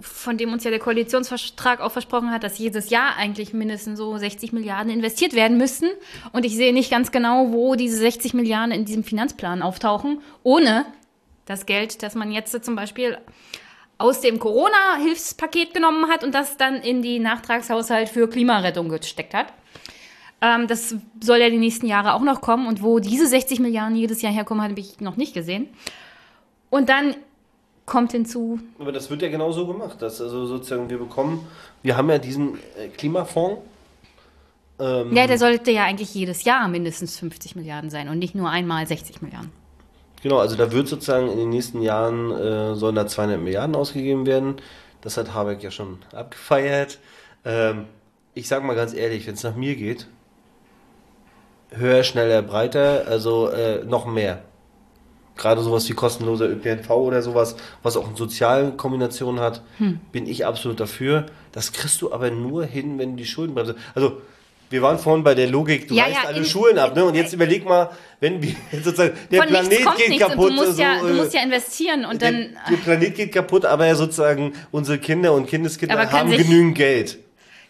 von 0.00 0.36
dem 0.36 0.52
uns 0.52 0.64
ja 0.64 0.70
der 0.70 0.80
Koalitionsvertrag 0.80 1.80
auch 1.80 1.92
versprochen 1.92 2.30
hat, 2.30 2.42
dass 2.42 2.58
jedes 2.58 2.90
Jahr 2.90 3.16
eigentlich 3.16 3.54
mindestens 3.54 3.98
so 3.98 4.16
60 4.18 4.52
Milliarden 4.52 4.92
investiert 4.92 5.34
werden 5.34 5.56
müssten. 5.56 5.86
Und 6.32 6.44
ich 6.44 6.56
sehe 6.56 6.72
nicht 6.72 6.90
ganz 6.90 7.12
genau, 7.12 7.52
wo 7.52 7.76
diese 7.76 7.96
60 7.96 8.34
Milliarden 8.34 8.72
in 8.72 8.84
diesem 8.84 9.04
Finanzplan 9.04 9.62
auftauchen, 9.62 10.20
ohne 10.42 10.84
das 11.44 11.64
Geld, 11.64 12.02
das 12.02 12.14
man 12.14 12.32
jetzt 12.32 12.64
zum 12.64 12.74
Beispiel 12.74 13.18
aus 13.98 14.20
dem 14.20 14.38
Corona-Hilfspaket 14.38 15.72
genommen 15.72 16.10
hat 16.10 16.24
und 16.24 16.34
das 16.34 16.56
dann 16.56 16.76
in 16.76 17.00
die 17.00 17.18
Nachtragshaushalt 17.18 18.08
für 18.08 18.28
Klimarettung 18.28 18.88
gesteckt 18.88 19.32
hat. 19.32 19.46
Ähm, 20.40 20.66
das 20.66 20.94
soll 21.22 21.38
ja 21.38 21.50
die 21.50 21.58
nächsten 21.58 21.86
Jahre 21.86 22.14
auch 22.14 22.22
noch 22.22 22.40
kommen. 22.40 22.66
Und 22.66 22.82
wo 22.82 22.98
diese 22.98 23.26
60 23.26 23.60
Milliarden 23.60 23.96
jedes 23.96 24.22
Jahr 24.22 24.32
herkommen, 24.32 24.62
habe 24.62 24.78
ich 24.78 25.00
noch 25.00 25.16
nicht 25.16 25.34
gesehen. 25.34 25.68
Und 26.70 26.88
dann 26.88 27.14
kommt 27.86 28.12
hinzu, 28.12 28.58
Aber 28.78 28.92
das 28.92 29.10
wird 29.10 29.22
ja 29.22 29.28
genau 29.28 29.52
so 29.52 29.66
gemacht. 29.66 30.02
Dass 30.02 30.20
also 30.20 30.46
sozusagen 30.46 30.90
wir 30.90 30.98
bekommen, 30.98 31.46
wir 31.82 31.96
haben 31.96 32.10
ja 32.10 32.18
diesen 32.18 32.58
äh, 32.76 32.88
Klimafonds. 32.88 33.62
Ähm, 34.78 35.14
ja, 35.14 35.26
der 35.26 35.38
sollte 35.38 35.70
ja 35.70 35.84
eigentlich 35.84 36.14
jedes 36.14 36.44
Jahr 36.44 36.68
mindestens 36.68 37.18
50 37.18 37.56
Milliarden 37.56 37.88
sein 37.88 38.08
und 38.08 38.18
nicht 38.18 38.34
nur 38.34 38.50
einmal 38.50 38.86
60 38.86 39.22
Milliarden. 39.22 39.50
Genau, 40.22 40.38
also 40.38 40.56
da 40.56 40.72
wird 40.72 40.88
sozusagen 40.88 41.30
in 41.30 41.38
den 41.38 41.50
nächsten 41.50 41.80
Jahren 41.80 42.30
äh, 42.32 42.74
sollen 42.74 42.94
da 42.94 43.06
200 43.06 43.40
Milliarden 43.40 43.76
ausgegeben 43.76 44.26
werden. 44.26 44.56
Das 45.00 45.16
hat 45.16 45.32
Habeck 45.32 45.62
ja 45.62 45.70
schon 45.70 45.98
abgefeiert. 46.12 46.98
Ähm, 47.44 47.84
ich 48.34 48.48
sag 48.48 48.64
mal 48.64 48.74
ganz 48.74 48.92
ehrlich, 48.92 49.26
wenn 49.26 49.34
es 49.34 49.44
nach 49.44 49.54
mir 49.54 49.76
geht, 49.76 50.08
höher, 51.70 52.02
schneller, 52.04 52.42
breiter, 52.42 53.04
also 53.08 53.48
äh, 53.50 53.84
noch 53.84 54.06
mehr. 54.06 54.42
Gerade 55.36 55.60
sowas 55.60 55.86
wie 55.88 55.92
kostenloser 55.92 56.48
ÖPNV 56.48 56.88
oder 56.90 57.20
sowas, 57.20 57.56
was 57.82 57.96
auch 57.98 58.06
eine 58.08 58.16
soziale 58.16 58.72
Kombination 58.72 59.38
hat, 59.40 59.60
Hm. 59.78 60.00
bin 60.10 60.26
ich 60.26 60.46
absolut 60.46 60.80
dafür. 60.80 61.26
Das 61.52 61.72
kriegst 61.72 62.00
du 62.00 62.10
aber 62.12 62.30
nur 62.30 62.64
hin, 62.64 62.98
wenn 62.98 63.10
du 63.10 63.16
die 63.16 63.26
Schulden 63.26 63.54
bremst. 63.54 63.74
Also, 63.94 64.22
wir 64.70 64.80
waren 64.82 64.98
vorhin 64.98 65.22
bei 65.22 65.34
der 65.34 65.46
Logik, 65.48 65.86
du 65.88 65.94
Ja, 65.94 66.04
reißt 66.04 66.16
ja, 66.22 66.28
alle 66.28 66.38
in- 66.38 66.44
Schulen 66.46 66.78
ab, 66.78 66.96
ne? 66.96 67.04
Und 67.04 67.14
jetzt 67.14 67.32
überleg 67.34 67.64
mal, 67.66 67.90
wenn 68.18 68.42
wir 68.42 68.54
sozusagen, 68.82 69.12
der 69.30 69.42
Planet 69.42 69.86
geht 69.96 70.18
kaputt. 70.18 70.50
du 70.50 70.54
musst, 70.54 70.78
ja, 70.78 71.00
so, 71.00 71.06
du 71.06 71.12
äh, 71.12 71.16
musst 71.16 71.34
ja 71.34 71.42
investieren 71.42 72.04
und 72.06 72.22
der, 72.22 72.32
dann. 72.32 72.56
der 72.70 72.76
Planet 72.78 73.14
geht 73.14 73.32
kaputt, 73.32 73.64
aber 73.66 73.94
sozusagen 73.94 74.54
unsere 74.72 74.98
Kinder 74.98 75.34
und 75.34 75.46
Kindeskinder 75.46 76.10
haben 76.10 76.30
genügend 76.30 76.74
Geld. 76.76 77.18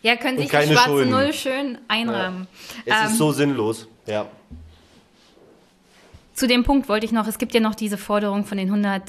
Ja, 0.03 0.17
können 0.17 0.39
sich 0.39 0.49
die 0.49 0.57
schwarze 0.57 0.79
Schulden. 0.91 1.11
Null 1.11 1.33
schön 1.33 1.79
einrahmen. 1.89 2.47
Es 2.85 2.95
Ähm, 2.95 3.07
ist 3.07 3.19
so 3.19 3.33
sinnlos. 3.33 3.89
Ja. 4.07 4.27
Zu 6.35 6.47
dem 6.47 6.65
Punkt 6.65 6.89
wollte 6.89 7.07
ich 7.07 7.13
noch, 7.13 7.27
es 7.27 7.39
gibt 7.39 7.55
ja 7.55 7.61
noch 7.61 7.75
diese 7.75 7.97
Forderung 7.97 8.45
von 8.45 8.59
den 8.59 8.69
100 8.69 9.03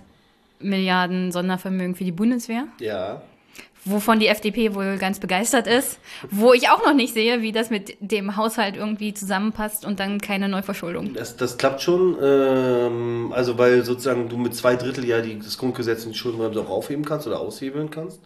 Milliarden 0.60 1.32
Sondervermögen 1.32 1.94
für 1.96 2.04
die 2.06 2.12
Bundeswehr, 2.14 2.64
Ja. 2.80 3.22
wovon 3.86 4.20
die 4.20 4.28
FDP 4.28 4.74
wohl 4.74 4.98
ganz 4.98 5.20
begeistert 5.20 5.68
ist, 5.68 6.00
wo 6.32 6.54
ich 6.54 6.70
auch 6.70 6.84
noch 6.86 6.94
nicht 6.94 7.14
sehe, 7.14 7.42
wie 7.42 7.52
das 7.52 7.70
mit 7.70 7.96
dem 8.00 8.38
Haushalt 8.38 8.76
irgendwie 8.78 9.14
zusammenpasst 9.14 9.86
und 9.86 10.00
dann 10.00 10.20
keine 10.20 10.48
Neuverschuldung. 10.50 11.14
Das, 11.14 11.36
das 11.38 11.58
klappt 11.58 11.82
schon, 11.82 12.16
ähm, 12.24 13.34
also 13.36 13.58
weil 13.58 13.84
sozusagen 13.84 14.30
du 14.30 14.38
mit 14.38 14.56
zwei 14.56 14.76
Drittel 14.78 15.06
ja 15.06 15.22
die, 15.22 15.38
das 15.38 15.58
Grundgesetz 15.58 16.06
und 16.06 16.14
die 16.14 16.18
Schuldenbremse 16.18 16.62
auch 16.62 16.70
aufheben 16.70 17.06
kannst 17.06 17.28
oder 17.28 17.40
aushebeln 17.40 17.92
kannst. 17.92 18.20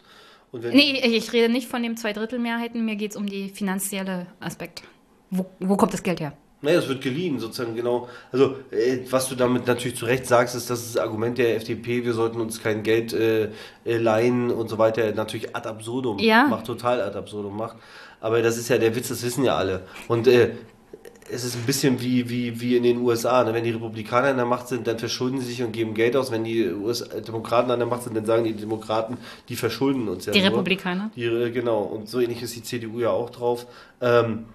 Und 0.52 0.64
Nee, 0.66 1.00
ich 1.04 1.32
rede 1.34 1.52
nicht 1.52 1.68
von 1.68 1.82
den 1.84 1.96
Zweidrittelmehrheiten, 1.98 2.84
mir 2.84 2.96
geht 2.96 3.12
es 3.12 3.18
um 3.18 3.26
die 3.26 3.50
finanzielle 3.50 4.28
Aspekt. 4.40 4.84
Wo, 5.30 5.46
wo 5.60 5.78
kommt 5.78 5.94
das 5.94 6.04
Geld 6.04 6.20
her? 6.20 6.34
Naja, 6.64 6.78
es 6.78 6.88
wird 6.88 7.02
geliehen, 7.02 7.40
sozusagen 7.40 7.76
genau. 7.76 8.08
Also, 8.32 8.56
äh, 8.70 9.00
was 9.10 9.28
du 9.30 9.36
damit 9.36 9.66
natürlich 9.66 9.98
zu 9.98 10.06
Recht 10.06 10.28
sagst, 10.28 10.56
ist, 10.56 10.70
dass 10.70 10.94
das 10.94 11.02
Argument 11.02 11.38
der 11.40 11.56
FDP, 11.56 12.06
wir 12.06 12.14
sollten 12.14 12.40
uns 12.40 12.62
kein 12.62 12.84
Geld 12.84 13.14
äh, 13.14 13.46
äh, 13.86 13.98
leihen 13.98 14.52
und 14.52 14.70
so 14.70 14.78
weiter, 14.78 15.12
natürlich 15.14 15.56
ad 15.56 15.68
absurdum 15.68 16.20
Ja. 16.20 16.46
macht, 16.48 16.68
total 16.68 17.02
ad 17.02 17.18
absurdum 17.18 17.58
macht. 17.58 17.78
Aber 18.20 18.44
das 18.44 18.58
ist 18.60 18.70
ja 18.70 18.78
der 18.78 18.96
Witz, 18.96 19.08
das 19.08 19.24
wissen 19.24 19.44
ja 19.44 19.56
alle. 19.56 19.88
Und 20.08 20.28
äh, 20.28 20.52
es 21.32 21.44
ist 21.44 21.56
ein 21.56 21.64
bisschen 21.64 22.02
wie, 22.02 22.30
wie, 22.30 22.60
wie 22.60 22.76
in 22.76 22.84
den 22.84 22.98
USA. 22.98 23.44
Ne? 23.44 23.54
Wenn 23.54 23.64
die 23.64 23.72
Republikaner 23.72 24.30
an 24.30 24.38
der 24.38 24.46
Macht 24.46 24.68
sind, 24.68 24.86
dann 24.86 25.00
verschulden 25.00 25.40
sie 25.40 25.48
sich 25.48 25.64
und 25.64 25.72
geben 25.72 25.94
Geld 25.94 26.16
aus. 26.16 26.32
Wenn 26.32 26.44
die 26.44 26.70
US 26.70 27.08
Demokraten 27.26 27.72
an 27.72 27.80
der 27.80 27.88
Macht 27.88 28.04
sind, 28.04 28.16
dann 28.16 28.26
sagen 28.26 28.44
die 28.44 28.54
Demokraten, 28.54 29.18
die 29.48 29.56
verschulden 29.56 30.08
uns 30.10 30.26
ja 30.26 30.34
Die 30.34 30.42
nur. 30.42 30.50
Republikaner? 30.50 31.12
Die, 31.16 31.24
äh, 31.24 31.52
genau, 31.52 31.82
und 31.82 32.10
so 32.10 32.20
ähnlich 32.20 32.42
ist 32.42 32.56
die 32.56 32.64
CDU 32.64 33.00
ja 33.00 33.12
auch 33.12 33.30
drauf. 33.30 33.66
Ähm, 34.02 34.46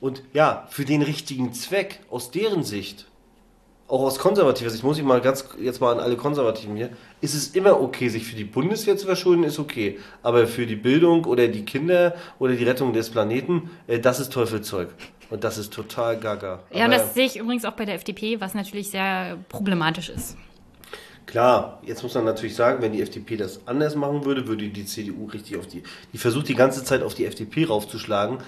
und 0.00 0.22
ja, 0.32 0.66
für 0.70 0.84
den 0.84 1.02
richtigen 1.02 1.52
Zweck, 1.52 2.00
aus 2.10 2.30
deren 2.30 2.62
Sicht, 2.62 3.06
auch 3.88 4.02
aus 4.02 4.20
konservativer 4.20 4.70
Sicht, 4.70 4.84
muss 4.84 4.98
ich 4.98 5.04
mal 5.04 5.20
ganz 5.20 5.44
jetzt 5.60 5.80
mal 5.80 5.92
an 5.92 5.98
alle 5.98 6.16
Konservativen 6.16 6.76
hier, 6.76 6.90
ist 7.20 7.34
es 7.34 7.48
immer 7.48 7.80
okay, 7.80 8.08
sich 8.08 8.24
für 8.24 8.36
die 8.36 8.44
Bundeswehr 8.44 8.96
zu 8.96 9.06
verschulden, 9.06 9.42
ist 9.42 9.58
okay. 9.58 9.98
Aber 10.22 10.46
für 10.46 10.66
die 10.66 10.76
Bildung 10.76 11.24
oder 11.24 11.48
die 11.48 11.64
Kinder 11.64 12.14
oder 12.38 12.54
die 12.54 12.64
Rettung 12.64 12.92
des 12.92 13.10
Planeten, 13.10 13.70
äh, 13.88 13.98
das 13.98 14.20
ist 14.20 14.32
Teufelzeug. 14.32 14.90
Und 15.30 15.44
das 15.44 15.58
ist 15.58 15.72
total 15.72 16.18
gaga. 16.18 16.60
Ja, 16.72 16.84
Aber 16.86 16.94
das 16.94 17.14
sehe 17.14 17.26
ich 17.26 17.38
übrigens 17.38 17.64
auch 17.64 17.72
bei 17.72 17.84
der 17.84 17.94
FDP, 17.94 18.40
was 18.40 18.54
natürlich 18.54 18.90
sehr 18.90 19.38
problematisch 19.48 20.08
ist. 20.08 20.36
Klar, 21.26 21.80
jetzt 21.84 22.02
muss 22.02 22.14
man 22.14 22.24
natürlich 22.24 22.56
sagen, 22.56 22.82
wenn 22.82 22.92
die 22.92 23.00
FDP 23.00 23.36
das 23.36 23.60
anders 23.68 23.94
machen 23.94 24.24
würde, 24.24 24.48
würde 24.48 24.68
die 24.68 24.84
CDU 24.84 25.26
richtig 25.26 25.56
auf 25.56 25.68
die. 25.68 25.84
Die 26.12 26.18
versucht 26.18 26.48
die 26.48 26.56
ganze 26.56 26.82
Zeit 26.82 27.02
auf 27.02 27.14
die 27.14 27.24
FDP 27.24 27.66
raufzuschlagen, 27.66 28.38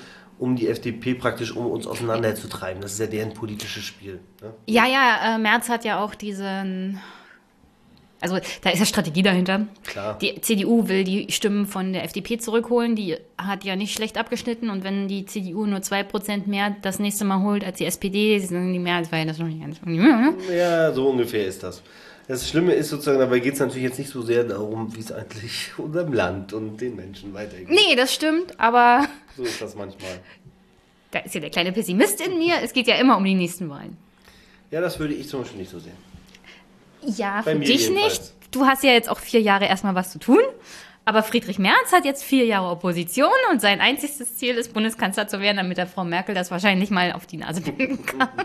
um 0.41 0.57
die 0.57 0.67
FDP 0.67 1.15
praktisch 1.15 1.55
um 1.55 1.67
uns 1.67 1.87
auseinanderzutreiben. 1.87 2.83
Das 2.83 2.95
ist 2.95 2.99
ja 2.99 3.07
deren 3.07 3.35
politisches 3.35 3.85
Spiel. 3.85 4.19
Ne? 4.41 4.53
Ja, 4.67 4.87
ja, 4.87 5.37
äh, 5.37 5.39
Merz 5.39 5.69
hat 5.69 5.85
ja 5.85 6.03
auch 6.03 6.17
diesen 6.17 6.99
also 8.23 8.39
da 8.63 8.71
ist 8.71 8.79
ja 8.79 8.87
Strategie 8.87 9.23
dahinter. 9.23 9.67
Klar. 9.85 10.17
Die 10.21 10.41
CDU 10.41 10.89
will 10.89 11.05
die 11.05 11.31
Stimmen 11.31 11.67
von 11.67 11.93
der 11.93 12.05
FDP 12.05 12.39
zurückholen. 12.39 12.95
Die 12.95 13.17
hat 13.37 13.65
ja 13.65 13.75
nicht 13.75 13.95
schlecht 13.95 14.17
abgeschnitten. 14.17 14.71
Und 14.71 14.85
wenn 14.85 15.09
die 15.09 15.27
CDU 15.27 15.67
nur 15.67 15.81
2% 15.81 16.49
mehr 16.49 16.77
das 16.83 16.99
nächste 16.99 17.25
Mal 17.25 17.43
holt 17.43 17.65
als 17.65 17.79
die 17.79 17.85
SPD, 17.85 18.39
sind 18.39 18.73
die 18.73 18.79
Mehrheitswahl 18.79 19.27
das 19.27 19.39
noch 19.39 19.49
nicht 19.49 19.61
ganz. 19.61 19.83
Ne? 19.83 20.35
Ja, 20.57 20.93
so 20.93 21.09
ungefähr 21.09 21.47
ist 21.47 21.63
das. 21.63 21.83
Das 22.29 22.49
Schlimme 22.49 22.73
ist 22.75 22.89
sozusagen, 22.89 23.19
dabei 23.19 23.41
geht 23.41 23.55
es 23.55 23.61
natürlich 23.61 23.83
jetzt 23.83 23.99
nicht 23.99 24.11
so 24.11 24.23
sehr 24.23 24.45
darum, 24.45 24.95
wie 24.95 25.01
es 25.01 25.11
eigentlich 25.11 25.73
unserem 25.77 26.13
Land 26.13 26.53
und 26.53 26.81
den 26.81 26.95
Menschen 26.95 27.35
weitergeht. 27.35 27.69
Nee, 27.69 27.97
das 27.97 28.15
stimmt, 28.15 28.59
aber. 28.61 29.07
So 29.37 29.43
ist 29.43 29.61
das 29.61 29.75
manchmal. 29.75 30.21
Da 31.11 31.19
ist 31.19 31.35
ja 31.35 31.41
der 31.41 31.51
kleine 31.51 31.73
Pessimist 31.73 32.25
in 32.25 32.39
mir. 32.39 32.55
Es 32.63 32.73
geht 32.73 32.87
ja 32.87 32.95
immer 32.95 33.17
um 33.17 33.25
die 33.25 33.35
nächsten 33.35 33.69
Wahlen. 33.69 33.97
Ja, 34.71 34.81
das 34.81 34.99
würde 34.99 35.13
ich 35.15 35.29
zum 35.29 35.41
Beispiel 35.41 35.59
nicht 35.59 35.71
so 35.71 35.79
sehen. 35.79 36.12
Ja, 37.05 37.43
Bei 37.45 37.53
für 37.55 37.61
dich 37.61 37.89
jedenfalls. 37.89 38.21
nicht. 38.21 38.33
Du 38.51 38.67
hast 38.67 38.85
ja 38.85 38.93
jetzt 38.93 39.09
auch 39.09 39.19
vier 39.19 39.41
Jahre 39.41 39.67
erstmal 39.67 39.95
was 39.95 40.13
zu 40.13 40.19
tun. 40.19 40.41
Aber 41.05 41.23
Friedrich 41.25 41.59
Merz 41.59 41.91
hat 41.91 42.05
jetzt 42.05 42.23
vier 42.23 42.45
Jahre 42.47 42.69
Opposition 42.69 43.33
und 43.51 43.61
sein 43.61 43.81
einziges 43.81 44.37
Ziel 44.37 44.55
ist, 44.55 44.73
Bundeskanzler 44.73 45.27
zu 45.27 45.41
werden, 45.41 45.57
damit 45.57 45.79
er 45.79 45.89
Frau 45.89 46.05
Merkel 46.05 46.33
das 46.35 46.53
wahrscheinlich 46.53 46.91
mal 46.91 47.13
auf 47.13 47.27
die 47.27 47.39
Nase 47.39 47.61
binden 47.61 48.05
kann. 48.07 48.29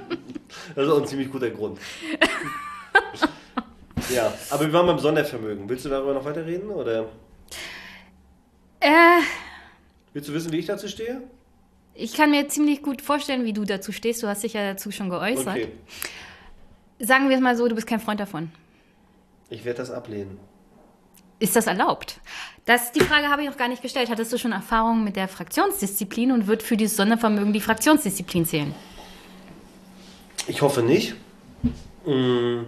Das 0.75 0.85
ist 0.85 0.91
auch 0.91 1.01
ein 1.01 1.07
ziemlich 1.07 1.29
guter 1.29 1.49
Grund. 1.49 1.77
ja, 4.13 4.33
aber 4.49 4.65
wir 4.65 4.73
waren 4.73 4.87
beim 4.87 4.97
Sondervermögen. 4.97 5.67
Willst 5.67 5.85
du 5.85 5.89
darüber 5.89 6.13
noch 6.13 6.23
weiterreden? 6.23 6.69
Oder? 6.69 7.09
Äh. 8.79 9.19
Willst 10.13 10.29
du 10.29 10.33
wissen, 10.33 10.51
wie 10.51 10.59
ich 10.59 10.65
dazu 10.65 10.87
stehe? 10.87 11.21
Ich 11.93 12.13
kann 12.13 12.31
mir 12.31 12.47
ziemlich 12.47 12.81
gut 12.81 13.01
vorstellen, 13.01 13.43
wie 13.43 13.53
du 13.53 13.65
dazu 13.65 13.91
stehst. 13.91 14.23
Du 14.23 14.27
hast 14.27 14.43
dich 14.43 14.53
ja 14.53 14.71
dazu 14.71 14.89
schon 14.91 15.09
geäußert. 15.09 15.47
Okay. 15.47 15.67
Sagen 16.99 17.29
wir 17.29 17.35
es 17.35 17.41
mal 17.41 17.55
so, 17.55 17.67
du 17.67 17.75
bist 17.75 17.87
kein 17.87 17.99
Freund 17.99 18.19
davon. 18.19 18.51
Ich 19.49 19.63
werde 19.65 19.77
das 19.77 19.91
ablehnen. 19.91 20.39
Ist 21.39 21.55
das 21.55 21.67
erlaubt? 21.67 22.19
Das, 22.65 22.91
die 22.91 23.01
Frage 23.01 23.27
habe 23.27 23.43
ich 23.43 23.49
noch 23.49 23.57
gar 23.57 23.67
nicht 23.67 23.83
gestellt. 23.83 24.09
Hattest 24.09 24.33
du 24.33 24.39
schon 24.39 24.51
Erfahrungen 24.51 25.03
mit 25.03 25.15
der 25.15 25.27
Fraktionsdisziplin 25.27 26.31
und 26.31 26.47
wird 26.47 26.63
für 26.63 26.75
dieses 26.75 26.97
Sondervermögen 26.97 27.53
die 27.53 27.61
Fraktionsdisziplin 27.61 28.45
zählen? 28.45 28.73
Ich 30.47 30.61
hoffe 30.63 30.81
nicht. 30.81 31.15
Mm, 32.05 32.61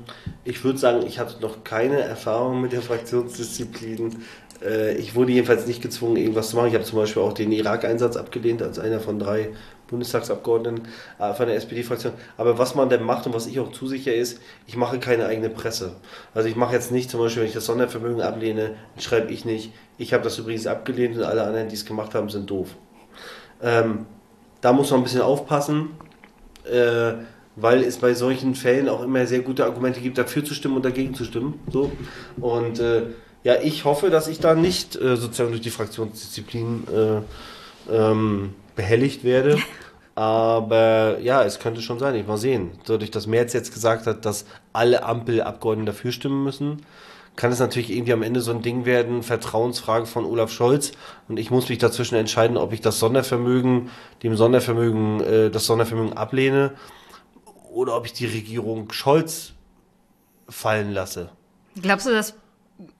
ich 0.44 0.64
würde 0.64 0.78
sagen, 0.78 1.06
ich 1.08 1.18
hatte 1.18 1.42
noch 1.42 1.64
keine 1.64 2.00
Erfahrung 2.00 2.62
mit 2.62 2.72
der 2.72 2.84
Fraktionsdisziplin. 2.84 4.24
Äh, 4.64 4.96
ich 4.98 5.16
wurde 5.16 5.32
jedenfalls 5.32 5.66
nicht 5.66 5.82
gezwungen, 5.82 6.18
irgendwas 6.18 6.52
zu 6.52 6.56
machen. 6.56 6.68
Ich 6.68 6.76
habe 6.76 6.84
zum 6.84 7.00
Beispiel 7.00 7.24
auch 7.24 7.34
den 7.34 7.52
Irak-Einsatz 7.52 8.18
abgelehnt 8.18 8.62
als 8.62 8.78
einer 8.78 9.00
von 9.00 9.18
drei 9.18 9.50
Bundestagsabgeordneten 9.90 10.88
äh, 11.20 11.34
von 11.34 11.48
der 11.48 11.56
SPD-Fraktion. 11.56 12.14
Aber 12.38 12.58
was 12.58 12.76
man 12.76 12.90
denn 12.90 13.04
macht 13.04 13.26
und 13.26 13.34
was 13.34 13.48
ich 13.48 13.60
auch 13.60 13.72
zusicher 13.72 14.14
ist, 14.14 14.42
ich 14.68 14.78
mache 14.78 15.00
keine 15.00 15.26
eigene 15.26 15.50
Presse. 15.50 15.96
Also 16.34 16.48
ich 16.48 16.56
mache 16.56 16.74
jetzt 16.74 16.92
nicht 16.92 17.10
zum 17.10 17.20
Beispiel, 17.20 17.42
wenn 17.42 17.48
ich 17.48 17.56
das 17.56 17.66
Sondervermögen 17.66 18.22
ablehne, 18.22 18.76
schreibe 18.98 19.32
ich 19.32 19.46
nicht, 19.46 19.72
ich 19.98 20.14
habe 20.14 20.24
das 20.24 20.38
übrigens 20.38 20.68
abgelehnt 20.68 21.18
und 21.18 21.24
alle 21.24 21.44
anderen, 21.44 21.68
die 21.68 21.76
es 21.76 21.86
gemacht 21.86 22.16
haben, 22.16 22.30
sind 22.30 22.50
doof. 22.50 22.70
Ähm, 23.62 24.06
da 24.62 24.74
muss 24.74 24.92
man 24.92 25.02
ein 25.02 25.04
bisschen 25.04 25.22
aufpassen, 25.22 25.90
äh, 26.66 27.14
weil 27.56 27.84
es 27.84 27.98
bei 27.98 28.14
solchen 28.14 28.56
Fällen 28.56 28.88
auch 28.88 29.04
immer 29.04 29.26
sehr 29.26 29.40
gute 29.40 29.66
Argumente 29.66 30.00
gibt, 30.00 30.18
dafür 30.18 30.46
zu 30.46 30.54
stimmen 30.54 30.78
und 30.78 30.86
dagegen 30.86 31.14
zu 31.14 31.26
stimmen. 31.26 31.60
So. 31.72 31.92
Und 32.40 32.80
äh, 32.80 33.04
ja, 33.44 33.56
ich 33.62 33.86
hoffe, 33.86 34.10
dass 34.10 34.28
ich 34.28 34.40
da 34.40 34.56
nicht 34.56 34.96
äh, 34.96 35.16
sozusagen 35.16 35.52
durch 35.52 35.62
die 35.62 35.70
Fraktionsdisziplin 35.70 36.84
äh, 36.94 37.94
ähm, 37.94 38.54
behelligt 38.80 39.26
werde. 39.26 39.58
Aber 40.16 41.20
ja, 41.20 41.44
es 41.44 41.60
könnte 41.60 41.82
schon 41.82 42.00
sein. 42.00 42.16
Ich 42.16 42.28
mal 42.28 42.38
sehen. 42.38 42.72
Dadurch, 42.86 43.12
dass 43.12 43.28
Merz 43.28 43.54
jetzt 43.54 43.74
gesagt 43.74 44.08
hat, 44.08 44.26
dass 44.26 44.46
alle 44.74 45.04
Ampelabgeordneten 45.04 45.86
dafür 45.86 46.12
stimmen 46.12 46.44
müssen, 46.44 46.86
kann 47.36 47.52
es 47.52 47.60
natürlich 47.60 47.90
irgendwie 47.90 48.14
am 48.14 48.24
Ende 48.24 48.42
so 48.42 48.52
ein 48.52 48.62
Ding 48.62 48.86
werden, 48.86 49.24
Vertrauensfrage 49.24 50.06
von 50.06 50.26
Olaf 50.26 50.52
Scholz. 50.52 50.92
Und 51.30 51.38
ich 51.40 51.52
muss 51.52 51.70
mich 51.70 51.78
dazwischen 51.78 52.16
entscheiden, 52.16 52.58
ob 52.58 52.74
ich 52.74 52.82
das 52.82 53.00
Sondervermögen, 53.00 53.90
dem 54.24 54.36
Sondervermögen, 54.36 55.22
äh, 55.22 55.50
das 55.50 55.66
Sondervermögen 55.66 56.14
ablehne 56.14 56.74
oder 57.72 57.96
ob 57.96 58.06
ich 58.06 58.14
die 58.14 58.26
Regierung 58.26 58.92
Scholz 58.92 59.54
fallen 60.50 60.92
lasse. 60.92 61.30
Glaubst 61.82 62.08
du, 62.08 62.12
das? 62.12 62.34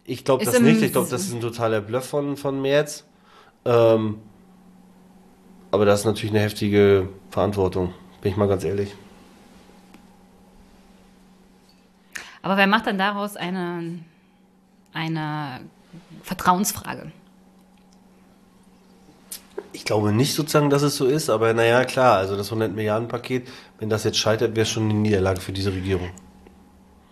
Ich 0.06 0.24
glaube 0.24 0.46
das 0.46 0.60
nicht. 0.60 0.82
Ich 0.82 0.92
glaube, 0.94 1.10
das 1.10 1.22
ist 1.24 1.34
ein 1.34 1.42
totaler 1.42 1.82
Bluff 1.82 2.06
von, 2.06 2.38
von 2.38 2.62
Merz. 2.62 3.06
Ähm, 3.66 4.20
aber 5.72 5.86
das 5.86 6.02
ist 6.02 6.06
natürlich 6.06 6.32
eine 6.32 6.42
heftige 6.42 7.10
Verantwortung, 7.30 7.94
bin 8.22 8.32
ich 8.32 8.38
mal 8.38 8.48
ganz 8.48 8.64
ehrlich. 8.64 8.96
Aber 12.42 12.58
wer 12.58 12.68
macht 12.68 12.88
dann 12.88 12.98
daraus 12.98 13.36
eine, 13.36 14.00
eine 14.94 15.60
Vertrauensfrage? 16.24 17.12
Ich 19.74 19.86
glaube 19.86 20.12
nicht 20.12 20.34
sozusagen, 20.34 20.70
dass 20.70 20.82
es 20.82 20.96
so 20.96 21.06
ist, 21.06 21.30
aber 21.30 21.54
naja, 21.54 21.86
klar, 21.86 22.18
also 22.18 22.36
das 22.36 22.48
100 22.48 22.74
Milliarden 22.74 23.08
Paket, 23.08 23.48
wenn 23.78 23.90
das 23.90 24.04
jetzt 24.04 24.18
scheitert, 24.18 24.56
wäre 24.56 24.64
es 24.64 24.70
schon 24.70 24.90
eine 24.90 24.94
Niederlage 24.94 25.42
für 25.42 25.52
diese 25.52 25.72
Regierung. 25.72 26.10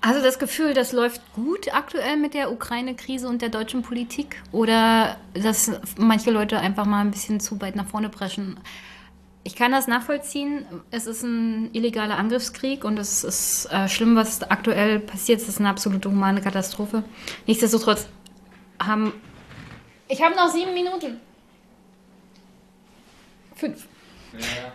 Hast 0.02 0.20
du 0.20 0.22
das 0.22 0.38
Gefühl, 0.40 0.74
das 0.74 0.92
läuft 0.92 1.22
gut 1.34 1.74
aktuell 1.74 2.18
mit 2.18 2.34
der 2.34 2.52
Ukraine-Krise 2.52 3.28
und 3.28 3.42
der 3.42 3.50
deutschen 3.50 3.82
Politik? 3.82 4.42
Oder 4.52 5.18
dass 5.34 5.72
manche 5.98 6.32
Leute 6.32 6.60
einfach 6.60 6.86
mal 6.86 7.02
ein 7.02 7.12
bisschen 7.12 7.40
zu 7.40 7.60
weit 7.62 7.76
nach 7.76 7.88
vorne 7.88 8.10
preschen? 8.10 8.60
Ich 9.44 9.56
kann 9.56 9.72
das 9.72 9.88
nachvollziehen. 9.88 10.66
Es 10.92 11.08
ist 11.08 11.24
ein 11.24 11.74
illegaler 11.74 12.18
Angriffskrieg 12.18 12.84
und 12.84 13.00
es 13.00 13.24
ist 13.24 13.66
äh, 13.72 13.88
schlimm, 13.88 14.16
was 14.16 14.44
aktuell 14.44 15.00
passiert. 15.00 15.42
Es 15.42 15.48
ist 15.48 15.60
eine 15.60 15.70
absolute 15.70 16.10
humane 16.12 16.42
Katastrophe. 16.42 17.04
Nichtsdestotrotz 17.48 18.08
haben. 18.82 19.14
Ich 20.10 20.22
habe 20.22 20.36
noch 20.36 20.50
sieben 20.50 20.74
Minuten. 20.74 21.20
Fünf. 23.56 23.88
Ja. 24.34 24.74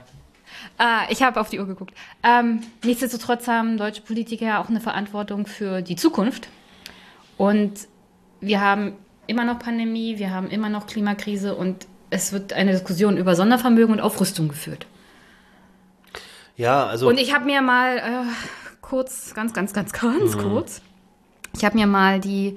Äh, 0.83 1.13
ich 1.13 1.23
habe 1.23 1.41
auf 1.41 1.49
die 1.49 1.61
Uhr 1.61 1.67
geguckt. 1.67 1.95
Ähm, 2.23 2.63
nichtsdestotrotz 2.85 3.47
haben 3.47 3.79
deutsche 3.79 4.03
Politiker 4.03 4.47
ja 4.47 4.63
auch 4.63 4.69
eine 4.69 4.81
Verantwortung 4.81 5.47
für 5.47 5.81
die 5.81 5.97
Zukunft. 5.97 6.49
Und 7.37 7.73
wir 8.41 8.61
haben 8.61 8.95
immer 9.27 9.45
noch 9.45 9.59
Pandemie, 9.61 10.19
wir 10.19 10.31
haben 10.31 10.49
immer 10.49 10.69
noch 10.69 10.87
Klimakrise 10.87 11.55
und 11.55 11.87
es 12.11 12.33
wird 12.33 12.53
eine 12.53 12.73
Diskussion 12.73 13.17
über 13.17 13.37
Sondervermögen 13.37 13.95
und 13.95 14.01
Aufrüstung 14.01 14.49
geführt. 14.49 14.87
Ja, 16.57 16.87
also. 16.87 17.09
Und 17.09 17.19
ich 17.19 17.33
habe 17.33 17.47
mir 17.47 17.63
mal 17.63 17.99
äh, 17.99 18.81
kurz, 18.81 19.33
ganz, 19.35 19.55
ganz, 19.55 19.73
ganz, 19.73 19.93
ganz 19.93 20.37
mhm. 20.37 20.41
kurz, 20.41 20.83
ich 21.57 21.65
habe 21.65 21.79
mir 21.79 21.87
mal 21.87 22.21
die, 22.21 22.57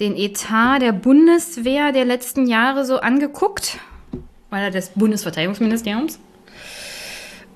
den 0.00 0.16
Etat 0.16 0.80
der 0.80 0.92
Bundeswehr 0.92 1.92
der 1.92 2.04
letzten 2.04 2.46
Jahre 2.46 2.84
so 2.84 2.98
angeguckt, 2.98 3.78
weil 4.50 4.64
er 4.64 4.70
des 4.70 4.90
Bundesverteidigungsministeriums. 4.90 6.18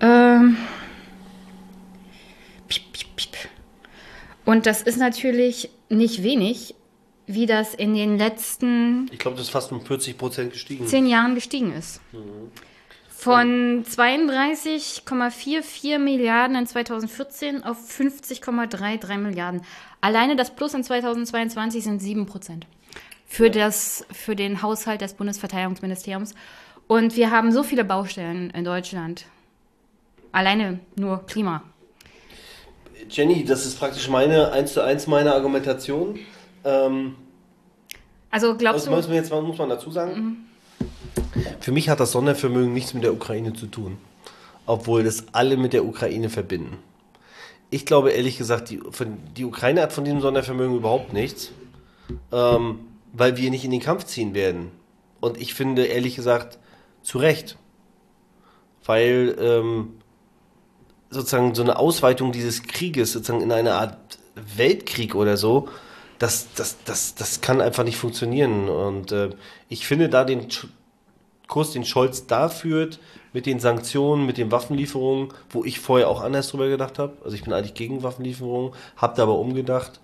Ähm, 0.00 0.56
und 4.44 4.66
das 4.66 4.82
ist 4.82 4.98
natürlich 4.98 5.70
nicht 5.88 6.22
wenig, 6.22 6.74
wie 7.26 7.46
das 7.46 7.74
in 7.74 7.94
den 7.94 8.18
letzten. 8.18 9.08
Ich 9.12 9.18
glaube, 9.18 9.36
das 9.36 9.46
ist 9.46 9.52
fast 9.52 9.72
um 9.72 9.80
40 9.80 10.18
Prozent 10.18 10.52
gestiegen. 10.52 10.86
Zehn 10.86 11.06
Jahren 11.06 11.34
gestiegen 11.34 11.72
ist. 11.72 12.02
Mhm. 12.12 12.50
Von 13.08 13.82
32,44 13.84 15.98
Milliarden 15.98 16.56
in 16.56 16.66
2014 16.66 17.64
auf 17.64 17.76
50,33 17.90 19.18
Milliarden. 19.18 19.60
Alleine 20.00 20.36
das 20.36 20.56
Plus 20.56 20.72
in 20.72 20.82
2022 20.82 21.84
sind 21.84 22.00
7 22.00 22.24
Prozent. 22.24 22.66
Für, 23.26 23.52
ja. 23.52 23.70
für 23.70 24.34
den 24.34 24.62
Haushalt 24.62 25.02
des 25.02 25.12
Bundesverteidigungsministeriums. 25.14 26.34
Und 26.88 27.16
wir 27.16 27.30
haben 27.30 27.52
so 27.52 27.62
viele 27.62 27.84
Baustellen 27.84 28.50
in 28.50 28.64
Deutschland. 28.64 29.26
Alleine 30.32 30.80
nur 30.96 31.26
Klima. 31.26 31.62
Jenny, 33.08 33.44
das 33.44 33.66
ist 33.66 33.78
praktisch 33.78 34.08
meine, 34.08 34.52
eins 34.52 34.74
zu 34.74 34.82
eins 34.82 35.06
meine 35.06 35.34
Argumentation. 35.34 36.18
Ähm, 36.64 37.16
also 38.30 38.56
glaubst 38.56 38.86
du... 38.86 38.90
Muss 38.90 39.08
man 39.08 39.16
jetzt 39.16 39.32
muss 39.32 39.58
man 39.58 39.68
dazu 39.68 39.90
sagen, 39.90 40.14
mhm. 40.14 41.46
für 41.60 41.72
mich 41.72 41.88
hat 41.88 41.98
das 41.98 42.12
Sondervermögen 42.12 42.72
nichts 42.72 42.94
mit 42.94 43.02
der 43.02 43.12
Ukraine 43.12 43.52
zu 43.52 43.66
tun. 43.66 43.98
Obwohl 44.66 45.02
das 45.02 45.24
alle 45.32 45.56
mit 45.56 45.72
der 45.72 45.84
Ukraine 45.84 46.30
verbinden. 46.30 46.78
Ich 47.70 47.86
glaube 47.86 48.10
ehrlich 48.10 48.38
gesagt, 48.38 48.70
die, 48.70 48.80
die 49.36 49.44
Ukraine 49.44 49.82
hat 49.82 49.92
von 49.92 50.04
diesem 50.04 50.20
Sondervermögen 50.20 50.76
überhaupt 50.76 51.12
nichts, 51.12 51.50
ähm, 52.30 52.80
weil 53.12 53.36
wir 53.36 53.50
nicht 53.50 53.64
in 53.64 53.70
den 53.72 53.80
Kampf 53.80 54.04
ziehen 54.04 54.34
werden. 54.34 54.70
Und 55.20 55.40
ich 55.40 55.54
finde 55.54 55.86
ehrlich 55.86 56.14
gesagt, 56.14 56.58
zu 57.02 57.18
Recht. 57.18 57.56
Weil 58.84 59.36
ähm, 59.40 59.99
sozusagen 61.10 61.54
so 61.54 61.62
eine 61.62 61.78
Ausweitung 61.78 62.32
dieses 62.32 62.62
Krieges 62.62 63.12
sozusagen 63.12 63.42
in 63.42 63.52
eine 63.52 63.74
Art 63.74 63.96
Weltkrieg 64.56 65.14
oder 65.14 65.36
so, 65.36 65.68
das, 66.18 66.48
das, 66.54 66.76
das, 66.84 67.14
das 67.14 67.40
kann 67.40 67.60
einfach 67.60 67.84
nicht 67.84 67.96
funktionieren. 67.96 68.68
Und 68.68 69.10
äh, 69.10 69.30
ich 69.68 69.86
finde 69.86 70.08
da 70.08 70.24
den 70.24 70.46
Kurs, 71.48 71.72
den 71.72 71.84
Scholz 71.84 72.26
da 72.26 72.48
führt, 72.48 73.00
mit 73.32 73.46
den 73.46 73.58
Sanktionen, 73.58 74.26
mit 74.26 74.36
den 74.36 74.52
Waffenlieferungen, 74.52 75.28
wo 75.48 75.64
ich 75.64 75.80
vorher 75.80 76.08
auch 76.08 76.20
anders 76.20 76.48
drüber 76.48 76.68
gedacht 76.68 76.98
habe. 76.98 77.16
Also 77.24 77.34
ich 77.34 77.44
bin 77.44 77.52
eigentlich 77.52 77.74
gegen 77.74 78.02
Waffenlieferungen, 78.02 78.72
habe 78.96 79.16
da 79.16 79.22
aber 79.24 79.38
umgedacht. 79.38 80.00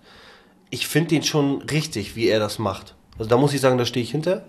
Ich 0.69 0.87
finde 0.87 1.09
den 1.09 1.23
schon 1.23 1.61
richtig, 1.63 2.15
wie 2.15 2.27
er 2.27 2.39
das 2.39 2.59
macht. 2.59 2.95
Also 3.17 3.29
da 3.29 3.37
muss 3.37 3.53
ich 3.53 3.61
sagen, 3.61 3.77
da 3.77 3.85
stehe 3.85 4.03
ich 4.03 4.11
hinter. 4.11 4.45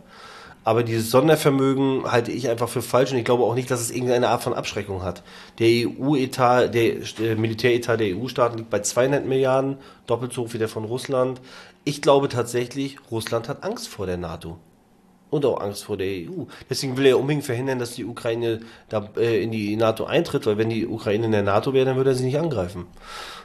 Aber 0.69 0.83
dieses 0.83 1.11
Sondervermögen 1.11 2.05
halte 2.13 2.31
ich 2.31 2.51
einfach 2.51 2.69
für 2.69 2.83
falsch 2.83 3.11
und 3.13 3.17
ich 3.17 3.25
glaube 3.25 3.45
auch 3.45 3.55
nicht, 3.55 3.71
dass 3.71 3.81
es 3.81 3.91
irgendeine 3.91 4.29
Art 4.29 4.43
von 4.43 4.53
Abschreckung 4.53 5.03
hat. 5.03 5.23
Der 5.59 5.89
EU-Etat, 5.89 6.69
der 6.69 7.37
Militäretat 7.37 7.99
der 7.99 8.15
EU-Staaten 8.15 8.59
liegt 8.59 8.69
bei 8.69 8.81
200 8.81 9.25
Milliarden, 9.25 9.79
doppelt 10.07 10.35
so 10.35 10.43
hoch 10.43 10.53
wie 10.53 10.59
der 10.59 10.69
von 10.69 10.85
Russland. 10.85 11.41
Ich 11.85 12.03
glaube 12.03 12.29
tatsächlich, 12.29 12.99
Russland 13.11 13.49
hat 13.49 13.65
Angst 13.65 13.89
vor 13.89 14.05
der 14.05 14.19
NATO 14.19 14.59
und 15.31 15.47
auch 15.47 15.59
Angst 15.59 15.85
vor 15.85 15.97
der 15.97 16.07
EU. 16.07 16.45
Deswegen 16.69 16.99
will 16.99 17.07
er 17.07 17.19
unbedingt 17.19 17.47
verhindern, 17.47 17.79
dass 17.79 17.93
die 17.93 18.05
Ukraine 18.05 18.61
da 18.91 19.09
äh, 19.17 19.43
in 19.43 19.51
die 19.51 19.75
NATO 19.75 20.05
eintritt, 20.05 20.45
weil 20.45 20.59
wenn 20.59 20.69
die 20.69 20.87
Ukraine 20.87 21.25
in 21.25 21.33
der 21.33 21.43
NATO 21.45 21.73
wäre, 21.73 21.87
dann 21.87 21.97
würde 21.97 22.11
er 22.11 22.17
sie 22.17 22.27
nicht 22.27 22.39
angreifen. 22.39 22.85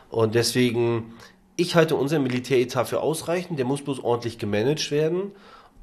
Und 0.10 0.36
deswegen, 0.36 1.14
ich 1.56 1.76
halte 1.76 1.96
unseren 1.96 2.24
Militäretat 2.24 2.90
für 2.90 3.00
ausreichend, 3.00 3.60
der 3.60 3.66
muss 3.66 3.82
bloß 3.82 4.04
ordentlich 4.04 4.40
gemanagt 4.40 4.92
werden. 4.92 5.32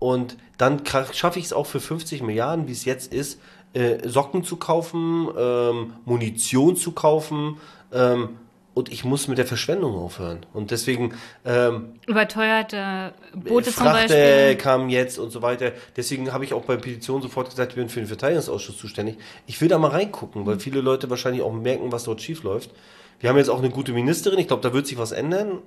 Und 0.01 0.37
dann 0.59 0.83
schaffe 0.85 1.39
ich 1.39 1.45
es 1.45 1.53
auch 1.53 1.67
für 1.67 1.79
50 1.79 2.23
Milliarden, 2.23 2.67
wie 2.67 2.73
es 2.73 2.85
jetzt 2.85 3.15
ist, 3.15 3.41
äh, 3.73 4.09
Socken 4.09 4.43
zu 4.43 4.57
kaufen, 4.57 5.29
ähm, 5.39 5.93
Munition 6.05 6.75
zu 6.75 6.91
kaufen, 6.91 7.59
ähm, 7.93 8.31
und 8.73 8.93
ich 8.93 9.05
muss 9.05 9.27
mit 9.27 9.37
der 9.37 9.47
Verschwendung 9.47 9.95
aufhören. 9.97 10.47
Und 10.53 10.71
deswegen. 10.71 11.15
Ähm, 11.45 11.95
Überteuerte 12.07 13.13
Boote 13.35 13.73
zum 13.73 13.85
Beispiel. 13.85 14.55
kam 14.57 14.89
jetzt 14.89 15.19
und 15.19 15.31
so 15.31 15.43
weiter. 15.43 15.73
Deswegen 15.97 16.33
habe 16.33 16.45
ich 16.45 16.55
auch 16.55 16.63
bei 16.63 16.77
Petition 16.77 17.21
sofort 17.21 17.51
gesagt, 17.51 17.73
ich 17.73 17.77
bin 17.77 17.89
für 17.89 18.01
den 18.01 18.07
Verteidigungsausschuss 18.07 18.79
zuständig. 18.79 19.19
Ich 19.47 19.61
will 19.61 19.69
da 19.69 19.79
mal 19.79 19.91
reingucken, 19.91 20.47
weil 20.47 20.61
viele 20.61 20.81
Leute 20.81 21.11
wahrscheinlich 21.11 21.43
auch 21.43 21.53
merken, 21.53 21.91
was 21.91 22.05
dort 22.05 22.23
schief 22.23 22.45
läuft. 22.45 22.71
Wir 23.19 23.29
haben 23.29 23.37
jetzt 23.37 23.51
auch 23.51 23.59
eine 23.59 23.71
gute 23.71 23.93
Ministerin. 23.93 24.39
Ich 24.39 24.47
glaube, 24.47 24.63
da 24.63 24.73
wird 24.73 24.87
sich 24.87 24.97
was 24.97 25.13
ändern. 25.13 25.59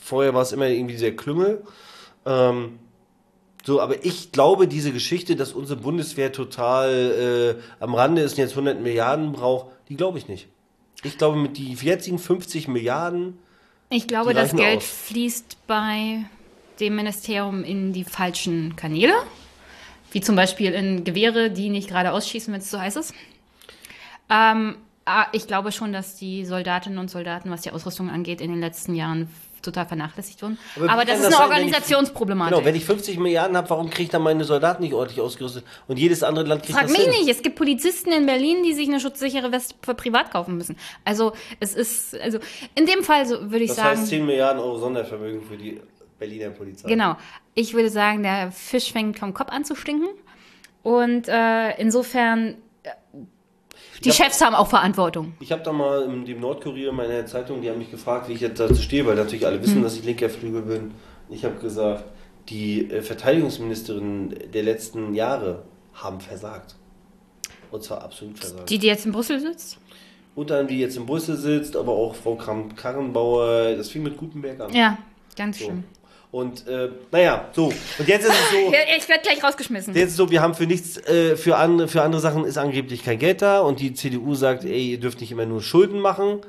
Vorher 0.00 0.32
war 0.32 0.42
es 0.42 0.52
immer 0.52 0.68
irgendwie 0.68 0.96
sehr 0.96 1.14
Klüngel. 1.16 1.64
Ähm, 2.24 2.78
so, 3.64 3.80
aber 3.80 4.04
ich 4.04 4.30
glaube, 4.30 4.68
diese 4.68 4.92
Geschichte, 4.92 5.36
dass 5.36 5.54
unsere 5.54 5.80
Bundeswehr 5.80 6.32
total 6.32 7.56
äh, 7.58 7.82
am 7.82 7.94
Rande 7.94 8.20
ist 8.20 8.32
und 8.32 8.38
jetzt 8.38 8.50
100 8.50 8.80
Milliarden 8.80 9.32
braucht, 9.32 9.68
die 9.88 9.96
glaube 9.96 10.18
ich 10.18 10.28
nicht. 10.28 10.48
Ich 11.02 11.16
glaube, 11.16 11.38
mit 11.38 11.56
den 11.56 11.74
jetzigen 11.74 12.18
50 12.18 12.68
Milliarden. 12.68 13.38
Ich 13.88 14.06
glaube, 14.06 14.34
das 14.34 14.54
Geld 14.54 14.78
aus. 14.78 14.84
fließt 14.84 15.66
bei 15.66 16.24
dem 16.78 16.96
Ministerium 16.96 17.64
in 17.64 17.92
die 17.94 18.04
falschen 18.04 18.76
Kanäle. 18.76 19.14
Wie 20.12 20.20
zum 20.20 20.36
Beispiel 20.36 20.72
in 20.72 21.04
Gewehre, 21.04 21.50
die 21.50 21.70
nicht 21.70 21.88
gerade 21.88 22.12
ausschießen, 22.12 22.52
wenn 22.52 22.60
es 22.60 22.70
zu 22.70 22.78
heiß 22.78 22.96
ist. 22.96 23.14
Ähm, 24.30 24.76
ah, 25.06 25.26
ich 25.32 25.46
glaube 25.46 25.72
schon, 25.72 25.92
dass 25.92 26.16
die 26.16 26.44
Soldatinnen 26.44 26.98
und 26.98 27.10
Soldaten, 27.10 27.50
was 27.50 27.62
die 27.62 27.70
Ausrüstung 27.70 28.10
angeht, 28.10 28.40
in 28.40 28.50
den 28.50 28.60
letzten 28.60 28.94
Jahren 28.94 29.28
total 29.64 29.86
vernachlässigt 29.86 30.42
wurden. 30.42 30.58
Aber, 30.76 30.90
Aber 30.90 31.04
das 31.04 31.20
ist 31.20 31.26
eine 31.26 31.38
Organisationsproblematik. 31.38 32.54
Genau, 32.54 32.66
wenn 32.66 32.74
ich 32.74 32.84
50 32.84 33.18
Milliarden 33.18 33.56
habe, 33.56 33.68
warum 33.70 33.90
kriege 33.90 34.04
ich 34.04 34.10
dann 34.10 34.22
meine 34.22 34.44
Soldaten 34.44 34.82
nicht 34.82 34.94
ordentlich 34.94 35.20
ausgerüstet? 35.20 35.64
Und 35.88 35.98
jedes 35.98 36.22
andere 36.22 36.46
Land 36.46 36.62
kriegt 36.62 36.78
Frag 36.78 36.88
das 36.88 36.92
mich 36.92 37.02
hin. 37.02 37.10
nicht. 37.10 37.28
Es 37.28 37.42
gibt 37.42 37.56
Polizisten 37.56 38.12
in 38.12 38.26
Berlin, 38.26 38.62
die 38.62 38.74
sich 38.74 38.88
eine 38.88 39.00
schutzsichere 39.00 39.50
Weste 39.52 39.74
privat 39.94 40.30
kaufen 40.30 40.56
müssen. 40.56 40.76
Also 41.04 41.32
es 41.60 41.74
ist, 41.74 42.18
also 42.20 42.38
in 42.74 42.86
dem 42.86 43.02
Fall 43.02 43.26
so 43.26 43.50
würde 43.50 43.64
ich 43.64 43.68
das 43.68 43.76
sagen. 43.78 43.90
Das 43.90 44.00
heißt 44.00 44.10
10 44.10 44.26
Milliarden 44.26 44.62
Euro 44.62 44.78
Sondervermögen 44.78 45.42
für 45.42 45.56
die 45.56 45.80
Berliner 46.18 46.50
Polizei. 46.50 46.88
Genau. 46.88 47.16
Ich 47.54 47.74
würde 47.74 47.90
sagen, 47.90 48.22
der 48.22 48.52
Fisch 48.52 48.92
fängt 48.92 49.18
vom 49.18 49.34
Kopf 49.34 49.50
an 49.50 49.64
zu 49.64 49.74
stinken. 49.74 50.08
Und 50.82 51.28
äh, 51.28 51.76
insofern 51.80 52.56
die 54.02 54.10
hab, 54.10 54.16
Chefs 54.16 54.40
haben 54.40 54.54
auch 54.54 54.68
Verantwortung. 54.68 55.34
Ich 55.40 55.52
habe 55.52 55.62
da 55.62 55.72
mal 55.72 56.02
in 56.04 56.24
dem 56.24 56.40
Nordkurier 56.40 56.92
meiner 56.92 57.26
Zeitung, 57.26 57.60
die 57.60 57.70
haben 57.70 57.78
mich 57.78 57.90
gefragt, 57.90 58.28
wie 58.28 58.32
ich 58.32 58.40
jetzt 58.40 58.58
dazu 58.58 58.76
stehe, 58.76 59.06
weil 59.06 59.16
natürlich 59.16 59.46
alle 59.46 59.60
wissen, 59.62 59.76
hm. 59.76 59.82
dass 59.82 59.96
ich 59.96 60.04
linker 60.04 60.28
Flügel 60.28 60.62
bin. 60.62 60.92
Ich 61.30 61.44
habe 61.44 61.56
gesagt, 61.56 62.04
die 62.48 62.90
äh, 62.90 63.02
Verteidigungsministerin 63.02 64.34
der 64.52 64.62
letzten 64.62 65.14
Jahre 65.14 65.62
haben 65.94 66.20
versagt. 66.20 66.76
Und 67.70 67.82
zwar 67.82 68.02
absolut 68.02 68.38
versagt. 68.38 68.68
Die, 68.70 68.78
die 68.78 68.86
jetzt 68.86 69.06
in 69.06 69.12
Brüssel 69.12 69.40
sitzt? 69.40 69.78
Unter 70.34 70.54
anderem, 70.54 70.68
die 70.68 70.80
jetzt 70.80 70.96
in 70.96 71.06
Brüssel 71.06 71.36
sitzt, 71.36 71.76
aber 71.76 71.92
auch 71.92 72.14
Frau 72.14 72.34
Kramp-Karrenbauer. 72.34 73.74
Das 73.76 73.90
fing 73.90 74.02
mit 74.02 74.16
Gutenberg 74.16 74.60
an. 74.60 74.72
Ja, 74.72 74.98
ganz 75.36 75.58
so. 75.58 75.66
schlimm. 75.66 75.84
Und 76.34 76.66
äh, 76.66 76.88
naja, 77.12 77.48
so. 77.52 77.66
Und 77.66 78.08
jetzt 78.08 78.24
ist 78.24 78.32
es 78.32 78.50
so. 78.50 78.72
ich 78.98 79.08
werde 79.08 79.22
gleich 79.22 79.40
rausgeschmissen. 79.40 79.94
Jetzt 79.94 80.02
ist 80.02 80.10
es 80.10 80.16
so, 80.16 80.30
wir 80.32 80.42
haben 80.42 80.56
für 80.56 80.66
nichts, 80.66 80.96
äh, 81.06 81.36
für, 81.36 81.56
andere, 81.56 81.86
für 81.86 82.02
andere 82.02 82.20
Sachen 82.20 82.44
ist 82.44 82.58
angeblich 82.58 83.04
kein 83.04 83.20
Geld 83.20 83.40
da 83.40 83.60
und 83.60 83.78
die 83.78 83.94
CDU 83.94 84.34
sagt, 84.34 84.64
ey, 84.64 84.90
ihr 84.90 84.98
dürft 84.98 85.20
nicht 85.20 85.30
immer 85.30 85.46
nur 85.46 85.62
Schulden 85.62 86.00
machen, 86.00 86.40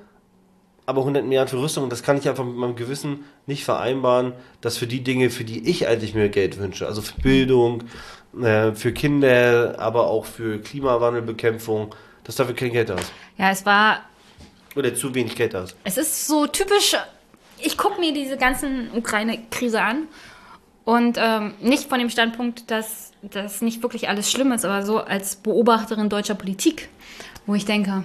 aber 0.88 1.02
100 1.02 1.24
Milliarden 1.24 1.50
für 1.50 1.64
Rüstung, 1.64 1.88
das 1.92 2.02
kann 2.02 2.18
ich 2.18 2.28
einfach 2.28 2.44
mit 2.44 2.56
meinem 2.56 2.76
Gewissen 2.76 3.26
nicht 3.46 3.64
vereinbaren, 3.64 4.34
dass 4.60 4.76
für 4.76 4.88
die 4.88 5.04
Dinge, 5.04 5.30
für 5.30 5.44
die 5.44 5.70
ich 5.70 5.88
eigentlich 5.88 6.16
mir 6.16 6.30
Geld 6.30 6.58
wünsche, 6.58 6.88
also 6.88 7.04
für 7.04 7.22
Bildung, 7.22 7.84
äh, 8.42 8.72
für 8.72 8.92
Kinder, 8.92 9.76
aber 9.78 10.08
auch 10.08 10.26
für 10.26 10.60
Klimawandelbekämpfung, 10.62 11.94
dass 12.24 12.38
dafür 12.38 12.56
kein 12.56 12.72
Geld 12.72 12.90
da 12.90 12.96
ist. 12.96 13.12
Ja, 13.38 13.52
es 13.52 13.64
war. 13.68 14.00
Oder 14.76 14.96
zu 14.96 15.14
wenig 15.14 15.36
Geld 15.36 15.54
da 15.54 15.64
ist. 15.64 15.76
Es 15.84 16.00
ist 16.00 16.26
so 16.26 16.48
typisch 16.48 16.96
ich 17.60 17.78
gucke 17.78 18.00
mir 18.00 18.14
diese 18.14 18.38
ganzen 18.38 18.90
Ukraine-Krise 18.94 19.82
an 19.82 20.08
und 20.84 21.18
ähm, 21.20 21.54
nicht 21.62 21.90
von 21.90 22.00
dem 22.00 22.10
Standpunkt, 22.10 22.70
dass 22.70 23.12
das 23.22 23.62
nicht 23.62 23.82
wirklich 23.82 24.08
alles 24.08 24.30
schlimm 24.32 24.52
ist, 24.52 24.66
aber 24.66 24.86
so 24.86 25.00
als 25.00 25.36
Beobachterin 25.38 26.10
deutscher 26.10 26.36
Politik, 26.36 26.90
wo 27.46 27.56
ich 27.56 27.66
denke, 27.66 28.04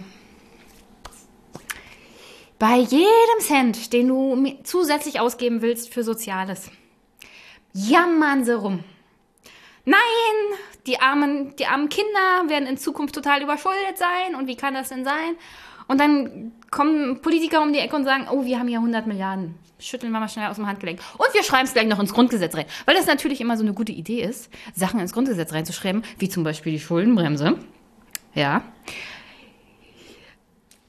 bei 2.58 2.76
jedem 2.76 3.40
Cent, 3.40 3.92
den 3.92 4.08
du 4.08 4.54
zusätzlich 4.64 5.18
ausgeben 5.18 5.62
willst 5.62 5.92
für 5.92 6.04
Soziales, 6.04 6.70
jammern 7.72 8.44
sie 8.44 8.54
rum. 8.54 8.84
Nein, 9.86 9.98
die 10.86 11.00
armen, 11.00 11.56
die 11.56 11.66
armen 11.66 11.88
Kinder 11.88 12.48
werden 12.48 12.66
in 12.66 12.76
Zukunft 12.76 13.14
total 13.14 13.42
überschuldet 13.42 13.96
sein 13.96 14.34
und 14.34 14.46
wie 14.46 14.56
kann 14.56 14.74
das 14.74 14.90
denn 14.90 15.04
sein? 15.04 15.36
Und 15.88 16.00
dann 16.00 16.52
kommen 16.70 17.20
Politiker 17.20 17.62
um 17.62 17.72
die 17.72 17.80
Ecke 17.80 17.96
und 17.96 18.04
sagen, 18.04 18.26
oh, 18.30 18.44
wir 18.44 18.58
haben 18.58 18.68
hier 18.68 18.78
100 18.78 19.06
Milliarden. 19.06 19.56
Schütteln 19.78 20.12
wir 20.12 20.20
mal 20.20 20.28
schnell 20.28 20.48
aus 20.48 20.56
dem 20.56 20.66
Handgelenk. 20.66 21.00
Und 21.16 21.32
wir 21.32 21.42
schreiben 21.42 21.64
es 21.64 21.72
gleich 21.72 21.86
noch 21.86 21.98
ins 21.98 22.12
Grundgesetz 22.12 22.54
rein. 22.54 22.66
Weil 22.84 22.94
das 22.94 23.06
natürlich 23.06 23.40
immer 23.40 23.56
so 23.56 23.62
eine 23.62 23.72
gute 23.72 23.92
Idee 23.92 24.22
ist, 24.22 24.50
Sachen 24.74 25.00
ins 25.00 25.12
Grundgesetz 25.12 25.52
reinzuschreiben, 25.52 26.04
wie 26.18 26.28
zum 26.28 26.44
Beispiel 26.44 26.72
die 26.72 26.80
Schuldenbremse. 26.80 27.56
Ja. 28.34 28.62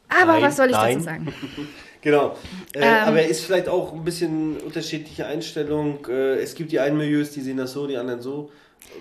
Aber 0.09 0.34
nein, 0.34 0.41
was 0.43 0.57
soll 0.57 0.67
ich 0.67 0.73
nein. 0.73 0.93
dazu 0.95 1.05
sagen? 1.05 1.34
genau. 2.01 2.36
Äh, 2.73 2.79
ähm, 2.82 3.07
aber 3.07 3.25
ist 3.25 3.45
vielleicht 3.45 3.69
auch 3.69 3.93
ein 3.93 4.03
bisschen 4.03 4.57
unterschiedliche 4.57 5.25
Einstellung. 5.25 6.05
Äh, 6.07 6.39
es 6.39 6.53
gibt 6.53 6.71
die 6.73 6.79
einen 6.79 6.97
Milieus, 6.97 7.32
die 7.32 7.41
sehen 7.41 7.57
das 7.57 7.71
so, 7.71 7.88
die 7.88 7.97
anderen 7.97 8.21
so 8.21 8.51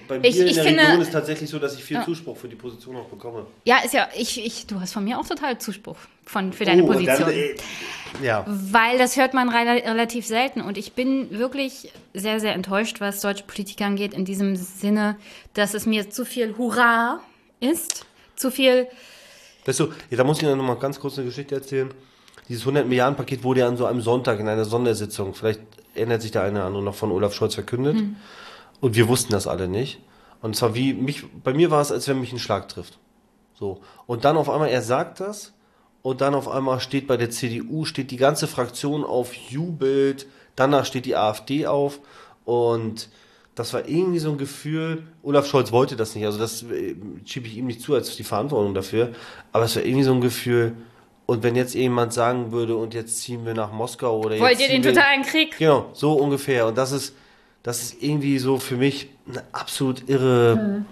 bei 0.08 0.18
mir 0.18 0.26
ich, 0.26 0.38
in 0.38 0.54
der 0.54 0.64
finde, 0.64 0.82
Region 0.82 1.00
ist 1.00 1.12
tatsächlich 1.12 1.48
so, 1.48 1.58
dass 1.58 1.74
ich 1.74 1.84
viel 1.84 1.96
ja. 1.96 2.04
Zuspruch 2.04 2.36
für 2.36 2.48
die 2.48 2.56
Position 2.56 2.96
auch 2.96 3.06
bekomme. 3.06 3.46
Ja, 3.64 3.78
ist 3.84 3.94
ja, 3.94 4.08
ich, 4.16 4.44
ich, 4.44 4.66
du 4.66 4.80
hast 4.80 4.92
von 4.92 5.04
mir 5.04 5.18
auch 5.18 5.26
total 5.26 5.58
Zuspruch 5.58 5.96
von, 6.24 6.52
für 6.52 6.64
deine 6.64 6.82
oh, 6.82 6.86
Position. 6.86 7.20
Dann, 7.20 7.30
äh, 7.30 7.54
ja. 8.22 8.44
Weil 8.46 8.98
das 8.98 9.16
hört 9.16 9.34
man 9.34 9.48
relativ 9.48 10.26
selten 10.26 10.60
und 10.60 10.78
ich 10.78 10.92
bin 10.92 11.38
wirklich 11.38 11.92
sehr, 12.12 12.40
sehr 12.40 12.54
enttäuscht, 12.54 13.00
was 13.00 13.20
deutsche 13.20 13.44
Politik 13.44 13.80
angeht, 13.82 14.14
in 14.14 14.24
diesem 14.24 14.56
Sinne, 14.56 15.16
dass 15.54 15.74
es 15.74 15.86
mir 15.86 16.10
zu 16.10 16.24
viel 16.24 16.56
Hurra 16.56 17.20
ist, 17.60 18.06
zu 18.36 18.50
viel. 18.50 18.88
Weißt 19.64 19.80
du, 19.80 19.88
ja, 20.10 20.16
da 20.16 20.24
muss 20.24 20.42
ich 20.42 20.48
noch 20.48 20.56
mal 20.56 20.74
ganz 20.74 20.98
kurz 20.98 21.18
eine 21.18 21.26
Geschichte 21.26 21.54
erzählen. 21.54 21.90
Dieses 22.48 22.62
100 22.62 22.86
Milliarden 22.88 23.16
Paket 23.16 23.44
wurde 23.44 23.60
ja 23.60 23.68
an 23.68 23.76
so 23.76 23.86
einem 23.86 24.00
Sonntag 24.00 24.40
in 24.40 24.48
einer 24.48 24.64
Sondersitzung, 24.64 25.34
vielleicht 25.34 25.60
erinnert 25.94 26.22
sich 26.22 26.32
der 26.32 26.42
eine 26.42 26.58
oder 26.58 26.66
andere 26.66 26.82
noch 26.82 26.94
von 26.94 27.12
Olaf 27.12 27.34
Scholz 27.34 27.54
verkündet. 27.54 27.96
Mhm. 27.96 28.16
Und 28.80 28.96
wir 28.96 29.08
wussten 29.08 29.32
das 29.32 29.46
alle 29.46 29.68
nicht. 29.68 30.00
Und 30.42 30.56
zwar 30.56 30.74
wie 30.74 30.94
mich, 30.94 31.24
bei 31.44 31.52
mir 31.52 31.70
war 31.70 31.82
es, 31.82 31.92
als 31.92 32.08
wenn 32.08 32.20
mich 32.20 32.32
ein 32.32 32.38
Schlag 32.38 32.68
trifft. 32.68 32.98
So. 33.54 33.80
Und 34.06 34.24
dann 34.24 34.36
auf 34.36 34.48
einmal, 34.48 34.70
er 34.70 34.82
sagt 34.82 35.20
das, 35.20 35.52
und 36.02 36.22
dann 36.22 36.34
auf 36.34 36.48
einmal 36.48 36.80
steht 36.80 37.06
bei 37.06 37.18
der 37.18 37.30
CDU, 37.30 37.84
steht 37.84 38.10
die 38.10 38.16
ganze 38.16 38.46
Fraktion 38.46 39.04
auf, 39.04 39.34
jubelt, 39.34 40.26
danach 40.56 40.86
steht 40.86 41.04
die 41.04 41.16
AfD 41.16 41.66
auf 41.66 42.00
und 42.46 43.10
das 43.54 43.74
war 43.74 43.86
irgendwie 43.86 44.18
so 44.18 44.30
ein 44.30 44.38
Gefühl, 44.38 45.02
Olaf 45.22 45.46
Scholz 45.46 45.72
wollte 45.72 45.96
das 45.96 46.14
nicht, 46.14 46.24
also 46.24 46.38
das 46.38 46.62
äh, 46.62 46.94
schiebe 47.26 47.46
ich 47.46 47.58
ihm 47.58 47.66
nicht 47.66 47.82
zu 47.82 47.94
als 47.94 48.16
die 48.16 48.24
Verantwortung 48.24 48.72
dafür, 48.72 49.10
aber 49.52 49.64
es 49.64 49.76
war 49.76 49.84
irgendwie 49.84 50.04
so 50.04 50.14
ein 50.14 50.22
Gefühl, 50.22 50.74
und 51.26 51.44
wenn 51.44 51.54
jetzt 51.54 51.74
jemand 51.74 52.12
sagen 52.12 52.50
würde, 52.50 52.74
und 52.74 52.92
jetzt 52.92 53.18
ziehen 53.18 53.46
wir 53.46 53.54
nach 53.54 53.70
Moskau 53.70 54.18
oder 54.18 54.36
Wollt 54.40 54.58
ihr 54.58 54.66
den 54.66 54.82
totalen 54.82 55.22
Krieg? 55.22 55.56
Genau, 55.58 55.88
so 55.92 56.14
ungefähr. 56.14 56.66
Und 56.66 56.76
das 56.76 56.90
ist, 56.90 57.14
das 57.62 57.82
ist 57.82 58.02
irgendwie 58.02 58.38
so 58.38 58.58
für 58.58 58.76
mich 58.76 59.08
eine 59.28 59.42
absolut 59.52 60.08
irre, 60.08 60.56
mhm. 60.56 60.84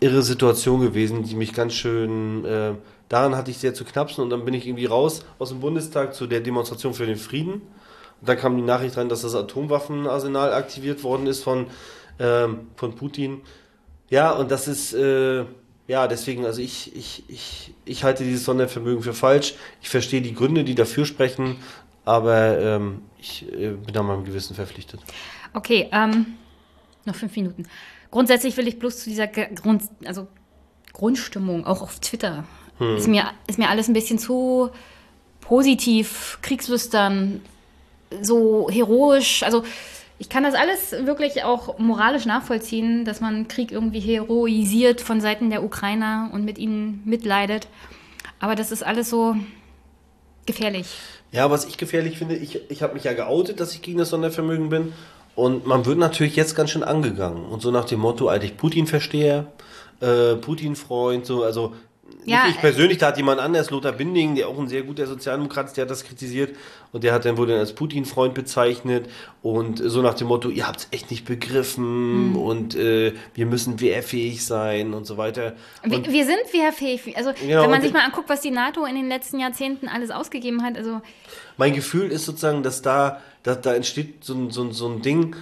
irre 0.00 0.22
Situation 0.22 0.80
gewesen, 0.80 1.22
die 1.22 1.34
mich 1.34 1.54
ganz 1.54 1.74
schön, 1.74 2.44
äh, 2.44 2.74
daran 3.08 3.36
hatte 3.36 3.50
ich 3.50 3.58
sehr 3.58 3.74
zu 3.74 3.84
knapsen 3.84 4.22
und 4.22 4.30
dann 4.30 4.44
bin 4.44 4.54
ich 4.54 4.66
irgendwie 4.66 4.86
raus 4.86 5.24
aus 5.38 5.50
dem 5.50 5.60
Bundestag 5.60 6.14
zu 6.14 6.26
der 6.26 6.40
Demonstration 6.40 6.94
für 6.94 7.06
den 7.06 7.16
Frieden. 7.16 7.62
Da 8.20 8.36
kam 8.36 8.56
die 8.56 8.62
Nachricht 8.62 8.96
rein, 8.96 9.08
dass 9.08 9.22
das 9.22 9.34
Atomwaffenarsenal 9.34 10.52
aktiviert 10.52 11.02
worden 11.02 11.26
ist 11.26 11.42
von, 11.42 11.66
ähm, 12.20 12.68
von 12.76 12.94
Putin. 12.94 13.40
Ja, 14.10 14.30
und 14.32 14.50
das 14.50 14.68
ist, 14.68 14.92
äh, 14.92 15.44
ja, 15.88 16.06
deswegen, 16.06 16.44
also 16.44 16.60
ich, 16.60 16.94
ich, 16.94 17.24
ich, 17.28 17.74
ich 17.84 18.04
halte 18.04 18.22
dieses 18.22 18.44
Sondervermögen 18.44 19.02
für 19.02 19.14
falsch. 19.14 19.54
Ich 19.80 19.88
verstehe 19.88 20.22
die 20.22 20.34
Gründe, 20.34 20.62
die 20.62 20.74
dafür 20.74 21.04
sprechen, 21.04 21.56
aber 22.04 22.58
ähm, 22.58 23.02
ich 23.18 23.44
äh, 23.52 23.70
bin 23.70 23.92
da 23.92 24.02
meinem 24.02 24.24
Gewissen 24.24 24.54
verpflichtet. 24.54 25.00
Okay, 25.54 25.88
ähm, 25.92 26.34
noch 27.04 27.14
fünf 27.14 27.34
Minuten. 27.36 27.66
Grundsätzlich 28.10 28.56
will 28.56 28.68
ich 28.68 28.78
bloß 28.78 28.98
zu 28.98 29.10
dieser 29.10 29.26
Grund, 29.26 29.82
also 30.04 30.28
Grundstimmung, 30.92 31.66
auch 31.66 31.82
auf 31.82 31.98
Twitter, 32.00 32.44
hm. 32.78 32.96
ist, 32.96 33.08
mir, 33.08 33.30
ist 33.46 33.58
mir 33.58 33.68
alles 33.68 33.88
ein 33.88 33.94
bisschen 33.94 34.18
zu 34.18 34.70
positiv, 35.40 36.38
kriegslüstern, 36.42 37.40
so 38.20 38.68
heroisch. 38.70 39.42
Also 39.42 39.64
ich 40.18 40.28
kann 40.28 40.44
das 40.44 40.54
alles 40.54 40.92
wirklich 41.06 41.42
auch 41.44 41.78
moralisch 41.78 42.26
nachvollziehen, 42.26 43.04
dass 43.04 43.20
man 43.20 43.48
Krieg 43.48 43.72
irgendwie 43.72 44.00
heroisiert 44.00 45.00
von 45.00 45.20
Seiten 45.20 45.50
der 45.50 45.64
Ukrainer 45.64 46.30
und 46.32 46.44
mit 46.44 46.58
ihnen 46.58 47.02
mitleidet. 47.04 47.66
Aber 48.38 48.54
das 48.54 48.70
ist 48.72 48.82
alles 48.82 49.10
so 49.10 49.36
gefährlich. 50.46 50.86
Ja, 51.32 51.50
was 51.50 51.64
ich 51.64 51.78
gefährlich 51.78 52.18
finde, 52.18 52.36
ich, 52.36 52.70
ich 52.70 52.82
habe 52.82 52.94
mich 52.94 53.04
ja 53.04 53.14
geoutet, 53.14 53.58
dass 53.58 53.74
ich 53.74 53.82
gegen 53.82 53.98
das 53.98 54.10
Sondervermögen 54.10 54.68
bin. 54.68 54.92
Und 55.34 55.66
man 55.66 55.86
wird 55.86 55.98
natürlich 55.98 56.36
jetzt 56.36 56.54
ganz 56.54 56.70
schön 56.70 56.82
angegangen. 56.82 57.44
Und 57.44 57.62
so 57.62 57.70
nach 57.70 57.86
dem 57.86 58.00
Motto, 58.00 58.28
eigentlich 58.28 58.56
Putin-Versteher, 58.56 59.46
äh, 60.00 60.34
Putin-Freund, 60.36 61.24
so, 61.24 61.42
also 61.42 61.72
ja, 62.24 62.46
ich 62.48 62.58
persönlich, 62.58 62.98
da 62.98 63.08
hat 63.08 63.16
jemand 63.16 63.40
anders, 63.40 63.70
Lothar 63.70 63.92
Binding, 63.92 64.34
der 64.34 64.48
auch 64.48 64.58
ein 64.58 64.68
sehr 64.68 64.82
guter 64.82 65.06
Sozialdemokrat 65.06 65.66
ist, 65.66 65.76
der 65.76 65.82
hat 65.82 65.90
das 65.90 66.04
kritisiert 66.04 66.56
und 66.92 67.04
der 67.04 67.12
hat 67.12 67.24
dann 67.24 67.36
wurde 67.36 67.58
als 67.58 67.74
Putin-Freund 67.74 68.34
bezeichnet 68.34 69.08
und 69.42 69.78
so 69.78 70.02
nach 70.02 70.14
dem 70.14 70.28
Motto, 70.28 70.48
ihr 70.48 70.66
habt 70.66 70.80
es 70.80 70.88
echt 70.90 71.10
nicht 71.10 71.24
begriffen 71.24 72.30
mhm. 72.30 72.36
und 72.36 72.74
äh, 72.74 73.12
wir 73.34 73.46
müssen 73.46 73.80
wehrfähig 73.80 74.44
sein 74.44 74.94
und 74.94 75.06
so 75.06 75.16
weiter. 75.16 75.54
Und 75.82 75.90
wir, 75.90 76.12
wir 76.12 76.24
sind 76.24 76.52
wehrfähig. 76.52 77.16
Also 77.16 77.32
genau, 77.38 77.62
wenn 77.62 77.70
man 77.70 77.82
sich 77.82 77.92
mal 77.92 78.04
anguckt, 78.04 78.28
was 78.28 78.40
die 78.40 78.50
NATO 78.50 78.84
in 78.84 78.94
den 78.94 79.08
letzten 79.08 79.40
Jahrzehnten 79.40 79.88
alles 79.88 80.10
ausgegeben 80.10 80.62
hat, 80.62 80.76
also 80.76 81.00
mein 81.56 81.74
Gefühl 81.74 82.10
ist 82.10 82.24
sozusagen, 82.24 82.62
dass 82.62 82.82
da, 82.82 83.20
dass 83.42 83.60
da 83.60 83.74
entsteht 83.74 84.24
so, 84.24 84.50
so, 84.50 84.70
so 84.72 84.88
ein 84.88 85.02
Ding, 85.02 85.36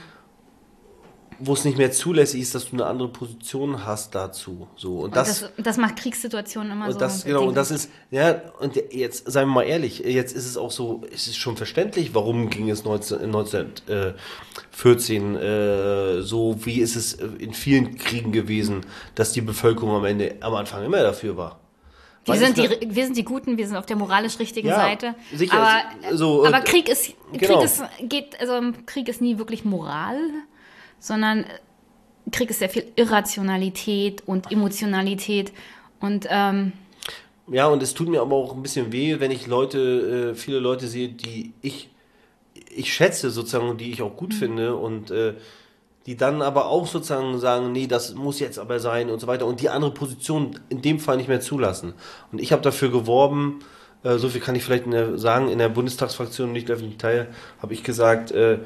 wo 1.41 1.55
es 1.55 1.65
nicht 1.65 1.79
mehr 1.79 1.91
zulässig 1.91 2.43
ist, 2.43 2.55
dass 2.55 2.71
du 2.71 2.77
eine 2.77 2.87
andere 2.87 3.09
Position 3.09 3.85
hast 3.85 4.15
dazu. 4.15 4.69
So 4.77 4.99
und, 4.99 5.05
und 5.05 5.17
das, 5.17 5.41
das, 5.41 5.51
das, 5.57 5.77
macht 5.79 5.97
Kriegssituationen 5.97 6.73
immer 6.73 6.87
und 6.87 6.93
so. 6.93 6.99
Das, 6.99 7.25
genau 7.25 7.49
und 7.49 7.57
das 7.57 7.71
ist 7.71 7.91
ja 8.11 8.43
und 8.61 8.77
jetzt 8.93 9.31
seien 9.31 9.49
wir 9.49 9.55
mal 9.55 9.63
ehrlich, 9.63 10.01
jetzt 10.01 10.37
ist 10.37 10.47
es 10.47 10.57
auch 10.57 10.71
so, 10.71 11.03
es 11.13 11.27
ist 11.27 11.39
schon 11.39 11.57
verständlich, 11.57 12.15
warum 12.15 12.51
ging 12.51 12.71
es 12.71 12.85
19, 12.85 13.23
1914 13.23 15.37
äh, 15.37 16.23
so, 16.23 16.57
wie 16.65 16.81
ist 16.81 16.97
es 16.97 17.15
in 17.15 17.55
vielen 17.55 17.97
Kriegen 17.97 18.33
gewesen, 18.33 18.83
dass 19.15 19.33
die 19.33 19.41
Bevölkerung 19.41 19.97
am 19.97 20.05
Ende 20.05 20.37
am 20.41 20.55
Anfang 20.55 20.85
immer 20.85 21.03
dafür 21.03 21.37
war. 21.37 21.61
Wir 22.27 22.37
sind, 22.37 22.59
die, 22.59 22.95
wir 22.95 23.05
sind 23.05 23.17
die 23.17 23.25
Guten, 23.25 23.57
wir 23.57 23.67
sind 23.67 23.77
auf 23.77 23.87
der 23.87 23.97
moralisch 23.97 24.39
richtigen 24.39 24.69
ja, 24.69 24.77
Seite. 24.77 25.15
Sicher, 25.35 25.55
aber, 25.55 26.17
so, 26.17 26.45
aber 26.45 26.61
Krieg 26.61 26.89
ist, 26.89 27.15
genau. 27.33 27.61
Krieg 27.61 27.65
ist, 27.65 27.83
geht, 28.03 28.39
also 28.39 28.61
Krieg 28.85 29.09
ist 29.09 29.23
nie 29.23 29.39
wirklich 29.39 29.65
Moral 29.65 30.19
sondern 31.01 31.45
Krieg 32.31 32.51
ist 32.51 32.61
sehr 32.61 32.69
viel 32.69 32.85
Irrationalität 32.95 34.23
und 34.27 34.53
Emotionalität 34.53 35.53
und 35.99 36.27
ähm, 36.31 36.73
ja, 37.51 37.67
und 37.67 37.83
es 37.83 37.95
tut 37.95 38.09
mir 38.09 38.21
aber 38.21 38.37
auch 38.37 38.55
ein 38.55 38.63
bisschen 38.63 38.93
weh, 38.93 39.19
wenn 39.19 39.33
ich 39.33 39.49
Leute, 39.49 40.33
äh, 40.33 40.35
viele 40.37 40.61
Leute 40.61 40.87
sehe, 40.87 41.09
die 41.09 41.53
ich, 41.63 41.91
ich 42.55 42.93
schätze 42.93 43.31
sozusagen, 43.31 43.77
die 43.77 43.91
ich 43.91 44.03
auch 44.03 44.17
gut 44.17 44.35
mhm. 44.35 44.37
finde 44.37 44.77
und 44.77 45.11
äh, 45.11 45.35
die 46.07 46.17
dann 46.17 46.43
aber 46.43 46.67
auch 46.67 46.87
sozusagen 46.87 47.39
sagen, 47.41 47.73
nee, 47.73 47.87
das 47.89 48.15
muss 48.15 48.39
jetzt 48.39 48.59
aber 48.59 48.79
sein 48.79 49.11
und 49.11 49.21
so 49.21 49.27
weiter 49.27 49.47
und 49.47 49.61
die 49.61 49.69
andere 49.69 49.93
Position 49.93 50.59
in 50.69 50.81
dem 50.81 51.01
Fall 51.01 51.17
nicht 51.17 51.29
mehr 51.29 51.41
zulassen. 51.41 51.95
Und 52.31 52.41
ich 52.41 52.53
habe 52.53 52.63
dafür 52.63 52.91
geworben, 52.91 53.59
äh, 54.05 54.17
so 54.17 54.29
viel 54.29 54.41
kann 54.41 54.55
ich 54.55 54.63
vielleicht 54.63 54.87
in 54.87 54.93
der, 54.93 55.19
sagen, 55.19 55.49
in 55.49 55.59
der 55.59 55.69
Bundestagsfraktion, 55.69 56.53
nicht 56.53 56.71
öffentlich 56.71 56.99
teil, 56.99 57.35
habe 57.61 57.75
ich 57.75 57.83
gesagt, 57.83 58.31
äh, 58.31 58.61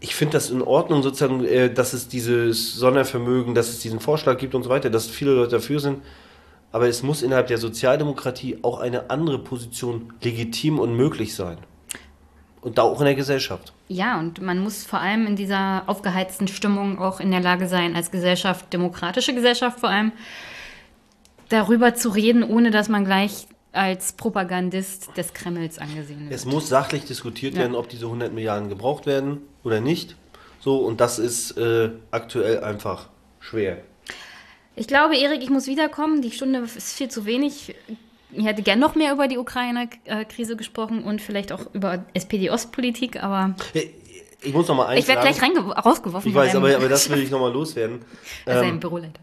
ich 0.00 0.14
finde 0.14 0.32
das 0.32 0.50
in 0.50 0.62
Ordnung, 0.62 1.02
sozusagen, 1.02 1.44
äh, 1.44 1.72
dass 1.72 1.92
es 1.92 2.08
dieses 2.08 2.74
Sondervermögen, 2.74 3.54
dass 3.54 3.68
es 3.68 3.80
diesen 3.80 4.00
Vorschlag 4.00 4.38
gibt 4.38 4.54
und 4.54 4.62
so 4.62 4.70
weiter, 4.70 4.90
dass 4.90 5.06
viele 5.06 5.32
Leute 5.32 5.52
dafür 5.52 5.78
sind. 5.78 6.02
Aber 6.72 6.88
es 6.88 7.02
muss 7.02 7.22
innerhalb 7.22 7.48
der 7.48 7.58
Sozialdemokratie 7.58 8.58
auch 8.62 8.80
eine 8.80 9.10
andere 9.10 9.38
Position 9.38 10.12
legitim 10.22 10.78
und 10.78 10.96
möglich 10.96 11.34
sein. 11.34 11.58
Und 12.62 12.78
da 12.78 12.82
auch 12.82 13.00
in 13.00 13.06
der 13.06 13.14
Gesellschaft. 13.14 13.72
Ja, 13.88 14.18
und 14.18 14.40
man 14.40 14.58
muss 14.58 14.84
vor 14.84 15.00
allem 15.00 15.26
in 15.26 15.36
dieser 15.36 15.84
aufgeheizten 15.86 16.46
Stimmung 16.46 16.98
auch 16.98 17.18
in 17.18 17.30
der 17.30 17.40
Lage 17.40 17.66
sein, 17.66 17.96
als 17.96 18.10
Gesellschaft, 18.10 18.72
demokratische 18.72 19.34
Gesellschaft 19.34 19.80
vor 19.80 19.88
allem, 19.88 20.12
darüber 21.48 21.94
zu 21.94 22.10
reden, 22.10 22.44
ohne 22.44 22.70
dass 22.70 22.88
man 22.88 23.04
gleich 23.04 23.46
als 23.72 24.12
Propagandist 24.12 25.16
des 25.16 25.32
Kremls 25.32 25.78
angesehen 25.78 26.24
wird. 26.24 26.32
Es 26.32 26.44
muss 26.44 26.68
sachlich 26.68 27.04
diskutiert 27.04 27.54
ja. 27.54 27.60
werden, 27.60 27.74
ob 27.74 27.88
diese 27.88 28.06
100 28.06 28.32
Milliarden 28.32 28.68
gebraucht 28.68 29.06
werden 29.06 29.42
oder 29.62 29.80
nicht. 29.80 30.16
So, 30.60 30.78
und 30.78 31.00
das 31.00 31.18
ist 31.18 31.56
äh, 31.56 31.90
aktuell 32.10 32.62
einfach 32.62 33.08
schwer. 33.38 33.78
Ich 34.76 34.86
glaube, 34.86 35.16
Erik, 35.16 35.42
ich 35.42 35.50
muss 35.50 35.66
wiederkommen. 35.66 36.22
Die 36.22 36.30
Stunde 36.30 36.60
ist 36.60 36.96
viel 36.96 37.08
zu 37.08 37.24
wenig. 37.26 37.74
Ich 38.32 38.44
hätte 38.44 38.62
gern 38.62 38.78
noch 38.78 38.94
mehr 38.94 39.12
über 39.12 39.26
die 39.26 39.38
Ukraine-Krise 39.38 40.56
gesprochen 40.56 41.02
und 41.02 41.20
vielleicht 41.20 41.52
auch 41.52 41.66
über 41.72 42.04
SPD-Ostpolitik, 42.14 43.22
aber. 43.22 43.54
Ich 44.42 44.54
muss 44.54 44.68
noch 44.68 44.76
mal 44.76 44.86
eins 44.86 45.00
Ich 45.00 45.08
werde 45.08 45.22
gleich 45.22 45.42
rausgeworfen. 45.84 46.30
Ich 46.30 46.34
weiß, 46.34 46.54
aber, 46.54 46.74
aber 46.74 46.88
das 46.88 47.10
will 47.10 47.22
ich 47.22 47.30
noch 47.30 47.40
mal 47.40 47.52
loswerden. 47.52 48.00
Das 48.46 48.56
ist 48.56 48.62
ähm, 48.62 48.68
ein 48.74 48.80
Büroleiter 48.80 49.20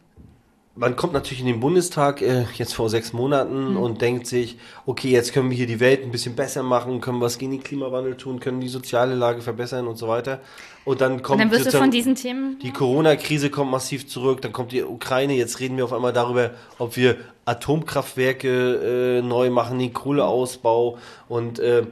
man 0.78 0.96
kommt 0.96 1.14
natürlich 1.14 1.40
in 1.40 1.48
den 1.48 1.60
Bundestag 1.60 2.22
äh, 2.22 2.46
jetzt 2.54 2.74
vor 2.76 2.90
sechs 2.90 3.12
Monaten 3.12 3.72
mhm. 3.72 3.78
und 3.78 4.02
denkt 4.02 4.28
sich, 4.28 4.58
okay, 4.86 5.10
jetzt 5.10 5.34
können 5.34 5.50
wir 5.50 5.58
hier 5.58 5.66
die 5.66 5.80
Welt 5.80 6.04
ein 6.04 6.12
bisschen 6.12 6.36
besser 6.36 6.62
machen, 6.62 7.02
können 7.02 7.20
was 7.20 7.38
gegen 7.38 7.52
den 7.52 7.64
Klimawandel 7.64 8.16
tun, 8.16 8.40
können 8.40 8.62
die 8.62 8.68
soziale 8.68 9.16
Lage 9.16 9.42
verbessern 9.42 9.88
und 9.88 9.98
so 9.98 10.08
weiter. 10.08 10.40
Und 10.86 11.02
dann 11.02 11.24
kommt 11.24 11.42
und 11.42 11.52
dann 11.52 11.60
wirst 11.60 11.74
du 11.74 11.78
von 11.78 11.92
diesen 11.92 12.16
Themen 12.16 12.60
die 12.60 12.72
Corona-Krise 12.72 13.50
kommt 13.50 13.72
massiv 13.72 14.08
zurück, 14.08 14.42
dann 14.42 14.54
kommt 14.54 14.72
die 14.72 14.84
Ukraine. 14.84 15.34
Jetzt 15.34 15.60
reden 15.60 15.78
wir 15.78 15.84
auf 15.84 15.94
einmal 15.94 16.14
darüber, 16.14 16.52
ob 16.78 16.96
wir 16.96 17.18
Atomkraftwerke 17.46 19.18
äh, 19.18 19.22
neu 19.22 19.50
machen, 19.50 19.80
den 19.80 19.94
Kohleausbau 19.94 20.98
und 21.28 21.60
äh, 21.60 21.88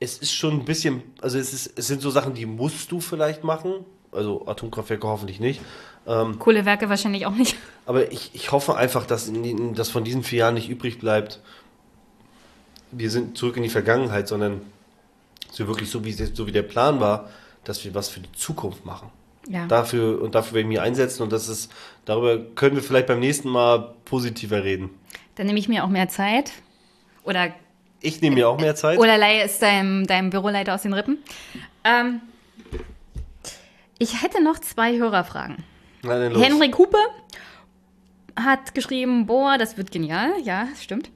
es 0.00 0.18
ist 0.18 0.32
schon 0.32 0.52
ein 0.54 0.64
bisschen, 0.64 1.02
also 1.20 1.38
es, 1.38 1.52
ist, 1.52 1.78
es 1.78 1.86
sind 1.86 2.02
so 2.02 2.10
Sachen, 2.10 2.34
die 2.34 2.46
musst 2.46 2.92
du 2.92 3.00
vielleicht 3.00 3.44
machen, 3.44 3.72
also 4.12 4.46
Atomkraftwerke 4.46 5.06
hoffentlich 5.06 5.40
nicht. 5.40 5.60
Ähm, 6.06 6.38
Kohlewerke 6.38 6.88
wahrscheinlich 6.88 7.26
auch 7.26 7.34
nicht. 7.34 7.56
Aber 7.84 8.10
ich, 8.12 8.30
ich 8.34 8.52
hoffe 8.52 8.76
einfach, 8.76 9.06
dass, 9.06 9.28
in, 9.28 9.74
dass 9.74 9.90
von 9.90 10.04
diesen 10.04 10.22
vier 10.22 10.40
Jahren 10.40 10.54
nicht 10.54 10.68
übrig 10.68 10.98
bleibt, 10.98 11.40
wir 12.92 13.10
sind 13.10 13.36
zurück 13.36 13.56
in 13.56 13.62
die 13.62 13.68
Vergangenheit, 13.68 14.28
sondern 14.28 14.60
so 15.50 15.66
wirklich 15.66 15.90
so 15.90 16.04
wie, 16.04 16.12
so 16.12 16.46
wie 16.46 16.52
der 16.52 16.62
Plan 16.62 17.00
war, 17.00 17.30
dass 17.64 17.84
wir 17.84 17.94
was 17.94 18.08
für 18.08 18.20
die 18.20 18.32
Zukunft 18.32 18.84
machen. 18.84 19.10
Ja. 19.48 19.66
Dafür 19.66 20.20
und 20.22 20.34
dafür 20.34 20.54
werden 20.54 20.70
wir 20.70 20.82
einsetzen 20.82 21.22
und 21.22 21.32
das 21.32 21.48
ist, 21.48 21.70
darüber 22.04 22.38
können 22.38 22.76
wir 22.76 22.82
vielleicht 22.82 23.06
beim 23.06 23.20
nächsten 23.20 23.48
Mal 23.48 23.94
positiver 24.04 24.64
reden. 24.64 24.90
Dann 25.36 25.46
nehme 25.46 25.58
ich 25.58 25.68
mir 25.68 25.84
auch 25.84 25.88
mehr 25.88 26.08
Zeit. 26.08 26.52
Oder 27.22 27.52
ich 28.00 28.20
nehme 28.20 28.36
mir 28.36 28.48
auch 28.48 28.58
mehr 28.58 28.74
Zeit. 28.74 28.98
Oder 28.98 29.18
leihe 29.18 29.42
es 29.42 29.58
deinem, 29.58 30.06
deinem 30.06 30.30
Büroleiter 30.30 30.74
aus 30.74 30.82
den 30.82 30.94
Rippen. 30.94 31.18
Ähm, 31.84 32.20
ich 33.98 34.22
hätte 34.22 34.42
noch 34.42 34.58
zwei 34.58 34.98
Hörerfragen. 34.98 35.64
Henrik 36.08 36.78
Hupe 36.78 36.98
hat 38.36 38.74
geschrieben, 38.74 39.26
boah, 39.26 39.56
das 39.58 39.76
wird 39.76 39.90
genial. 39.90 40.32
Ja, 40.42 40.68
stimmt. 40.80 41.10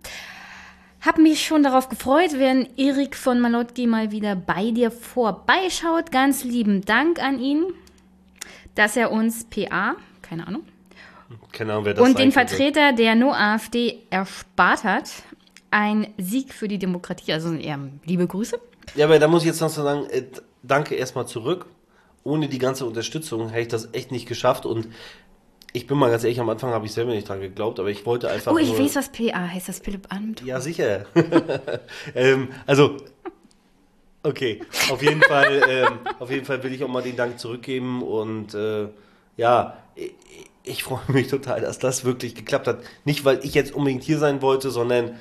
Hab 1.01 1.19
mich 1.19 1.47
schon 1.47 1.62
darauf 1.62 1.89
gefreut, 1.89 2.33
wenn 2.35 2.69
Erik 2.77 3.17
von 3.17 3.41
Malotki 3.41 3.87
mal 3.87 4.11
wieder 4.11 4.37
bei 4.37 4.71
dir 4.71 4.91
vorbeischaut. 4.91 6.12
Ganz 6.12 6.45
lieben 6.45 6.83
Dank 6.83 7.23
an 7.23 7.39
ihn, 7.39 7.65
dass 8.75 8.97
er 8.97 9.11
uns 9.11 9.45
PA, 9.45 9.97
keine 10.21 10.47
Ahnung, 10.47 10.62
keine 11.53 11.73
Ahnung 11.73 11.85
wer 11.87 11.95
das 11.95 12.07
und 12.07 12.19
den 12.19 12.33
Vertreter 12.33 12.93
der 12.93 13.15
No-AfD 13.15 13.99
erspart 14.11 14.85
hat. 14.85 15.11
Ein 15.71 16.09
Sieg 16.19 16.53
für 16.53 16.69
die 16.69 16.79
Demokratie, 16.79 17.33
also 17.33 17.55
eher 17.55 17.79
liebe 18.05 18.27
Grüße. 18.27 18.61
Ja, 18.97 19.07
aber 19.07 19.19
da 19.19 19.29
muss 19.29 19.43
ich 19.43 19.49
jetzt 19.49 19.61
noch 19.61 19.69
sagen, 19.69 20.07
äh, 20.11 20.25
danke 20.62 20.97
erstmal 20.97 21.27
zurück 21.27 21.67
ohne 22.24 22.48
die 22.48 22.59
ganze 22.59 22.84
Unterstützung 22.86 23.48
hätte 23.51 23.60
ich 23.62 23.68
das 23.68 23.88
echt 23.92 24.12
nicht 24.12 24.26
geschafft 24.26 24.66
und 24.66 24.88
ich 25.72 25.86
bin 25.86 25.98
mal 25.98 26.10
ganz 26.10 26.24
ehrlich, 26.24 26.40
am 26.40 26.48
Anfang 26.48 26.72
habe 26.72 26.86
ich 26.86 26.92
selber 26.92 27.12
nicht 27.12 27.28
dran 27.28 27.40
geglaubt, 27.40 27.78
aber 27.78 27.90
ich 27.90 28.05
wollte 28.05 28.28
einfach. 28.28 28.52
Oh, 28.52 28.59
ich 28.59 28.76
weiß, 28.76 28.97
was 28.97 29.12
PA 29.12 29.48
heißt, 29.48 29.68
das 29.68 29.78
Philipp 29.78 30.09
Amt. 30.12 30.42
Ja, 30.42 30.60
sicher. 30.60 31.06
ähm, 32.14 32.48
also, 32.66 32.97
okay, 34.24 34.62
auf 34.90 35.01
jeden 35.02 35.22
Fall, 35.22 35.62
ähm, 35.68 35.98
auf 36.18 36.30
jeden 36.30 36.44
Fall 36.44 36.62
will 36.64 36.72
ich 36.72 36.82
auch 36.82 36.88
mal 36.88 37.02
den 37.02 37.16
Dank 37.16 37.38
zurückgeben 37.38 38.02
und 38.02 38.52
äh, 38.55 38.88
ja, 39.36 39.76
ich, 39.94 40.12
ich 40.64 40.82
freue 40.82 41.01
mich 41.09 41.28
total, 41.28 41.60
dass 41.60 41.78
das 41.78 42.05
wirklich 42.05 42.34
geklappt 42.34 42.66
hat. 42.66 42.80
Nicht, 43.05 43.24
weil 43.24 43.38
ich 43.44 43.55
jetzt 43.55 43.72
unbedingt 43.72 44.02
hier 44.02 44.18
sein 44.18 44.42
wollte, 44.42 44.70
sondern 44.70 45.16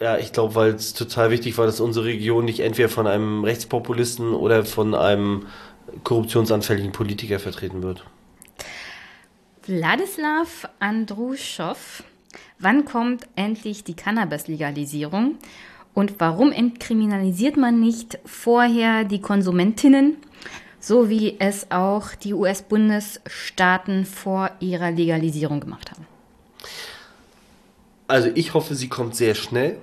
Ja, 0.00 0.18
ich 0.18 0.32
glaube, 0.32 0.54
weil 0.54 0.74
es 0.74 0.92
total 0.94 1.30
wichtig 1.30 1.56
war, 1.56 1.66
dass 1.66 1.80
unsere 1.80 2.06
Region 2.06 2.44
nicht 2.46 2.60
entweder 2.60 2.88
von 2.88 3.06
einem 3.06 3.44
Rechtspopulisten 3.44 4.34
oder 4.34 4.64
von 4.64 4.94
einem 4.94 5.46
korruptionsanfälligen 6.02 6.92
Politiker 6.92 7.38
vertreten 7.38 7.82
wird. 7.82 8.04
Wladislav 9.66 10.68
Andruschow, 10.78 12.02
wann 12.58 12.84
kommt 12.84 13.26
endlich 13.36 13.84
die 13.84 13.94
Cannabis-Legalisierung? 13.94 15.36
Und 15.94 16.14
warum 16.18 16.50
entkriminalisiert 16.50 17.56
man 17.56 17.80
nicht 17.80 18.18
vorher 18.24 19.04
die 19.04 19.20
Konsumentinnen, 19.20 20.16
so 20.80 21.08
wie 21.08 21.36
es 21.38 21.70
auch 21.70 22.14
die 22.16 22.34
US-Bundesstaaten 22.34 24.04
vor 24.04 24.50
ihrer 24.58 24.90
Legalisierung 24.90 25.60
gemacht 25.60 25.92
haben? 25.92 26.06
Also 28.08 28.28
ich 28.34 28.52
hoffe, 28.54 28.74
sie 28.74 28.88
kommt 28.88 29.14
sehr 29.16 29.34
schnell. 29.34 29.78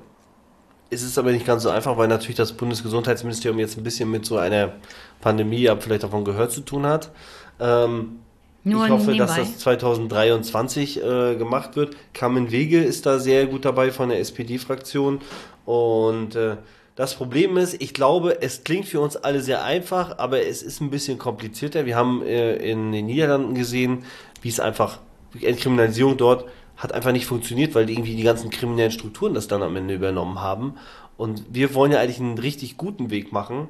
Es 0.90 1.02
ist 1.02 1.18
aber 1.18 1.32
nicht 1.32 1.46
ganz 1.46 1.64
so 1.64 1.70
einfach, 1.70 1.98
weil 1.98 2.10
natürlich 2.10 2.36
das 2.36 2.52
Bundesgesundheitsministerium 2.52 3.58
jetzt 3.60 3.78
ein 3.78 3.84
bisschen 3.84 4.12
mit 4.12 4.26
so 4.26 4.38
einer 4.38 4.74
Pandemie, 5.22 5.70
ab 5.70 5.84
vielleicht 5.84 6.04
davon 6.04 6.26
gehört 6.26 6.52
zu 6.52 6.62
tun 6.62 6.86
hat. 6.86 7.12
Ähm, 7.60 8.20
Nur 8.64 8.86
ich 8.86 8.92
hoffe, 8.92 9.12
nebenbei. 9.12 9.38
dass 9.38 9.38
das 9.38 9.58
2023 9.60 11.04
äh, 11.04 11.36
gemacht 11.36 11.76
wird. 11.76 11.96
Carmen 12.14 12.52
Wege 12.52 12.84
ist 12.84 13.06
da 13.06 13.20
sehr 13.20 13.46
gut 13.46 13.66
dabei 13.66 13.92
von 13.92 14.10
der 14.10 14.20
SPD-Fraktion. 14.20 15.22
Und 15.66 16.36
äh, 16.36 16.58
das 16.96 17.16
Problem 17.16 17.58
ist, 17.58 17.82
ich 17.82 17.94
glaube, 17.94 18.42
es 18.42 18.64
klingt 18.64 18.86
für 18.86 19.00
uns 19.00 19.16
alle 19.16 19.42
sehr 19.42 19.64
einfach, 19.64 20.18
aber 20.18 20.46
es 20.46 20.62
ist 20.62 20.82
ein 20.82 20.90
bisschen 20.90 21.18
komplizierter. 21.18 21.86
Wir 21.86 21.96
haben 21.96 22.22
äh, 22.24 22.56
in 22.56 22.92
den 22.92 23.06
Niederlanden 23.06 23.56
gesehen, 23.56 24.04
wie 24.42 24.50
es 24.50 24.60
einfach, 24.60 25.00
die 25.34 25.46
Entkriminalisierung 25.46 26.18
dort 26.18 26.46
hat 26.78 26.94
einfach 26.94 27.12
nicht 27.12 27.28
funktioniert, 27.28 27.76
weil 27.76 27.90
irgendwie 27.90 28.16
die 28.16 28.24
ganzen 28.24 28.50
kriminellen 28.50 28.92
Strukturen 28.92 29.36
das 29.36 29.48
dann 29.48 29.62
am 29.62 29.76
Ende 29.76 29.94
übernommen 29.94 30.42
haben. 30.42 30.76
Und 31.16 31.44
wir 31.52 31.76
wollen 31.76 31.92
ja 31.92 32.00
eigentlich 32.00 32.20
einen 32.20 32.40
richtig 32.40 32.78
guten 32.78 33.12
Weg 33.12 33.32
machen. 33.32 33.68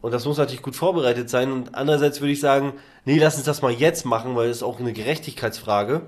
Und 0.00 0.12
das 0.12 0.24
muss 0.24 0.38
natürlich 0.38 0.62
gut 0.62 0.76
vorbereitet 0.76 1.30
sein. 1.30 1.52
Und 1.52 1.74
andererseits 1.74 2.20
würde 2.20 2.32
ich 2.32 2.40
sagen, 2.40 2.74
nee, 3.04 3.18
lass 3.18 3.36
uns 3.36 3.44
das 3.44 3.62
mal 3.62 3.72
jetzt 3.72 4.04
machen, 4.04 4.36
weil 4.36 4.48
es 4.48 4.62
auch 4.62 4.78
eine 4.78 4.92
Gerechtigkeitsfrage. 4.92 6.02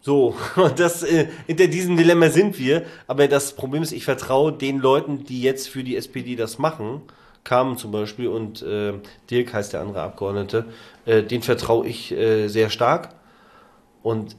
So, 0.00 0.34
und 0.56 0.78
das, 0.78 1.02
äh, 1.02 1.28
hinter 1.46 1.66
diesem 1.66 1.96
Dilemma 1.96 2.30
sind 2.30 2.58
wir. 2.58 2.84
Aber 3.06 3.28
das 3.28 3.54
Problem 3.54 3.82
ist, 3.82 3.92
ich 3.92 4.04
vertraue 4.04 4.52
den 4.52 4.78
Leuten, 4.78 5.24
die 5.24 5.42
jetzt 5.42 5.68
für 5.68 5.84
die 5.84 5.96
SPD 5.96 6.36
das 6.36 6.58
machen, 6.58 7.02
kamen 7.44 7.76
zum 7.76 7.90
Beispiel 7.90 8.28
und 8.28 8.62
äh, 8.62 8.94
Dirk 9.30 9.52
heißt 9.52 9.72
der 9.72 9.80
andere 9.80 10.02
Abgeordnete, 10.02 10.66
äh, 11.06 11.22
den 11.22 11.42
vertraue 11.42 11.86
ich 11.86 12.12
äh, 12.12 12.48
sehr 12.48 12.70
stark. 12.70 13.14
Und 14.02 14.36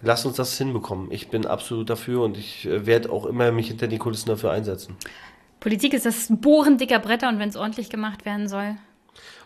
Lass 0.00 0.24
uns 0.24 0.36
das 0.36 0.56
hinbekommen. 0.56 1.10
Ich 1.10 1.28
bin 1.28 1.44
absolut 1.44 1.90
dafür 1.90 2.22
und 2.22 2.36
ich 2.36 2.66
äh, 2.66 2.86
werde 2.86 3.10
auch 3.10 3.26
immer 3.26 3.50
mich 3.50 3.68
hinter 3.68 3.88
die 3.88 3.98
Kulissen 3.98 4.28
dafür 4.28 4.52
einsetzen. 4.52 4.96
Politik 5.60 5.94
ist 5.94 6.06
das 6.06 6.26
Bohren 6.30 6.78
dicker 6.78 6.98
Bretter 6.98 7.28
und 7.28 7.38
wenn 7.38 7.48
es 7.48 7.56
ordentlich 7.56 7.90
gemacht 7.90 8.24
werden 8.24 8.48
soll. 8.48 8.76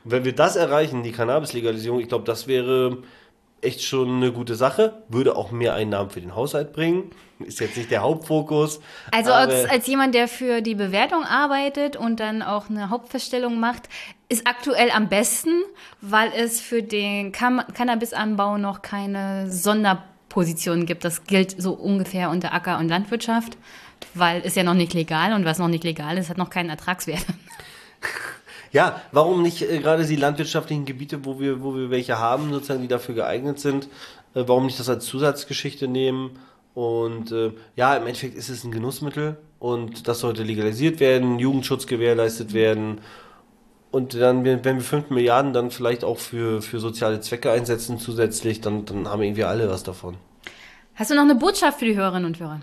Und 0.05 0.11
wenn 0.11 0.25
wir 0.25 0.35
das 0.35 0.57
erreichen, 0.57 1.03
die 1.03 1.13
Cannabis-Legalisierung, 1.13 2.01
ich 2.01 2.09
glaube, 2.09 2.25
das 2.25 2.47
wäre 2.47 2.99
echt 3.63 3.83
schon 3.83 4.17
eine 4.17 4.33
gute 4.33 4.57
Sache. 4.57 5.03
Würde 5.09 5.37
auch 5.37 5.53
mehr 5.53 5.75
Einnahmen 5.75 6.11
für 6.11 6.21
den 6.21 6.35
Haushalt 6.35 6.73
bringen. 6.73 7.11
Ist 7.39 7.61
jetzt 7.61 7.77
nicht 7.77 7.91
der 7.91 8.03
Hauptfokus. 8.03 8.81
Also 9.13 9.33
als, 9.33 9.65
als 9.69 9.87
jemand, 9.87 10.15
der 10.15 10.29
für 10.29 10.61
die 10.61 10.75
Bewertung 10.75 11.25
arbeitet 11.25 11.97
und 11.97 12.21
dann 12.21 12.43
auch 12.43 12.69
eine 12.69 12.91
Hauptverstellung 12.91 13.59
macht, 13.59 13.89
ist 14.29 14.47
aktuell 14.47 14.91
am 14.91 15.09
besten, 15.09 15.63
weil 16.01 16.33
es 16.37 16.61
für 16.61 16.83
den 16.83 17.33
Cannabisanbau 17.33 18.59
noch 18.59 18.83
keine 18.83 19.51
Sonder 19.51 20.03
Positionen 20.29 20.87
gibt. 20.87 21.05
Das 21.05 21.25
gilt 21.25 21.61
so 21.61 21.73
ungefähr 21.73 22.31
unter 22.31 22.53
Acker- 22.53 22.79
und 22.79 22.89
Landwirtschaft, 22.89 23.59
weil 24.15 24.43
es 24.45 24.55
ja 24.55 24.63
noch 24.63 24.75
nicht 24.75 24.95
legal 24.95 25.33
und 25.33 25.45
was 25.45 25.59
noch 25.59 25.69
nicht 25.69 25.85
legal 25.85 26.19
ist, 26.19 26.29
hat 26.31 26.39
noch 26.39 26.51
keinen 26.51 26.71
Ertragswert. 26.71 27.25
Ja, 28.75 29.03
warum 29.13 29.43
nicht 29.43 29.61
äh, 29.61 29.81
gerade 29.81 30.07
die 30.07 30.17
landwirtschaftlichen 30.17 30.87
Gebiete, 30.87 31.27
wo 31.27 31.39
wir, 31.39 31.63
wo 31.63 31.77
wir 31.77 31.91
welche 31.91 32.19
haben, 32.19 32.51
sozusagen, 32.51 32.81
die 32.81 32.89
dafür 32.89 33.15
geeignet 33.15 33.61
sind, 33.61 33.85
äh, 34.35 34.45
warum 34.47 34.65
nicht 34.65 34.81
das 34.81 34.89
als 34.89 35.05
Zusatzgeschichte 35.05 35.89
nehmen? 35.89 36.39
Und 36.73 37.33
äh, 37.33 37.53
ja, 37.77 37.95
im 37.95 38.07
Endeffekt 38.07 38.35
ist 38.35 38.49
es 38.49 38.65
ein 38.65 38.73
Genussmittel 38.73 39.37
und 39.59 40.09
das 40.09 40.21
sollte 40.21 40.43
legalisiert 40.43 41.01
werden, 41.01 41.39
Jugendschutz 41.39 41.87
gewährleistet 41.87 42.55
werden 42.55 43.03
und 43.93 44.15
dann, 44.15 44.43
wenn 44.45 44.65
wir 44.65 44.81
5 44.81 45.11
Milliarden 45.11 45.53
dann 45.53 45.71
vielleicht 45.71 46.03
auch 46.03 46.19
für, 46.19 46.63
für 46.63 46.81
soziale 46.81 47.21
Zwecke 47.21 47.53
einsetzen 47.53 47.99
zusätzlich, 47.99 48.63
dann, 48.63 48.87
dann 48.87 49.07
haben 49.07 49.23
irgendwie 49.23 49.45
alle 49.45 49.69
was 49.69 49.83
davon. 49.83 50.17
Hast 50.95 51.11
du 51.11 51.15
noch 51.15 51.23
eine 51.23 51.35
Botschaft 51.35 51.79
für 51.79 51.85
die 51.85 51.95
Hörerinnen 51.95 52.25
und 52.25 52.41
Hörer? 52.41 52.61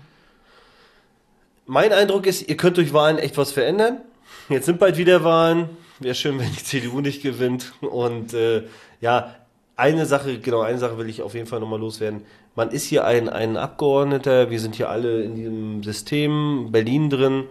Mein 1.72 1.92
Eindruck 1.92 2.26
ist, 2.26 2.48
ihr 2.48 2.56
könnt 2.56 2.78
durch 2.78 2.92
Wahlen 2.92 3.18
echt 3.18 3.38
was 3.38 3.52
verändern. 3.52 4.00
Jetzt 4.48 4.66
sind 4.66 4.80
bald 4.80 4.96
wieder 4.96 5.22
Wahlen. 5.22 5.68
Wäre 6.00 6.16
schön, 6.16 6.36
wenn 6.40 6.50
die 6.50 6.64
CDU 6.64 7.00
nicht 7.00 7.22
gewinnt. 7.22 7.74
Und 7.80 8.34
äh, 8.34 8.64
ja, 9.00 9.36
eine 9.76 10.04
Sache, 10.04 10.40
genau, 10.40 10.62
eine 10.62 10.78
Sache 10.78 10.98
will 10.98 11.08
ich 11.08 11.22
auf 11.22 11.34
jeden 11.34 11.46
Fall 11.46 11.60
nochmal 11.60 11.78
loswerden. 11.78 12.22
Man 12.56 12.72
ist 12.72 12.86
hier 12.86 13.04
ein, 13.04 13.28
ein 13.28 13.56
Abgeordneter, 13.56 14.50
wir 14.50 14.58
sind 14.58 14.74
hier 14.74 14.88
alle 14.88 15.22
in 15.22 15.36
diesem 15.36 15.82
System, 15.84 16.72
Berlin 16.72 17.08
drin. 17.08 17.44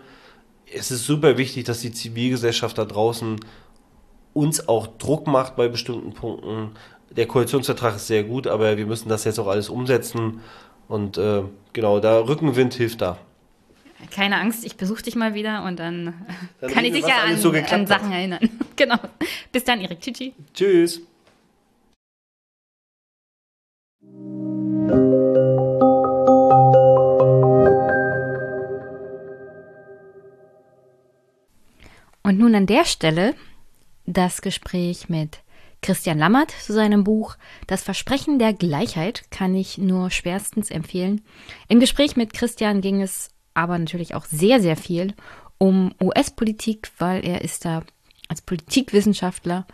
Es 0.70 0.92
ist 0.92 1.06
super 1.06 1.38
wichtig, 1.38 1.64
dass 1.64 1.80
die 1.80 1.94
Zivilgesellschaft 1.94 2.78
da 2.78 2.84
draußen 2.84 3.40
uns 4.34 4.68
auch 4.68 4.88
Druck 4.88 5.28
macht 5.28 5.56
bei 5.56 5.70
bestimmten 5.70 6.12
Punkten. 6.12 6.72
Der 7.10 7.26
Koalitionsvertrag 7.26 7.96
ist 7.96 8.08
sehr 8.08 8.26
gut, 8.26 8.48
aber 8.48 8.76
wir 8.76 8.86
müssen 8.86 9.08
das 9.08 9.24
jetzt 9.24 9.40
auch 9.40 9.48
alles 9.48 9.70
umsetzen. 9.70 10.42
Und 10.90 11.18
äh, 11.18 11.44
genau, 11.72 12.02
da 12.02 12.20
Rückenwind 12.20 12.74
hilft 12.74 13.00
da. 13.00 13.18
Keine 14.12 14.38
Angst, 14.38 14.66
ich 14.66 14.78
besuche 14.78 15.04
dich 15.04 15.16
mal 15.16 15.34
wieder 15.34 15.64
und 15.64 15.78
dann, 15.80 16.14
dann 16.62 16.72
kann 16.72 16.86
ich 16.86 16.94
dich 16.94 17.06
ja 17.06 17.24
an, 17.24 17.38
so 17.38 17.52
an 17.52 17.86
Sachen 17.86 18.12
erinnern. 18.12 18.50
genau. 18.76 18.98
Bis 19.52 19.64
dann, 19.66 19.82
Erik. 19.82 20.00
Tschüssi. 20.00 20.34
Tschüss. 20.54 21.02
Und 32.24 32.38
nun 32.38 32.56
an 32.56 32.68
der 32.68 32.86
Stelle 32.86 33.36
das 34.06 34.42
Gespräch 34.42 35.10
mit 35.10 35.40
Christian 35.82 36.20
Lammert 36.20 36.52
zu 36.52 36.74
seinem 36.74 37.04
Buch 37.04 37.38
Das 37.68 37.84
Versprechen 37.84 38.40
der 38.40 38.54
Gleichheit 38.54 39.32
kann 39.32 39.56
ich 39.56 39.78
nur 39.78 40.12
schwerstens 40.12 40.72
empfehlen. 40.72 41.22
Im 41.68 41.80
Gespräch 41.80 42.16
mit 42.16 42.34
Christian 42.34 42.82
ging 42.82 43.02
es 43.02 43.30
aber 43.54 43.78
natürlich 43.78 44.16
auch 44.16 44.26
sehr, 44.26 44.62
sehr 44.62 44.78
viel 44.78 45.14
um 45.58 45.94
US-Politik, 46.02 46.92
weil 46.98 47.26
er 47.26 47.42
ist 47.42 47.66
da 47.66 47.84
als 48.28 48.42
Politikwissenschaftler 48.42 49.66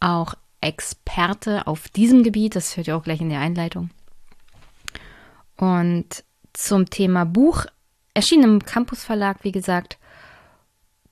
auch 0.00 0.34
Experte 0.60 1.66
auf 1.66 1.88
diesem 1.88 2.22
Gebiet. 2.22 2.56
Das 2.56 2.76
hört 2.76 2.88
ihr 2.88 2.96
auch 2.96 3.04
gleich 3.04 3.20
in 3.20 3.30
der 3.30 3.40
Einleitung. 3.40 3.90
Und 5.56 6.24
zum 6.52 6.88
Thema 6.90 7.24
Buch, 7.24 7.66
erschienen 8.14 8.44
im 8.44 8.64
Campus 8.64 9.04
Verlag, 9.04 9.44
wie 9.44 9.52
gesagt, 9.52 9.98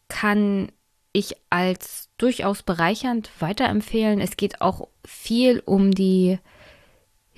kann 0.09 0.73
ich 1.13 1.37
als 1.51 2.09
durchaus 2.19 2.63
bereichernd 2.63 3.31
weiterempfehlen. 3.41 4.21
Es 4.21 4.37
geht 4.37 4.61
auch 4.61 4.89
viel 5.05 5.63
um 5.65 5.93
die 5.93 6.39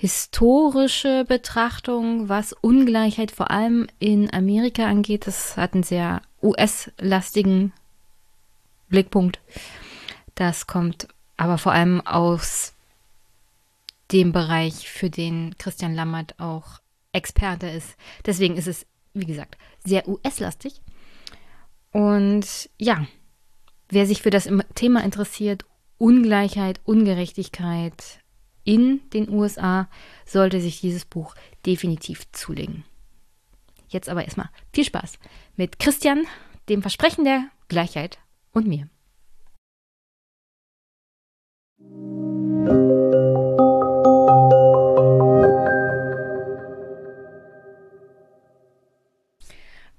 historische 0.01 1.25
Betrachtung, 1.25 2.27
was 2.27 2.53
Ungleichheit 2.53 3.31
vor 3.31 3.51
allem 3.51 3.87
in 3.99 4.33
Amerika 4.33 4.87
angeht. 4.87 5.27
Das 5.27 5.57
hat 5.57 5.73
einen 5.73 5.83
sehr 5.83 6.21
US-lastigen 6.41 7.71
Blickpunkt. 8.89 9.39
Das 10.35 10.65
kommt 10.65 11.07
aber 11.37 11.57
vor 11.57 11.71
allem 11.71 12.01
aus 12.01 12.73
dem 14.11 14.31
Bereich, 14.31 14.89
für 14.89 15.09
den 15.09 15.55
Christian 15.57 15.95
Lammert 15.95 16.39
auch 16.39 16.79
Experte 17.13 17.67
ist. 17.67 17.95
Deswegen 18.25 18.57
ist 18.57 18.67
es, 18.67 18.85
wie 19.13 19.25
gesagt, 19.25 19.57
sehr 19.85 20.07
US-lastig. 20.07 20.81
Und 21.91 22.69
ja, 22.77 23.05
Wer 23.91 24.05
sich 24.05 24.21
für 24.21 24.29
das 24.29 24.49
Thema 24.73 25.03
interessiert, 25.03 25.65
Ungleichheit, 25.97 26.79
Ungerechtigkeit 26.85 28.20
in 28.63 29.01
den 29.11 29.29
USA, 29.29 29.87
sollte 30.25 30.61
sich 30.61 30.81
dieses 30.81 31.05
Buch 31.05 31.35
definitiv 31.65 32.31
zulegen. 32.31 32.83
Jetzt 33.89 34.09
aber 34.09 34.23
erstmal 34.23 34.49
viel 34.73 34.85
Spaß 34.85 35.19
mit 35.55 35.79
Christian, 35.79 36.25
dem 36.69 36.81
Versprechen 36.81 37.25
der 37.25 37.45
Gleichheit 37.67 38.19
und 38.51 38.67
mir. 38.67 38.87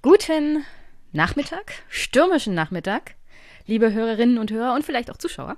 Guten 0.02 0.64
Nachmittag, 1.12 1.82
stürmischen 1.89 2.55
Nachmittag 2.55 3.14
liebe 3.66 3.93
Hörerinnen 3.93 4.39
und 4.39 4.51
Hörer 4.51 4.74
und 4.74 4.84
vielleicht 4.84 5.10
auch 5.10 5.16
Zuschauer. 5.16 5.56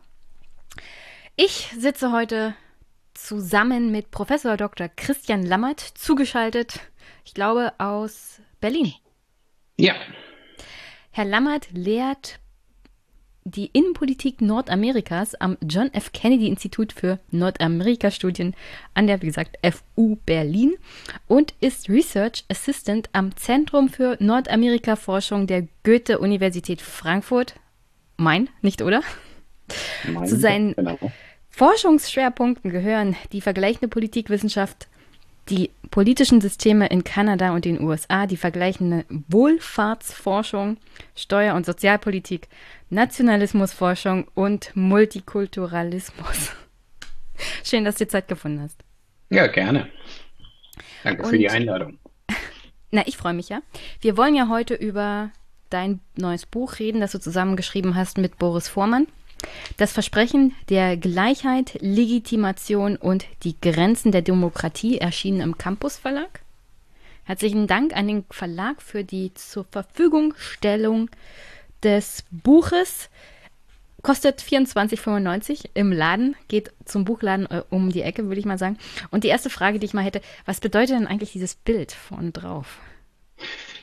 Ich 1.36 1.72
sitze 1.78 2.12
heute 2.12 2.54
zusammen 3.14 3.90
mit 3.90 4.10
Professor 4.10 4.56
Dr. 4.56 4.88
Christian 4.88 5.44
Lammert 5.44 5.80
zugeschaltet 5.80 6.80
ich 7.24 7.34
glaube, 7.34 7.72
aus 7.78 8.40
Berlin. 8.60 8.92
Ja. 9.76 9.94
Herr 11.10 11.24
Lammert 11.24 11.68
lehrt 11.72 12.38
die 13.46 13.66
Innenpolitik 13.66 14.40
Nordamerikas 14.40 15.34
am 15.34 15.58
John 15.62 15.92
F. 15.92 16.12
Kennedy 16.12 16.48
Institut 16.48 16.92
für 16.92 17.18
Nordamerika-Studien 17.30 18.54
an 18.94 19.06
der, 19.06 19.20
wie 19.20 19.26
gesagt, 19.26 19.58
FU 19.62 20.16
Berlin 20.24 20.76
und 21.28 21.52
ist 21.60 21.90
Research 21.90 22.44
Assistant 22.48 23.10
am 23.12 23.36
Zentrum 23.36 23.90
für 23.90 24.16
Nordamerika-Forschung 24.18 25.46
der 25.46 25.68
Goethe-Universität 25.82 26.80
Frankfurt. 26.80 27.54
Mein, 28.16 28.48
nicht 28.62 28.80
oder? 28.80 29.02
Mein, 30.10 30.26
Zu 30.26 30.36
seinen 30.36 30.74
genau. 30.74 30.98
Forschungsschwerpunkten 31.54 32.72
gehören 32.72 33.14
die 33.30 33.40
vergleichende 33.40 33.86
Politikwissenschaft, 33.86 34.88
die 35.48 35.70
politischen 35.92 36.40
Systeme 36.40 36.88
in 36.88 37.04
Kanada 37.04 37.54
und 37.54 37.64
den 37.64 37.80
USA, 37.80 38.26
die 38.26 38.36
vergleichende 38.36 39.04
Wohlfahrtsforschung, 39.28 40.78
Steuer- 41.14 41.54
und 41.54 41.64
Sozialpolitik, 41.64 42.48
Nationalismusforschung 42.90 44.26
und 44.34 44.72
Multikulturalismus. 44.74 46.50
Schön, 47.62 47.84
dass 47.84 47.94
du 47.96 48.08
Zeit 48.08 48.26
gefunden 48.26 48.60
hast. 48.60 48.80
Ja, 49.30 49.46
gerne. 49.46 49.88
Danke 51.04 51.22
und, 51.22 51.30
für 51.30 51.38
die 51.38 51.50
Einladung. 51.50 51.98
Na, 52.90 53.06
ich 53.06 53.16
freue 53.16 53.34
mich 53.34 53.48
ja. 53.48 53.62
Wir 54.00 54.16
wollen 54.16 54.34
ja 54.34 54.48
heute 54.48 54.74
über 54.74 55.30
dein 55.70 56.00
neues 56.16 56.46
Buch 56.46 56.80
reden, 56.80 57.00
das 57.00 57.12
du 57.12 57.20
zusammengeschrieben 57.20 57.94
hast 57.94 58.18
mit 58.18 58.40
Boris 58.40 58.66
Vormann. 58.66 59.06
Das 59.76 59.92
Versprechen 59.92 60.54
der 60.68 60.96
Gleichheit, 60.96 61.78
Legitimation 61.80 62.96
und 62.96 63.26
die 63.42 63.60
Grenzen 63.60 64.12
der 64.12 64.22
Demokratie 64.22 64.98
erschienen 64.98 65.40
im 65.40 65.58
Campus 65.58 65.96
Verlag. 65.96 66.40
Herzlichen 67.24 67.66
Dank 67.66 67.96
an 67.96 68.06
den 68.06 68.24
Verlag 68.30 68.82
für 68.82 69.02
die 69.02 69.32
zur 69.34 69.64
Verfügungstellung 69.64 71.10
des 71.82 72.24
Buches. 72.30 73.08
Kostet 74.02 74.42
24,95 74.42 75.70
im 75.72 75.90
Laden, 75.90 76.36
geht 76.48 76.72
zum 76.84 77.06
Buchladen 77.06 77.46
äh, 77.50 77.62
um 77.70 77.90
die 77.90 78.02
Ecke, 78.02 78.26
würde 78.26 78.38
ich 78.38 78.44
mal 78.44 78.58
sagen. 78.58 78.76
Und 79.10 79.24
die 79.24 79.28
erste 79.28 79.48
Frage, 79.48 79.78
die 79.78 79.86
ich 79.86 79.94
mal 79.94 80.04
hätte, 80.04 80.20
was 80.44 80.60
bedeutet 80.60 80.96
denn 80.96 81.06
eigentlich 81.06 81.32
dieses 81.32 81.54
Bild 81.54 81.92
vorne 81.92 82.30
drauf? 82.30 82.78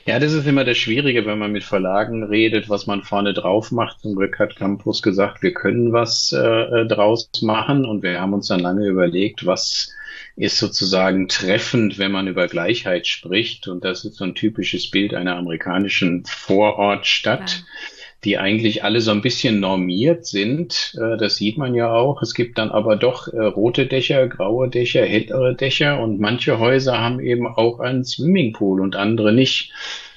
Ja, 0.04 0.18
das 0.18 0.32
ist 0.32 0.46
immer 0.46 0.64
das 0.64 0.78
Schwierige, 0.78 1.26
wenn 1.26 1.38
man 1.38 1.52
mit 1.52 1.62
Verlagen 1.62 2.24
redet, 2.24 2.68
was 2.68 2.86
man 2.86 3.02
vorne 3.02 3.34
drauf 3.34 3.70
macht. 3.70 4.00
Zum 4.00 4.16
Glück 4.16 4.38
hat 4.38 4.56
Campus 4.56 5.00
gesagt, 5.00 5.42
wir 5.42 5.54
können 5.54 5.92
was 5.92 6.32
äh, 6.32 6.38
äh, 6.38 6.86
draus 6.86 7.30
machen 7.42 7.84
und 7.84 8.02
wir 8.02 8.20
haben 8.20 8.32
uns 8.32 8.48
dann 8.48 8.60
lange 8.60 8.86
überlegt, 8.86 9.46
was 9.46 9.94
ist 10.34 10.58
sozusagen 10.58 11.28
treffend, 11.28 11.98
wenn 11.98 12.10
man 12.10 12.26
über 12.26 12.48
Gleichheit 12.48 13.06
spricht. 13.06 13.68
Und 13.68 13.84
das 13.84 14.04
ist 14.04 14.16
so 14.16 14.24
ein 14.24 14.34
typisches 14.34 14.90
Bild 14.90 15.14
einer 15.14 15.36
amerikanischen 15.36 16.24
Vorortstadt. 16.24 17.50
Ja 17.50 17.91
die 18.24 18.38
eigentlich 18.38 18.84
alle 18.84 19.00
so 19.00 19.10
ein 19.10 19.20
bisschen 19.20 19.60
normiert 19.60 20.26
sind. 20.26 20.94
Äh, 20.96 21.16
das 21.16 21.36
sieht 21.36 21.58
man 21.58 21.74
ja 21.74 21.92
auch. 21.92 22.22
Es 22.22 22.34
gibt 22.34 22.58
dann 22.58 22.70
aber 22.70 22.96
doch 22.96 23.28
äh, 23.28 23.40
rote 23.40 23.86
Dächer, 23.86 24.28
graue 24.28 24.68
Dächer, 24.68 25.04
hellere 25.04 25.54
Dächer 25.54 26.00
und 26.00 26.20
manche 26.20 26.58
Häuser 26.58 26.98
haben 26.98 27.20
eben 27.20 27.46
auch 27.46 27.80
einen 27.80 28.04
Swimmingpool 28.04 28.80
und 28.80 28.96
andere 28.96 29.32
nicht. 29.32 29.72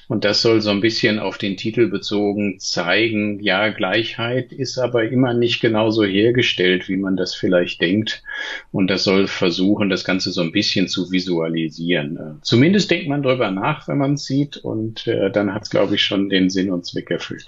Und 0.07 0.23
das 0.23 0.41
soll 0.41 0.61
so 0.61 0.69
ein 0.69 0.82
bisschen 0.82 1.19
auf 1.19 1.38
den 1.38 1.57
Titel 1.57 1.88
bezogen 1.88 2.60
zeigen, 2.60 3.40
ja, 3.40 3.69
Gleichheit 3.69 4.52
ist 4.52 4.77
aber 4.77 5.10
immer 5.10 5.34
nicht 5.34 5.61
genauso 5.61 6.03
hergestellt, 6.03 6.88
wie 6.90 6.98
man 6.98 7.18
das 7.18 7.34
vielleicht 7.34 7.82
denkt. 7.82 8.23
Und 8.72 8.88
das 8.88 9.03
soll 9.03 9.27
versuchen, 9.27 9.90
das 9.90 10.06
Ganze 10.06 10.32
so 10.32 10.41
ein 10.41 10.52
bisschen 10.52 10.88
zu 10.88 11.11
visualisieren. 11.11 12.18
Äh, 12.18 12.41
zumindest 12.41 12.91
denkt 12.91 13.07
man 13.07 13.23
drüber 13.23 13.52
nach, 13.52 13.88
wenn 13.88 13.98
man 13.98 14.14
es 14.14 14.26
sieht. 14.26 14.57
Und 14.57 15.07
äh, 15.07 15.32
dann 15.32 15.53
hat 15.53 15.64
es, 15.64 15.69
glaube 15.69 15.95
ich, 15.95 16.03
schon 16.03 16.30
den 16.30 16.49
Sinn 16.49 16.72
und 16.72 16.86
Zweck 16.86 17.10
erfüllt. 17.10 17.45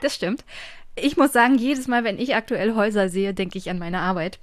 Das 0.00 0.14
stimmt. 0.14 0.44
Ich 0.96 1.16
muss 1.16 1.32
sagen, 1.32 1.58
jedes 1.58 1.88
Mal, 1.88 2.04
wenn 2.04 2.18
ich 2.18 2.34
aktuell 2.34 2.74
Häuser 2.74 3.08
sehe, 3.08 3.34
denke 3.34 3.58
ich 3.58 3.68
an 3.68 3.78
meine 3.78 3.98
Arbeit 3.98 4.38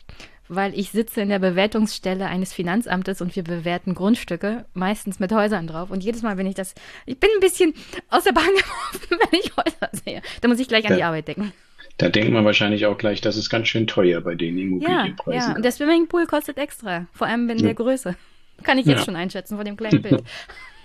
weil 0.53 0.77
ich 0.77 0.91
sitze 0.91 1.21
in 1.21 1.29
der 1.29 1.39
Bewertungsstelle 1.39 2.25
eines 2.25 2.51
Finanzamtes 2.51 3.21
und 3.21 3.35
wir 3.37 3.43
bewerten 3.43 3.95
Grundstücke, 3.95 4.65
meistens 4.73 5.19
mit 5.19 5.31
Häusern 5.31 5.65
drauf. 5.65 5.91
Und 5.91 6.03
jedes 6.03 6.23
Mal, 6.23 6.37
wenn 6.37 6.45
ich 6.45 6.55
das, 6.55 6.75
ich 7.05 7.17
bin 7.17 7.29
ein 7.33 7.39
bisschen 7.39 7.73
aus 8.09 8.25
der 8.25 8.33
Bahn 8.33 8.43
geworfen, 8.47 9.17
wenn 9.31 9.39
ich 9.39 9.55
Häuser 9.55 9.89
sehe. 10.03 10.21
Da 10.41 10.49
muss 10.49 10.59
ich 10.59 10.67
gleich 10.67 10.83
an 10.85 10.91
ja. 10.91 10.97
die 10.97 11.03
Arbeit 11.03 11.29
denken. 11.29 11.53
Da 11.97 12.09
denkt 12.09 12.33
man 12.33 12.43
wahrscheinlich 12.43 12.85
auch 12.85 12.97
gleich, 12.97 13.21
das 13.21 13.37
ist 13.37 13.49
ganz 13.49 13.69
schön 13.69 13.87
teuer 13.87 14.19
bei 14.19 14.35
den 14.35 14.57
Immobilienpreisen. 14.57 15.41
Ja, 15.41 15.49
ja. 15.49 15.55
und 15.55 15.63
der 15.63 15.71
Swimmingpool 15.71 16.25
kostet 16.25 16.57
extra, 16.57 17.07
vor 17.13 17.27
allem 17.27 17.49
in 17.49 17.59
ja. 17.59 17.65
der 17.67 17.73
Größe. 17.73 18.15
Kann 18.63 18.77
ich 18.77 18.85
jetzt 18.85 18.99
ja. 18.99 19.05
schon 19.05 19.15
einschätzen 19.15 19.55
von 19.55 19.65
dem 19.65 19.77
kleinen 19.77 20.01
Bild. 20.03 20.23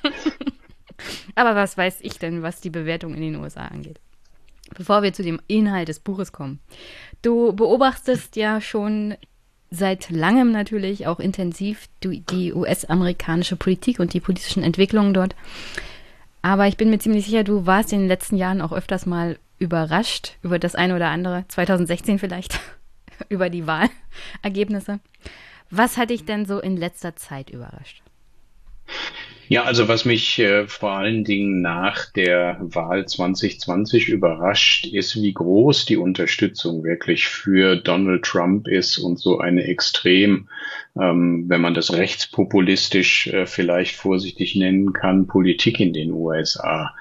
Aber 1.35 1.57
was 1.57 1.77
weiß 1.77 1.99
ich 2.03 2.19
denn, 2.19 2.43
was 2.43 2.61
die 2.61 2.71
Bewertung 2.71 3.15
in 3.15 3.21
den 3.21 3.37
USA 3.37 3.67
angeht? 3.67 3.99
Bevor 4.77 5.03
wir 5.03 5.13
zu 5.13 5.25
dem 5.25 5.41
Inhalt 5.49 5.89
des 5.89 6.01
Buches 6.01 6.33
kommen. 6.33 6.61
Du 7.23 7.53
beobachtest 7.53 8.37
ja 8.37 8.61
schon 8.61 9.17
seit 9.77 10.11
langem 10.11 10.53
natürlich 10.53 11.07
auch 11.07 11.21
intensiv 11.21 11.89
die 12.03 12.53
US-amerikanische 12.53 13.57
Politik 13.57 14.01
und 14.01 14.15
die 14.15 14.21
politischen 14.21 14.63
Entwicklungen 14.63 15.15
dort. 15.15 15.35
Aber 16.43 16.67
ich 16.67 16.77
bin 16.77 16.91
mir 16.91 16.99
ziemlich 16.99 17.27
sicher, 17.27 17.45
du 17.45 17.67
warst 17.67 17.93
in 17.93 18.01
den 18.01 18.09
letzten 18.09 18.37
Jahren 18.37 18.61
auch 18.61 18.73
öfters 18.73 19.07
mal 19.07 19.39
überrascht 19.59 20.37
über 20.43 20.59
das 20.59 20.75
eine 20.75 20.95
oder 20.95 21.09
andere, 21.09 21.45
2016 21.49 22.19
vielleicht, 22.19 22.61
über 23.29 23.51
die 23.51 23.67
Wahlergebnisse. 23.67 25.01
Was 25.71 25.97
hat 25.97 26.11
dich 26.11 26.25
denn 26.25 26.47
so 26.47 26.61
in 26.61 26.77
letzter 26.77 27.17
Zeit 27.17 27.51
überrascht? 27.51 28.03
Ja, 29.49 29.63
also 29.63 29.87
was 29.87 30.05
mich 30.05 30.41
äh, 30.41 30.67
vor 30.67 30.93
allen 30.93 31.23
Dingen 31.23 31.61
nach 31.61 32.11
der 32.13 32.59
Wahl 32.61 33.07
2020 33.07 34.09
überrascht, 34.09 34.87
ist, 34.87 35.23
wie 35.23 35.33
groß 35.33 35.85
die 35.85 35.97
Unterstützung 35.97 36.83
wirklich 36.83 37.29
für 37.29 37.77
Donald 37.77 38.25
Trump 38.25 38.67
ist 38.67 38.99
und 38.99 39.21
so 39.21 39.39
eine 39.39 39.65
extrem 39.65 40.49
ähm, 41.01 41.45
wenn 41.49 41.61
man 41.61 41.75
das 41.75 41.93
rechtspopulistisch 41.93 43.27
äh, 43.29 43.47
vielleicht 43.47 43.97
vorsichtig 43.97 44.57
nennen 44.57 44.93
kann, 44.93 45.27
Politik 45.27 45.81
in 45.81 45.93
den 45.93 46.13
USA. 46.13 46.95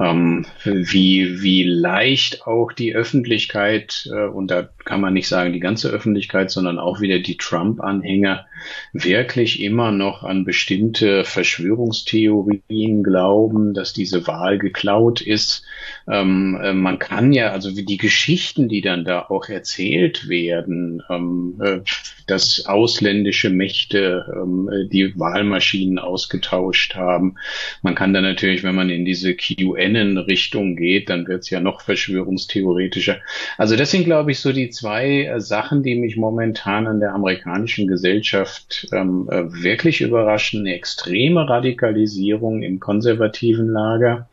Ähm, 0.00 0.46
wie, 0.64 1.42
wie 1.42 1.64
leicht 1.64 2.46
auch 2.46 2.72
die 2.72 2.94
Öffentlichkeit, 2.94 4.08
äh, 4.12 4.26
und 4.26 4.50
da 4.50 4.68
kann 4.84 5.00
man 5.00 5.12
nicht 5.12 5.28
sagen 5.28 5.52
die 5.52 5.60
ganze 5.60 5.88
Öffentlichkeit, 5.88 6.50
sondern 6.50 6.78
auch 6.78 7.00
wieder 7.00 7.18
die 7.18 7.36
Trump-Anhänger 7.36 8.46
wirklich 8.92 9.62
immer 9.62 9.90
noch 9.90 10.22
an 10.22 10.44
bestimmte 10.44 11.24
Verschwörungstheorien 11.24 13.02
glauben, 13.02 13.74
dass 13.74 13.92
diese 13.92 14.26
Wahl 14.26 14.58
geklaut 14.58 15.20
ist. 15.20 15.64
Ähm, 16.08 16.58
äh, 16.62 16.72
man 16.72 16.98
kann 16.98 17.32
ja, 17.32 17.50
also 17.50 17.76
wie 17.76 17.84
die 17.84 17.96
Geschichten, 17.96 18.68
die 18.68 18.80
dann 18.80 19.04
da 19.04 19.26
auch 19.28 19.48
erzählt 19.48 20.28
werden, 20.28 21.02
ähm, 21.10 21.60
äh, 21.62 21.80
dass 22.26 22.66
ausländische 22.66 23.31
ausländische 23.32 23.50
Mächte 23.50 24.26
ähm, 24.34 24.88
die 24.90 25.18
Wahlmaschinen 25.18 25.98
ausgetauscht 25.98 26.94
haben. 26.94 27.36
Man 27.82 27.94
kann 27.94 28.12
dann 28.12 28.24
natürlich, 28.24 28.62
wenn 28.62 28.74
man 28.74 28.90
in 28.90 29.04
diese 29.04 29.34
QAnon-Richtung 29.34 30.76
geht, 30.76 31.08
dann 31.08 31.26
wird 31.26 31.42
es 31.42 31.50
ja 31.50 31.60
noch 31.60 31.80
verschwörungstheoretischer. 31.80 33.18
Also 33.56 33.76
das 33.76 33.90
sind, 33.90 34.04
glaube 34.04 34.32
ich, 34.32 34.40
so 34.40 34.52
die 34.52 34.68
zwei 34.68 35.24
äh, 35.24 35.40
Sachen, 35.40 35.82
die 35.82 35.94
mich 35.94 36.16
momentan 36.16 36.86
an 36.86 37.00
der 37.00 37.14
amerikanischen 37.14 37.86
Gesellschaft 37.86 38.88
ähm, 38.92 39.28
äh, 39.30 39.44
wirklich 39.62 40.02
überraschen. 40.02 40.60
Eine 40.60 40.74
extreme 40.74 41.48
Radikalisierung 41.48 42.62
im 42.62 42.80
konservativen 42.80 43.68
Lager 43.68 44.28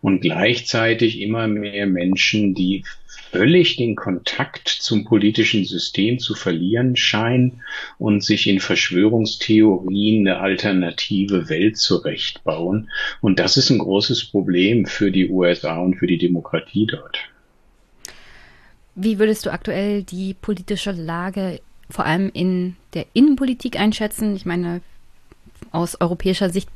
und 0.00 0.20
gleichzeitig 0.20 1.20
immer 1.20 1.46
mehr 1.46 1.86
Menschen, 1.86 2.54
die 2.54 2.84
völlig 3.32 3.76
den 3.76 3.96
Kontakt 3.96 4.68
zum 4.68 5.04
politischen 5.04 5.64
System 5.64 6.18
zu 6.18 6.34
verlieren 6.34 6.96
scheinen 6.96 7.62
und 7.98 8.22
sich 8.22 8.46
in 8.46 8.60
Verschwörungstheorien 8.60 10.28
eine 10.28 10.38
alternative 10.38 11.48
Welt 11.48 11.78
zurechtbauen. 11.78 12.90
Und 13.22 13.38
das 13.38 13.56
ist 13.56 13.70
ein 13.70 13.78
großes 13.78 14.26
Problem 14.26 14.84
für 14.84 15.10
die 15.10 15.30
USA 15.30 15.78
und 15.78 15.96
für 15.96 16.06
die 16.06 16.18
Demokratie 16.18 16.86
dort. 16.86 17.18
Wie 18.94 19.18
würdest 19.18 19.46
du 19.46 19.50
aktuell 19.50 20.02
die 20.02 20.34
politische 20.34 20.92
Lage 20.92 21.60
vor 21.88 22.04
allem 22.04 22.30
in 22.34 22.76
der 22.92 23.06
Innenpolitik 23.14 23.80
einschätzen? 23.80 24.36
Ich 24.36 24.44
meine, 24.44 24.82
aus 25.70 25.98
europäischer 25.98 26.50
Sicht 26.50 26.68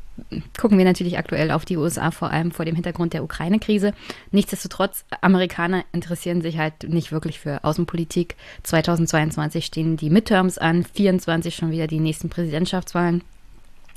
gucken 0.59 0.79
wir 0.79 0.85
natürlich 0.85 1.19
aktuell 1.19 1.51
auf 1.51 1.65
die 1.65 1.77
USA, 1.77 2.11
vor 2.11 2.31
allem 2.31 2.51
vor 2.53 2.65
dem 2.65 2.75
Hintergrund 2.75 3.13
der 3.13 3.23
Ukraine-Krise. 3.23 3.93
Nichtsdestotrotz, 4.31 5.05
Amerikaner 5.21 5.85
interessieren 5.93 6.43
sich 6.43 6.59
halt 6.59 6.89
nicht 6.89 7.13
wirklich 7.13 7.39
für 7.39 7.65
Außenpolitik. 7.65 8.37
2022 8.63 9.65
stehen 9.65 9.97
die 9.97 10.11
Midterms 10.11 10.59
an, 10.59 10.85
2024 10.85 11.55
schon 11.55 11.71
wieder 11.71 11.87
die 11.87 12.01
nächsten 12.01 12.29
Präsidentschaftswahlen. 12.29 13.23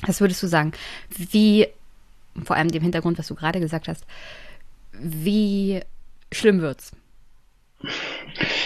Was 0.06 0.22
würdest 0.22 0.42
du 0.44 0.48
sagen? 0.48 0.72
Wie, 1.10 1.68
vor 2.44 2.56
allem 2.56 2.70
dem 2.70 2.84
Hintergrund, 2.84 3.18
was 3.18 3.28
du 3.28 3.36
gerade 3.36 3.60
gesagt 3.60 3.88
hast, 3.88 4.06
wie 4.94 5.82
schlimm 6.32 6.62
wird's? 6.62 6.92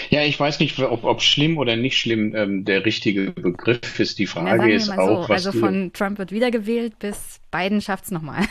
Ja, 0.09 0.23
ich 0.23 0.39
weiß 0.39 0.59
nicht, 0.59 0.77
ob, 0.79 1.03
ob 1.03 1.21
schlimm 1.21 1.57
oder 1.57 1.75
nicht 1.75 1.97
schlimm 1.97 2.35
ähm, 2.35 2.65
der 2.65 2.85
richtige 2.85 3.31
Begriff 3.31 3.99
ist. 3.99 4.19
Die 4.19 4.27
Frage 4.27 4.69
ja, 4.69 4.75
ist 4.75 4.89
auch, 4.89 5.23
so. 5.23 5.29
was 5.29 5.47
also 5.47 5.59
von 5.59 5.91
Trump 5.93 6.19
wird 6.19 6.31
wiedergewählt 6.31 6.99
bis 6.99 7.39
Biden 7.51 7.81
schafft 7.81 8.05
es 8.05 8.11
nochmal. 8.11 8.43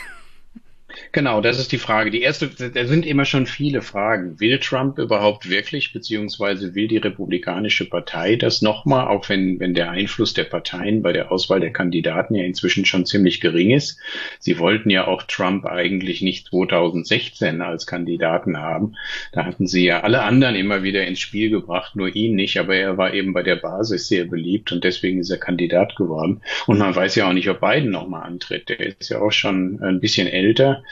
Genau, 1.11 1.41
das 1.41 1.59
ist 1.59 1.71
die 1.71 1.77
Frage. 1.77 2.11
Die 2.11 2.21
erste, 2.21 2.47
da 2.47 2.85
sind 2.85 3.05
immer 3.05 3.25
schon 3.25 3.45
viele 3.45 3.81
Fragen. 3.81 4.39
Will 4.39 4.59
Trump 4.59 4.99
überhaupt 4.99 5.49
wirklich, 5.49 5.93
beziehungsweise 5.93 6.75
will 6.75 6.87
die 6.87 6.97
Republikanische 6.97 7.89
Partei 7.89 8.35
das 8.35 8.61
nochmal, 8.61 9.07
auch 9.07 9.27
wenn, 9.29 9.59
wenn 9.59 9.73
der 9.73 9.91
Einfluss 9.91 10.33
der 10.33 10.43
Parteien 10.43 11.01
bei 11.01 11.11
der 11.11 11.31
Auswahl 11.31 11.59
der 11.59 11.73
Kandidaten 11.73 12.35
ja 12.35 12.43
inzwischen 12.43 12.85
schon 12.85 13.05
ziemlich 13.05 13.41
gering 13.41 13.71
ist. 13.71 13.99
Sie 14.39 14.59
wollten 14.59 14.89
ja 14.89 15.07
auch 15.07 15.23
Trump 15.23 15.65
eigentlich 15.65 16.21
nicht 16.21 16.47
2016 16.47 17.61
als 17.61 17.87
Kandidaten 17.87 18.57
haben. 18.57 18.95
Da 19.31 19.45
hatten 19.45 19.67
sie 19.67 19.85
ja 19.85 20.01
alle 20.01 20.23
anderen 20.23 20.55
immer 20.55 20.83
wieder 20.83 21.05
ins 21.05 21.19
Spiel 21.19 21.49
gebracht, 21.49 21.95
nur 21.95 22.15
ihn 22.15 22.35
nicht, 22.35 22.59
aber 22.59 22.75
er 22.75 22.97
war 22.97 23.13
eben 23.13 23.33
bei 23.33 23.43
der 23.43 23.55
Basis 23.55 24.07
sehr 24.07 24.25
beliebt 24.25 24.71
und 24.71 24.83
deswegen 24.83 25.19
ist 25.19 25.29
er 25.29 25.37
Kandidat 25.37 25.95
geworden. 25.95 26.41
Und 26.67 26.77
man 26.77 26.95
weiß 26.95 27.15
ja 27.15 27.27
auch 27.27 27.33
nicht, 27.33 27.49
ob 27.49 27.61
Biden 27.61 27.91
nochmal 27.91 28.23
antritt. 28.23 28.69
Der 28.69 28.79
ist 28.79 29.09
ja 29.09 29.19
auch 29.19 29.31
schon 29.31 29.81
ein 29.81 29.99
bisschen 29.99 30.27
älter. 30.27 30.82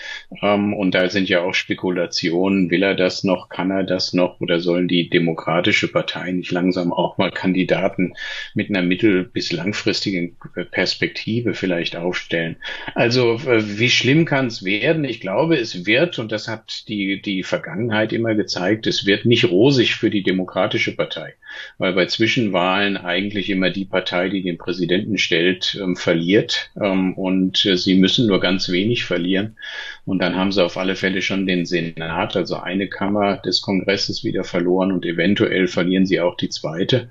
Ähm, 0.41 0.73
und 0.73 0.93
da 0.93 1.09
sind 1.09 1.29
ja 1.29 1.41
auch 1.41 1.53
Spekulationen, 1.53 2.69
will 2.69 2.83
er 2.83 2.95
das 2.95 3.23
noch, 3.23 3.49
kann 3.49 3.71
er 3.71 3.83
das 3.83 4.13
noch 4.13 4.39
oder 4.41 4.59
sollen 4.59 4.87
die 4.87 5.09
Demokratische 5.09 5.87
Partei 5.87 6.31
nicht 6.31 6.51
langsam 6.51 6.93
auch 6.93 7.17
mal 7.17 7.31
Kandidaten 7.31 8.13
mit 8.53 8.69
einer 8.69 8.81
mittel- 8.81 9.23
bis 9.23 9.51
langfristigen 9.51 10.37
Perspektive 10.71 11.53
vielleicht 11.53 11.95
aufstellen? 11.95 12.57
Also 12.95 13.35
äh, 13.45 13.79
wie 13.79 13.89
schlimm 13.89 14.25
kann 14.25 14.47
es 14.47 14.63
werden? 14.63 15.03
Ich 15.03 15.21
glaube, 15.21 15.57
es 15.57 15.85
wird, 15.85 16.19
und 16.19 16.31
das 16.31 16.47
hat 16.47 16.87
die, 16.87 17.21
die 17.21 17.43
Vergangenheit 17.43 18.13
immer 18.13 18.35
gezeigt, 18.35 18.87
es 18.87 19.05
wird 19.05 19.25
nicht 19.25 19.45
rosig 19.45 19.95
für 19.95 20.09
die 20.09 20.23
Demokratische 20.23 20.95
Partei, 20.95 21.35
weil 21.77 21.93
bei 21.93 22.05
Zwischenwahlen 22.05 22.97
eigentlich 22.97 23.49
immer 23.49 23.69
die 23.69 23.85
Partei, 23.85 24.29
die 24.29 24.41
den 24.41 24.57
Präsidenten 24.57 25.17
stellt, 25.17 25.77
ähm, 25.81 25.95
verliert 25.95 26.71
ähm, 26.79 27.13
und 27.13 27.65
äh, 27.65 27.77
sie 27.77 27.95
müssen 27.95 28.27
nur 28.27 28.39
ganz 28.39 28.69
wenig 28.69 29.03
verlieren. 29.05 29.57
Und 30.05 30.19
dann 30.19 30.35
haben 30.35 30.51
sie 30.51 30.63
auf 30.63 30.77
alle 30.77 30.95
Fälle 30.95 31.21
schon 31.21 31.45
den 31.45 31.65
Senat, 31.65 32.35
also 32.35 32.57
eine 32.57 32.87
Kammer 32.87 33.37
des 33.37 33.61
Kongresses 33.61 34.23
wieder 34.23 34.43
verloren 34.43 34.91
und 34.91 35.05
eventuell 35.05 35.67
verlieren 35.67 36.05
sie 36.05 36.19
auch 36.19 36.35
die 36.35 36.49
zweite. 36.49 37.09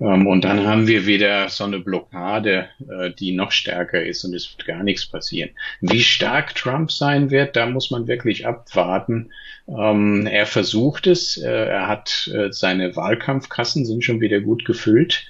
Ähm, 0.00 0.26
und 0.26 0.44
dann 0.44 0.66
haben 0.66 0.86
wir 0.86 1.06
wieder 1.06 1.48
so 1.48 1.64
eine 1.64 1.78
Blockade, 1.78 2.68
äh, 2.88 3.10
die 3.10 3.32
noch 3.32 3.52
stärker 3.52 4.02
ist 4.02 4.24
und 4.24 4.34
es 4.34 4.50
wird 4.52 4.66
gar 4.66 4.82
nichts 4.82 5.06
passieren. 5.06 5.50
Wie 5.80 6.02
stark 6.02 6.54
Trump 6.54 6.90
sein 6.90 7.30
wird, 7.30 7.56
da 7.56 7.66
muss 7.66 7.90
man 7.90 8.06
wirklich 8.06 8.46
abwarten. 8.46 9.30
Ähm, 9.68 10.26
er 10.26 10.46
versucht 10.46 11.06
es, 11.06 11.36
äh, 11.36 11.48
er 11.48 11.88
hat 11.88 12.30
äh, 12.34 12.52
seine 12.52 12.96
Wahlkampfkassen 12.96 13.84
sind 13.84 14.04
schon 14.04 14.20
wieder 14.20 14.40
gut 14.40 14.64
gefüllt. 14.64 15.26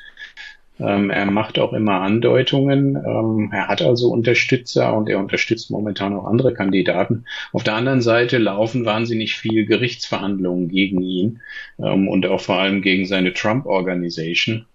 Ähm, 0.80 1.10
er 1.10 1.26
macht 1.26 1.58
auch 1.58 1.72
immer 1.72 2.00
Andeutungen. 2.00 2.96
Ähm, 2.96 3.50
er 3.52 3.68
hat 3.68 3.82
also 3.82 4.10
Unterstützer 4.10 4.96
und 4.96 5.08
er 5.08 5.18
unterstützt 5.18 5.70
momentan 5.70 6.14
auch 6.14 6.24
andere 6.24 6.54
Kandidaten. 6.54 7.24
Auf 7.52 7.64
der 7.64 7.74
anderen 7.74 8.00
Seite 8.00 8.38
laufen 8.38 8.84
wahnsinnig 8.84 9.34
viel 9.34 9.66
Gerichtsverhandlungen 9.66 10.68
gegen 10.68 11.02
ihn 11.02 11.40
ähm, 11.78 12.08
und 12.08 12.26
auch 12.26 12.40
vor 12.40 12.58
allem 12.58 12.82
gegen 12.82 13.06
seine 13.06 13.34
Trump 13.34 13.66
Organization 13.66 14.66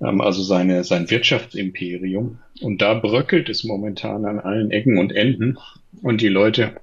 ähm, 0.00 0.20
also 0.20 0.42
seine, 0.42 0.84
sein 0.84 1.10
Wirtschaftsimperium. 1.10 2.38
Und 2.60 2.82
da 2.82 2.94
bröckelt 2.94 3.48
es 3.48 3.64
momentan 3.64 4.24
an 4.24 4.38
allen 4.38 4.70
Ecken 4.70 4.98
und 4.98 5.12
Enden. 5.12 5.58
Und 6.02 6.20
die 6.20 6.28
Leute 6.28 6.76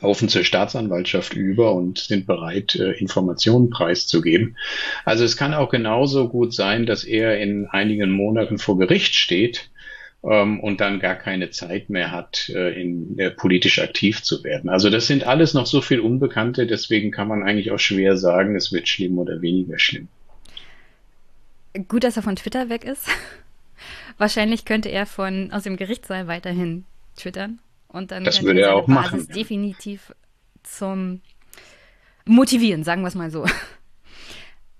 laufen 0.00 0.28
zur 0.28 0.44
Staatsanwaltschaft 0.44 1.34
über 1.34 1.74
und 1.74 1.98
sind 1.98 2.26
bereit, 2.26 2.74
äh, 2.76 2.92
Informationen 2.92 3.70
preiszugeben. 3.70 4.56
Also 5.04 5.24
es 5.24 5.36
kann 5.36 5.54
auch 5.54 5.70
genauso 5.70 6.28
gut 6.28 6.54
sein, 6.54 6.86
dass 6.86 7.04
er 7.04 7.38
in 7.38 7.66
einigen 7.66 8.10
Monaten 8.10 8.58
vor 8.58 8.78
Gericht 8.78 9.14
steht 9.14 9.70
ähm, 10.22 10.60
und 10.60 10.80
dann 10.80 11.00
gar 11.00 11.14
keine 11.14 11.50
Zeit 11.50 11.90
mehr 11.90 12.10
hat, 12.10 12.48
äh, 12.48 12.80
in, 12.80 13.18
äh, 13.18 13.30
politisch 13.30 13.78
aktiv 13.78 14.22
zu 14.22 14.42
werden. 14.44 14.68
Also 14.68 14.90
das 14.90 15.06
sind 15.06 15.24
alles 15.24 15.54
noch 15.54 15.66
so 15.66 15.80
viel 15.80 16.00
Unbekannte, 16.00 16.66
deswegen 16.66 17.10
kann 17.10 17.28
man 17.28 17.42
eigentlich 17.42 17.70
auch 17.70 17.78
schwer 17.78 18.16
sagen, 18.16 18.56
es 18.56 18.72
wird 18.72 18.88
schlimm 18.88 19.18
oder 19.18 19.40
weniger 19.42 19.78
schlimm. 19.78 20.08
Gut, 21.88 22.04
dass 22.04 22.16
er 22.16 22.22
von 22.22 22.36
Twitter 22.36 22.68
weg 22.68 22.84
ist. 22.84 23.06
Wahrscheinlich 24.18 24.64
könnte 24.64 24.88
er 24.88 25.04
von 25.04 25.52
aus 25.52 25.64
dem 25.64 25.76
Gerichtssaal 25.76 26.26
weiterhin 26.26 26.84
twittern. 27.16 27.58
Und 27.88 28.10
dann 28.10 28.24
das 28.24 28.42
würde 28.42 28.62
er 28.62 28.74
auch 28.74 28.86
Basis 28.86 29.12
machen. 29.12 29.28
definitiv 29.34 30.12
zum 30.62 31.20
Motivieren, 32.24 32.84
sagen 32.84 33.02
wir 33.02 33.08
es 33.08 33.14
mal 33.14 33.30
so. 33.30 33.46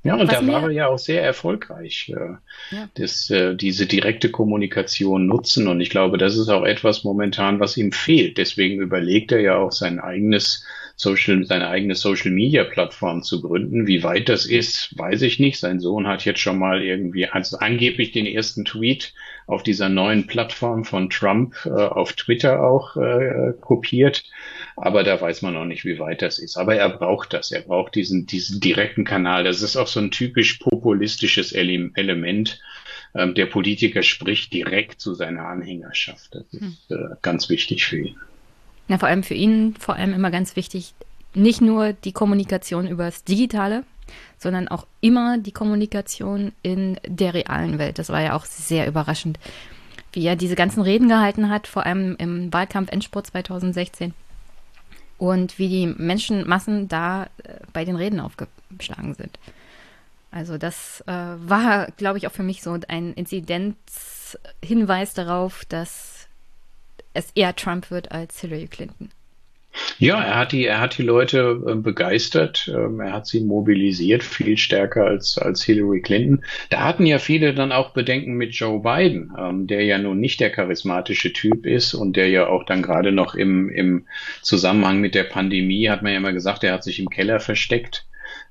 Ja, 0.07 0.15
und 0.15 0.29
Was 0.29 0.39
da 0.39 0.47
war 0.47 0.63
er 0.63 0.71
ja 0.71 0.87
auch 0.87 0.99
sehr 0.99 1.25
erfolgreich, 1.25 2.13
äh, 2.15 2.37
ja. 2.77 2.89
das, 2.95 3.29
äh, 3.29 3.57
diese 3.57 3.87
direkte 3.87 4.31
Kommunikation 4.31 5.27
nutzen. 5.27 5.67
Und 5.67 5.81
ich 5.81 5.91
glaube, 5.91 6.17
das 6.17 6.37
ist 6.37 6.49
auch 6.49 6.65
etwas 6.65 7.03
momentan, 7.03 7.59
was 7.59 7.77
ihm 7.77 7.91
fehlt. 7.91 8.39
Deswegen 8.39 8.81
überlegt 8.81 9.33
er 9.33 9.41
ja 9.41 9.57
auch 9.57 9.73
sein 9.73 9.99
eigenes 9.99 10.65
Social, 10.99 11.45
seine 11.45 11.69
eigene 11.69 11.95
Social 11.95 12.31
Media 12.31 12.65
Plattform 12.65 13.23
zu 13.23 13.43
gründen. 13.43 13.87
Wie 13.87 14.03
weit 14.03 14.31
das 14.31 14.47
ist, 14.47 14.99
weiß 14.99 15.21
ich 15.23 15.39
nicht. 15.39 15.61
Sein 15.61 15.79
Sohn 15.79 16.07
hat 16.07 16.25
jetzt 16.25 16.41
schon 16.41 16.59
mal 16.59 16.83
irgendwie, 16.83 17.27
also 17.27 17.59
angeblich 17.59 18.13
den 18.13 18.25
ersten 18.25 18.65
Tweet 18.65 19.13
auf 19.47 19.63
dieser 19.63 19.91
neuen 19.91 20.27
Plattform 20.27 20.87
von 20.87 21.11
Trump 21.11 21.55
äh, 21.67 21.69
auf 21.69 22.15
Twitter 22.15 22.65
auch 22.65 22.97
äh, 22.97 23.53
kopiert. 23.61 24.25
Aber 24.75 25.05
da 25.05 25.21
weiß 25.21 25.43
man 25.43 25.53
noch 25.53 25.67
nicht, 25.67 25.85
wie 25.85 25.99
weit 25.99 26.23
das 26.23 26.39
ist. 26.39 26.57
Aber 26.57 26.77
er 26.77 26.89
braucht 26.89 27.35
das. 27.35 27.53
Er 27.53 27.61
braucht 27.61 27.95
diesen, 27.95 28.25
diesen 28.25 28.61
direkten 28.61 29.05
Kanal. 29.05 29.45
Das 29.45 29.61
ist 29.61 29.77
auch 29.77 29.89
so 29.89 30.01
ein 30.01 30.11
typisch 30.11 30.55
populistisches 30.55 31.53
Ele 31.53 31.91
Element. 31.95 32.59
Ähm, 33.15 33.35
der 33.35 33.47
Politiker 33.47 34.03
spricht 34.03 34.55
direkt 34.55 34.99
zu 34.99 35.13
seiner 35.13 35.47
Anhängerschaft. 35.47 36.35
Das 36.35 36.47
ist 36.53 36.61
hm. 36.61 36.77
äh, 36.89 37.17
ganz 37.21 37.51
wichtig 37.51 37.85
für 37.85 37.99
ihn. 37.99 38.17
Ja, 38.89 38.99
vor 38.99 39.09
allem 39.09 39.23
für 39.23 39.35
ihn, 39.35 39.75
vor 39.79 39.97
allem 39.97 40.15
immer 40.15 40.31
ganz 40.31 40.57
wichtig, 40.57 40.95
nicht 41.35 41.61
nur 41.61 41.93
die 41.93 42.13
Kommunikation 42.13 42.87
übers 42.87 43.25
Digitale, 43.25 43.85
sondern 44.39 44.69
auch 44.69 44.87
immer 45.01 45.39
die 45.39 45.53
Kommunikation 45.53 46.53
in 46.63 46.99
der 47.07 47.35
realen 47.35 47.79
Welt. 47.79 47.99
Das 47.99 48.09
war 48.09 48.21
ja 48.21 48.35
auch 48.35 48.45
sehr 48.45 48.87
überraschend, 48.87 49.39
wie 50.13 50.25
er 50.25 50.37
diese 50.37 50.55
ganzen 50.55 50.83
Reden 50.83 51.09
gehalten 51.09 51.51
hat, 51.51 51.67
vor 51.67 51.85
allem 51.85 52.17
im 52.19 52.53
Wahlkampf 52.53 52.91
Endspurt 52.91 53.27
2016. 53.29 54.15
Und 55.19 55.59
wie 55.59 55.69
die 55.69 55.87
Menschenmassen 55.87 56.89
da 56.89 57.25
äh, 57.25 57.29
bei 57.73 57.87
den 57.87 57.97
Reden 57.97 58.21
aufgeschlagen 58.21 59.15
sind. 59.15 59.39
Also 60.31 60.59
das 60.59 61.03
äh, 61.07 61.13
war, 61.13 61.87
glaube 61.97 62.19
ich, 62.19 62.27
auch 62.27 62.33
für 62.33 62.43
mich 62.43 62.63
so 62.63 62.79
ein 62.89 63.15
Inzidenzhinweis 63.15 65.15
darauf, 65.15 65.65
dass 65.65 66.16
es 67.17 67.31
eher 67.35 67.57
Trump 67.57 67.91
wird 67.91 68.13
als 68.13 68.41
Hillary 68.41 68.67
Clinton. 68.67 69.11
Ja, 69.99 70.23
er 70.23 70.37
hat 70.37 70.53
die, 70.53 70.65
er 70.65 70.81
hat 70.81 70.99
die 70.99 71.03
Leute 71.03 71.63
äh, 71.67 71.75
begeistert. 71.75 72.71
Ähm, 72.75 73.01
er 73.01 73.13
hat 73.13 73.27
sie 73.27 73.41
mobilisiert, 73.41 74.23
viel 74.23 74.57
stärker 74.57 75.05
als, 75.05 75.39
als 75.39 75.63
Hillary 75.63 76.01
Clinton. 76.01 76.45
Da 76.71 76.85
hatten 76.85 77.07
ja 77.07 77.19
viele 77.19 77.55
dann 77.55 77.73
auch 77.73 77.91
Bedenken 77.91 78.35
mit 78.35 78.55
Joe 78.55 78.81
Biden, 78.81 79.33
ähm, 79.39 79.67
der 79.67 79.85
ja 79.85 79.99
nun 79.99 80.19
nicht 80.21 80.41
der 80.41 80.51
charismatische 80.51 81.33
Typ 81.33 81.67
ist 81.67 81.95
und 81.95 82.17
der 82.17 82.29
ja 82.29 82.47
auch 82.47 82.65
dann 82.65 82.83
gerade 82.83 83.13
noch 83.13 83.35
im, 83.35 83.69
im 83.69 84.07
Zusammenhang 84.43 85.01
mit 85.01 85.15
der 85.15 85.25
Pandemie 85.25 85.89
hat 85.89 86.03
man 86.03 86.13
ja 86.13 86.19
immer 86.19 86.33
gesagt, 86.33 86.65
er 86.65 86.73
hat 86.73 86.85
sich 86.85 86.99
im 86.99 87.11
Keller 87.11 87.41
versteckt. 87.41 88.07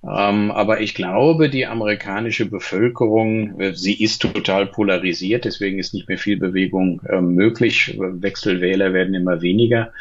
Ähm, 0.08 0.52
aber 0.52 0.82
ich 0.82 0.94
glaube, 0.94 1.50
die 1.50 1.66
amerikanische 1.66 2.46
Bevölkerung, 2.46 3.60
äh, 3.60 3.74
sie 3.74 4.04
ist 4.04 4.22
total 4.22 4.68
polarisiert, 4.68 5.46
deswegen 5.46 5.80
ist 5.80 5.94
nicht 5.94 6.08
mehr 6.08 6.20
viel 6.20 6.38
Bewegung 6.38 7.02
äh, 7.10 7.22
möglich. 7.22 7.98
Wechselwähler 8.00 8.94
werden 8.94 9.16
immer 9.16 9.42
weniger. 9.42 9.94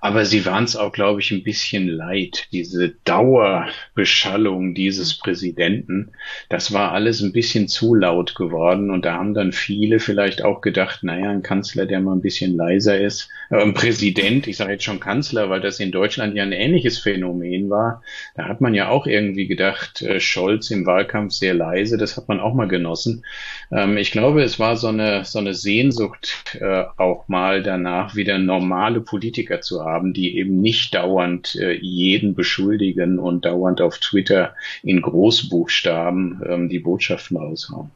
Aber 0.00 0.24
sie 0.24 0.46
waren 0.46 0.64
es 0.64 0.76
auch, 0.76 0.92
glaube 0.92 1.20
ich, 1.20 1.30
ein 1.30 1.42
bisschen 1.42 1.88
leid. 1.88 2.48
Diese 2.52 2.94
Dauerbeschallung 3.04 4.74
dieses 4.74 5.18
Präsidenten, 5.18 6.12
das 6.48 6.72
war 6.72 6.92
alles 6.92 7.20
ein 7.20 7.32
bisschen 7.32 7.68
zu 7.68 7.94
laut 7.94 8.34
geworden. 8.34 8.90
Und 8.90 9.04
da 9.04 9.14
haben 9.14 9.34
dann 9.34 9.52
viele 9.52 10.00
vielleicht 10.00 10.42
auch 10.42 10.62
gedacht, 10.62 11.02
naja, 11.02 11.30
ein 11.30 11.42
Kanzler, 11.42 11.86
der 11.86 12.00
mal 12.00 12.14
ein 12.14 12.22
bisschen 12.22 12.56
leiser 12.56 12.98
ist, 12.98 13.28
äh, 13.50 13.60
ein 13.60 13.74
Präsident, 13.74 14.46
ich 14.46 14.56
sage 14.56 14.72
jetzt 14.72 14.84
schon 14.84 15.00
Kanzler, 15.00 15.50
weil 15.50 15.60
das 15.60 15.80
in 15.80 15.92
Deutschland 15.92 16.34
ja 16.34 16.42
ein 16.42 16.52
ähnliches 16.52 16.98
Phänomen 16.98 17.68
war. 17.68 18.02
Da 18.36 18.46
hat 18.46 18.60
man 18.60 18.74
ja 18.74 18.88
auch 18.88 19.06
irgendwie 19.06 19.46
gedacht, 19.46 20.02
äh, 20.02 20.20
Scholz 20.20 20.70
im 20.70 20.86
Wahlkampf 20.86 21.32
sehr 21.32 21.54
leise, 21.54 21.98
das 21.98 22.16
hat 22.16 22.28
man 22.28 22.40
auch 22.40 22.54
mal 22.54 22.68
genossen. 22.68 23.24
Ähm, 23.70 23.96
ich 23.96 24.12
glaube, 24.12 24.42
es 24.42 24.58
war 24.58 24.76
so 24.76 24.88
eine, 24.88 25.24
so 25.24 25.38
eine 25.38 25.54
Sehnsucht 25.54 26.56
äh, 26.60 26.84
auch 26.96 27.28
mal 27.28 27.62
danach, 27.62 28.14
wieder 28.14 28.38
normale 28.38 29.00
Politiker 29.00 29.60
zu 29.60 29.84
haben, 29.84 29.89
die 29.98 30.36
eben 30.36 30.60
nicht 30.60 30.94
dauernd 30.94 31.56
äh, 31.56 31.72
jeden 31.72 32.34
beschuldigen 32.34 33.18
und 33.18 33.44
dauernd 33.44 33.80
auf 33.80 33.98
Twitter 33.98 34.54
in 34.82 35.02
Großbuchstaben 35.02 36.42
ähm, 36.46 36.68
die 36.68 36.78
Botschaften 36.78 37.36
raushauen. 37.36 37.90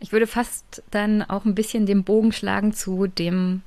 Ich 0.00 0.12
würde 0.12 0.26
fast 0.26 0.82
dann 0.90 1.22
auch 1.22 1.44
ein 1.44 1.54
bisschen 1.54 1.86
den 1.86 2.04
Bogen 2.04 2.32
schlagen 2.32 2.72
zu 2.72 3.06
dem 3.06 3.62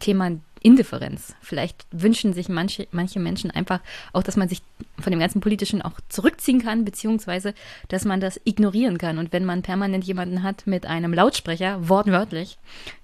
Thema 0.00 0.32
Indifferenz. 0.64 1.34
Vielleicht 1.42 1.86
wünschen 1.90 2.32
sich 2.32 2.48
manche, 2.48 2.88
manche 2.90 3.20
Menschen 3.20 3.50
einfach 3.50 3.80
auch, 4.14 4.22
dass 4.22 4.38
man 4.38 4.48
sich 4.48 4.62
von 4.98 5.10
dem 5.10 5.20
ganzen 5.20 5.42
Politischen 5.42 5.82
auch 5.82 6.00
zurückziehen 6.08 6.62
kann, 6.62 6.86
beziehungsweise, 6.86 7.52
dass 7.88 8.06
man 8.06 8.20
das 8.20 8.40
ignorieren 8.44 8.96
kann. 8.96 9.18
Und 9.18 9.30
wenn 9.34 9.44
man 9.44 9.60
permanent 9.60 10.04
jemanden 10.04 10.42
hat 10.42 10.66
mit 10.66 10.86
einem 10.86 11.12
Lautsprecher, 11.12 11.86
wortwörtlich, 11.90 12.56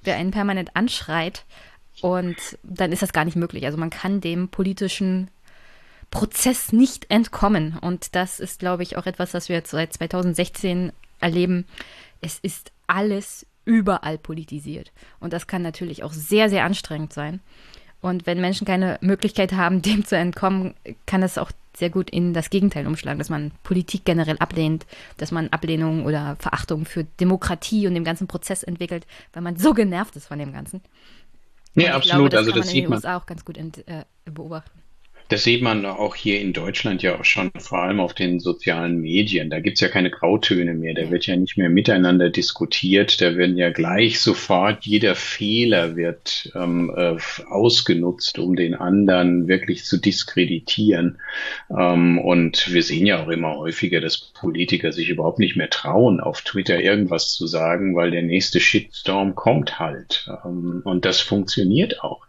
der 0.07 0.17
einen 0.17 0.31
permanent 0.31 0.75
anschreit, 0.75 1.45
und 2.03 2.37
dann 2.63 2.93
ist 2.93 3.03
das 3.03 3.13
gar 3.13 3.25
nicht 3.25 3.37
möglich. 3.37 3.67
Also 3.67 3.79
man 3.79 3.91
kann 3.91 4.21
dem 4.21 4.49
politischen 4.49 5.29
Prozess 6.11 6.73
nicht 6.73 7.11
entkommen. 7.11 7.77
Und 7.81 8.15
das 8.15 8.41
ist, 8.41 8.61
glaube 8.61 8.83
ich, 8.83 8.97
auch 8.97 9.07
etwas, 9.07 9.35
was 9.35 9.49
wir 9.49 9.57
jetzt 9.57 9.71
seit 9.71 9.93
2016 9.93 10.93
erleben. 11.21 11.67
Es 12.21 12.39
ist 12.41 12.73
alles 12.87 13.47
überall 13.65 14.19
politisiert. 14.19 14.93
Und 15.21 15.33
das 15.33 15.47
kann 15.47 15.63
natürlich 15.63 16.03
auch 16.03 16.13
sehr, 16.13 16.51
sehr 16.51 16.65
anstrengend 16.65 17.13
sein. 17.13 17.41
Und 18.01 18.27
wenn 18.27 18.41
Menschen 18.41 18.67
keine 18.67 18.99
Möglichkeit 19.01 19.53
haben, 19.53 19.83
dem 19.83 20.05
zu 20.05 20.17
entkommen, 20.17 20.75
kann 21.07 21.23
es 21.23 21.39
auch 21.39 21.53
sehr 21.77 21.91
gut 21.91 22.11
in 22.11 22.35
das 22.35 22.51
Gegenteil 22.51 22.87
umschlagen, 22.87 23.19
dass 23.19 23.31
man 23.31 23.53
Politik 23.63 24.05
generell 24.05 24.37
ablehnt, 24.39 24.87
dass 25.17 25.31
man 25.31 25.49
Ablehnung 25.49 26.05
oder 26.05 26.37
Verachtung 26.39 26.85
für 26.85 27.05
Demokratie 27.05 27.87
und 27.87 27.95
den 27.95 28.05
ganzen 28.05 28.27
Prozess 28.27 28.63
entwickelt, 28.63 29.07
weil 29.33 29.43
man 29.43 29.57
so 29.57 29.73
genervt 29.73 30.17
ist 30.17 30.27
von 30.27 30.39
dem 30.39 30.53
Ganzen. 30.53 30.83
Ja, 31.75 31.95
absolut. 31.95 32.31
Glaube, 32.31 32.31
das 32.31 32.39
also 32.39 32.51
kann 32.51 32.59
das 32.61 32.67
man 32.67 32.69
in 32.69 32.75
sieht 32.75 32.85
den 32.85 32.91
man. 32.91 32.97
USA 32.99 33.17
auch 33.17 33.27
ganz 33.27 33.45
gut 33.45 33.57
äh, 33.59 34.05
beobachten. 34.25 34.83
Das 35.31 35.45
sieht 35.45 35.63
man 35.63 35.87
auch 35.87 36.17
hier 36.17 36.41
in 36.41 36.53
Deutschland 36.53 37.05
ja 37.05 37.17
auch 37.17 37.25
schon, 37.25 37.53
vor 37.57 37.79
allem 37.79 38.01
auf 38.01 38.15
den 38.15 38.41
sozialen 38.41 39.01
Medien. 39.01 39.49
Da 39.49 39.61
gibt's 39.61 39.81
ja 39.81 39.87
keine 39.87 40.11
Grautöne 40.11 40.75
mehr. 40.75 40.93
Da 40.93 41.09
wird 41.09 41.25
ja 41.25 41.37
nicht 41.37 41.57
mehr 41.57 41.71
miteinander 41.71 42.31
diskutiert. 42.31 43.21
Da 43.21 43.37
werden 43.37 43.57
ja 43.57 43.71
gleich 43.71 44.21
sofort, 44.21 44.85
jeder 44.87 45.15
Fehler 45.15 45.95
wird 45.95 46.51
ähm, 46.57 46.93
äh, 46.97 47.17
ausgenutzt, 47.49 48.41
um 48.41 48.57
den 48.57 48.75
anderen 48.75 49.47
wirklich 49.47 49.85
zu 49.85 49.99
diskreditieren. 49.99 51.21
Ähm, 51.71 52.19
und 52.19 52.73
wir 52.73 52.83
sehen 52.83 53.07
ja 53.07 53.23
auch 53.23 53.29
immer 53.29 53.55
häufiger, 53.55 54.01
dass 54.01 54.19
Politiker 54.19 54.93
sich 54.93 55.11
überhaupt 55.11 55.39
nicht 55.39 55.55
mehr 55.55 55.71
trauen, 55.71 56.19
auf 56.19 56.43
Twitter 56.43 56.81
irgendwas 56.81 57.35
zu 57.35 57.47
sagen, 57.47 57.95
weil 57.95 58.11
der 58.11 58.23
nächste 58.23 58.59
Shitstorm 58.59 59.37
kommt 59.37 59.79
halt. 59.79 60.29
Ähm, 60.45 60.83
und 60.85 61.05
das 61.05 61.21
funktioniert 61.21 62.03
auch. 62.03 62.27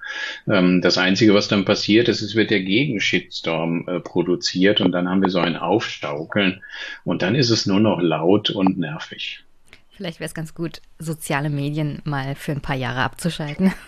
Ähm, 0.48 0.82
das 0.82 0.98
Einzige, 0.98 1.34
was 1.34 1.48
dann 1.48 1.66
passiert 1.66 2.10
ist, 2.10 2.22
es 2.22 2.36
wird 2.36 2.52
der 2.52 2.62
Gegenshitstorm 2.92 3.88
äh, 3.88 4.00
produziert 4.00 4.82
und 4.82 4.92
dann 4.92 5.10
haben 5.10 5.22
wir 5.22 5.30
so 5.30 5.40
ein 5.40 5.56
Aufstaukeln 5.56 6.62
und 7.06 7.22
dann 7.22 7.36
ist 7.36 7.50
es 7.50 7.66
nur 7.66 7.80
noch 7.80 8.02
laut 8.02 8.50
und 8.50 8.78
nervig. 8.78 9.44
Vielleicht 9.92 10.20
wäre 10.20 10.28
es 10.28 10.34
ganz 10.34 10.54
gut, 10.54 10.82
soziale 11.00 11.50
Medien 11.50 12.02
mal 12.04 12.36
für 12.36 12.52
ein 12.52 12.62
paar 12.62 12.76
Jahre 12.76 13.02
abzuschalten. 13.02 13.74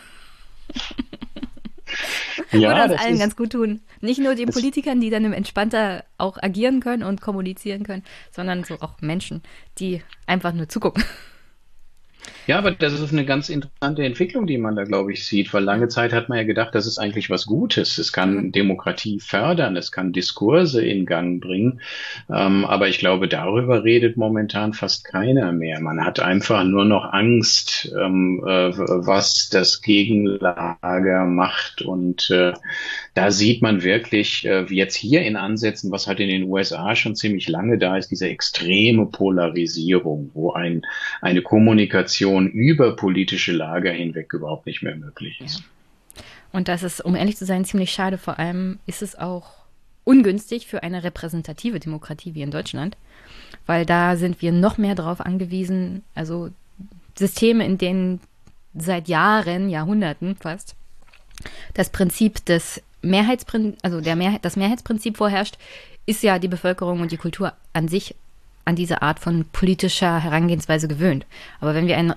Ja, 2.52 2.70
Würde 2.70 2.82
uns 2.84 2.92
das 2.94 3.02
allen 3.02 3.14
ist, 3.16 3.20
ganz 3.20 3.36
gut 3.36 3.52
tun. 3.52 3.82
Nicht 4.02 4.20
nur 4.20 4.34
den 4.36 4.50
Politikern, 4.50 5.00
die 5.00 5.10
dann 5.10 5.32
entspannter 5.32 6.04
auch 6.18 6.38
agieren 6.42 6.80
können 6.80 7.04
und 7.04 7.22
kommunizieren 7.22 7.84
können, 7.84 8.04
sondern 8.32 8.64
so 8.64 8.80
auch 8.80 9.02
Menschen, 9.02 9.42
die 9.80 10.02
einfach 10.26 10.54
nur 10.54 10.70
zugucken. 10.70 11.04
Ja, 12.46 12.58
aber 12.58 12.72
das 12.72 13.00
ist 13.00 13.14
eine 13.14 13.24
ganz 13.24 13.48
interessante 13.48 14.04
Entwicklung, 14.04 14.48
die 14.48 14.58
man 14.58 14.76
da, 14.76 14.84
glaube 14.84 15.14
ich, 15.14 15.26
sieht, 15.26 15.54
weil 15.54 15.64
lange 15.64 15.88
Zeit 15.88 16.12
hat 16.12 16.28
man 16.28 16.38
ja 16.38 16.44
gedacht, 16.44 16.76
das 16.76 16.86
ist 16.86 16.98
eigentlich 16.98 17.30
was 17.30 17.46
Gutes. 17.46 17.98
Es 17.98 18.12
kann 18.12 18.52
Demokratie 18.52 19.22
fördern, 19.22 19.78
es 19.78 19.94
kann 19.94 20.12
Diskurse 20.12 20.86
in 20.86 21.06
Gang 21.06 21.42
bringen. 21.42 21.80
Ähm, 22.30 22.66
aber 22.66 22.90
ich 22.90 23.00
glaube, 23.00 23.30
darüber 23.30 23.86
redet 23.86 24.18
momentan 24.18 24.74
fast 24.74 25.06
keiner 25.06 25.54
mehr. 25.54 25.80
Man 25.80 26.04
hat 26.04 26.20
einfach 26.20 26.66
nur 26.66 26.84
noch 26.84 27.14
Angst, 27.14 27.94
ähm, 27.98 28.44
äh, 28.46 28.72
was 28.78 29.48
das 29.50 29.82
Gegenlager 29.82 31.24
macht. 31.24 31.82
Und 31.82 32.30
äh, 32.30 32.52
da 33.14 33.32
sieht 33.32 33.62
man 33.62 33.84
wirklich, 33.84 34.46
äh, 34.46 34.70
wie 34.70 34.76
jetzt 34.76 34.96
hier 34.96 35.22
in 35.22 35.38
Ansätzen, 35.38 35.92
was 35.92 36.08
halt 36.08 36.20
in 36.20 36.28
den 36.28 36.44
USA 36.44 36.94
schon 36.98 37.16
ziemlich 37.16 37.48
lange 37.48 37.78
da 37.78 37.96
ist, 37.96 38.12
diese 38.12 38.28
extreme 38.28 39.06
Polarisierung, 39.06 40.32
wo 40.34 40.52
ein, 40.52 40.82
eine 41.22 41.42
Kommunikation 41.42 42.33
über 42.42 42.96
politische 42.96 43.52
Lager 43.52 43.92
hinweg 43.92 44.34
überhaupt 44.34 44.66
nicht 44.66 44.84
mehr 44.84 44.96
möglich 44.96 45.42
ist. 45.42 45.64
Und 46.52 46.68
das 46.68 46.84
ist, 46.84 47.02
um 47.02 47.16
ehrlich 47.16 47.38
zu 47.38 47.46
sein, 47.46 47.66
ziemlich 47.66 47.92
schade. 47.92 48.18
Vor 48.18 48.40
allem 48.40 48.80
ist 48.86 49.02
es 49.02 49.18
auch 49.18 49.64
ungünstig 50.04 50.68
für 50.68 50.84
eine 50.84 51.04
repräsentative 51.04 51.80
Demokratie 51.80 52.36
wie 52.36 52.42
in 52.42 52.52
Deutschland, 52.52 52.98
weil 53.66 53.86
da 53.86 54.16
sind 54.18 54.42
wir 54.42 54.52
noch 54.52 54.78
mehr 54.78 54.96
darauf 54.96 55.22
angewiesen, 55.22 56.04
also 56.14 56.50
Systeme, 57.18 57.66
in 57.66 57.78
denen 57.78 58.20
seit 58.76 59.08
Jahren, 59.08 59.70
Jahrhunderten 59.70 60.36
fast, 60.36 60.76
das 61.74 61.90
Prinzip 61.90 62.46
des 62.46 62.82
Mehrheitsprinzip, 63.02 63.78
also 63.84 64.02
der 64.02 64.16
Mehrheit, 64.16 64.46
das 64.46 64.56
Mehrheitsprinzip 64.56 65.18
vorherrscht, 65.18 65.58
ist 66.06 66.24
ja 66.24 66.40
die 66.40 66.48
Bevölkerung 66.48 67.02
und 67.02 67.12
die 67.12 67.18
Kultur 67.18 67.54
an 67.72 67.88
sich 67.88 68.16
an 68.66 68.76
diese 68.76 69.02
Art 69.02 69.20
von 69.20 69.46
politischer 69.52 70.20
Herangehensweise 70.20 70.88
gewöhnt. 70.88 71.26
Aber 71.60 71.74
wenn 71.76 71.88
wir 71.88 71.98
ein 71.98 72.14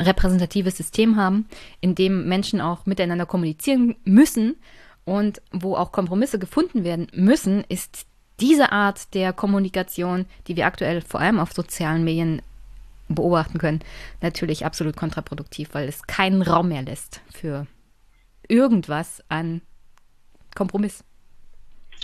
repräsentatives 0.00 0.76
System 0.76 1.16
haben, 1.16 1.48
in 1.80 1.94
dem 1.94 2.28
Menschen 2.28 2.60
auch 2.60 2.86
miteinander 2.86 3.26
kommunizieren 3.26 3.96
müssen 4.04 4.56
und 5.04 5.42
wo 5.50 5.74
auch 5.74 5.92
Kompromisse 5.92 6.38
gefunden 6.38 6.84
werden 6.84 7.08
müssen, 7.12 7.64
ist 7.68 8.06
diese 8.40 8.70
Art 8.70 9.14
der 9.14 9.32
Kommunikation, 9.32 10.26
die 10.46 10.56
wir 10.56 10.66
aktuell 10.66 11.00
vor 11.00 11.20
allem 11.20 11.40
auf 11.40 11.52
sozialen 11.52 12.04
Medien 12.04 12.42
beobachten 13.08 13.58
können, 13.58 13.80
natürlich 14.20 14.64
absolut 14.64 14.96
kontraproduktiv, 14.96 15.70
weil 15.72 15.88
es 15.88 16.06
keinen 16.06 16.42
Raum 16.42 16.68
mehr 16.68 16.82
lässt 16.82 17.22
für 17.32 17.66
irgendwas 18.46 19.22
an 19.28 19.62
Kompromiss. 20.54 21.04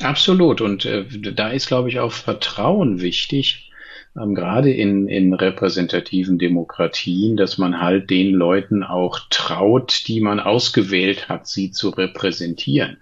Absolut. 0.00 0.60
Und 0.60 0.84
äh, 0.84 1.04
da 1.08 1.50
ist, 1.50 1.68
glaube 1.68 1.88
ich, 1.88 2.00
auch 2.00 2.12
Vertrauen 2.12 3.00
wichtig, 3.00 3.70
ähm, 4.16 4.34
gerade 4.34 4.72
in, 4.72 5.08
in 5.08 5.34
repräsentativen 5.34 6.38
Demokratien, 6.38 7.36
dass 7.36 7.58
man 7.58 7.80
halt 7.80 8.10
den 8.10 8.32
Leuten 8.32 8.82
auch 8.82 9.20
traut, 9.30 10.04
die 10.06 10.20
man 10.20 10.40
ausgewählt 10.40 11.28
hat, 11.28 11.46
sie 11.46 11.70
zu 11.70 11.90
repräsentieren. 11.90 12.98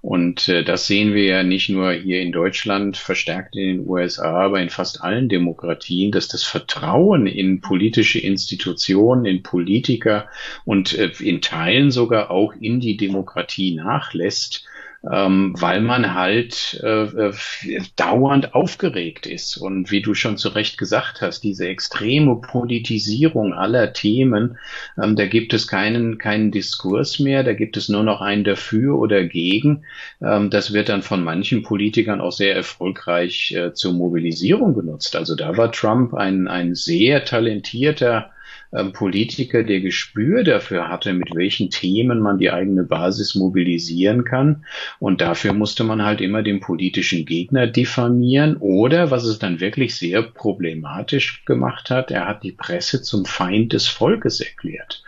Und 0.00 0.48
äh, 0.48 0.64
das 0.64 0.88
sehen 0.88 1.14
wir 1.14 1.24
ja 1.24 1.42
nicht 1.44 1.68
nur 1.68 1.92
hier 1.92 2.20
in 2.20 2.32
Deutschland, 2.32 2.96
verstärkt 2.96 3.54
in 3.54 3.78
den 3.78 3.88
USA, 3.88 4.44
aber 4.44 4.60
in 4.60 4.68
fast 4.68 5.00
allen 5.00 5.28
Demokratien, 5.28 6.10
dass 6.10 6.26
das 6.26 6.42
Vertrauen 6.42 7.28
in 7.28 7.60
politische 7.60 8.18
Institutionen, 8.18 9.26
in 9.26 9.44
Politiker 9.44 10.28
und 10.64 10.98
äh, 10.98 11.12
in 11.20 11.40
Teilen 11.40 11.92
sogar 11.92 12.32
auch 12.32 12.52
in 12.60 12.80
die 12.80 12.96
Demokratie 12.96 13.74
nachlässt 13.76 14.64
ähm, 15.10 15.54
weil 15.58 15.80
man 15.80 16.14
halt 16.14 16.80
äh, 16.82 17.04
äh, 17.04 17.32
dauernd 17.96 18.54
aufgeregt 18.54 19.26
ist. 19.26 19.56
Und 19.56 19.90
wie 19.90 20.00
du 20.00 20.14
schon 20.14 20.36
zu 20.36 20.50
Recht 20.50 20.78
gesagt 20.78 21.20
hast, 21.20 21.42
diese 21.42 21.66
extreme 21.66 22.36
Politisierung 22.36 23.52
aller 23.52 23.92
Themen, 23.92 24.58
ähm, 25.02 25.16
da 25.16 25.26
gibt 25.26 25.54
es 25.54 25.66
keinen, 25.66 26.18
keinen 26.18 26.50
Diskurs 26.52 27.18
mehr, 27.18 27.42
da 27.42 27.52
gibt 27.52 27.76
es 27.76 27.88
nur 27.88 28.04
noch 28.04 28.20
ein 28.20 28.44
dafür 28.44 28.98
oder 28.98 29.24
gegen. 29.24 29.84
Ähm, 30.20 30.50
das 30.50 30.72
wird 30.72 30.88
dann 30.88 31.02
von 31.02 31.24
manchen 31.24 31.62
Politikern 31.62 32.20
auch 32.20 32.32
sehr 32.32 32.54
erfolgreich 32.54 33.52
äh, 33.52 33.72
zur 33.74 33.94
Mobilisierung 33.94 34.74
genutzt. 34.74 35.16
Also 35.16 35.34
da 35.34 35.56
war 35.56 35.72
Trump 35.72 36.14
ein, 36.14 36.46
ein 36.46 36.74
sehr 36.74 37.24
talentierter 37.24 38.30
Politiker, 38.94 39.64
der 39.64 39.80
Gespür 39.80 40.44
dafür 40.44 40.88
hatte, 40.88 41.12
mit 41.12 41.34
welchen 41.34 41.68
Themen 41.68 42.20
man 42.20 42.38
die 42.38 42.50
eigene 42.50 42.84
Basis 42.84 43.34
mobilisieren 43.34 44.24
kann. 44.24 44.64
Und 44.98 45.20
dafür 45.20 45.52
musste 45.52 45.84
man 45.84 46.02
halt 46.02 46.22
immer 46.22 46.42
den 46.42 46.60
politischen 46.60 47.26
Gegner 47.26 47.66
diffamieren 47.66 48.56
oder, 48.56 49.10
was 49.10 49.24
es 49.24 49.38
dann 49.38 49.60
wirklich 49.60 49.96
sehr 49.96 50.22
problematisch 50.22 51.44
gemacht 51.44 51.90
hat, 51.90 52.10
er 52.10 52.26
hat 52.26 52.42
die 52.42 52.52
Presse 52.52 53.02
zum 53.02 53.26
Feind 53.26 53.74
des 53.74 53.88
Volkes 53.88 54.40
erklärt. 54.40 55.02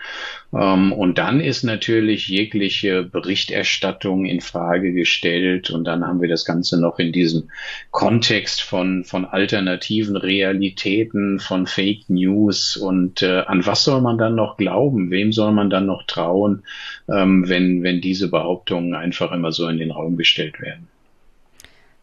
Ähm, 0.55 0.93
und 0.93 1.19
dann 1.19 1.41
ist 1.41 1.65
natürlich 1.65 2.29
jegliche 2.29 3.03
Berichterstattung 3.03 4.25
in 4.25 4.41
Frage 4.41 4.93
gestellt. 4.93 5.71
Und 5.71 5.85
dann 5.85 6.07
haben 6.07 6.21
wir 6.21 6.29
das 6.29 6.45
Ganze 6.45 6.81
noch 6.81 6.99
in 6.99 7.13
diesem 7.13 7.51
Kontext 7.91 8.63
von, 8.63 9.05
von 9.05 9.25
alternativen 9.25 10.17
Realitäten, 10.17 11.41
von 11.41 11.67
Fake 11.67 12.09
News. 12.09 12.77
Und 12.77 13.23
äh, 13.23 13.41
an 13.47 13.67
was 13.67 13.85
soll 13.85 14.01
man 14.01 14.19
dann 14.19 14.35
noch 14.35 14.57
glauben? 14.57 15.11
Wem 15.11 15.33
soll 15.33 15.53
man 15.53 15.71
dann 15.71 15.87
noch 15.87 16.05
trauen, 16.07 16.63
ähm, 17.09 17.49
wenn, 17.49 17.83
wenn 17.83 18.01
diese 18.01 18.29
Behauptungen 18.29 18.95
einfach 18.95 19.33
immer 19.33 19.53
so 19.53 19.69
in 19.69 19.79
den 19.79 19.91
Raum 19.91 20.17
gestellt 20.17 20.61
werden? 20.61 20.89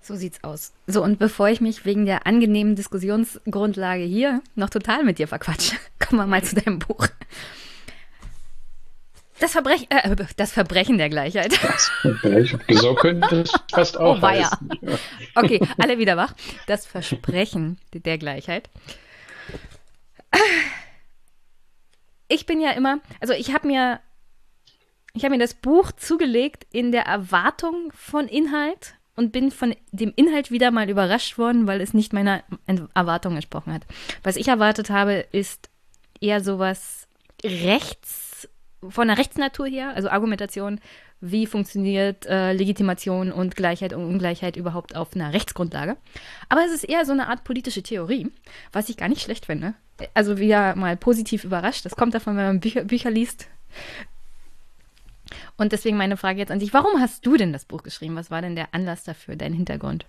So 0.03 0.15
sieht's 0.15 0.43
aus. 0.43 0.73
So, 0.87 1.03
und 1.03 1.19
bevor 1.19 1.49
ich 1.49 1.61
mich 1.61 1.85
wegen 1.85 2.07
der 2.07 2.25
angenehmen 2.25 2.75
Diskussionsgrundlage 2.75 4.03
hier 4.03 4.41
noch 4.55 4.71
total 4.71 5.03
mit 5.03 5.19
dir 5.19 5.27
verquatsche, 5.27 5.75
kommen 5.99 6.19
wir 6.19 6.27
mal 6.27 6.43
zu 6.43 6.55
deinem 6.55 6.79
Buch. 6.79 7.07
Das, 9.41 9.51
Verbrech 9.53 9.87
äh, 9.89 10.15
das 10.37 10.51
Verbrechen 10.53 10.97
der 10.97 11.09
Gleichheit. 11.09 11.59
So 12.69 12.95
könnte 12.95 13.41
es 13.41 13.51
fast 13.71 13.97
auch 13.97 14.17
Oh, 14.17 14.21
heißen. 14.21 14.69
Ja. 14.81 14.97
Okay, 15.35 15.59
alle 15.77 15.97
wieder 15.97 16.15
wach. 16.15 16.33
Das 16.67 16.85
Versprechen 16.85 17.77
der 17.93 18.17
Gleichheit. 18.17 18.69
Ich 22.27 22.45
bin 22.45 22.61
ja 22.61 22.71
immer, 22.71 22.99
also 23.19 23.33
ich 23.33 23.53
habe 23.53 23.67
mir 23.67 23.99
ich 25.13 25.23
habe 25.25 25.35
mir 25.35 25.41
das 25.41 25.55
Buch 25.55 25.91
zugelegt 25.91 26.65
in 26.71 26.91
der 26.91 27.03
Erwartung 27.03 27.91
von 27.93 28.27
Inhalt 28.27 28.95
und 29.15 29.31
bin 29.31 29.51
von 29.51 29.75
dem 29.91 30.13
Inhalt 30.15 30.51
wieder 30.51 30.71
mal 30.71 30.89
überrascht 30.89 31.37
worden, 31.37 31.67
weil 31.67 31.81
es 31.81 31.93
nicht 31.93 32.13
meiner 32.13 32.43
Erwartung 32.93 33.35
entsprochen 33.35 33.73
hat. 33.73 33.83
Was 34.23 34.37
ich 34.37 34.47
erwartet 34.47 34.89
habe, 34.89 35.25
ist 35.31 35.69
eher 36.21 36.41
sowas 36.41 37.07
rechts, 37.43 38.20
von 38.87 39.07
der 39.07 39.17
Rechtsnatur 39.17 39.67
her, 39.67 39.93
also 39.95 40.09
Argumentation, 40.09 40.79
wie 41.19 41.45
funktioniert 41.45 42.25
äh, 42.25 42.51
Legitimation 42.53 43.31
und 43.31 43.55
Gleichheit 43.55 43.93
und 43.93 44.05
Ungleichheit 44.05 44.55
überhaupt 44.55 44.95
auf 44.95 45.15
einer 45.15 45.33
Rechtsgrundlage. 45.33 45.97
Aber 46.49 46.65
es 46.65 46.73
ist 46.73 46.83
eher 46.83 47.05
so 47.05 47.11
eine 47.11 47.27
Art 47.27 47.43
politische 47.43 47.83
Theorie, 47.83 48.31
was 48.71 48.89
ich 48.89 48.97
gar 48.97 49.07
nicht 49.07 49.21
schlecht 49.21 49.45
finde. 49.45 49.75
Also 50.15 50.39
wieder 50.39 50.75
mal 50.75 50.97
positiv 50.97 51.43
überrascht. 51.43 51.85
Das 51.85 51.95
kommt 51.95 52.15
davon, 52.15 52.37
wenn 52.37 52.45
man 52.45 52.59
Bücher, 52.59 52.83
Bücher 52.83 53.11
liest. 53.11 53.47
Und 55.57 55.71
deswegen 55.73 55.97
meine 55.97 56.17
Frage 56.17 56.39
jetzt 56.39 56.51
an 56.51 56.59
dich. 56.59 56.73
Warum 56.73 56.99
hast 56.99 57.25
du 57.25 57.37
denn 57.37 57.53
das 57.53 57.65
Buch 57.65 57.83
geschrieben? 57.83 58.15
Was 58.15 58.31
war 58.31 58.41
denn 58.41 58.55
der 58.55 58.73
Anlass 58.73 59.03
dafür, 59.03 59.35
dein 59.35 59.53
Hintergrund? 59.53 60.05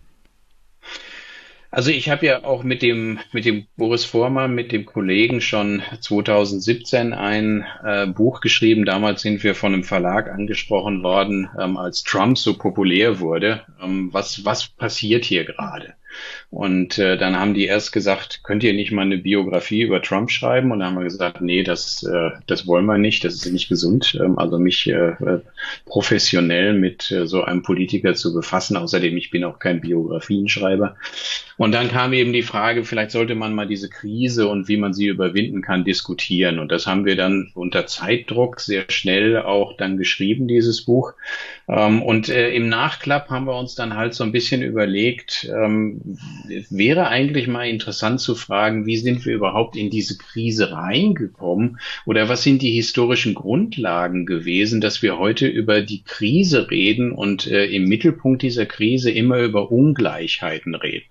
Also 1.74 1.90
ich 1.90 2.10
habe 2.10 2.26
ja 2.26 2.44
auch 2.44 2.64
mit 2.64 2.82
dem, 2.82 3.18
mit 3.32 3.46
dem 3.46 3.66
Boris 3.78 4.04
Vormann, 4.04 4.54
mit 4.54 4.72
dem 4.72 4.84
Kollegen 4.84 5.40
schon 5.40 5.80
2017 6.02 7.14
ein 7.14 7.64
äh, 7.82 8.06
Buch 8.08 8.42
geschrieben. 8.42 8.84
Damals 8.84 9.22
sind 9.22 9.42
wir 9.42 9.54
von 9.54 9.72
einem 9.72 9.82
Verlag 9.82 10.30
angesprochen 10.30 11.02
worden, 11.02 11.48
ähm, 11.58 11.78
als 11.78 12.02
Trump 12.02 12.36
so 12.36 12.58
populär 12.58 13.20
wurde. 13.20 13.62
Ähm, 13.82 14.10
was, 14.12 14.44
was 14.44 14.68
passiert 14.68 15.24
hier 15.24 15.46
gerade? 15.46 15.94
Und 16.50 16.98
äh, 16.98 17.16
dann 17.16 17.38
haben 17.38 17.54
die 17.54 17.64
erst 17.64 17.92
gesagt, 17.92 18.40
könnt 18.42 18.62
ihr 18.62 18.74
nicht 18.74 18.92
mal 18.92 19.02
eine 19.02 19.18
Biografie 19.18 19.82
über 19.82 20.02
Trump 20.02 20.30
schreiben? 20.30 20.70
Und 20.70 20.80
dann 20.80 20.88
haben 20.88 20.98
wir 20.98 21.04
gesagt, 21.04 21.40
nee, 21.40 21.62
das, 21.62 22.02
äh, 22.02 22.30
das 22.46 22.66
wollen 22.66 22.86
wir 22.86 22.98
nicht, 22.98 23.24
das 23.24 23.34
ist 23.34 23.52
nicht 23.52 23.68
gesund. 23.68 24.18
Ähm, 24.20 24.38
also 24.38 24.58
mich 24.58 24.86
äh, 24.88 24.92
äh, 24.92 25.40
professionell 25.86 26.74
mit 26.74 27.10
äh, 27.10 27.26
so 27.26 27.42
einem 27.42 27.62
Politiker 27.62 28.14
zu 28.14 28.34
befassen. 28.34 28.76
Außerdem, 28.76 29.16
ich 29.16 29.30
bin 29.30 29.44
auch 29.44 29.58
kein 29.58 29.80
Biografienschreiber. 29.80 30.96
Und 31.56 31.72
dann 31.72 31.88
kam 31.88 32.12
eben 32.12 32.32
die 32.32 32.42
Frage, 32.42 32.84
vielleicht 32.84 33.12
sollte 33.12 33.34
man 33.34 33.54
mal 33.54 33.66
diese 33.66 33.88
Krise 33.88 34.48
und 34.48 34.68
wie 34.68 34.76
man 34.76 34.92
sie 34.92 35.06
überwinden 35.06 35.62
kann, 35.62 35.84
diskutieren. 35.84 36.58
Und 36.58 36.72
das 36.72 36.86
haben 36.86 37.04
wir 37.04 37.16
dann 37.16 37.52
unter 37.54 37.86
Zeitdruck 37.86 38.60
sehr 38.60 38.84
schnell 38.88 39.38
auch 39.38 39.76
dann 39.76 39.96
geschrieben, 39.96 40.48
dieses 40.48 40.84
Buch. 40.84 41.14
Ähm, 41.68 42.02
und 42.02 42.28
äh, 42.28 42.50
im 42.50 42.68
Nachklapp 42.68 43.30
haben 43.30 43.46
wir 43.46 43.56
uns 43.56 43.74
dann 43.74 43.94
halt 43.94 44.14
so 44.14 44.24
ein 44.24 44.32
bisschen 44.32 44.62
überlegt, 44.62 45.48
ähm, 45.54 46.00
wäre 46.70 47.08
eigentlich 47.08 47.46
mal 47.46 47.68
interessant 47.68 48.20
zu 48.20 48.34
fragen, 48.34 48.86
wie 48.86 48.96
sind 48.96 49.24
wir 49.24 49.34
überhaupt 49.34 49.76
in 49.76 49.90
diese 49.90 50.18
Krise 50.18 50.72
reingekommen 50.72 51.78
oder 52.06 52.28
was 52.28 52.42
sind 52.42 52.62
die 52.62 52.72
historischen 52.72 53.34
Grundlagen 53.34 54.26
gewesen, 54.26 54.80
dass 54.80 55.02
wir 55.02 55.18
heute 55.18 55.46
über 55.46 55.80
die 55.80 56.02
Krise 56.02 56.70
reden 56.70 57.12
und 57.12 57.46
äh, 57.46 57.66
im 57.66 57.84
Mittelpunkt 57.84 58.42
dieser 58.42 58.66
Krise 58.66 59.10
immer 59.10 59.38
über 59.38 59.70
Ungleichheiten 59.70 60.74
reden. 60.74 61.06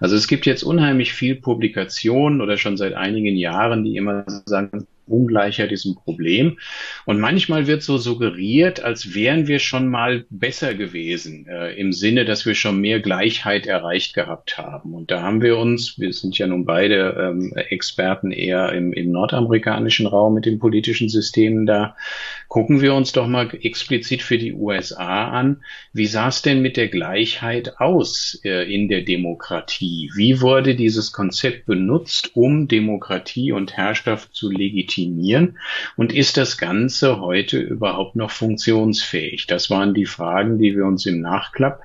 Also 0.00 0.16
es 0.16 0.28
gibt 0.28 0.46
jetzt 0.46 0.62
unheimlich 0.62 1.12
viel 1.12 1.36
Publikationen 1.36 2.40
oder 2.40 2.56
schon 2.56 2.76
seit 2.76 2.94
einigen 2.94 3.36
Jahren, 3.36 3.84
die 3.84 3.96
immer 3.96 4.24
sagen, 4.46 4.86
Ungleichheit 5.06 5.72
ist 5.72 5.84
ein 5.84 5.94
Problem. 5.94 6.58
Und 7.06 7.20
manchmal 7.20 7.66
wird 7.66 7.82
so 7.82 7.98
suggeriert, 7.98 8.82
als 8.82 9.14
wären 9.14 9.46
wir 9.46 9.58
schon 9.58 9.88
mal 9.88 10.24
besser 10.30 10.74
gewesen, 10.74 11.46
äh, 11.48 11.74
im 11.74 11.92
Sinne, 11.92 12.24
dass 12.24 12.46
wir 12.46 12.54
schon 12.54 12.80
mehr 12.80 13.00
Gleichheit 13.00 13.66
erreicht 13.66 14.14
gehabt 14.14 14.58
haben. 14.58 14.94
Und 14.94 15.10
da 15.10 15.22
haben 15.22 15.42
wir 15.42 15.58
uns, 15.58 15.98
wir 15.98 16.12
sind 16.12 16.38
ja 16.38 16.46
nun 16.46 16.64
beide 16.64 17.16
ähm, 17.18 17.52
Experten 17.54 18.30
eher 18.30 18.72
im, 18.72 18.92
im 18.92 19.10
nordamerikanischen 19.10 20.06
Raum 20.06 20.34
mit 20.34 20.46
den 20.46 20.58
politischen 20.58 21.08
Systemen 21.08 21.66
da, 21.66 21.96
gucken 22.52 22.82
wir 22.82 22.92
uns 22.92 23.12
doch 23.12 23.26
mal 23.26 23.48
explizit 23.62 24.20
für 24.20 24.36
die 24.36 24.52
USA 24.52 25.30
an. 25.30 25.62
Wie 25.94 26.04
sah 26.04 26.28
es 26.28 26.42
denn 26.42 26.60
mit 26.60 26.76
der 26.76 26.88
Gleichheit 26.88 27.80
aus 27.80 28.38
äh, 28.44 28.70
in 28.70 28.88
der 28.88 29.00
Demokratie? 29.00 30.10
Wie 30.14 30.42
wurde 30.42 30.74
dieses 30.74 31.12
Konzept 31.12 31.64
benutzt, 31.64 32.32
um 32.36 32.68
Demokratie 32.68 33.52
und 33.52 33.78
Herrschaft 33.78 34.34
zu 34.34 34.50
legitimieren? 34.50 35.56
Und 35.96 36.12
ist 36.12 36.36
das 36.36 36.58
Ganze 36.58 37.20
heute 37.20 37.58
überhaupt 37.58 38.16
noch 38.16 38.30
funktionsfähig? 38.30 39.46
Das 39.46 39.70
waren 39.70 39.94
die 39.94 40.04
Fragen, 40.04 40.58
die 40.58 40.76
wir 40.76 40.84
uns 40.84 41.06
im 41.06 41.22
Nachklapp 41.22 41.80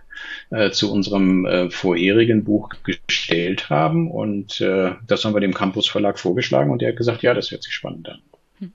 äh, 0.49 0.71
zu 0.71 0.91
unserem 0.91 1.45
äh, 1.45 1.69
vorherigen 1.69 2.43
Buch 2.43 2.71
gestellt 2.83 3.69
haben. 3.69 4.11
Und 4.11 4.59
äh, 4.59 4.95
das 5.07 5.23
haben 5.23 5.33
wir 5.33 5.39
dem 5.39 5.53
Campus 5.53 5.87
Verlag 5.87 6.19
vorgeschlagen 6.19 6.71
und 6.71 6.81
der 6.81 6.89
hat 6.89 6.97
gesagt, 6.97 7.23
ja, 7.23 7.33
das 7.33 7.51
hört 7.51 7.63
sich 7.63 7.73
spannend 7.73 8.09
an. 8.09 8.19
Hm. 8.59 8.73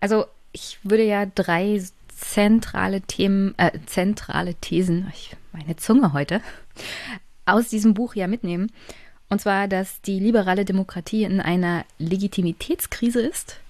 Also 0.00 0.24
ich 0.56 0.78
würde 0.82 1.04
ja 1.04 1.26
drei 1.26 1.82
zentrale 2.08 3.02
Themen, 3.02 3.54
äh, 3.58 3.78
zentrale 3.84 4.54
Thesen, 4.54 5.12
ich, 5.14 5.36
meine 5.52 5.76
Zunge 5.76 6.14
heute, 6.14 6.40
aus 7.44 7.68
diesem 7.68 7.92
Buch 7.92 8.14
ja 8.14 8.26
mitnehmen. 8.26 8.72
Und 9.28 9.40
zwar, 9.40 9.68
dass 9.68 10.00
die 10.00 10.18
liberale 10.18 10.64
Demokratie 10.64 11.24
in 11.24 11.40
einer 11.40 11.84
Legitimitätskrise 11.98 13.20
ist, 13.20 13.60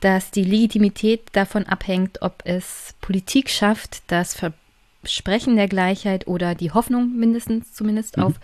dass 0.00 0.30
die 0.30 0.44
Legitimität 0.44 1.22
davon 1.32 1.66
abhängt, 1.66 2.22
ob 2.22 2.42
es 2.44 2.94
Politik 3.02 3.50
schafft, 3.50 4.02
das 4.06 4.34
Versprechen 4.34 5.56
der 5.56 5.68
Gleichheit 5.68 6.26
oder 6.26 6.54
die 6.54 6.70
Hoffnung 6.70 7.14
mindestens 7.16 7.74
zumindest 7.74 8.16
mhm. 8.16 8.22
auf 8.22 8.34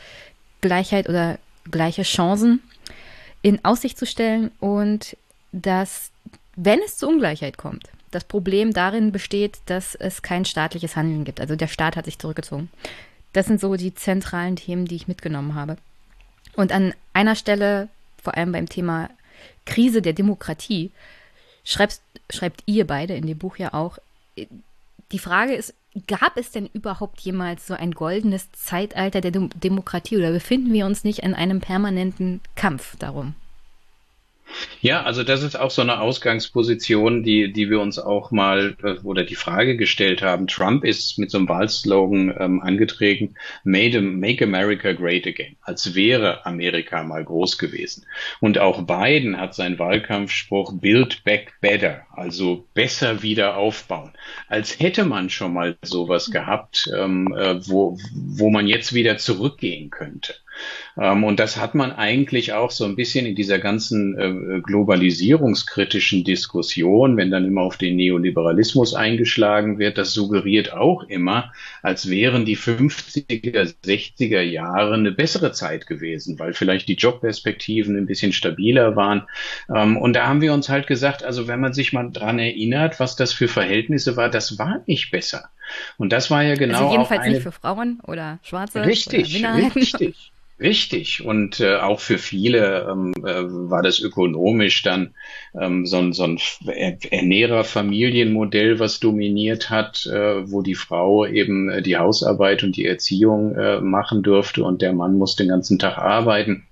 Gleichheit 0.61 1.09
oder 1.09 1.39
gleiche 1.71 2.03
Chancen 2.03 2.61
in 3.41 3.65
Aussicht 3.65 3.99
zu 3.99 4.05
stellen 4.05 4.51
und 4.61 5.17
dass, 5.53 6.11
wenn 6.61 6.81
es 6.81 6.97
zu 6.97 7.07
Ungleichheit 7.09 7.57
kommt, 7.57 7.89
das 8.11 8.25
Problem 8.25 8.73
darin 8.73 9.13
besteht, 9.13 9.59
dass 9.67 9.95
es 9.95 10.23
kein 10.23 10.45
staatliches 10.45 10.97
Handeln 10.97 11.25
gibt. 11.25 11.41
Also 11.41 11.55
der 11.55 11.69
Staat 11.69 11.95
hat 11.95 12.07
sich 12.07 12.19
zurückgezogen. 12.19 12.69
Das 13.33 13.47
sind 13.47 13.61
so 13.61 13.77
die 13.77 13.95
zentralen 13.95 14.57
Themen, 14.57 14.87
die 14.87 14.97
ich 14.97 15.07
mitgenommen 15.07 15.55
habe. 15.55 15.77
Und 16.57 16.73
an 16.73 16.95
einer 17.13 17.37
Stelle, 17.37 17.89
vor 18.21 18.37
allem 18.37 18.51
beim 18.51 18.69
Thema 18.69 19.09
Krise 19.67 20.03
der 20.03 20.15
Demokratie, 20.15 20.91
schreibst, 21.63 22.03
schreibt 22.29 22.65
ihr 22.67 22.87
beide 22.87 23.15
in 23.15 23.27
dem 23.27 23.39
Buch 23.39 23.57
ja 23.59 23.73
auch, 23.73 23.99
die 25.13 25.19
Frage 25.21 25.55
ist, 25.55 25.75
gab 26.09 26.37
es 26.37 26.51
denn 26.51 26.69
überhaupt 26.73 27.21
jemals 27.21 27.69
so 27.69 27.75
ein 27.75 27.93
goldenes 27.93 28.51
Zeitalter 28.53 29.21
der 29.21 29.31
Dem 29.31 29.51
Demokratie 29.61 30.17
oder 30.17 30.33
befinden 30.33 30.73
wir 30.73 30.87
uns 30.87 31.05
nicht 31.05 31.21
in 31.21 31.35
einem 31.35 31.61
permanenten 31.61 32.41
Kampf 32.57 32.97
darum? 32.97 33.35
Ja, 34.81 35.03
also 35.03 35.23
das 35.23 35.43
ist 35.43 35.59
auch 35.59 35.71
so 35.71 35.83
eine 35.83 36.01
Ausgangsposition, 36.01 37.23
die, 37.23 37.53
die 37.53 37.69
wir 37.71 37.81
uns 37.81 37.99
auch 37.99 38.31
mal 38.31 38.77
äh, 38.83 38.95
oder 39.03 39.25
die 39.25 39.35
Frage 39.35 39.77
gestellt 39.77 40.23
haben. 40.23 40.47
Trump 40.47 40.85
ist 40.85 41.19
mit 41.19 41.31
so 41.31 41.39
einem 41.39 41.49
Wahlslogan 41.49 42.35
ähm, 42.39 42.61
angetreten, 42.61 43.35
Made, 43.65 44.01
Make 44.01 44.45
America 44.45 44.93
Great 44.93 45.27
Again, 45.27 45.57
als 45.63 45.95
wäre 45.95 46.47
Amerika 46.47 47.03
mal 47.03 47.25
groß 47.25 47.59
gewesen. 47.59 48.07
Und 48.41 48.59
auch 48.59 48.83
Biden 48.83 49.41
hat 49.41 49.55
seinen 49.55 49.79
Wahlkampfspruch 49.79 50.73
Build 50.75 51.25
Back 51.25 51.55
Better, 51.61 52.03
also 52.13 52.67
besser 52.75 53.23
wieder 53.23 53.57
aufbauen. 53.57 54.13
Als 54.49 54.79
hätte 54.81 55.05
man 55.05 55.31
schon 55.31 55.53
mal 55.53 55.77
sowas 55.83 56.31
gehabt, 56.31 56.91
ähm, 56.97 57.35
äh, 57.37 57.67
wo, 57.69 57.99
wo 58.15 58.51
man 58.51 58.67
jetzt 58.67 58.93
wieder 58.93 59.19
zurückgehen 59.19 59.91
könnte. 59.91 60.35
Ähm, 61.01 61.25
und 61.25 61.39
das 61.39 61.57
hat 61.57 61.75
man 61.75 61.93
eigentlich 61.93 62.53
auch 62.53 62.71
so 62.71 62.85
ein 62.85 62.97
bisschen 62.97 63.27
in 63.27 63.35
dieser 63.35 63.59
ganzen 63.59 64.19
äh, 64.19 64.61
globalisierungskritischen 64.61 66.25
Diskussion, 66.25 67.17
wenn 67.17 67.31
dann 67.31 67.45
immer 67.45 67.63
auf 67.63 67.77
den 67.77 67.97
Neoliberalismus 67.97 68.95
eingeschlagen 68.95 69.79
wird, 69.79 69.99
das 69.99 70.13
suggeriert 70.13 70.73
auch 70.73 71.05
immer, 71.05 71.53
als 71.83 72.11
wären 72.11 72.45
die 72.45 72.57
50er, 72.57 73.75
60er 73.85 74.41
Jahre 74.41 74.95
eine 74.95 75.13
bessere 75.13 75.53
Zeit 75.53 75.87
gewesen, 75.87 76.39
weil 76.39 76.53
vielleicht 76.53 76.89
die 76.89 76.95
Jobperspektiven 76.95 77.97
ein 77.97 78.07
bisschen 78.07 78.33
stabiler 78.33 78.97
waren. 78.97 79.23
Ähm, 79.75 79.97
und 79.97 80.15
da 80.15 80.27
haben 80.27 80.41
wir 80.41 80.53
uns 80.53 80.69
halt 80.69 80.87
gesagt, 80.87 81.23
also 81.23 81.47
wenn 81.47 81.61
man 81.61 81.73
sich 81.73 81.93
mal 81.93 82.11
dran 82.11 82.39
erinnert, 82.39 82.99
was 82.99 83.15
das 83.15 83.33
für 83.33 83.49
Verhältnisse 83.49 84.17
war, 84.17 84.29
das 84.29 84.59
war 84.59 84.83
nicht 84.87 85.11
besser. 85.11 85.51
Und 85.97 86.13
das 86.13 86.31
war 86.31 86.43
ja 86.43 86.55
genau. 86.55 86.79
Also 86.79 86.93
jedenfalls 86.93 87.21
auch 87.21 87.25
eine, 87.25 87.35
nicht 87.35 87.43
für 87.43 87.53
Frauen 87.53 88.01
oder 88.07 88.39
Schwarze. 88.43 88.85
Richtig, 88.85 89.39
oder 89.39 89.75
richtig. 89.75 90.33
Richtig. 90.61 91.25
Und 91.25 91.61
äh, 91.61 91.77
auch 91.77 92.01
für 92.01 92.19
viele 92.19 92.89
ähm, 92.91 93.15
äh, 93.25 93.45
war 93.45 93.81
das 93.83 94.01
ökonomisch 94.01 94.83
dann 94.83 95.15
ähm, 95.55 95.87
so 95.87 95.99
ein, 95.99 96.13
so 96.13 96.25
ein 96.25 96.41
Ernährer-Familienmodell, 96.67 98.81
was 98.81 98.99
dominiert 98.99 99.71
hat, 99.71 100.07
äh, 100.07 100.51
wo 100.51 100.63
die 100.63 100.75
Frau 100.75 101.25
eben 101.27 101.71
äh, 101.71 101.81
die 101.81 101.97
Hausarbeit 101.97 102.65
und 102.65 102.77
die 102.77 102.87
Erziehung 102.87 103.55
äh, 103.55 103.81
machen 103.81 104.25
durfte 104.25 104.65
und 104.65 104.83
der 104.83 104.93
Mann 104.93 105.17
muss 105.17 105.37
den 105.37 105.47
ganzen 105.49 105.79
Tag 105.79 105.97
arbeiten. 105.97 106.67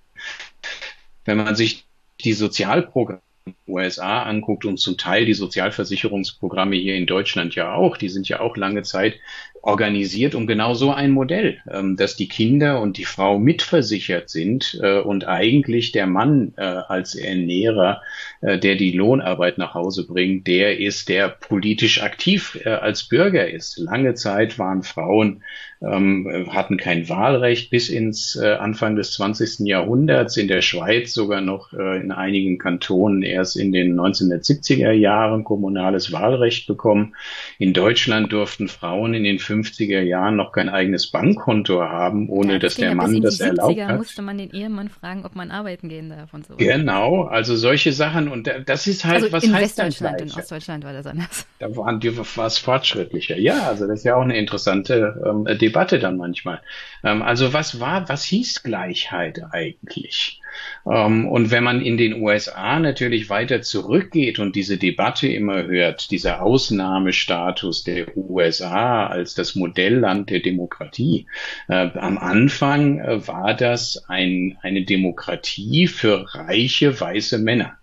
Wenn 1.24 1.36
man 1.36 1.54
sich 1.54 1.86
die 2.24 2.32
Sozialprogramme 2.32 3.20
USA 3.66 4.22
anguckt 4.22 4.64
und 4.64 4.78
zum 4.78 4.96
Teil 4.96 5.24
die 5.24 5.34
Sozialversicherungsprogramme 5.34 6.76
hier 6.76 6.96
in 6.96 7.06
Deutschland 7.06 7.54
ja 7.54 7.74
auch, 7.74 7.96
die 7.96 8.08
sind 8.08 8.28
ja 8.28 8.40
auch 8.40 8.56
lange 8.56 8.82
Zeit 8.82 9.18
organisiert 9.66 10.36
um 10.36 10.46
genau 10.46 10.74
so 10.74 10.92
ein 10.92 11.10
Modell, 11.10 11.58
ähm, 11.68 11.96
dass 11.96 12.14
die 12.14 12.28
Kinder 12.28 12.80
und 12.80 12.98
die 12.98 13.04
Frau 13.04 13.40
mitversichert 13.40 14.30
sind 14.30 14.78
äh, 14.80 15.00
und 15.00 15.26
eigentlich 15.26 15.90
der 15.90 16.06
Mann 16.06 16.54
äh, 16.56 16.62
als 16.62 17.16
Ernährer, 17.16 18.00
äh, 18.42 18.60
der 18.60 18.76
die 18.76 18.92
Lohnarbeit 18.92 19.58
nach 19.58 19.74
Hause 19.74 20.06
bringt, 20.06 20.46
der 20.46 20.78
ist, 20.78 21.08
der 21.08 21.28
politisch 21.28 22.00
aktiv 22.00 22.58
als 22.64 23.08
Bürger 23.08 23.50
ist. 23.50 23.78
Lange 23.78 24.14
Zeit 24.14 24.58
waren 24.58 24.84
Frauen 24.84 25.42
ähm, 25.82 26.48
hatten 26.50 26.76
kein 26.76 27.08
Wahlrecht 27.08 27.70
bis 27.70 27.88
ins 27.88 28.36
äh, 28.36 28.54
Anfang 28.54 28.96
des 28.96 29.12
20. 29.12 29.66
Jahrhunderts, 29.66 30.36
in 30.36 30.48
der 30.48 30.62
Schweiz 30.62 31.12
sogar 31.12 31.40
noch 31.40 31.72
äh, 31.72 32.00
in 32.00 32.12
einigen 32.12 32.58
Kantonen 32.58 33.22
erst 33.22 33.56
in 33.56 33.72
den 33.72 33.98
1970er 33.98 34.92
Jahren 34.92 35.44
kommunales 35.44 36.12
Wahlrecht 36.12 36.66
bekommen. 36.66 37.14
In 37.58 37.72
Deutschland 37.72 38.32
durften 38.32 38.68
Frauen 38.68 39.14
in 39.14 39.24
den 39.24 39.38
50er 39.38 40.00
Jahren 40.00 40.36
noch 40.36 40.52
kein 40.52 40.68
eigenes 40.68 41.10
Bankkonto 41.10 41.82
haben, 41.82 42.28
ohne 42.28 42.54
ja, 42.54 42.58
dass 42.58 42.76
der 42.76 42.94
Mann 42.94 43.20
das 43.20 43.40
erlaubt 43.40 43.80
hat. 43.80 43.98
musste 43.98 44.22
man 44.22 44.38
den 44.38 44.50
Ehemann 44.50 44.88
fragen, 44.88 45.24
ob 45.24 45.34
man 45.34 45.50
arbeiten 45.50 45.88
gehen 45.88 46.08
darf 46.08 46.32
und 46.32 46.46
so. 46.46 46.56
Genau, 46.56 47.24
also 47.24 47.54
solche 47.56 47.92
Sachen 47.92 48.28
und 48.28 48.50
das 48.66 48.86
ist 48.86 49.04
halt, 49.04 49.24
also 49.24 49.32
was 49.32 49.44
in 49.44 49.52
heißt 49.52 49.78
Westdeutschland, 49.78 50.20
in 50.22 50.30
Ostdeutschland 50.30 50.84
war 50.84 50.92
das 50.92 51.06
anders. 51.06 51.46
Da 51.58 51.74
waren 51.76 52.00
die 52.00 52.16
was 52.16 52.58
fortschrittlicher. 52.58 53.38
Ja, 53.38 53.68
also 53.68 53.86
das 53.86 54.00
ist 54.00 54.04
ja 54.04 54.16
auch 54.16 54.22
eine 54.22 54.36
interessante 54.38 55.22
ähm, 55.26 55.46
Debatte 55.66 55.98
dann 55.98 56.16
manchmal. 56.16 56.60
Ähm, 57.02 57.22
also 57.22 57.52
was 57.52 57.80
war, 57.80 58.08
was 58.08 58.24
hieß 58.24 58.62
Gleichheit 58.62 59.42
eigentlich? 59.50 60.40
Ähm, 60.88 61.26
und 61.26 61.50
wenn 61.50 61.64
man 61.64 61.80
in 61.80 61.96
den 61.96 62.22
USA 62.22 62.78
natürlich 62.78 63.28
weiter 63.28 63.62
zurückgeht 63.62 64.38
und 64.38 64.54
diese 64.54 64.76
Debatte 64.76 65.26
immer 65.26 65.64
hört, 65.64 66.12
dieser 66.12 66.42
Ausnahmestatus 66.42 67.82
der 67.82 68.16
USA 68.16 69.06
als 69.06 69.34
das 69.34 69.56
Modellland 69.56 70.30
der 70.30 70.40
Demokratie, 70.40 71.26
äh, 71.68 71.90
am 71.94 72.16
Anfang 72.18 73.00
äh, 73.00 73.26
war 73.26 73.54
das 73.54 74.04
ein, 74.08 74.56
eine 74.62 74.84
Demokratie 74.84 75.88
für 75.88 76.32
reiche 76.32 76.98
weiße 77.00 77.38
Männer 77.38 77.78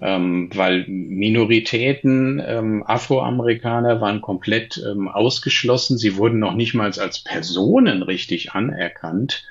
ähm, 0.00 0.50
weil 0.54 0.84
Minoritäten, 0.86 2.42
ähm, 2.44 2.82
Afroamerikaner 2.86 4.00
waren 4.00 4.20
komplett 4.22 4.82
ähm, 4.84 5.08
ausgeschlossen. 5.08 5.98
Sie 5.98 6.16
wurden 6.16 6.38
noch 6.38 6.54
nicht 6.54 6.74
mal 6.74 6.90
als 6.90 7.22
Personen 7.22 8.02
richtig 8.02 8.52
anerkannt. 8.52 9.44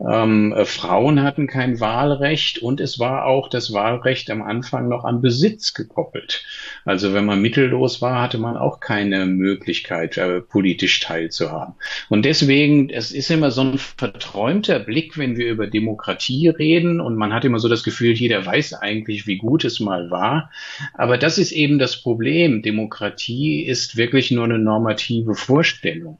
Ähm, 0.00 0.52
äh, 0.52 0.64
Frauen 0.64 1.22
hatten 1.22 1.46
kein 1.48 1.80
Wahlrecht 1.80 2.58
und 2.58 2.80
es 2.80 2.98
war 2.98 3.26
auch 3.26 3.48
das 3.48 3.72
Wahlrecht 3.72 4.30
am 4.30 4.42
Anfang 4.42 4.88
noch 4.88 5.04
an 5.04 5.20
Besitz 5.20 5.74
gekoppelt. 5.74 6.44
Also 6.84 7.12
wenn 7.12 7.26
man 7.26 7.42
mittellos 7.42 8.00
war, 8.00 8.22
hatte 8.22 8.38
man 8.38 8.56
auch 8.56 8.80
keine 8.80 9.26
Möglichkeit, 9.26 10.16
äh, 10.18 10.40
politisch 10.40 11.00
teilzuhaben. 11.00 11.74
Und 12.08 12.24
deswegen, 12.24 12.90
es 12.90 13.10
ist 13.10 13.30
immer 13.30 13.50
so 13.50 13.62
ein 13.62 13.78
verträumter 13.78 14.78
Blick, 14.78 15.18
wenn 15.18 15.36
wir 15.36 15.50
über 15.50 15.66
Demokratie 15.66 16.48
reden 16.48 17.00
und 17.00 17.16
man 17.16 17.32
hat 17.32 17.44
immer 17.44 17.58
so 17.58 17.68
das 17.68 17.82
Gefühl, 17.82 18.12
jeder 18.12 18.44
weiß 18.44 18.74
eigentlich, 18.74 19.26
wie 19.26 19.38
gut 19.38 19.64
es 19.64 19.80
mal 19.80 19.95
war. 20.10 20.50
Aber 20.94 21.18
das 21.18 21.38
ist 21.38 21.52
eben 21.52 21.78
das 21.78 21.96
Problem. 21.96 22.62
Demokratie 22.62 23.64
ist 23.64 23.96
wirklich 23.96 24.30
nur 24.30 24.44
eine 24.44 24.58
normative 24.58 25.34
Vorstellung 25.34 26.18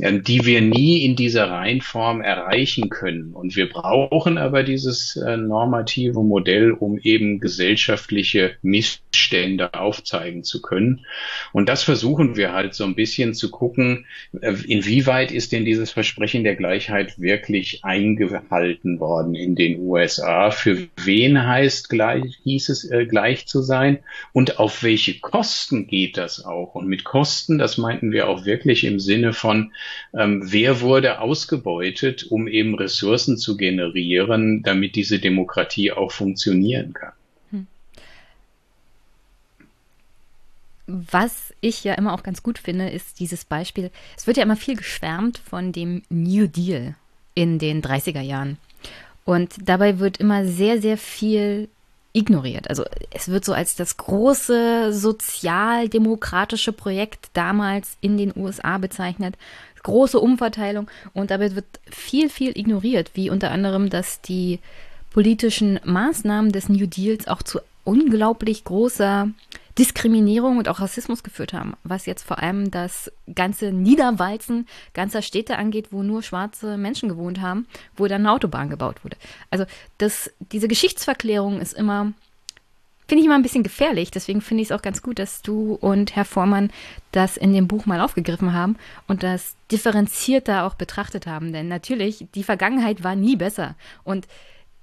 die 0.00 0.46
wir 0.46 0.62
nie 0.62 1.04
in 1.04 1.14
dieser 1.14 1.50
Reihenform 1.50 2.22
erreichen 2.22 2.88
können. 2.88 3.34
Und 3.34 3.56
wir 3.56 3.68
brauchen 3.68 4.38
aber 4.38 4.62
dieses 4.62 5.16
äh, 5.16 5.36
normative 5.36 6.22
Modell, 6.22 6.72
um 6.72 6.98
eben 6.98 7.38
gesellschaftliche 7.38 8.56
Missstände 8.62 9.74
aufzeigen 9.74 10.42
zu 10.42 10.62
können. 10.62 11.04
Und 11.52 11.68
das 11.68 11.82
versuchen 11.82 12.36
wir 12.36 12.52
halt 12.52 12.74
so 12.74 12.84
ein 12.84 12.94
bisschen 12.94 13.34
zu 13.34 13.50
gucken, 13.50 14.06
äh, 14.40 14.54
inwieweit 14.66 15.32
ist 15.32 15.52
denn 15.52 15.64
dieses 15.64 15.90
Versprechen 15.90 16.44
der 16.44 16.56
Gleichheit 16.56 17.18
wirklich 17.20 17.84
eingehalten 17.84 19.00
worden 19.00 19.34
in 19.34 19.54
den 19.54 19.80
USA? 19.80 20.50
Für 20.50 20.88
wen 21.04 21.46
heißt 21.46 21.90
gleich, 21.90 22.38
hieß 22.44 22.70
es 22.70 22.90
äh, 22.90 23.04
gleich 23.06 23.46
zu 23.46 23.60
sein? 23.60 23.98
Und 24.32 24.58
auf 24.58 24.82
welche 24.82 25.20
Kosten 25.20 25.86
geht 25.86 26.16
das 26.16 26.44
auch? 26.44 26.74
Und 26.74 26.86
mit 26.88 27.04
Kosten, 27.04 27.58
das 27.58 27.76
meinten 27.76 28.12
wir 28.12 28.28
auch 28.28 28.46
wirklich 28.46 28.84
im 28.84 28.98
Sinne 28.98 29.32
von, 29.32 29.72
ähm, 30.12 30.42
wer 30.44 30.80
wurde 30.80 31.20
ausgebeutet, 31.20 32.24
um 32.30 32.48
eben 32.48 32.74
Ressourcen 32.74 33.36
zu 33.36 33.56
generieren, 33.56 34.62
damit 34.62 34.96
diese 34.96 35.18
Demokratie 35.18 35.92
auch 35.92 36.12
funktionieren 36.12 36.92
kann. 36.92 37.12
Hm. 37.50 37.66
Was 40.86 41.54
ich 41.60 41.84
ja 41.84 41.94
immer 41.94 42.12
auch 42.12 42.22
ganz 42.22 42.42
gut 42.42 42.58
finde, 42.58 42.90
ist 42.90 43.20
dieses 43.20 43.44
Beispiel. 43.44 43.90
Es 44.16 44.26
wird 44.26 44.36
ja 44.36 44.42
immer 44.42 44.56
viel 44.56 44.76
geschwärmt 44.76 45.38
von 45.38 45.72
dem 45.72 46.02
New 46.08 46.46
Deal 46.46 46.94
in 47.34 47.58
den 47.58 47.82
30er 47.82 48.20
Jahren. 48.20 48.58
Und 49.24 49.54
dabei 49.62 49.98
wird 49.98 50.16
immer 50.18 50.44
sehr, 50.44 50.80
sehr 50.80 50.96
viel 50.96 51.68
ignoriert. 52.12 52.68
Also 52.68 52.84
es 53.10 53.28
wird 53.28 53.44
so 53.44 53.52
als 53.52 53.76
das 53.76 53.96
große 53.96 54.92
sozialdemokratische 54.92 56.72
Projekt 56.72 57.30
damals 57.34 57.96
in 58.00 58.16
den 58.16 58.32
USA 58.36 58.78
bezeichnet 58.78 59.36
große 59.82 60.18
Umverteilung 60.18 60.88
und 61.12 61.30
dabei 61.30 61.54
wird 61.54 61.66
viel, 61.90 62.28
viel 62.28 62.56
ignoriert, 62.56 63.12
wie 63.14 63.30
unter 63.30 63.50
anderem, 63.50 63.90
dass 63.90 64.20
die 64.20 64.60
politischen 65.12 65.80
Maßnahmen 65.84 66.52
des 66.52 66.68
New 66.68 66.86
Deals 66.86 67.26
auch 67.28 67.42
zu 67.42 67.60
unglaublich 67.84 68.64
großer 68.64 69.28
Diskriminierung 69.78 70.58
und 70.58 70.68
auch 70.68 70.80
Rassismus 70.80 71.22
geführt 71.22 71.52
haben, 71.52 71.74
was 71.84 72.06
jetzt 72.06 72.22
vor 72.22 72.38
allem 72.38 72.70
das 72.70 73.10
ganze 73.34 73.72
Niederwalzen 73.72 74.66
ganzer 74.92 75.22
Städte 75.22 75.56
angeht, 75.56 75.88
wo 75.90 76.02
nur 76.02 76.22
schwarze 76.22 76.76
Menschen 76.76 77.08
gewohnt 77.08 77.40
haben, 77.40 77.66
wo 77.96 78.06
dann 78.06 78.22
eine 78.22 78.32
Autobahn 78.32 78.68
gebaut 78.68 79.04
wurde. 79.04 79.16
Also 79.50 79.64
das, 79.98 80.30
diese 80.52 80.68
Geschichtsverklärung 80.68 81.60
ist 81.60 81.72
immer 81.72 82.12
Finde 83.10 83.22
ich 83.22 83.26
immer 83.26 83.34
ein 83.34 83.42
bisschen 83.42 83.64
gefährlich. 83.64 84.12
Deswegen 84.12 84.40
finde 84.40 84.62
ich 84.62 84.68
es 84.68 84.72
auch 84.72 84.82
ganz 84.82 85.02
gut, 85.02 85.18
dass 85.18 85.42
du 85.42 85.74
und 85.80 86.14
Herr 86.14 86.24
Vormann 86.24 86.70
das 87.10 87.36
in 87.36 87.52
dem 87.52 87.66
Buch 87.66 87.84
mal 87.84 88.00
aufgegriffen 88.00 88.52
haben 88.52 88.76
und 89.08 89.24
das 89.24 89.56
differenzierter 89.72 90.64
auch 90.64 90.74
betrachtet 90.74 91.26
haben. 91.26 91.52
Denn 91.52 91.66
natürlich, 91.66 92.28
die 92.36 92.44
Vergangenheit 92.44 93.02
war 93.02 93.16
nie 93.16 93.34
besser. 93.34 93.74
Und 94.04 94.28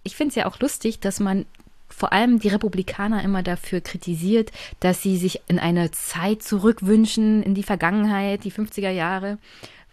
ich 0.03 0.17
finde 0.17 0.31
es 0.31 0.35
ja 0.35 0.45
auch 0.45 0.59
lustig, 0.59 0.99
dass 0.99 1.21
man 1.21 1.45
vor 1.87 2.11
allem 2.11 2.39
die 2.39 2.49
Republikaner 2.49 3.23
immer 3.23 3.43
dafür 3.43 3.79
kritisiert, 3.79 4.51
dass 4.81 5.01
sie 5.01 5.15
sich 5.15 5.39
in 5.47 5.57
eine 5.57 5.91
Zeit 5.91 6.43
zurückwünschen, 6.43 7.43
in 7.43 7.55
die 7.55 7.63
Vergangenheit, 7.63 8.43
die 8.43 8.51
50er 8.51 8.89
Jahre, 8.89 9.37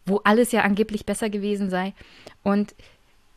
wo 0.06 0.16
alles 0.24 0.50
ja 0.50 0.62
angeblich 0.62 1.06
besser 1.06 1.30
gewesen 1.30 1.70
sei. 1.70 1.92
Und 2.42 2.74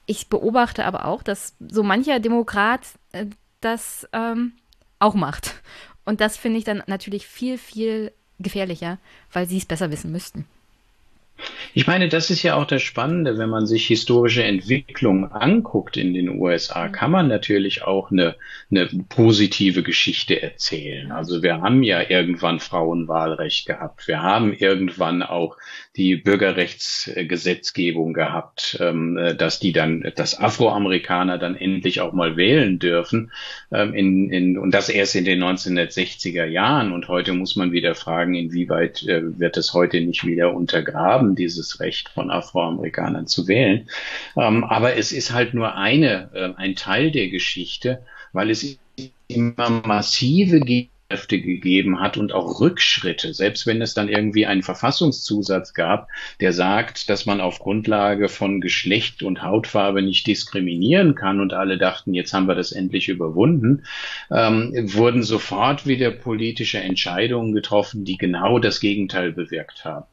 ich 0.08 0.28
beobachte 0.28 0.86
aber 0.86 1.06
auch, 1.06 1.22
dass 1.22 1.56
so 1.60 1.84
mancher 1.84 2.20
Demokrat 2.20 2.82
äh, 3.12 3.28
das 3.62 4.08
ähm, 4.12 4.54
auch 5.00 5.14
macht. 5.14 5.56
Und 6.06 6.22
das 6.22 6.38
finde 6.38 6.60
ich 6.60 6.64
dann 6.64 6.84
natürlich 6.88 7.28
viel, 7.28 7.58
viel 7.58 8.12
gefährlicher, 8.40 8.98
weil 9.32 9.48
sie 9.48 9.58
es 9.58 9.66
besser 9.66 9.92
wissen 9.92 10.12
müssten. 10.12 10.46
Ich 11.74 11.86
meine, 11.86 12.10
das 12.10 12.30
ist 12.32 12.42
ja 12.44 12.56
auch 12.56 12.66
das 12.66 12.82
Spannende, 12.82 13.38
wenn 13.38 13.50
man 13.50 13.68
sich 13.68 13.86
historische 13.86 14.44
Entwicklung 14.44 15.32
anguckt 15.32 15.96
in 15.96 16.14
den 16.14 16.30
USA, 16.30 16.88
mhm. 16.88 16.92
kann 16.92 17.12
man 17.12 17.28
natürlich 17.28 17.84
auch 17.84 18.10
eine, 18.10 18.36
eine 18.72 18.88
positive 19.10 19.84
Geschichte 19.84 20.42
erzählen. 20.42 21.12
Also 21.12 21.44
wir 21.44 21.62
haben 21.62 21.84
ja 21.84 22.02
irgendwann 22.10 22.60
Frauenwahlrecht 22.60 23.68
gehabt. 23.68 24.08
Wir 24.08 24.24
haben 24.24 24.54
irgendwann 24.54 25.22
auch 25.22 25.58
die 25.96 26.16
Bürgerrechtsgesetzgebung 26.16 28.14
gehabt, 28.14 28.78
ähm, 28.80 29.36
dass 29.38 29.60
die 29.60 29.72
dann, 29.72 30.12
dass 30.16 30.40
Afroamerikaner 30.40 31.38
dann 31.38 31.56
endlich 31.56 32.02
auch 32.02 32.14
mal 32.14 32.38
wählen 32.38 32.80
dürfen. 32.80 33.32
Ähm, 33.72 33.94
in, 33.94 34.32
in, 34.32 34.58
und 34.58 34.72
das 34.72 34.90
erst 34.90 35.16
in 35.16 35.26
den 35.26 35.44
1960er 35.44 36.46
Jahren. 36.46 36.92
Und 36.92 37.08
heute 37.08 37.34
muss 37.34 37.56
man 37.56 37.72
wieder 37.72 37.94
fragen, 37.96 38.34
inwieweit 38.34 39.04
äh, 39.04 39.40
wird 39.40 39.58
es 39.58 39.74
heute 39.74 40.02
nicht 40.02 40.26
wieder 40.26 40.54
untergraben 40.56 41.27
haben 41.28 41.36
dieses 41.36 41.80
Recht 41.80 42.10
von 42.10 42.32
Afroamerikanern 42.32 43.28
zu 43.28 43.48
wählen. 43.48 43.90
Ähm, 44.36 44.64
aber 44.64 44.96
es 44.96 45.12
ist 45.12 45.34
halt 45.34 45.54
nur 45.54 45.76
eine, 45.76 46.30
äh, 46.34 46.54
ein 46.56 46.76
Teil 46.76 47.12
der 47.12 47.30
Geschichte, 47.30 48.04
weil 48.32 48.50
es 48.50 48.78
immer 49.28 49.70
massive 49.86 50.62
Kräfte 51.10 51.40
gegeben 51.40 52.02
hat 52.02 52.18
und 52.18 52.34
auch 52.34 52.60
Rückschritte, 52.60 53.34
selbst 53.34 53.66
wenn 53.66 53.82
es 53.82 53.94
dann 53.94 54.10
irgendwie 54.10 54.46
einen 54.46 54.62
Verfassungszusatz 54.62 55.74
gab, 55.74 56.10
der 56.42 56.52
sagt, 56.52 57.10
dass 57.10 57.26
man 57.26 57.40
auf 57.40 57.60
Grundlage 57.60 58.28
von 58.28 58.60
Geschlecht 58.60 59.24
und 59.24 59.42
Hautfarbe 59.42 60.02
nicht 60.02 60.28
diskriminieren 60.28 61.16
kann 61.16 61.40
und 61.40 61.54
alle 61.54 61.78
dachten, 61.78 62.14
jetzt 62.14 62.34
haben 62.34 62.48
wir 62.48 62.56
das 62.56 62.74
endlich 62.74 63.08
überwunden, 63.08 63.84
ähm, 64.32 64.74
wurden 64.94 65.24
sofort 65.24 65.88
wieder 65.88 66.12
politische 66.12 66.80
Entscheidungen 66.80 67.54
getroffen, 67.54 68.04
die 68.04 68.18
genau 68.18 68.60
das 68.60 68.82
Gegenteil 68.82 69.32
bewirkt 69.32 69.86
haben. 69.86 70.08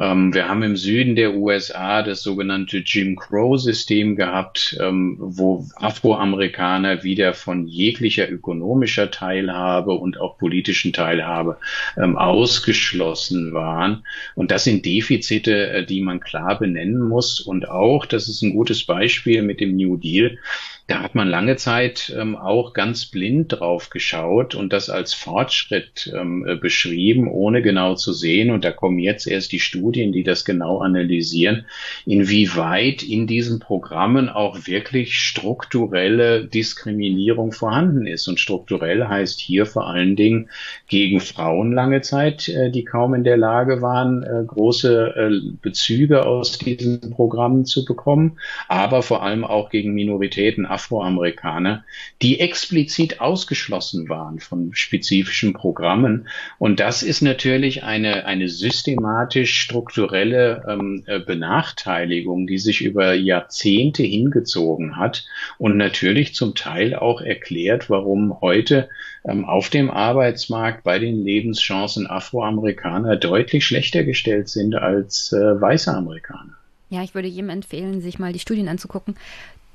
Ähm, 0.00 0.34
wir 0.34 0.48
haben 0.48 0.62
im 0.62 0.76
Süden 0.76 1.16
der 1.16 1.34
USA 1.34 2.02
das 2.02 2.22
sogenannte 2.22 2.78
Jim 2.78 3.16
Crow-System 3.16 4.16
gehabt, 4.16 4.76
ähm, 4.80 5.16
wo 5.18 5.66
Afroamerikaner 5.76 7.02
wieder 7.02 7.34
von 7.34 7.66
jeglicher 7.66 8.30
ökonomischer 8.30 9.10
Teilhabe 9.10 9.92
und 9.92 10.18
auch 10.20 10.38
politischen 10.38 10.92
Teilhabe 10.92 11.58
ähm, 11.96 12.16
ausgeschlossen 12.16 13.52
waren. 13.52 14.04
Und 14.34 14.50
das 14.50 14.64
sind 14.64 14.84
Defizite, 14.84 15.68
äh, 15.68 15.86
die 15.86 16.00
man 16.00 16.20
klar 16.20 16.58
benennen 16.58 17.08
muss. 17.08 17.40
Und 17.40 17.68
auch, 17.68 18.06
das 18.06 18.28
ist 18.28 18.42
ein 18.42 18.54
gutes 18.54 18.84
Beispiel 18.84 19.42
mit 19.42 19.60
dem 19.60 19.76
New 19.76 19.96
Deal, 19.96 20.38
da 20.88 21.00
hat 21.00 21.14
man 21.14 21.28
lange 21.28 21.56
Zeit 21.56 22.12
ähm, 22.18 22.34
auch 22.36 22.72
ganz 22.72 23.06
blind 23.06 23.52
drauf 23.52 23.88
geschaut 23.90 24.54
und 24.56 24.72
das 24.72 24.90
als 24.90 25.14
Fortschritt 25.14 26.12
ähm, 26.14 26.44
äh, 26.46 26.56
beschrieben, 26.56 27.28
ohne 27.30 27.62
genau 27.62 27.94
zu 27.94 28.12
sehen. 28.12 28.50
Und 28.50 28.64
da 28.64 28.72
kommen 28.72 28.98
jetzt 28.98 29.26
erst 29.28 29.52
die 29.52 29.60
Studien, 29.60 30.12
die 30.12 30.24
das 30.24 30.44
genau 30.44 30.80
analysieren, 30.80 31.66
inwieweit 32.04 33.04
in 33.04 33.28
diesen 33.28 33.60
Programmen 33.60 34.28
auch 34.28 34.66
wirklich 34.66 35.14
strukturelle 35.16 36.46
Diskriminierung 36.46 37.52
vorhanden 37.52 38.06
ist. 38.06 38.26
Und 38.26 38.40
strukturell 38.40 39.06
heißt 39.06 39.38
hier 39.38 39.66
vor 39.66 39.86
allen 39.86 40.16
Dingen 40.16 40.50
gegen 40.88 41.20
Frauen 41.20 41.72
lange 41.72 42.00
Zeit, 42.00 42.48
äh, 42.48 42.70
die 42.70 42.84
kaum 42.84 43.14
in 43.14 43.22
der 43.22 43.36
Lage 43.36 43.82
waren, 43.82 44.24
äh, 44.24 44.44
große 44.44 45.14
äh, 45.16 45.56
Bezüge 45.62 46.26
aus 46.26 46.58
diesen 46.58 47.12
Programmen 47.12 47.66
zu 47.66 47.84
bekommen, 47.84 48.38
aber 48.68 49.02
vor 49.02 49.22
allem 49.22 49.44
auch 49.44 49.70
gegen 49.70 49.94
Minoritäten, 49.94 50.66
Afroamerikaner, 50.72 51.84
die 52.20 52.40
explizit 52.40 53.20
ausgeschlossen 53.20 54.08
waren 54.08 54.40
von 54.40 54.74
spezifischen 54.74 55.52
Programmen. 55.52 56.28
Und 56.58 56.80
das 56.80 57.02
ist 57.02 57.22
natürlich 57.22 57.84
eine, 57.84 58.24
eine 58.24 58.48
systematisch 58.48 59.58
strukturelle 59.58 60.64
ähm, 60.68 61.04
äh, 61.06 61.20
Benachteiligung, 61.20 62.46
die 62.46 62.58
sich 62.58 62.82
über 62.82 63.14
Jahrzehnte 63.14 64.02
hingezogen 64.02 64.96
hat 64.96 65.26
und 65.58 65.76
natürlich 65.76 66.34
zum 66.34 66.54
Teil 66.54 66.94
auch 66.94 67.20
erklärt, 67.20 67.90
warum 67.90 68.40
heute 68.40 68.88
ähm, 69.24 69.44
auf 69.44 69.68
dem 69.68 69.90
Arbeitsmarkt 69.90 70.84
bei 70.84 70.98
den 70.98 71.24
Lebenschancen 71.24 72.06
Afroamerikaner 72.06 73.16
deutlich 73.16 73.64
schlechter 73.64 74.04
gestellt 74.04 74.48
sind 74.48 74.74
als 74.74 75.32
äh, 75.32 75.60
weiße 75.60 75.92
Amerikaner. 75.92 76.54
Ja, 76.90 77.02
ich 77.02 77.14
würde 77.14 77.28
jedem 77.28 77.48
empfehlen, 77.48 78.02
sich 78.02 78.18
mal 78.18 78.32
die 78.32 78.38
Studien 78.38 78.68
anzugucken. 78.68 79.16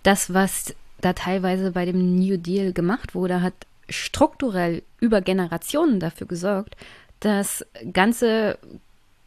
Das, 0.04 0.34
was 0.34 0.76
da 1.02 1.14
teilweise 1.14 1.72
bei 1.72 1.86
dem 1.86 2.16
New 2.16 2.38
Deal 2.38 2.74
gemacht 2.74 3.16
wurde, 3.16 3.42
hat 3.42 3.54
strukturell 3.90 4.84
über 5.00 5.22
Generationen 5.22 6.00
dafür 6.00 6.28
gesorgt, 6.28 6.76
dass 7.20 7.66
ganze 7.94 8.58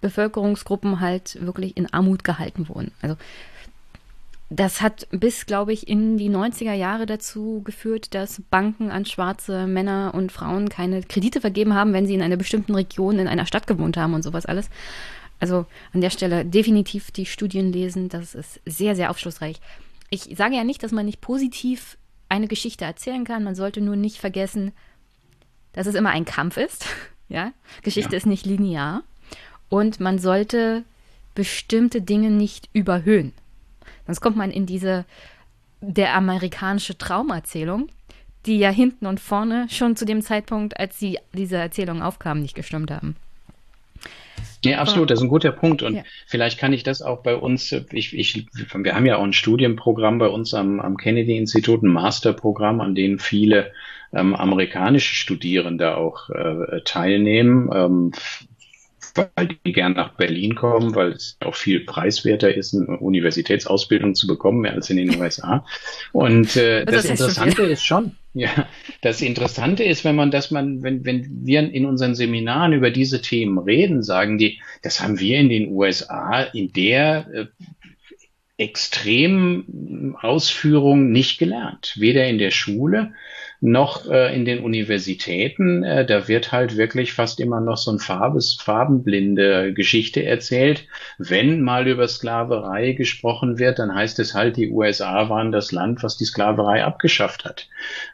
Bevölkerungsgruppen 0.01 1.01
halt 1.01 1.39
wirklich 1.45 1.77
in 1.77 1.93
Armut 1.93 2.25
gehalten 2.25 2.69
wurden. 2.69 2.93
Also 3.03 3.17
das 4.53 4.81
hat 4.81 5.07
bis, 5.13 5.47
glaube 5.47 5.73
ich, 5.73 5.87
in 5.87 6.19
die 6.19 6.29
90er 6.29 6.73
Jahre 6.73 7.07
dazu 7.07 7.63
geführt, 7.65 8.15
dass 8.15 8.43
Banken 8.51 8.91
an 8.91 9.05
schwarze 9.05 9.69
Männer 9.69 10.11
und 10.13 10.33
Frauen 10.33 10.69
keine 10.69 11.03
Kredite 11.03 11.41
vergeben 11.41 11.75
haben, 11.75 11.93
wenn 11.93 12.07
sie 12.07 12.15
in 12.15 12.23
einer 12.23 12.37
bestimmten 12.37 12.75
Region 12.75 13.21
in 13.21 13.29
einer 13.29 13.47
Stadt 13.47 13.69
gewohnt 13.69 13.97
haben 13.97 14.15
und 14.15 14.23
sowas 14.23 14.47
alles. 14.47 14.69
Also 15.39 15.67
an 15.93 16.01
der 16.01 16.11
Stelle 16.11 16.45
definitiv 16.45 17.13
die 17.13 17.27
Studien 17.27 17.73
lesen, 17.73 18.09
das 18.09 18.35
ist 18.35 18.61
sehr, 18.67 18.97
sehr 18.97 19.11
aufschlussreich 19.11 19.61
ich 20.11 20.37
sage 20.37 20.57
ja 20.57 20.65
nicht, 20.65 20.83
dass 20.83 20.93
man 20.93 21.07
nicht 21.07 21.21
positiv 21.21 21.97
eine 22.29 22.49
Geschichte 22.49 22.85
erzählen 22.85 23.25
kann. 23.25 23.45
Man 23.45 23.55
sollte 23.55 23.81
nur 23.81 23.97
nicht 23.97 24.19
vergessen, 24.19 24.73
dass 25.73 25.87
es 25.87 25.95
immer 25.95 26.11
ein 26.11 26.25
Kampf 26.25 26.57
ist. 26.57 26.87
ja, 27.29 27.53
Geschichte 27.83 28.13
ja. 28.13 28.17
ist 28.19 28.27
nicht 28.27 28.45
linear. 28.45 29.03
Und 29.69 30.01
man 30.01 30.19
sollte 30.19 30.85
bestimmte 31.35 32.03
Dinge 32.03 32.31
nicht 32.31 32.69
überhöhen. 32.73 33.33
Sonst 34.07 34.21
kommt 34.21 34.37
man 34.37 34.51
in 34.51 34.67
diese 34.67 35.05
der 35.81 36.15
amerikanische 36.15 36.99
Traumerzählung, 36.99 37.89
die 38.47 38.59
ja 38.59 38.71
hinten 38.71 39.07
und 39.07 39.21
vorne 39.21 39.69
schon 39.71 39.97
zu 39.97 40.05
dem 40.05 40.23
Zeitpunkt, 40.23 40.79
als 40.79 40.99
sie 40.99 41.19
diese 41.33 41.57
Erzählung 41.57 42.03
aufkamen, 42.03 42.43
nicht 42.43 42.55
gestimmt 42.55 42.91
haben. 42.91 43.17
Ja, 44.65 44.79
absolut, 44.79 45.11
das 45.11 45.21
ist 45.21 45.23
ein 45.25 45.29
guter 45.29 45.53
Punkt. 45.53 45.83
Und 45.83 45.97
ja. 45.97 46.03
vielleicht 46.27 46.59
kann 46.59 46.73
ich 46.73 46.83
das 46.83 47.03
auch 47.03 47.23
bei 47.23 47.35
uns, 47.35 47.73
ich, 47.93 48.17
ich, 48.17 48.47
wir 48.75 48.95
haben 48.95 49.07
ja 49.07 49.17
auch 49.17 49.25
ein 49.25 49.33
Studienprogramm 49.33 50.19
bei 50.19 50.29
uns 50.29 50.55
am, 50.55 50.81
am 50.81 50.97
Kennedy-Institut, 50.97 51.83
ein 51.83 51.89
Masterprogramm, 51.89 52.81
an 52.81 52.95
dem 52.95 53.19
viele 53.19 53.73
ähm, 54.13 54.35
amerikanische 54.35 55.15
Studierende 55.15 55.97
auch 55.97 56.31
äh, 56.31 56.83
teilnehmen. 56.85 57.71
Ähm, 57.73 58.13
weil 59.15 59.49
die 59.65 59.73
gern 59.73 59.95
nach 59.95 60.15
Berlin 60.15 60.55
kommen, 60.55 60.95
weil 60.95 61.13
es 61.13 61.37
auch 61.41 61.55
viel 61.55 61.81
preiswerter 61.81 62.55
ist, 62.55 62.75
eine 62.75 62.99
Universitätsausbildung 62.99 64.15
zu 64.15 64.27
bekommen, 64.27 64.61
mehr 64.61 64.73
als 64.73 64.91
in 64.91 64.97
den 64.97 65.17
USA. 65.21 65.65
Und 66.13 66.57
äh, 66.57 66.85
das, 66.85 67.07
das 67.07 67.11
Interessante 67.11 67.63
ist 67.63 67.85
schon, 67.85 68.17
ja, 68.33 68.69
das 69.03 69.21
Interessante 69.23 69.83
ist, 69.83 70.05
wenn 70.05 70.15
man, 70.15 70.31
dass 70.31 70.51
man, 70.51 70.83
wenn, 70.83 71.05
wenn 71.05 71.45
wir 71.45 71.61
in 71.73 71.85
unseren 71.85 72.15
Seminaren 72.15 72.73
über 72.73 72.91
diese 72.91 73.21
Themen 73.21 73.59
reden, 73.59 74.03
sagen 74.03 74.39
die, 74.39 74.61
das 74.83 75.01
haben 75.01 75.19
wir 75.19 75.39
in 75.39 75.49
den 75.49 75.73
USA 75.73 76.43
in 76.43 76.73
der 76.73 77.27
äh, 77.33 77.47
extremen 78.57 80.15
Ausführung 80.21 81.11
nicht 81.11 81.39
gelernt. 81.39 81.95
Weder 81.99 82.27
in 82.27 82.39
der 82.39 82.51
Schule 82.51 83.15
noch 83.61 84.09
äh, 84.11 84.35
in 84.35 84.47
den 84.47 84.61
Universitäten. 84.61 85.83
Äh, 85.85 86.07
da 86.07 86.29
wird 86.29 86.51
halt 86.51 86.79
wirklich 86.79 87.13
fast 87.13 87.41
immer 87.41 87.61
noch 87.61 87.77
so 87.77 87.93
ein 87.93 87.99
farbes, 87.99 88.55
farbenblinde 88.55 89.75
Geschichte 89.75 90.25
erzählt. 90.25 90.87
Wenn 91.19 91.61
mal 91.61 91.87
über 91.87 92.09
Sklaverei 92.09 92.93
gesprochen 92.93 93.59
wird, 93.59 93.79
dann 93.79 93.95
heißt 93.95 94.19
es 94.19 94.35
halt, 94.35 94.57
die 94.57 94.71
USA 94.71 95.29
waren 95.29 95.53
das 95.53 95.73
Land, 95.73 96.03
was 96.03 96.17
die 96.17 96.25
Sklaverei 96.25 96.85
abgeschafft 96.85 97.45
hat. 97.45 97.69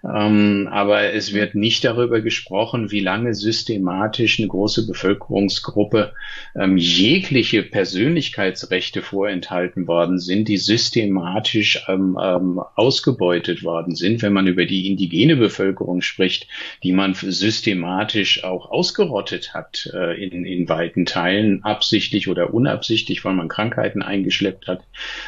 Ähm, 0.04 0.68
aber 0.72 1.12
es 1.12 1.32
wird 1.32 1.54
nicht 1.54 1.84
darüber 1.84 2.20
gesprochen, 2.20 2.90
wie 2.90 3.00
lange 3.00 3.32
systematisch 3.32 4.40
eine 4.40 4.48
große 4.48 4.86
Bevölkerungsgruppe 4.86 6.12
ähm, 6.56 6.76
jegliche 6.76 7.62
Persönlichkeitsrechte 7.62 9.00
vorenthalten 9.00 9.86
worden 9.86 10.18
sind, 10.18 10.48
die 10.48 10.56
systematisch 10.56 11.84
ähm, 11.88 12.18
ähm 12.20 12.60
ausgebeutet 12.74 13.62
worden 13.62 13.94
sind. 13.94 14.22
Wenn 14.22 14.32
man 14.32 14.48
über 14.48 14.64
die 14.64 14.88
indigene 14.88 15.35
Bevölkerung 15.36 16.02
spricht, 16.02 16.48
die 16.82 16.92
man 16.92 17.14
systematisch 17.14 18.44
auch 18.44 18.70
ausgerottet 18.70 19.54
hat 19.54 19.90
äh, 19.92 20.22
in, 20.22 20.44
in 20.44 20.68
weiten 20.68 21.06
Teilen, 21.06 21.64
absichtlich 21.64 22.28
oder 22.28 22.52
unabsichtlich, 22.52 23.24
weil 23.24 23.34
man 23.34 23.48
Krankheiten 23.48 24.02
eingeschleppt 24.02 24.66
hat. 24.66 24.84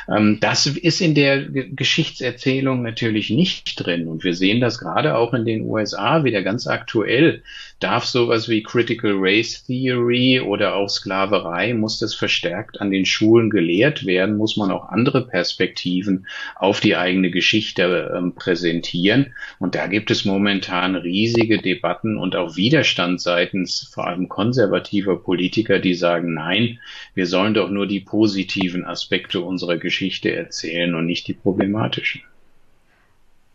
Ähm, 0.09 0.39
das 0.41 0.67
ist 0.67 1.01
in 1.01 1.15
der 1.15 1.43
Geschichtserzählung 1.43 2.83
natürlich 2.83 3.31
nicht 3.31 3.75
drin. 3.77 4.09
Und 4.09 4.25
wir 4.25 4.35
sehen 4.35 4.61
das 4.61 4.79
gerade 4.79 5.17
auch 5.17 5.35
in 5.35 5.45
den 5.45 5.63
USA 5.63 6.25
wieder 6.25 6.43
ganz 6.43 6.67
aktuell. 6.67 7.43
Darf 7.81 8.07
sowas 8.07 8.49
wie 8.49 8.65
Critical 8.65 9.13
Race 9.15 9.65
Theory 9.65 10.41
oder 10.41 10.75
auch 10.75 10.89
Sklaverei, 10.89 11.75
muss 11.75 12.01
das 12.01 12.13
verstärkt 12.13 12.81
an 12.81 12.91
den 12.91 13.07
Schulen 13.07 13.51
gelehrt 13.51 14.05
werden? 14.05 14.37
Muss 14.37 14.57
man 14.57 14.73
auch 14.73 14.89
andere 14.89 15.25
Perspektiven 15.25 16.27
auf 16.57 16.81
die 16.81 16.97
eigene 16.97 17.31
Geschichte 17.31 18.13
ähm, 18.17 18.35
präsentieren? 18.35 19.33
Und 19.61 19.77
da 19.77 19.87
gibt 19.87 20.11
es 20.11 20.25
momentan 20.25 20.97
riesige 20.97 21.59
Debatten 21.59 22.19
und 22.19 22.35
auch 22.35 22.57
Widerstand 22.57 23.21
seitens 23.21 23.89
vor 23.95 24.09
allem 24.09 24.29
konservativer 24.29 25.23
Politiker, 25.23 25.79
die 25.79 25.95
sagen, 25.95 26.35
nein, 26.35 26.81
wir 27.15 27.29
sollen 27.29 27.55
doch 27.55 27.71
nur 27.71 27.87
die 27.87 28.01
positiven 28.01 28.85
Aspekte 28.85 29.41
unserer 29.41 29.77
Geschichte 29.77 30.35
erzählen 30.35 30.97
und 30.97 31.07
nicht 31.07 31.29
die 31.29 31.35
problematischen. 31.35 32.23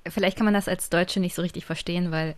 Vielleicht 0.08 0.38
kann 0.38 0.46
man 0.46 0.54
das 0.54 0.70
als 0.70 0.90
Deutsche 0.90 1.20
nicht 1.20 1.36
so 1.36 1.42
richtig 1.42 1.66
verstehen, 1.66 2.12
weil 2.12 2.36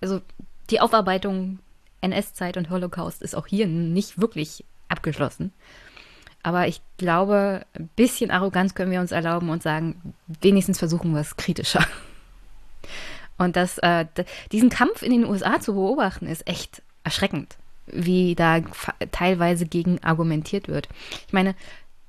also 0.00 0.20
die 0.70 0.80
Aufarbeitung 0.80 1.58
NS-Zeit 2.00 2.56
und 2.56 2.70
Holocaust 2.70 3.22
ist 3.22 3.34
auch 3.34 3.46
hier 3.46 3.66
nicht 3.66 4.20
wirklich 4.20 4.64
abgeschlossen. 4.88 5.52
Aber 6.42 6.68
ich 6.68 6.82
glaube, 6.98 7.64
ein 7.72 7.88
bisschen 7.96 8.30
Arroganz 8.30 8.74
können 8.74 8.90
wir 8.90 9.00
uns 9.00 9.12
erlauben 9.12 9.48
und 9.48 9.62
sagen, 9.62 10.14
wenigstens 10.42 10.78
versuchen 10.78 11.12
wir 11.12 11.20
es 11.20 11.36
kritischer. 11.36 11.84
Und 13.38 13.56
das, 13.56 13.78
äh, 13.78 14.04
diesen 14.52 14.68
Kampf 14.68 15.02
in 15.02 15.10
den 15.10 15.24
USA 15.24 15.58
zu 15.58 15.74
beobachten, 15.74 16.26
ist 16.26 16.46
echt 16.46 16.82
erschreckend, 17.02 17.56
wie 17.86 18.34
da 18.34 18.60
teilweise 19.10 19.66
gegen 19.66 20.02
argumentiert 20.04 20.68
wird. 20.68 20.88
Ich 21.26 21.32
meine, 21.32 21.54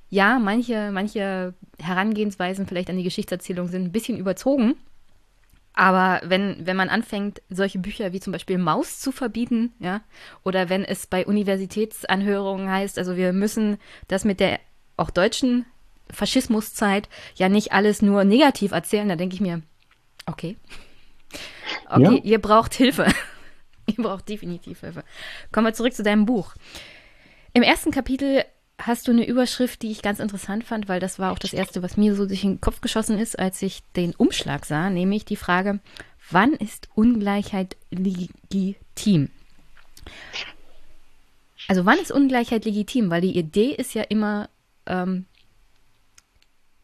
ja, 0.10 0.38
manche, 0.38 0.91
manche 0.91 1.53
Herangehensweisen 1.80 2.68
vielleicht 2.68 2.90
an 2.90 2.98
die 2.98 3.03
Geschichtserzählung 3.03 3.69
sind 3.69 3.86
ein 3.86 3.91
bisschen 3.91 4.18
überzogen. 4.18 4.76
Aber 5.76 6.22
wenn, 6.24 6.66
wenn 6.66 6.78
man 6.78 6.90
anfängt, 6.90 7.42
solche 7.50 7.80
Bücher 7.80 8.14
wie 8.14 8.20
zum 8.20 8.32
Beispiel 8.32 8.58
Maus 8.58 9.00
zu 9.00 9.12
verbieten, 9.12 9.74
ja, 9.80 10.02
oder 10.44 10.70
wenn 10.70 10.86
es 10.86 11.08
bei 11.08 11.26
Universitätsanhörungen 11.26 12.70
heißt, 12.70 12.98
also 12.98 13.18
wir 13.18 13.34
müssen 13.34 13.78
das 14.08 14.24
mit 14.24 14.40
der 14.40 14.60
auch 14.98 15.10
deutschen 15.10 15.66
Faschismuszeit 16.10 17.10
ja 17.36 17.50
nicht 17.50 17.74
alles 17.74 18.02
nur 18.02 18.24
negativ 18.24 18.72
erzählen, 18.72 19.10
da 19.10 19.16
denke 19.16 19.36
ich 19.36 19.42
mir, 19.42 19.62
okay, 20.26 20.56
Okay, 21.90 22.16
ja? 22.16 22.24
ihr 22.24 22.42
braucht 22.42 22.74
Hilfe. 22.74 23.08
ihr 23.86 24.04
braucht 24.04 24.30
definitiv 24.30 24.82
Hilfe. 24.82 25.04
Kommen 25.52 25.68
wir 25.68 25.74
zurück 25.74 25.94
zu 25.94 26.04
deinem 26.04 26.26
Buch. 26.26 26.56
Im 27.54 27.64
ersten 27.64 27.92
Kapitel 27.92 28.44
hast 28.86 29.07
du 29.07 29.12
eine 29.12 29.28
Überschrift, 29.28 29.82
die 29.82 29.91
ich 29.91 30.02
ganz 30.02 30.20
interessant 30.20 30.64
fand, 30.64 30.88
weil 30.88 30.99
das 30.99 31.18
war 31.18 31.32
auch 31.32 31.40
das 31.40 31.53
Erste, 31.53 31.82
was 31.82 31.98
mir 31.98 32.16
so 32.16 32.26
durch 32.26 32.41
den 32.41 32.62
Kopf 32.62 32.82
geschossen 32.82 33.18
ist, 33.18 33.38
als 33.38 33.62
ich 33.62 33.82
den 33.95 34.14
Umschlag 34.14 34.66
sah, 34.66 34.90
nämlich 34.90 35.26
die 35.26 35.36
Frage, 35.36 35.80
wann 36.30 36.53
ist 36.53 36.90
Ungleichheit 36.94 37.76
legitim? 37.90 39.30
Also 41.68 41.86
wann 41.86 41.98
ist 41.98 42.12
Ungleichheit 42.12 42.66
legitim? 42.66 43.10
Weil 43.10 43.22
die 43.22 43.38
Idee 43.38 43.72
ist 43.72 43.94
ja 43.95 44.03
immer, 44.03 44.49
ähm, 44.86 45.26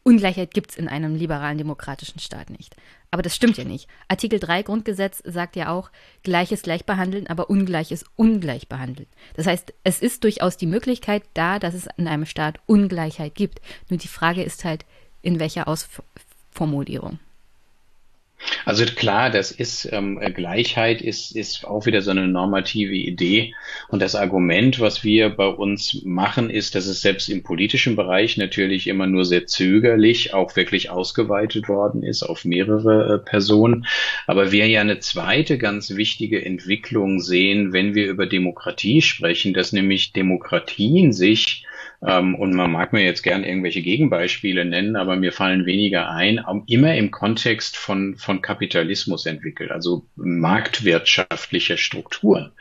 Ungleichheit 0.04 0.54
gibt 0.54 0.72
es 0.72 0.78
in 0.78 0.88
einem 0.88 1.16
liberalen 1.16 1.60
demokratischen 1.60 2.20
Staat 2.20 2.50
nicht. 2.50 2.76
Aber 3.14 3.22
das 3.22 3.36
stimmt 3.36 3.58
ja 3.58 3.66
nicht. 3.66 3.90
Artikel 4.08 4.40
3 4.40 4.64
Grundgesetz 4.64 5.22
sagt 5.26 5.58
ja 5.58 5.70
auch, 5.70 5.92
Gleiches 6.24 6.62
gleich 6.62 6.86
behandeln, 6.86 7.28
aber 7.28 7.50
Ungleiches 7.50 8.06
ungleich 8.16 8.70
behandeln. 8.70 9.08
Das 9.36 9.46
heißt, 9.48 9.74
es 9.84 10.02
ist 10.02 10.24
durchaus 10.24 10.56
die 10.56 10.66
Möglichkeit 10.66 11.24
da, 11.34 11.60
dass 11.60 11.74
es 11.74 11.90
in 11.98 12.08
einem 12.08 12.26
Staat 12.26 12.60
Ungleichheit 12.68 13.36
gibt. 13.36 13.62
Nur 13.90 14.00
die 14.00 14.08
Frage 14.08 14.44
ist 14.44 14.64
halt, 14.64 14.86
in 15.22 15.40
welcher 15.40 15.68
Ausformulierung. 15.68 17.20
Also 18.66 18.86
klar, 18.86 19.30
das 19.30 19.52
ist 19.52 19.88
ähm, 19.92 20.20
Gleichheit 20.34 21.02
ist, 21.02 21.36
ist 21.36 21.66
auch 21.66 21.86
wieder 21.86 22.02
so 22.02 22.12
eine 22.12 22.28
normative 22.28 22.94
Idee. 22.94 23.54
Und 23.90 24.02
das 24.02 24.16
Argument, 24.16 24.80
was 24.80 25.04
wir 25.04 25.30
bei 25.30 25.48
uns 25.48 26.02
machen, 26.04 26.50
ist, 26.50 26.76
dass 26.76 26.86
es 26.86 27.02
selbst 27.02 27.30
im 27.30 27.44
politischen 27.44 27.96
Bereich 27.96 28.38
natürlich 28.38 28.88
immer 28.88 29.08
nur 29.08 29.26
sehr 29.26 29.48
zögerlich 29.48 30.34
auch 30.34 30.56
wirklich 30.56 30.90
ausgeweitet 30.90 31.70
worden 31.70 32.04
ist 32.04 32.24
auf 32.24 32.46
mehrere 32.46 33.16
äh, 33.16 33.18
Personen. 33.18 33.86
Aber 34.28 34.52
wir 34.52 34.68
ja 34.68 34.82
eine 34.82 35.00
zweite 35.00 35.58
ganz 35.58 35.96
wichtige 35.96 36.44
Entwicklung 36.44 37.20
sehen, 37.20 37.74
wenn 37.74 37.96
wir 37.96 38.08
über 38.08 38.26
Demokratie 38.26 39.02
sprechen, 39.02 39.54
dass 39.54 39.72
nämlich 39.72 40.14
Demokratien 40.14 41.14
sich 41.14 41.66
und 42.02 42.56
man 42.56 42.72
mag 42.72 42.94
mir 42.94 43.04
jetzt 43.04 43.22
gern 43.22 43.44
irgendwelche 43.44 43.84
Gegenbeispiele 43.84 44.66
nennen, 44.66 44.96
aber 44.96 45.16
mir 45.18 45.32
fallen 45.32 45.68
weniger 45.68 46.10
ein, 46.10 46.44
immer 46.66 46.96
im 46.96 47.12
Kontext 47.12 47.78
von, 47.78 48.16
von 48.18 48.42
Kapitalismus 48.42 49.28
entwickelt, 49.28 49.70
also 49.70 50.08
marktwirtschaftlicher 50.16 51.78
Strukturen. 51.78 52.54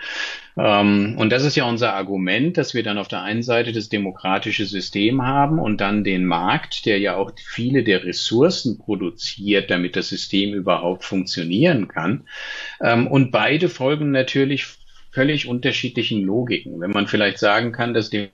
Ähm, 0.59 1.15
und 1.17 1.31
das 1.31 1.45
ist 1.45 1.57
ja 1.57 1.65
unser 1.65 1.95
Argument, 1.95 2.59
dass 2.59 2.75
wir 2.75 2.83
dann 2.83 2.99
auf 2.99 3.09
der 3.09 3.23
einen 3.23 3.43
Seite 3.43 3.73
das 3.73 3.89
demokratische 3.89 4.67
System 4.67 5.23
haben 5.23 5.59
und 5.59 5.81
dann 5.81 6.05
den 6.05 6.27
Markt, 6.27 6.85
der 6.85 6.99
ja 6.99 7.17
auch 7.17 7.33
viele 7.43 7.83
der 7.83 8.05
Ressourcen 8.05 8.79
produziert, 8.79 9.71
damit 9.71 9.97
das 9.97 10.11
System 10.11 10.53
überhaupt 10.53 11.05
funktionieren 11.05 11.89
kann. 11.89 12.25
Ähm, 12.83 13.07
und 13.07 13.31
beide 13.31 13.71
folgen 13.71 14.11
natürlich 14.11 14.67
völlig 15.13 15.49
unterschiedlichen 15.49 16.23
Logiken. 16.25 16.79
Wenn 16.81 16.91
man 16.91 17.07
vielleicht 17.07 17.39
sagen 17.39 17.73
kann, 17.73 17.95
dass 17.95 18.11
die 18.11 18.19
ähm, 18.19 18.31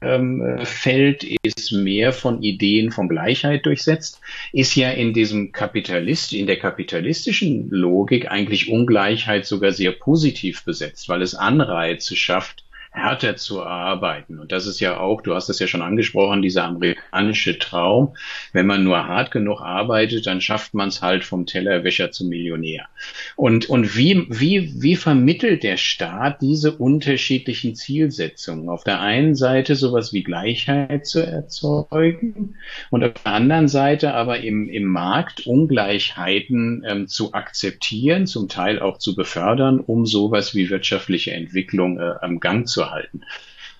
Feld 0.00 1.24
ist 1.42 1.72
mehr 1.72 2.12
von 2.12 2.42
Ideen 2.42 2.90
von 2.90 3.08
Gleichheit 3.08 3.66
durchsetzt, 3.66 4.20
ist 4.52 4.74
ja 4.74 4.90
in 4.90 5.12
diesem 5.12 5.52
Kapitalist, 5.52 6.32
in 6.32 6.46
der 6.46 6.58
kapitalistischen 6.58 7.68
Logik 7.70 8.30
eigentlich 8.30 8.70
Ungleichheit 8.70 9.44
sogar 9.44 9.72
sehr 9.72 9.92
positiv 9.92 10.64
besetzt, 10.64 11.10
weil 11.10 11.20
es 11.20 11.34
Anreize 11.34 12.16
schafft, 12.16 12.64
härter 12.92 13.36
zu 13.36 13.62
arbeiten. 13.62 14.40
Und 14.40 14.50
das 14.50 14.66
ist 14.66 14.80
ja 14.80 14.98
auch, 14.98 15.22
du 15.22 15.34
hast 15.34 15.48
es 15.48 15.60
ja 15.60 15.68
schon 15.68 15.82
angesprochen, 15.82 16.42
dieser 16.42 16.64
amerikanische 16.64 17.58
Traum. 17.58 18.16
Wenn 18.52 18.66
man 18.66 18.82
nur 18.82 19.06
hart 19.06 19.30
genug 19.30 19.60
arbeitet, 19.60 20.26
dann 20.26 20.40
schafft 20.40 20.74
man 20.74 20.88
es 20.88 21.00
halt 21.00 21.24
vom 21.24 21.46
Tellerwäscher 21.46 22.10
zum 22.10 22.28
Millionär. 22.28 22.86
Und, 23.36 23.70
und 23.70 23.96
wie, 23.96 24.26
wie, 24.28 24.72
wie 24.82 24.96
vermittelt 24.96 25.62
der 25.62 25.76
Staat 25.76 26.42
diese 26.42 26.72
unterschiedlichen 26.72 27.76
Zielsetzungen? 27.76 28.68
Auf 28.68 28.82
der 28.82 29.00
einen 29.00 29.36
Seite 29.36 29.76
sowas 29.76 30.12
wie 30.12 30.24
Gleichheit 30.24 31.06
zu 31.06 31.24
erzeugen 31.24 32.56
und 32.90 33.04
auf 33.04 33.12
der 33.24 33.32
anderen 33.32 33.68
Seite 33.68 34.14
aber 34.14 34.40
im, 34.40 34.68
im 34.68 34.84
Markt 34.84 35.46
Ungleichheiten 35.46 36.84
ähm, 36.86 37.06
zu 37.06 37.34
akzeptieren, 37.34 38.26
zum 38.26 38.48
Teil 38.48 38.80
auch 38.80 38.98
zu 38.98 39.14
befördern, 39.14 39.78
um 39.78 40.06
sowas 40.06 40.56
wie 40.56 40.70
wirtschaftliche 40.70 41.32
Entwicklung 41.32 42.00
äh, 42.00 42.14
am 42.20 42.40
Gang 42.40 42.66
zu 42.66 42.79
halten. 42.88 43.22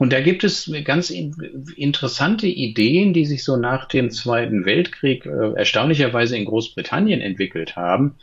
Und 0.01 0.15
da 0.15 0.21
gibt 0.23 0.45
es 0.45 0.73
ganz 0.85 1.11
interessante 1.11 2.47
Ideen, 2.47 3.13
die 3.13 3.27
sich 3.27 3.45
so 3.45 3.59
nach 3.59 3.85
dem 3.85 4.11
Zweiten 4.11 4.65
Weltkrieg 4.65 5.27
äh, 5.27 5.53
erstaunlicherweise 5.57 6.39
in 6.39 6.47
Großbritannien 6.47 7.21
entwickelt 7.21 7.77
haben, 7.77 8.15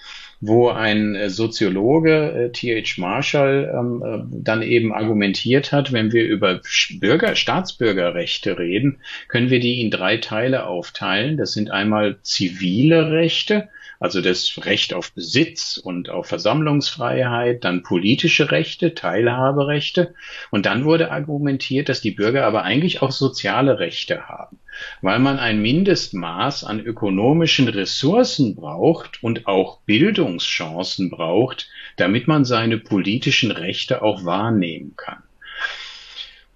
wo 0.41 0.69
ein 0.69 1.13
äh, 1.13 1.29
Soziologe, 1.29 2.31
äh, 2.31 2.51
T.H. 2.51 2.99
Marshall, 2.99 3.71
ähm, 3.71 4.03
äh, 4.03 4.41
dann 4.43 4.63
eben 4.63 4.91
argumentiert 4.91 5.71
hat, 5.71 5.93
wenn 5.93 6.11
wir 6.11 6.25
über 6.25 6.61
Bürger, 6.99 7.35
Staatsbürgerrechte 7.35 8.57
reden, 8.57 8.97
können 9.27 9.51
wir 9.51 9.59
die 9.59 9.79
in 9.79 9.91
drei 9.91 10.17
Teile 10.17 10.65
aufteilen. 10.65 11.37
Das 11.37 11.53
sind 11.53 11.69
einmal 11.69 12.17
zivile 12.23 13.11
Rechte, 13.11 13.69
also 13.99 14.21
das 14.21 14.59
Recht 14.63 14.93
auf 14.93 15.11
Besitz 15.11 15.77
und 15.77 16.09
auf 16.09 16.27
Versammlungsfreiheit, 16.27 17.63
dann 17.63 17.83
politische 17.83 18.51
Rechte, 18.51 18.93
Teilhaberechte. 18.93 20.13
Und 20.51 20.65
dann 20.65 20.85
wurde 20.85 21.11
argumentiert, 21.11 21.89
dass 21.89 22.01
die 22.01 22.11
Bürger 22.11 22.45
aber 22.45 22.63
eigentlich 22.63 23.01
auch 23.01 23.11
soziale 23.11 23.79
Rechte 23.79 24.27
haben, 24.27 24.59
weil 25.01 25.19
man 25.19 25.39
ein 25.39 25.61
Mindestmaß 25.61 26.63
an 26.63 26.79
ökonomischen 26.79 27.67
Ressourcen 27.67 28.55
braucht 28.55 29.23
und 29.23 29.47
auch 29.47 29.79
Bildungschancen 29.81 31.09
braucht, 31.09 31.69
damit 31.95 32.27
man 32.27 32.45
seine 32.45 32.77
politischen 32.77 33.51
Rechte 33.51 34.01
auch 34.01 34.25
wahrnehmen 34.25 34.93
kann. 34.95 35.23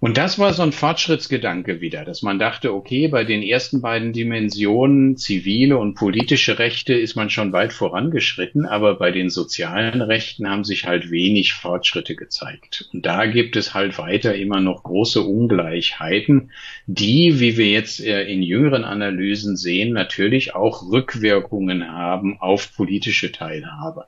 Und 0.02 0.16
das 0.16 0.36
war 0.40 0.52
so 0.52 0.64
ein 0.64 0.72
Fortschrittsgedanke 0.72 1.80
wieder, 1.80 2.04
dass 2.04 2.22
man 2.22 2.40
dachte, 2.40 2.74
okay, 2.74 3.06
bei 3.06 3.22
den 3.22 3.40
ersten 3.40 3.80
beiden 3.80 4.12
Dimensionen, 4.12 5.16
zivile 5.16 5.78
und 5.78 5.94
politische 5.94 6.58
Rechte, 6.58 6.92
ist 6.92 7.14
man 7.14 7.30
schon 7.30 7.52
weit 7.52 7.72
vorangeschritten, 7.72 8.66
aber 8.66 8.96
bei 8.96 9.12
den 9.12 9.30
sozialen 9.30 10.02
Rechten 10.02 10.50
haben 10.50 10.64
sich 10.64 10.86
halt 10.86 11.12
wenig 11.12 11.52
Fortschritte 11.52 12.16
gezeigt. 12.16 12.88
Und 12.92 13.06
da 13.06 13.26
gibt 13.26 13.54
es 13.54 13.74
halt 13.74 13.96
weiter 13.96 14.34
immer 14.34 14.58
noch 14.58 14.82
große 14.82 15.22
Ungleichheiten, 15.22 16.50
die, 16.86 17.38
wie 17.38 17.56
wir 17.56 17.70
jetzt 17.70 18.00
äh, 18.00 18.24
in 18.24 18.42
jüngeren 18.42 18.82
Analysen 18.82 19.56
sehen, 19.56 19.92
natürlich 19.92 20.56
auch 20.56 20.82
Rückwirkungen 20.90 21.92
haben 21.92 22.40
auf 22.40 22.74
politische 22.74 23.30
Teilhabe. 23.30 24.06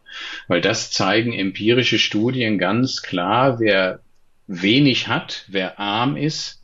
Weil 0.48 0.60
das 0.60 0.90
zeigen 0.90 1.32
empirische 1.32 2.00
Studien 2.00 2.58
ganz 2.58 3.00
klar, 3.00 3.60
wer 3.60 4.00
wenig 4.46 5.08
hat, 5.08 5.44
wer 5.48 5.78
arm 5.78 6.16
ist, 6.16 6.60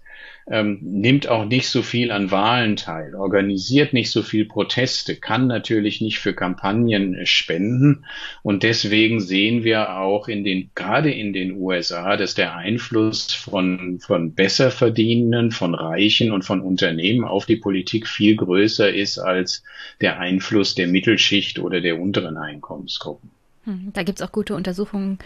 ähm, 0.51 0.79
nimmt 0.83 1.29
auch 1.29 1.45
nicht 1.45 1.69
so 1.69 1.81
viel 1.81 2.11
an 2.11 2.33
Wahlen 2.33 2.75
teil, 2.75 3.15
organisiert 3.15 3.93
nicht 3.93 4.11
so 4.11 4.23
viel 4.23 4.47
Proteste, 4.47 5.15
kann 5.15 5.47
natürlich 5.47 6.01
nicht 6.01 6.19
für 6.19 6.35
Kampagnen 6.35 7.15
äh, 7.15 7.25
spenden. 7.25 8.05
Und 8.43 8.65
deswegen 8.65 9.21
sehen 9.21 9.63
wir 9.63 9.97
auch 9.99 10.27
in 10.27 10.43
den, 10.43 10.71
gerade 10.75 11.13
in 11.13 11.33
den 11.33 11.53
USA, 11.53 12.17
dass 12.17 12.35
der 12.35 12.57
Einfluss 12.57 13.33
von, 13.33 14.01
von 14.01 14.35
Besserverdienenden, 14.35 15.53
von 15.53 15.75
Reichen 15.75 16.33
und 16.33 16.45
von 16.45 16.61
Unternehmen 16.61 17.25
auf 17.25 17.47
die 17.47 17.57
Politik 17.57 18.09
viel 18.09 18.35
größer 18.35 18.93
ist 18.93 19.19
als 19.19 19.63
der 20.01 20.19
Einfluss 20.19 20.75
der 20.75 20.89
Mittelschicht 20.89 21.61
oder 21.61 21.81
der 21.81 22.01
unteren 22.01 22.37
Einkommensgruppen. 22.37 23.31
Hm, 23.65 23.91
da 23.93 24.03
gibt 24.03 24.21
es 24.21 24.27
auch 24.27 24.33
gute 24.33 24.57
Untersuchungen 24.57 25.19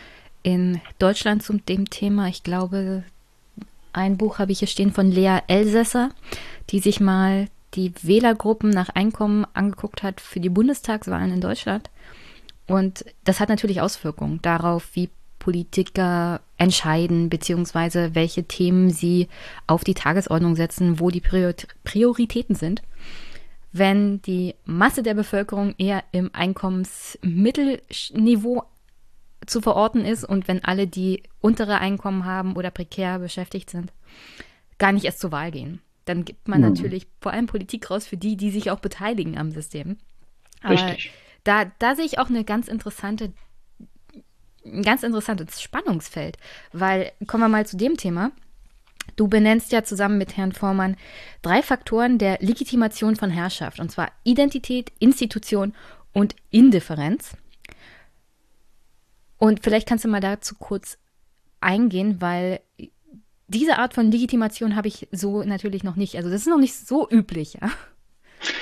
in 0.45 0.81
Deutschland 1.01 1.43
zu 1.43 1.55
dem 1.55 1.91
Thema. 1.91 2.29
Ich 2.29 2.45
glaube, 2.45 3.03
ein 3.93 4.17
Buch 4.17 4.39
habe 4.39 4.53
ich 4.53 4.61
hier 4.61 4.69
stehen 4.69 4.93
von 4.93 5.11
Lea 5.11 5.41
Elsässer, 5.49 6.11
die 6.71 6.79
sich 6.79 7.01
mal 7.01 7.49
die 7.75 7.93
Wählergruppen 8.03 8.71
nach 8.71 8.91
Einkommen 8.91 9.45
angeguckt 9.55 10.05
hat 10.05 10.21
für 10.21 10.39
die 10.39 10.49
Bundestagswahlen 10.49 11.33
in 11.33 11.41
Deutschland. 11.41 11.91
Und 12.69 13.05
das 13.25 13.41
hat 13.41 13.49
natürlich 13.49 13.81
Auswirkungen 13.81 14.39
darauf, 14.43 14.91
wie 14.95 15.11
Politiker 15.41 16.41
entscheiden, 16.57 17.29
beziehungsweise 17.29 18.15
welche 18.15 18.45
Themen 18.45 18.91
sie 18.91 19.27
auf 19.67 19.83
die 19.85 19.95
Tagesordnung 19.95 20.55
setzen, 20.57 21.01
wo 21.01 21.11
die 21.11 21.21
Prioritäten 21.21 22.55
sind. 22.55 22.83
Wenn 23.73 24.23
die 24.23 24.55
Masse 24.65 25.03
der 25.03 25.15
Bevölkerung 25.15 25.75
eher 25.79 26.05
im 26.13 26.31
Einkommensmittelniveau 26.33 28.63
zu 29.47 29.61
verorten 29.61 30.05
ist 30.05 30.25
und 30.25 30.49
wenn 30.49 30.65
alle, 30.65 30.87
die 30.87 31.23
untere 31.41 31.79
Einkommen 31.79 32.25
haben 32.25 32.57
oder 32.57 32.71
prekär 32.71 33.19
beschäftigt 33.19 33.71
sind, 33.71 33.93
gar 34.79 34.93
nicht 34.93 35.05
erst 35.05 35.21
zur 35.21 35.33
Wahl 35.33 35.51
gehen. 35.51 35.81
Dann 36.05 36.25
gibt 36.25 36.49
man 36.49 36.61
mhm. 36.61 36.69
natürlich 36.69 37.07
vor 37.21 37.33
allem 37.33 37.47
Politik 37.47 37.91
raus 37.91 38.07
für 38.07 38.17
die, 38.17 38.37
die 38.37 38.51
sich 38.51 38.71
auch 38.71 38.81
beteiligen 38.81 39.39
am 39.39 39.51
System. 39.51 39.97
Aber 40.63 40.75
Richtig. 40.75 41.13
Da, 41.45 41.67
da 41.79 41.95
sehe 41.95 42.07
ich 42.07 42.19
auch 42.19 42.29
eine 42.29 42.45
ganz 42.45 42.69
interessante, 42.69 43.33
ein 44.65 44.83
ganz 44.83 45.03
interessantes 45.03 45.61
Spannungsfeld, 45.61 46.39
weil 46.73 47.13
kommen 47.27 47.43
wir 47.43 47.49
mal 47.49 47.67
zu 47.67 47.77
dem 47.77 47.97
Thema. 47.97 48.33
Du 49.17 49.29
benennst 49.29 49.71
ja 49.71 49.85
zusammen 49.85 50.17
mit 50.17 50.37
Herrn 50.37 50.53
Vormann 50.53 50.97
drei 51.43 51.63
Faktoren 51.63 52.19
der 52.19 52.39
Legitimation 52.41 53.17
von 53.17 53.31
Herrschaft, 53.31 53.79
und 53.79 53.91
zwar 53.91 54.11
Identität, 54.25 54.91
Institution 54.99 55.75
und 56.15 56.35
Indifferenz. 56.51 57.37
Und 59.39 59.63
vielleicht 59.63 59.89
kannst 59.89 60.05
du 60.05 60.09
mal 60.09 60.21
dazu 60.21 60.55
kurz 60.59 60.99
eingehen, 61.61 62.21
weil 62.21 62.61
diese 63.49 63.79
Art 63.79 63.95
von 63.95 64.11
Legitimation 64.11 64.77
habe 64.77 64.89
ich 64.89 65.09
so 65.13 65.43
natürlich 65.43 65.85
noch 65.85 65.97
nicht. 65.97 66.17
Also 66.17 66.31
das 66.31 66.43
ist 66.43 66.49
noch 66.49 66.59
nicht 66.59 66.75
so 66.75 67.09
üblich, 67.11 67.55
ja. 67.61 67.71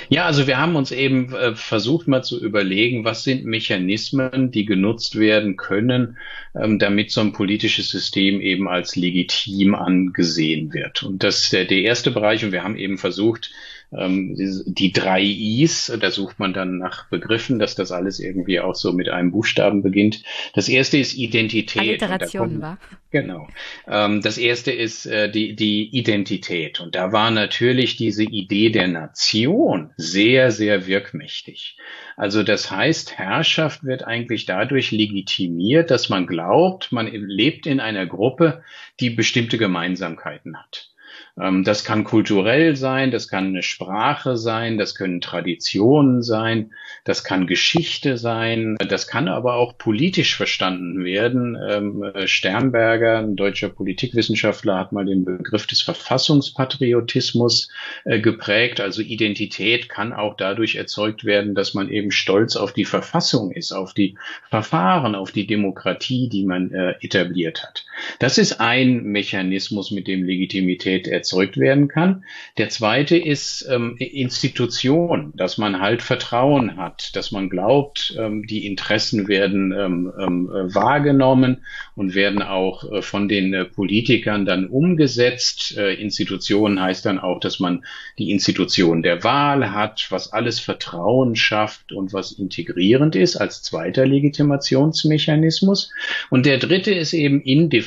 Ja, 0.08 0.26
also 0.26 0.46
wir 0.46 0.58
haben 0.58 0.76
uns 0.76 0.92
eben 0.92 1.32
äh, 1.34 1.54
versucht 1.54 2.06
mal 2.06 2.22
zu 2.22 2.40
überlegen, 2.40 3.04
was 3.04 3.24
sind 3.24 3.44
Mechanismen, 3.44 4.50
die 4.50 4.64
genutzt 4.64 5.18
werden 5.18 5.56
können, 5.56 6.18
ähm, 6.54 6.78
damit 6.78 7.10
so 7.10 7.20
ein 7.20 7.32
politisches 7.32 7.90
System 7.90 8.40
eben 8.40 8.68
als 8.68 8.94
legitim 8.94 9.74
angesehen 9.74 10.72
wird. 10.72 11.02
Und 11.02 11.22
das 11.24 11.44
ist 11.44 11.52
der, 11.52 11.64
der 11.64 11.82
erste 11.82 12.10
Bereich. 12.10 12.44
Und 12.44 12.52
wir 12.52 12.62
haben 12.62 12.76
eben 12.76 12.98
versucht, 12.98 13.50
ähm, 13.96 14.34
die 14.66 14.92
drei 14.92 15.22
Is, 15.22 15.92
da 16.00 16.10
sucht 16.10 16.38
man 16.38 16.52
dann 16.52 16.78
nach 16.78 17.08
Begriffen, 17.08 17.58
dass 17.58 17.74
das 17.74 17.92
alles 17.92 18.20
irgendwie 18.20 18.60
auch 18.60 18.74
so 18.74 18.92
mit 18.92 19.08
einem 19.08 19.32
Buchstaben 19.32 19.82
beginnt. 19.82 20.22
Das 20.54 20.68
erste 20.68 20.98
ist 20.98 21.14
Identität. 21.14 21.82
Alliteration 21.82 22.60
war. 22.60 22.78
Genau. 23.10 23.46
Ähm, 23.86 24.22
das 24.22 24.38
erste 24.38 24.72
ist 24.72 25.06
äh, 25.06 25.30
die, 25.30 25.54
die 25.54 25.94
Identität. 25.96 26.80
Und 26.80 26.94
da 26.94 27.12
war 27.12 27.30
natürlich 27.30 27.96
diese 27.96 28.24
Idee 28.24 28.70
der 28.70 28.88
Nation 28.88 29.90
sehr, 29.96 30.50
sehr 30.50 30.86
wirkmächtig. 30.86 31.76
Also 32.16 32.42
das 32.42 32.70
heißt, 32.70 33.18
Herrschaft 33.18 33.84
wird 33.84 34.04
eigentlich 34.04 34.46
dadurch 34.46 34.90
legitimiert, 34.90 35.90
dass 35.90 36.08
man 36.08 36.26
glaubt, 36.26 36.92
man 36.92 37.06
lebt 37.06 37.66
in 37.66 37.80
einer 37.80 38.06
Gruppe, 38.06 38.62
die 39.00 39.10
bestimmte 39.10 39.58
Gemeinsamkeiten 39.58 40.56
hat. 40.58 40.91
Ähm, 41.40 41.64
das 41.64 41.84
kann 41.84 42.04
kulturell 42.04 42.76
sein, 42.76 43.10
das 43.10 43.28
kann 43.28 43.46
eine 43.46 43.62
Sprache 43.62 44.36
sein, 44.36 44.76
das 44.76 44.94
können 44.94 45.20
Traditionen 45.20 46.22
sein, 46.22 46.72
das 47.04 47.24
kann 47.24 47.46
Geschichte 47.46 48.18
sein, 48.18 48.76
das 48.76 49.06
kann 49.06 49.28
aber 49.28 49.54
auch 49.54 49.78
politisch 49.78 50.36
verstanden 50.36 51.04
werden. 51.04 51.56
Ähm, 51.56 52.12
Sternberger, 52.26 53.18
ein 53.18 53.36
deutscher 53.36 53.70
Politikwissenschaftler, 53.70 54.78
hat 54.78 54.92
mal 54.92 55.06
den 55.06 55.24
Begriff 55.24 55.66
des 55.66 55.80
Verfassungspatriotismus 55.80 57.70
äh, 58.04 58.20
geprägt. 58.20 58.80
Also 58.80 59.00
Identität 59.00 59.88
kann 59.88 60.12
auch 60.12 60.36
dadurch 60.36 60.74
erzeugt 60.74 61.24
werden, 61.24 61.54
dass 61.54 61.72
man 61.72 61.88
eben 61.88 62.10
stolz 62.10 62.56
auf 62.56 62.72
die 62.72 62.84
Verfassung 62.84 63.52
ist, 63.52 63.72
auf 63.72 63.94
die 63.94 64.18
Verfahren, 64.50 65.14
auf 65.14 65.32
die 65.32 65.46
Demokratie, 65.46 66.28
die 66.28 66.44
man 66.44 66.72
äh, 66.72 66.94
etabliert 67.00 67.62
hat. 67.62 67.86
Das 68.18 68.38
ist 68.38 68.60
ein 68.60 69.04
Mechanismus, 69.04 69.90
mit 69.90 70.06
dem 70.08 70.24
Legitimität 70.24 71.08
erzeugt 71.08 71.56
werden 71.56 71.88
kann. 71.88 72.24
Der 72.58 72.68
zweite 72.68 73.16
ist 73.16 73.66
ähm, 73.70 73.96
Institution, 73.98 75.32
dass 75.36 75.58
man 75.58 75.80
halt 75.80 76.02
Vertrauen 76.02 76.76
hat, 76.76 77.14
dass 77.16 77.32
man 77.32 77.50
glaubt, 77.50 78.14
ähm, 78.18 78.46
die 78.46 78.66
Interessen 78.66 79.28
werden 79.28 79.72
ähm, 79.72 80.12
ähm, 80.18 80.48
wahrgenommen 80.48 81.64
und 81.94 82.14
werden 82.14 82.42
auch 82.42 82.90
äh, 82.90 83.02
von 83.02 83.28
den 83.28 83.54
äh, 83.54 83.64
Politikern 83.64 84.44
dann 84.44 84.66
umgesetzt. 84.66 85.76
Äh, 85.76 85.94
Institution 85.94 86.80
heißt 86.80 87.04
dann 87.06 87.18
auch, 87.18 87.40
dass 87.40 87.60
man 87.60 87.84
die 88.18 88.30
Institution 88.30 89.02
der 89.02 89.24
Wahl 89.24 89.72
hat, 89.72 90.06
was 90.10 90.32
alles 90.32 90.60
Vertrauen 90.60 91.36
schafft 91.36 91.92
und 91.92 92.12
was 92.12 92.32
integrierend 92.32 93.16
ist 93.16 93.36
als 93.36 93.62
zweiter 93.62 94.06
Legitimationsmechanismus. 94.06 95.90
Und 96.30 96.46
der 96.46 96.58
dritte 96.58 96.92
ist 96.92 97.12
eben 97.12 97.42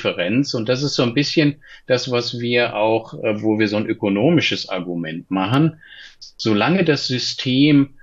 Indifferenz 0.06 0.54
und 0.54 0.70
das 0.70 0.84
ist 0.84 0.96
so 0.96 1.04
ein 1.04 1.14
bisschen 1.14 1.62
das, 1.88 2.12
was 2.12 2.40
wir 2.40 2.76
auch 2.76 3.14
äh, 3.24 3.42
wo 3.42 3.60
wir 3.60 3.68
so 3.68 3.78
ein 3.78 3.88
ökonomisches 3.88 4.70
Argument 4.70 5.30
machen. 5.32 5.80
Solange 6.38 6.84
das 6.84 7.08
System 7.08 7.96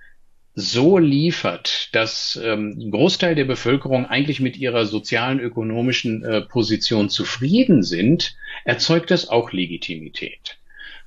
so 0.55 0.99
liefert, 0.99 1.89
dass 1.93 2.39
ähm, 2.43 2.91
Großteil 2.91 3.35
der 3.35 3.47
Bevölkerung 3.47 4.05
eigentlich 4.05 4.41
mit 4.41 4.59
ihrer 4.59 4.85
sozialen, 4.85 5.41
ökonomischen 5.41 6.24
äh, 6.24 6.43
Position 6.43 7.09
zufrieden 7.09 7.83
sind, 7.83 8.37
erzeugt 8.65 9.11
das 9.11 9.29
auch 9.29 9.53
Legitimität. 9.53 10.59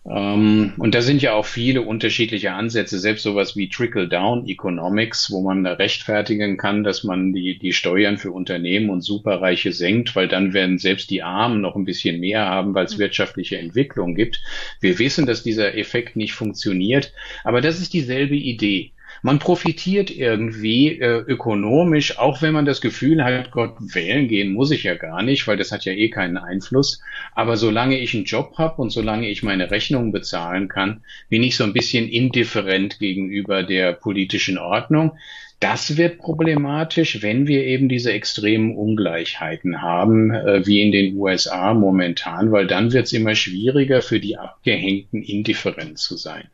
Ähm, 0.07 0.73
und 0.77 0.93
da 0.93 1.01
sind 1.01 1.21
ja 1.21 1.33
auch 1.33 1.45
viele 1.45 1.81
unterschiedliche 1.81 2.53
Ansätze, 2.53 2.99
selbst 2.99 3.23
sowas 3.23 3.55
wie 3.55 3.69
Trickle-Down-Economics, 3.69 5.31
wo 5.31 5.41
man 5.41 5.63
da 5.63 5.73
rechtfertigen 5.73 6.57
kann, 6.57 6.83
dass 6.83 7.03
man 7.03 7.33
die, 7.33 7.57
die 7.57 7.73
Steuern 7.73 8.17
für 8.17 8.31
Unternehmen 8.31 8.89
und 8.91 9.01
Superreiche 9.01 9.71
senkt, 9.71 10.15
weil 10.15 10.27
dann 10.27 10.53
werden 10.53 10.77
selbst 10.77 11.09
die 11.09 11.23
Armen 11.23 11.61
noch 11.61 11.75
ein 11.75 11.85
bisschen 11.85 12.19
mehr 12.19 12.45
haben, 12.45 12.75
weil 12.75 12.85
es 12.85 12.97
mhm. 12.97 13.01
wirtschaftliche 13.01 13.57
Entwicklung 13.57 14.13
gibt. 14.13 14.41
Wir 14.79 14.99
wissen, 14.99 15.25
dass 15.25 15.43
dieser 15.43 15.75
Effekt 15.75 16.15
nicht 16.15 16.33
funktioniert, 16.33 17.11
aber 17.43 17.61
das 17.61 17.79
ist 17.79 17.93
dieselbe 17.93 18.35
Idee 18.35 18.91
man 19.25 19.39
profitiert 19.39 20.15
irgendwie 20.15 20.99
äh, 20.99 21.17
ökonomisch, 21.17 22.19
auch 22.19 22.43
wenn 22.43 22.53
man 22.53 22.65
das 22.65 22.79
Gefühl 22.79 23.23
hat, 23.23 23.49
Gott, 23.49 23.73
wählen 23.79 24.27
gehen 24.27 24.53
muss 24.53 24.69
ich 24.69 24.83
ja 24.83 24.93
gar 24.93 25.23
nicht, 25.23 25.47
weil 25.47 25.57
das 25.57 25.71
hat 25.71 25.83
ja 25.83 25.93
eh 25.93 26.11
keinen 26.11 26.37
Einfluss. 26.37 27.01
Aber 27.33 27.57
solange 27.57 27.97
ich 27.97 28.13
einen 28.13 28.25
Job 28.25 28.53
habe 28.59 28.79
und 28.83 28.91
solange 28.91 29.27
ich 29.27 29.41
meine 29.41 29.71
Rechnungen 29.71 30.11
bezahlen 30.11 30.67
kann, 30.67 31.01
bin 31.27 31.41
ich 31.41 31.55
so 31.55 31.63
ein 31.63 31.73
bisschen 31.73 32.07
indifferent 32.07 32.99
gegenüber 32.99 33.63
der 33.63 33.93
politischen 33.93 34.59
Ordnung. 34.59 35.13
Das 35.59 35.97
wird 35.97 36.19
problematisch, 36.19 37.23
wenn 37.23 37.47
wir 37.47 37.63
eben 37.63 37.89
diese 37.89 38.13
extremen 38.13 38.75
Ungleichheiten 38.75 39.81
haben, 39.81 40.29
äh, 40.35 40.67
wie 40.67 40.83
in 40.83 40.91
den 40.91 41.17
USA 41.17 41.73
momentan, 41.73 42.51
weil 42.51 42.67
dann 42.67 42.93
wird 42.93 43.07
es 43.07 43.13
immer 43.13 43.33
schwieriger 43.33 44.03
für 44.03 44.19
die 44.19 44.37
Abgehängten 44.37 45.23
indifferent 45.23 45.97
zu 45.97 46.15
sein 46.15 46.47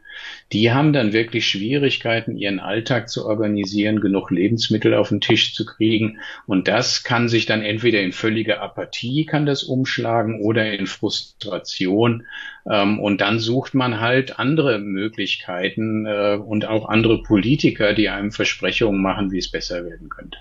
die 0.51 0.71
haben 0.71 0.93
dann 0.93 1.13
wirklich 1.13 1.47
Schwierigkeiten, 1.47 2.37
ihren 2.37 2.59
Alltag 2.59 3.09
zu 3.09 3.25
organisieren, 3.25 4.01
genug 4.01 4.31
Lebensmittel 4.31 4.93
auf 4.93 5.09
den 5.09 5.21
Tisch 5.21 5.53
zu 5.53 5.65
kriegen. 5.65 6.19
Und 6.45 6.67
das 6.67 7.03
kann 7.03 7.29
sich 7.29 7.45
dann 7.45 7.61
entweder 7.61 8.01
in 8.01 8.11
völlige 8.11 8.59
Apathie 8.59 9.25
kann 9.25 9.45
das 9.45 9.63
umschlagen 9.63 10.41
oder 10.41 10.71
in 10.71 10.87
Frustration. 10.87 12.25
Ähm, 12.69 12.99
und 12.99 13.21
dann 13.21 13.39
sucht 13.39 13.73
man 13.73 13.99
halt 13.99 14.39
andere 14.39 14.79
Möglichkeiten 14.79 16.05
äh, 16.05 16.35
und 16.35 16.65
auch 16.65 16.89
andere 16.89 17.23
Politiker, 17.23 17.93
die 17.93 18.09
einem 18.09 18.31
Versprechungen 18.31 19.01
machen, 19.01 19.31
wie 19.31 19.39
es 19.39 19.49
besser 19.49 19.85
werden 19.85 20.09
könnte. 20.09 20.37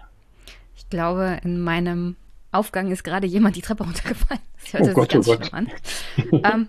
Ich 0.77 0.89
glaube, 0.90 1.39
in 1.44 1.61
meinem 1.61 2.16
Aufgang 2.52 2.90
ist 2.90 3.05
gerade 3.05 3.27
jemand 3.27 3.57
die 3.57 3.62
Treppe 3.62 3.85
runtergefallen. 3.85 4.43
Das 4.61 4.73
hört 4.73 4.82
oh 4.82 4.86
sich 4.86 4.94
Gott, 4.94 5.09
ganz 5.11 5.28
oh 5.28 5.36
Gott. 5.36 5.55
an. 5.55 5.69
ähm, 6.32 6.69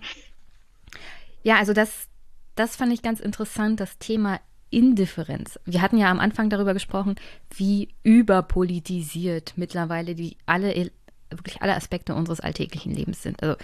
ja, 1.42 1.56
also 1.56 1.72
das, 1.72 2.08
das 2.54 2.76
fand 2.76 2.92
ich 2.92 3.02
ganz 3.02 3.20
interessant, 3.20 3.80
das 3.80 3.98
Thema 3.98 4.40
Indifferenz. 4.70 5.60
Wir 5.64 5.82
hatten 5.82 5.98
ja 5.98 6.10
am 6.10 6.20
Anfang 6.20 6.48
darüber 6.48 6.72
gesprochen, 6.72 7.16
wie 7.54 7.88
überpolitisiert 8.02 9.52
mittlerweile 9.56 10.14
die 10.14 10.36
alle 10.46 10.90
wirklich 11.30 11.62
alle 11.62 11.74
Aspekte 11.74 12.14
unseres 12.14 12.40
alltäglichen 12.40 12.92
Lebens 12.92 13.22
sind. 13.22 13.42
Also 13.42 13.56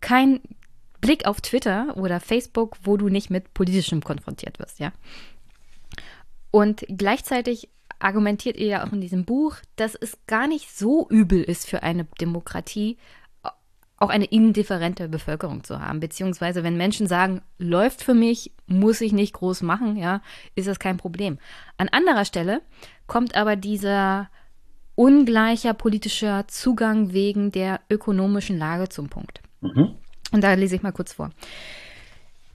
kein 0.00 0.40
Blick 1.00 1.26
auf 1.26 1.40
Twitter 1.40 1.96
oder 1.96 2.20
Facebook, 2.20 2.76
wo 2.82 2.96
du 2.96 3.08
nicht 3.08 3.30
mit 3.30 3.54
politischem 3.54 4.02
konfrontiert 4.02 4.58
wirst, 4.58 4.78
ja. 4.80 4.92
Und 6.50 6.84
gleichzeitig 6.88 7.68
argumentiert 7.98 8.56
ihr 8.56 8.66
ja 8.66 8.86
auch 8.86 8.92
in 8.92 9.00
diesem 9.00 9.24
Buch, 9.24 9.56
dass 9.76 9.94
es 9.94 10.18
gar 10.26 10.46
nicht 10.46 10.76
so 10.76 11.08
übel 11.08 11.42
ist 11.42 11.68
für 11.68 11.82
eine 11.82 12.06
Demokratie, 12.20 12.98
auch 14.00 14.08
eine 14.08 14.24
indifferente 14.24 15.08
Bevölkerung 15.08 15.62
zu 15.62 15.80
haben. 15.80 16.00
Beziehungsweise, 16.00 16.64
wenn 16.64 16.76
Menschen 16.76 17.06
sagen, 17.06 17.42
läuft 17.58 18.02
für 18.02 18.14
mich, 18.14 18.50
muss 18.66 19.00
ich 19.02 19.12
nicht 19.12 19.34
groß 19.34 19.62
machen, 19.62 19.96
ja, 19.96 20.22
ist 20.54 20.66
das 20.66 20.78
kein 20.78 20.96
Problem. 20.96 21.38
An 21.76 21.88
anderer 21.90 22.24
Stelle 22.24 22.62
kommt 23.06 23.36
aber 23.36 23.56
dieser 23.56 24.30
ungleicher 24.94 25.74
politischer 25.74 26.48
Zugang 26.48 27.12
wegen 27.12 27.52
der 27.52 27.80
ökonomischen 27.90 28.58
Lage 28.58 28.88
zum 28.88 29.08
Punkt. 29.08 29.42
Mhm. 29.60 29.94
Und 30.32 30.40
da 30.42 30.54
lese 30.54 30.76
ich 30.76 30.82
mal 30.82 30.92
kurz 30.92 31.12
vor. 31.12 31.30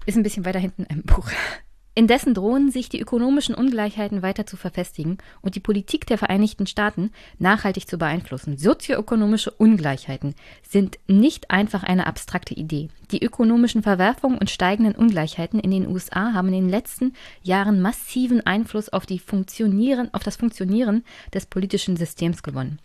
Ist 0.08 0.18
ein 0.18 0.24
bisschen 0.24 0.46
weiter 0.46 0.60
hinten 0.60 0.84
im 0.86 1.04
Buch. 1.04 1.30
Indessen 1.98 2.34
drohen 2.34 2.72
sich 2.72 2.90
die 2.90 3.00
ökonomischen 3.00 3.56
Ungleichheiten 3.56 4.22
weiter 4.22 4.46
zu 4.46 4.58
verfestigen 4.58 5.18
und 5.42 5.56
die 5.56 5.62
Politik 5.62 6.06
der 6.06 6.18
Vereinigten 6.18 6.68
Staaten 6.68 7.12
nachhaltig 7.40 7.88
zu 7.88 7.98
beeinflussen. 7.98 8.58
Sozioökonomische 8.58 9.52
Ungleichheiten 9.52 10.36
sind 10.62 11.00
nicht 11.08 11.52
einfach 11.52 11.84
eine 11.84 12.06
abstrakte 12.06 12.54
Idee. 12.54 12.90
Die 13.12 13.24
ökonomischen 13.24 13.82
Verwerfungen 13.82 14.38
und 14.38 14.50
steigenden 14.50 14.94
Ungleichheiten 14.94 15.58
in 15.58 15.72
den 15.72 15.88
USA 15.88 16.34
haben 16.34 16.50
in 16.50 16.66
den 16.66 16.70
letzten 16.70 17.14
Jahren 17.44 17.82
massiven 17.82 18.46
Einfluss 18.46 18.90
auf, 18.90 19.04
auf 19.04 20.24
das 20.24 20.36
Funktionieren 20.36 21.04
des 21.34 21.46
politischen 21.46 21.96
Systems 21.96 22.44
gewonnen. 22.44 22.80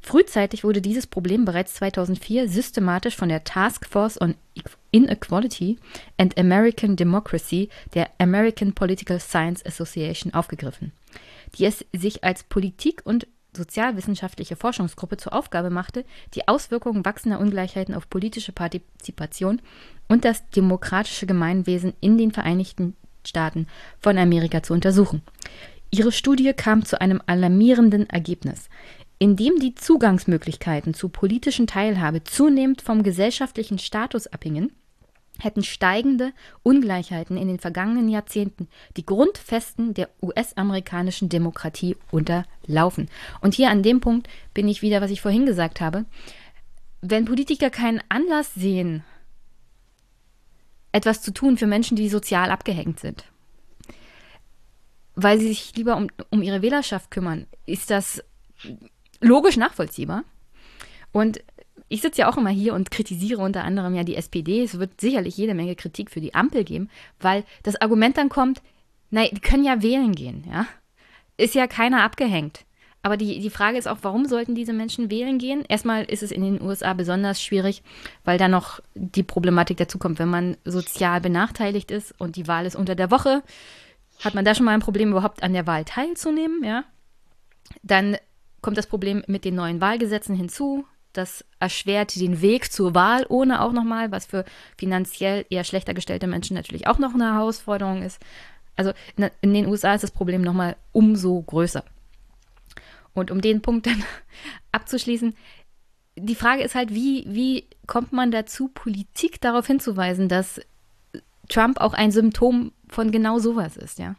Frühzeitig 0.00 0.64
wurde 0.64 0.80
dieses 0.80 1.06
Problem 1.06 1.44
bereits 1.44 1.74
2004 1.74 2.48
systematisch 2.48 3.16
von 3.16 3.28
der 3.28 3.44
Task 3.44 3.86
Force 3.86 4.20
on 4.20 4.34
Inequality 4.90 5.78
and 6.16 6.38
American 6.38 6.96
Democracy 6.96 7.68
der 7.94 8.08
American 8.18 8.72
Political 8.72 9.20
Science 9.20 9.64
Association 9.64 10.32
aufgegriffen, 10.32 10.92
die 11.58 11.64
es 11.64 11.84
sich 11.92 12.24
als 12.24 12.44
Politik- 12.44 13.02
und 13.04 13.26
sozialwissenschaftliche 13.56 14.54
Forschungsgruppe 14.54 15.16
zur 15.16 15.32
Aufgabe 15.32 15.70
machte, 15.70 16.04
die 16.34 16.46
Auswirkungen 16.46 17.04
wachsender 17.04 17.40
Ungleichheiten 17.40 17.94
auf 17.94 18.08
politische 18.08 18.52
Partizipation 18.52 19.60
und 20.08 20.24
das 20.24 20.48
demokratische 20.50 21.26
Gemeinwesen 21.26 21.94
in 22.00 22.18
den 22.18 22.32
Vereinigten 22.32 22.94
Staaten 23.26 23.66
von 23.98 24.18
Amerika 24.18 24.62
zu 24.62 24.72
untersuchen. 24.72 25.22
Ihre 25.90 26.12
Studie 26.12 26.52
kam 26.52 26.84
zu 26.84 27.00
einem 27.00 27.22
alarmierenden 27.26 28.08
Ergebnis. 28.10 28.68
Indem 29.18 29.58
die 29.58 29.74
Zugangsmöglichkeiten 29.74 30.92
zu 30.92 31.08
politischen 31.08 31.66
Teilhabe 31.66 32.22
zunehmend 32.24 32.82
vom 32.82 33.02
gesellschaftlichen 33.02 33.78
Status 33.78 34.26
abhingen, 34.26 34.72
hätten 35.38 35.62
steigende 35.62 36.32
Ungleichheiten 36.62 37.36
in 37.36 37.48
den 37.48 37.58
vergangenen 37.58 38.08
Jahrzehnten 38.08 38.68
die 38.96 39.06
Grundfesten 39.06 39.94
der 39.94 40.08
US-amerikanischen 40.22 41.28
Demokratie 41.28 41.96
unterlaufen. 42.10 43.08
Und 43.40 43.54
hier 43.54 43.70
an 43.70 43.82
dem 43.82 44.00
Punkt 44.00 44.28
bin 44.54 44.68
ich 44.68 44.82
wieder, 44.82 45.00
was 45.00 45.10
ich 45.10 45.20
vorhin 45.20 45.46
gesagt 45.46 45.80
habe. 45.80 46.04
Wenn 47.00 47.24
Politiker 47.24 47.70
keinen 47.70 48.02
Anlass 48.08 48.54
sehen, 48.54 49.04
etwas 50.92 51.20
zu 51.20 51.32
tun 51.32 51.58
für 51.58 51.66
Menschen, 51.66 51.96
die 51.96 52.08
sozial 52.08 52.50
abgehängt 52.50 53.00
sind, 53.00 53.24
weil 55.14 55.38
sie 55.38 55.48
sich 55.48 55.74
lieber 55.76 55.96
um, 55.96 56.08
um 56.30 56.42
ihre 56.42 56.62
Wählerschaft 56.62 57.10
kümmern, 57.10 57.46
ist 57.66 57.90
das 57.90 58.22
logisch 59.20 59.56
nachvollziehbar. 59.56 60.24
Und 61.12 61.40
ich 61.88 62.02
sitze 62.02 62.22
ja 62.22 62.28
auch 62.28 62.36
immer 62.36 62.50
hier 62.50 62.74
und 62.74 62.90
kritisiere 62.90 63.42
unter 63.42 63.64
anderem 63.64 63.94
ja 63.94 64.04
die 64.04 64.16
SPD. 64.16 64.62
Es 64.62 64.78
wird 64.78 65.00
sicherlich 65.00 65.36
jede 65.36 65.54
Menge 65.54 65.76
Kritik 65.76 66.10
für 66.10 66.20
die 66.20 66.34
Ampel 66.34 66.64
geben, 66.64 66.90
weil 67.20 67.44
das 67.62 67.80
Argument 67.80 68.16
dann 68.16 68.28
kommt, 68.28 68.60
nein, 69.10 69.28
die 69.32 69.40
können 69.40 69.64
ja 69.64 69.82
wählen 69.82 70.14
gehen, 70.14 70.44
ja. 70.50 70.66
Ist 71.36 71.54
ja 71.54 71.66
keiner 71.66 72.02
abgehängt. 72.02 72.64
Aber 73.02 73.16
die, 73.16 73.38
die 73.38 73.50
Frage 73.50 73.78
ist 73.78 73.86
auch, 73.86 73.98
warum 74.02 74.26
sollten 74.26 74.56
diese 74.56 74.72
Menschen 74.72 75.12
wählen 75.12 75.38
gehen? 75.38 75.64
Erstmal 75.68 76.04
ist 76.04 76.24
es 76.24 76.32
in 76.32 76.42
den 76.42 76.60
USA 76.60 76.92
besonders 76.92 77.40
schwierig, 77.40 77.84
weil 78.24 78.36
da 78.36 78.48
noch 78.48 78.80
die 78.94 79.22
Problematik 79.22 79.76
dazu 79.76 79.98
kommt, 79.98 80.18
wenn 80.18 80.28
man 80.28 80.56
sozial 80.64 81.20
benachteiligt 81.20 81.92
ist 81.92 82.18
und 82.18 82.34
die 82.34 82.48
Wahl 82.48 82.66
ist 82.66 82.74
unter 82.74 82.96
der 82.96 83.12
Woche, 83.12 83.44
hat 84.24 84.34
man 84.34 84.44
da 84.44 84.56
schon 84.56 84.64
mal 84.64 84.72
ein 84.72 84.80
Problem, 84.80 85.12
überhaupt 85.12 85.44
an 85.44 85.52
der 85.52 85.68
Wahl 85.68 85.84
teilzunehmen, 85.84 86.64
ja. 86.64 86.82
Dann 87.84 88.16
kommt 88.66 88.76
das 88.78 88.88
Problem 88.88 89.22
mit 89.28 89.44
den 89.44 89.54
neuen 89.54 89.80
Wahlgesetzen 89.80 90.34
hinzu. 90.34 90.86
Das 91.12 91.44
erschwert 91.60 92.16
den 92.16 92.40
Weg 92.40 92.72
zur 92.72 92.96
Wahl, 92.96 93.24
ohne 93.28 93.62
auch 93.62 93.70
nochmal, 93.70 94.10
was 94.10 94.26
für 94.26 94.44
finanziell 94.76 95.46
eher 95.50 95.62
schlechter 95.62 95.94
gestellte 95.94 96.26
Menschen 96.26 96.56
natürlich 96.56 96.88
auch 96.88 96.98
noch 96.98 97.14
eine 97.14 97.32
Herausforderung 97.32 98.02
ist. 98.02 98.20
Also 98.74 98.90
in 99.40 99.54
den 99.54 99.68
USA 99.68 99.94
ist 99.94 100.02
das 100.02 100.10
Problem 100.10 100.42
nochmal 100.42 100.74
umso 100.90 101.40
größer. 101.42 101.84
Und 103.14 103.30
um 103.30 103.40
den 103.40 103.62
Punkt 103.62 103.86
dann 103.86 104.02
abzuschließen, 104.72 105.36
die 106.16 106.34
Frage 106.34 106.64
ist 106.64 106.74
halt, 106.74 106.92
wie, 106.92 107.24
wie 107.28 107.68
kommt 107.86 108.12
man 108.12 108.32
dazu, 108.32 108.66
Politik 108.66 109.40
darauf 109.40 109.68
hinzuweisen, 109.68 110.28
dass 110.28 110.60
Trump 111.48 111.80
auch 111.80 111.94
ein 111.94 112.10
Symptom 112.10 112.72
von 112.88 113.12
genau 113.12 113.38
sowas 113.38 113.76
ist, 113.76 114.00
ja? 114.00 114.16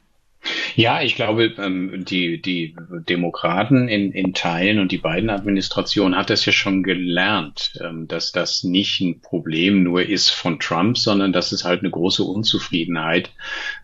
Ja, 0.77 1.01
ich 1.01 1.15
glaube, 1.15 1.55
ähm, 1.57 2.05
die, 2.05 2.39
die 2.39 2.75
Demokraten 3.09 3.87
in, 3.87 4.11
in 4.11 4.35
Teilen 4.35 4.77
und 4.77 4.91
die 4.91 4.99
beiden 4.99 5.31
Administrationen 5.31 6.15
hat 6.15 6.29
das 6.29 6.45
ja 6.45 6.51
schon 6.51 6.83
gelernt, 6.83 7.71
ähm, 7.83 8.07
dass 8.07 8.31
das 8.31 8.63
nicht 8.63 9.01
ein 9.01 9.19
Problem 9.19 9.81
nur 9.81 10.03
ist 10.03 10.29
von 10.29 10.59
Trump, 10.59 10.95
sondern 10.99 11.33
dass 11.33 11.51
es 11.51 11.63
halt 11.63 11.79
eine 11.79 11.89
große 11.89 12.23
Unzufriedenheit 12.23 13.31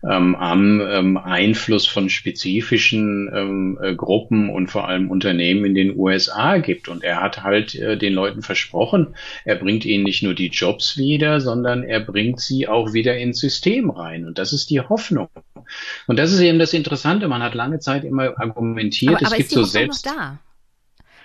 ähm, 0.08 0.36
am 0.36 1.16
Einfluss 1.16 1.84
von 1.84 2.08
spezifischen 2.10 3.76
äh, 3.82 3.96
Gruppen 3.96 4.48
und 4.48 4.68
vor 4.68 4.86
allem 4.86 5.10
Unternehmen 5.10 5.64
in 5.64 5.74
den 5.74 5.98
USA 5.98 6.58
gibt. 6.58 6.86
Und 6.86 7.02
er 7.02 7.20
hat 7.20 7.42
halt 7.42 7.74
äh, 7.74 7.98
den 7.98 8.12
Leuten 8.12 8.42
versprochen, 8.42 9.16
er 9.44 9.56
bringt 9.56 9.84
ihnen 9.84 10.04
nicht 10.04 10.22
nur 10.22 10.34
die 10.34 10.46
Jobs 10.46 10.96
wieder, 10.96 11.40
sondern 11.40 11.82
er 11.82 11.98
bringt 11.98 12.38
sie 12.38 12.68
auch 12.68 12.92
wieder 12.92 13.16
ins 13.16 13.40
System 13.40 13.90
rein. 13.90 14.26
Und 14.26 14.38
das 14.38 14.52
ist 14.52 14.70
die 14.70 14.80
Hoffnung. 14.80 15.28
Und 16.06 16.18
das 16.18 16.32
ist 16.32 16.40
eben 16.40 16.58
das 16.58 16.74
Interessante. 16.84 17.28
Man 17.28 17.42
hat 17.42 17.54
lange 17.54 17.78
Zeit 17.80 18.04
immer 18.04 18.38
argumentiert, 18.38 19.16
aber, 19.16 19.26
aber 19.26 19.32
es 19.32 19.38
gibt 19.38 19.50
so 19.50 19.64
selbst. 19.64 20.06
Da? 20.06 20.38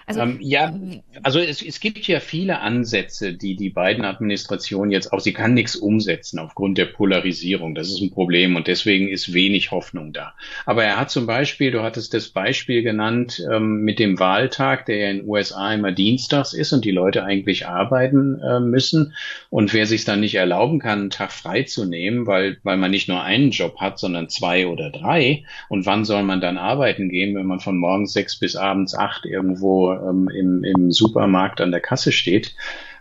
Also, 0.10 0.22
ähm, 0.22 0.38
ja, 0.41 0.73
also 1.22 1.38
es, 1.40 1.61
es 1.61 1.80
gibt 1.80 2.07
ja 2.07 2.19
viele 2.19 2.61
Ansätze, 2.61 3.34
die 3.34 3.56
die 3.56 3.69
beiden 3.69 4.03
Administrationen 4.03 4.91
jetzt 4.91 5.14
auch, 5.14 5.19
sie 5.19 5.34
kann 5.34 5.53
nichts 5.53 5.76
umsetzen 5.76 6.40
aufgrund 6.40 6.80
der 6.80 6.86
Polarisierung. 6.86 7.76
Das 7.76 7.90
ist 7.90 8.02
ein 8.02 8.10
Problem 8.10 8.56
und 8.56 8.65
deswegen 8.65 9.07
ist 9.07 9.34
wenig 9.34 9.69
Hoffnung 9.69 10.11
da. 10.11 10.34
Aber 10.65 10.84
er 10.84 10.99
hat 10.99 11.11
zum 11.11 11.27
Beispiel, 11.27 11.69
du 11.69 11.84
hattest 11.84 12.15
das 12.15 12.30
Beispiel 12.30 12.81
genannt 12.81 13.45
ähm, 13.53 13.84
mit 13.84 13.99
dem 13.99 14.18
Wahltag, 14.18 14.88
der 14.88 14.98
ja 14.98 15.10
in 15.10 15.18
den 15.18 15.27
USA 15.27 15.76
immer 15.76 15.91
dienstags 15.91 16.53
ist 16.53 16.73
und 16.73 16.86
die 16.86 16.91
Leute 16.91 17.23
eigentlich 17.23 17.68
arbeiten 17.68 18.41
äh, 18.41 18.60
müssen. 18.60 19.14
Und 19.52 19.76
wer 19.76 19.86
sich 19.86 20.06
dann 20.06 20.22
nicht 20.22 20.36
erlauben 20.36 20.80
kann, 20.80 21.02
einen 21.02 21.10
Tag 21.11 21.31
frei 21.31 21.64
zu 21.64 21.86
nehmen, 21.86 22.26
weil, 22.26 22.57
weil 22.64 22.77
man 22.77 22.90
nicht 22.90 23.10
nur 23.10 23.22
einen 23.22 23.52
Job 23.52 23.77
hat, 23.80 23.99
sondern 23.99 24.27
zwei 24.27 24.65
oder 24.65 24.90
drei. 24.90 25.44
Und 25.68 25.86
wann 25.86 26.03
soll 26.03 26.23
man 26.23 26.41
dann 26.41 26.57
arbeiten 26.57 27.10
gehen, 27.10 27.36
wenn 27.36 27.45
man 27.45 27.60
von 27.60 27.77
morgens 27.77 28.11
sechs 28.11 28.40
bis 28.40 28.56
abends 28.56 28.95
acht 28.95 29.27
irgendwo 29.27 29.98
ähm, 30.07 30.30
im, 30.30 30.63
im 30.63 30.91
Supermarkt 30.91 31.61
an 31.61 31.71
der 31.71 31.81
Kasse 31.81 32.11
steht. 32.11 32.55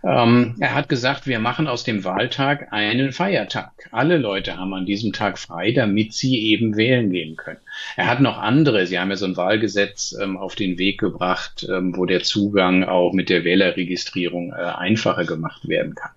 Ähm, 0.05 0.55
er 0.61 0.75
hat 0.75 0.89
gesagt, 0.89 1.27
wir 1.27 1.41
machen 1.41 1.67
aus 1.67 1.85
dem 1.85 2.05
Wahltag 2.05 2.73
einen 2.73 3.13
Feiertag. 3.13 3.73
Alle 3.91 4.17
Leute 4.19 4.57
haben 4.57 4.75
an 4.75 4.87
diesem 4.87 5.13
Tag 5.13 5.39
frei, 5.39 5.73
damit 5.73 6.13
sie 6.13 6.39
eben 6.39 6.77
wählen 6.77 7.11
gehen 7.11 7.37
können. 7.37 7.61
Er 7.97 8.07
hat 8.07 8.21
noch 8.21 8.39
andere, 8.39 8.87
sie 8.87 8.99
haben 8.99 9.11
ja 9.11 9.17
so 9.17 9.27
ein 9.27 9.37
Wahlgesetz 9.37 10.17
ähm, 10.21 10.37
auf 10.37 10.55
den 10.55 10.79
Weg 10.79 10.99
gebracht, 11.01 11.67
ähm, 11.69 11.97
wo 11.97 12.07
der 12.07 12.23
Zugang 12.23 12.85
auch 12.85 13.13
mit 13.13 13.29
der 13.29 13.45
Wählerregistrierung 13.45 14.53
äh, 14.53 14.57
einfacher 14.57 15.25
gemacht 15.25 15.69
werden 15.69 15.95
kann. 15.95 16.13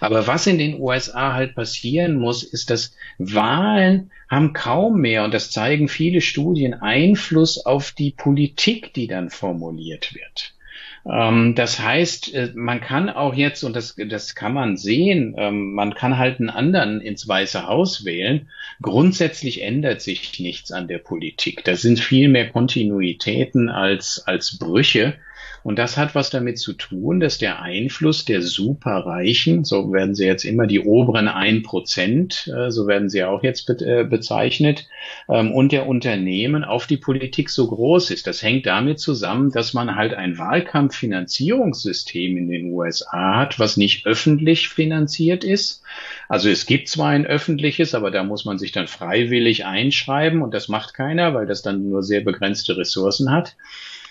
Aber 0.00 0.26
was 0.26 0.46
in 0.46 0.58
den 0.58 0.80
USA 0.80 1.34
halt 1.34 1.54
passieren 1.54 2.16
muss, 2.16 2.44
ist, 2.44 2.70
dass 2.70 2.94
Wahlen 3.18 4.10
haben 4.28 4.52
kaum 4.52 5.00
mehr, 5.00 5.24
und 5.24 5.34
das 5.34 5.50
zeigen 5.50 5.88
viele 5.88 6.20
Studien, 6.20 6.74
Einfluss 6.74 7.64
auf 7.64 7.92
die 7.92 8.10
Politik, 8.10 8.94
die 8.94 9.06
dann 9.06 9.30
formuliert 9.30 10.14
wird. 10.14 10.53
Ähm, 11.10 11.54
das 11.54 11.80
heißt, 11.80 12.34
äh, 12.34 12.52
man 12.54 12.80
kann 12.80 13.10
auch 13.10 13.34
jetzt, 13.34 13.62
und 13.62 13.76
das, 13.76 13.96
das 13.96 14.34
kann 14.34 14.54
man 14.54 14.76
sehen, 14.76 15.34
ähm, 15.36 15.74
man 15.74 15.94
kann 15.94 16.16
halt 16.18 16.40
einen 16.40 16.50
anderen 16.50 17.00
ins 17.00 17.28
Weiße 17.28 17.66
Haus 17.66 18.04
wählen. 18.04 18.48
Grundsätzlich 18.80 19.62
ändert 19.62 20.00
sich 20.00 20.38
nichts 20.40 20.72
an 20.72 20.88
der 20.88 20.98
Politik. 20.98 21.64
Da 21.64 21.76
sind 21.76 22.00
viel 22.00 22.28
mehr 22.28 22.50
Kontinuitäten 22.50 23.68
als, 23.68 24.22
als 24.26 24.58
Brüche. 24.58 25.14
Und 25.64 25.78
das 25.78 25.96
hat 25.96 26.14
was 26.14 26.28
damit 26.28 26.58
zu 26.58 26.74
tun, 26.74 27.20
dass 27.20 27.38
der 27.38 27.62
Einfluss 27.62 28.26
der 28.26 28.42
Superreichen, 28.42 29.64
so 29.64 29.94
werden 29.94 30.14
sie 30.14 30.26
jetzt 30.26 30.44
immer 30.44 30.66
die 30.66 30.80
oberen 30.80 31.26
ein 31.26 31.62
Prozent, 31.62 32.52
äh, 32.54 32.70
so 32.70 32.86
werden 32.86 33.08
sie 33.08 33.24
auch 33.24 33.42
jetzt 33.42 33.70
äh, 33.80 34.04
bezeichnet, 34.04 34.86
ähm, 35.26 35.52
und 35.52 35.72
der 35.72 35.86
Unternehmen 35.86 36.64
auf 36.64 36.86
die 36.86 36.98
Politik 36.98 37.48
so 37.48 37.66
groß 37.66 38.10
ist. 38.10 38.26
Das 38.26 38.42
hängt 38.42 38.66
damit 38.66 39.00
zusammen, 39.00 39.52
dass 39.52 39.72
man 39.72 39.96
halt 39.96 40.12
ein 40.12 40.36
Wahlkampffinanzierungssystem 40.36 42.36
in 42.36 42.50
den 42.50 42.70
USA 42.70 43.38
hat, 43.38 43.58
was 43.58 43.78
nicht 43.78 44.04
öffentlich 44.04 44.68
finanziert 44.68 45.44
ist. 45.44 45.82
Also 46.28 46.50
es 46.50 46.66
gibt 46.66 46.88
zwar 46.88 47.08
ein 47.08 47.24
öffentliches, 47.24 47.94
aber 47.94 48.10
da 48.10 48.22
muss 48.22 48.44
man 48.44 48.58
sich 48.58 48.72
dann 48.72 48.86
freiwillig 48.86 49.64
einschreiben 49.64 50.42
und 50.42 50.52
das 50.52 50.68
macht 50.68 50.92
keiner, 50.92 51.32
weil 51.32 51.46
das 51.46 51.62
dann 51.62 51.88
nur 51.88 52.02
sehr 52.02 52.20
begrenzte 52.20 52.76
Ressourcen 52.76 53.30
hat. 53.30 53.56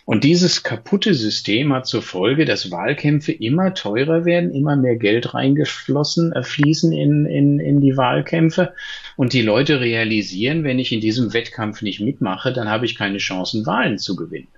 Und 0.05 0.25
dieses 0.25 0.63
kaputte 0.63 1.13
System 1.13 1.71
hat 1.73 1.87
zur 1.87 2.01
Folge, 2.01 2.43
dass 2.43 2.71
Wahlkämpfe 2.71 3.31
immer 3.31 3.73
teurer 3.73 4.25
werden, 4.25 4.53
immer 4.53 4.75
mehr 4.75 4.97
Geld 4.97 5.33
reingeflossen, 5.33 6.33
äh, 6.33 6.43
fließen 6.43 6.91
in, 6.91 7.25
in, 7.25 7.59
in 7.59 7.79
die 7.79 7.95
Wahlkämpfe. 7.95 8.73
Und 9.15 9.31
die 9.31 9.41
Leute 9.41 9.79
realisieren, 9.79 10.65
wenn 10.65 10.77
ich 10.77 10.91
in 10.91 10.99
diesem 10.99 11.33
Wettkampf 11.33 11.81
nicht 11.81 12.01
mitmache, 12.01 12.51
dann 12.51 12.69
habe 12.69 12.85
ich 12.85 12.97
keine 12.97 13.19
Chancen, 13.19 13.65
Wahlen 13.65 13.97
zu 13.97 14.17
gewinnen. 14.17 14.49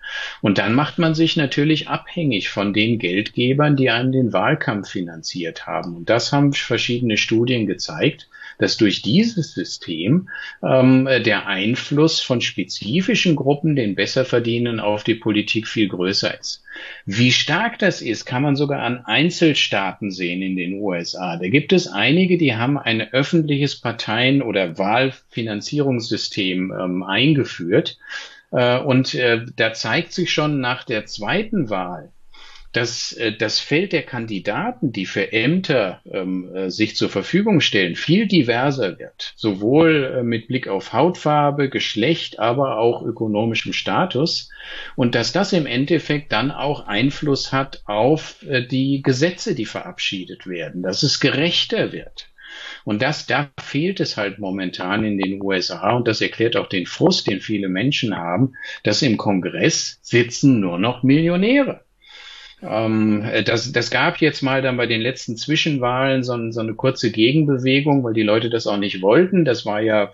Und 0.41 0.57
dann 0.57 0.73
macht 0.73 0.97
man 0.97 1.13
sich 1.13 1.38
natürlich 1.38 1.89
abhängig 1.89 2.49
von 2.49 2.73
den 2.73 2.97
Geldgebern, 2.97 3.76
die 3.76 3.91
einem 3.91 4.11
den 4.11 4.34
Wahlkampf 4.34 4.89
finanziert 4.89 5.67
haben. 5.67 5.95
Und 5.95 6.09
das 6.09 6.31
haben 6.31 6.53
verschiedene 6.53 7.17
Studien 7.17 7.67
gezeigt 7.67 8.30
dass 8.57 8.77
durch 8.77 9.02
dieses 9.02 9.53
System 9.53 10.30
ähm, 10.64 11.07
der 11.26 11.48
Einfluss 11.48 12.22
von 12.22 12.41
spezifischen 12.41 13.36
Gruppen, 13.36 13.76
den 13.76 13.95
Besserverdienenden 13.95 14.80
auf 14.80 15.03
die 15.03 15.15
Politik 15.15 15.68
viel 15.68 15.88
größer 15.88 16.40
ist. 16.40 16.64
Wie 17.06 17.32
stark 17.32 17.80
das 17.80 18.02
ist, 18.02 18.26
kann 18.26 18.44
man 18.44 18.56
sogar 18.56 18.82
an 18.82 19.06
Einzelstaaten 19.06 20.11
sehen 20.11 20.41
in 20.41 20.56
den 20.56 20.80
USA. 20.80 21.38
Da 21.38 21.48
gibt 21.48 21.73
es 21.73 21.88
einige, 21.88 22.38
die 22.38 22.56
haben 22.56 22.77
ein 22.77 23.02
öffentliches 23.02 23.80
Parteien- 23.80 24.41
oder 24.41 24.77
Wahlfinanzierungssystem 24.77 26.73
ähm, 26.77 27.03
eingeführt. 27.03 27.98
Äh, 28.52 28.80
und 28.80 29.14
äh, 29.15 29.45
da 29.56 29.73
zeigt 29.73 30.14
sich 30.14 30.32
schon 30.32 30.60
nach 30.60 30.84
der 30.84 31.06
zweiten 31.06 31.69
Wahl, 31.69 32.11
dass 32.76 33.14
äh, 33.14 33.31
das 33.31 33.60
Feld 33.60 33.93
der 33.93 34.03
Kandidaten, 34.03 34.91
die 34.91 35.06
für 35.06 35.31
Ämter 35.31 36.02
ähm, 36.11 36.53
äh, 36.53 36.69
sich 36.69 36.97
zur 36.97 37.10
Verfügung 37.10 37.61
stellen, 37.61 37.95
viel 37.95 38.27
diverser 38.27 38.99
wird, 38.99 39.34
sowohl 39.38 40.18
äh, 40.18 40.23
mit 40.23 40.47
Blick 40.47 40.68
auf 40.68 40.91
Hautfarbe, 40.91 41.69
Geschlecht, 41.69 42.39
aber 42.39 42.77
auch 42.77 43.02
ökonomischem 43.02 43.72
Status 43.72 44.49
und 44.97 45.15
dass 45.15 45.31
das 45.31 45.53
im 45.53 45.65
Endeffekt 45.65 46.34
dann 46.34 46.52
auch 46.52 46.88
Einfluss 46.88 47.53
hat 47.53 47.84
auf 47.85 48.38
die 48.72 49.02
Gesetze, 49.03 49.56
die 49.56 49.65
verabschiedet 49.65 50.47
werden, 50.47 50.81
dass 50.81 51.03
es 51.03 51.19
gerechter 51.19 51.91
wird. 51.91 52.27
Und 52.84 53.02
das, 53.02 53.26
da 53.26 53.49
fehlt 53.60 53.99
es 53.99 54.18
halt 54.18 54.39
momentan 54.39 55.03
in 55.03 55.18
den 55.18 55.41
USA 55.41 55.95
und 55.95 56.07
das 56.07 56.22
erklärt 56.22 56.56
auch 56.56 56.68
den 56.68 56.85
Frust, 56.85 57.27
den 57.27 57.41
viele 57.41 57.69
Menschen 57.69 58.15
haben, 58.18 58.53
dass 58.84 59.02
im 59.02 59.18
Kongress 59.18 59.99
sitzen 60.02 60.60
nur 60.60 60.80
noch 60.80 61.03
Millionäre. 61.03 61.85
Ähm, 62.67 63.23
das, 63.45 63.71
das 63.71 63.91
gab 63.91 64.17
jetzt 64.17 64.41
mal 64.41 64.61
dann 64.61 64.77
bei 64.77 64.87
den 64.87 65.01
letzten 65.01 65.37
Zwischenwahlen 65.37 66.23
so, 66.23 66.51
so, 66.51 66.61
eine 66.61 66.73
kurze 66.73 67.11
Gegenbewegung, 67.11 68.03
weil 68.03 68.13
die 68.13 68.23
Leute 68.23 68.49
das 68.49 68.67
auch 68.67 68.77
nicht 68.77 69.01
wollten. 69.01 69.45
Das 69.45 69.65
war 69.65 69.81
ja 69.81 70.11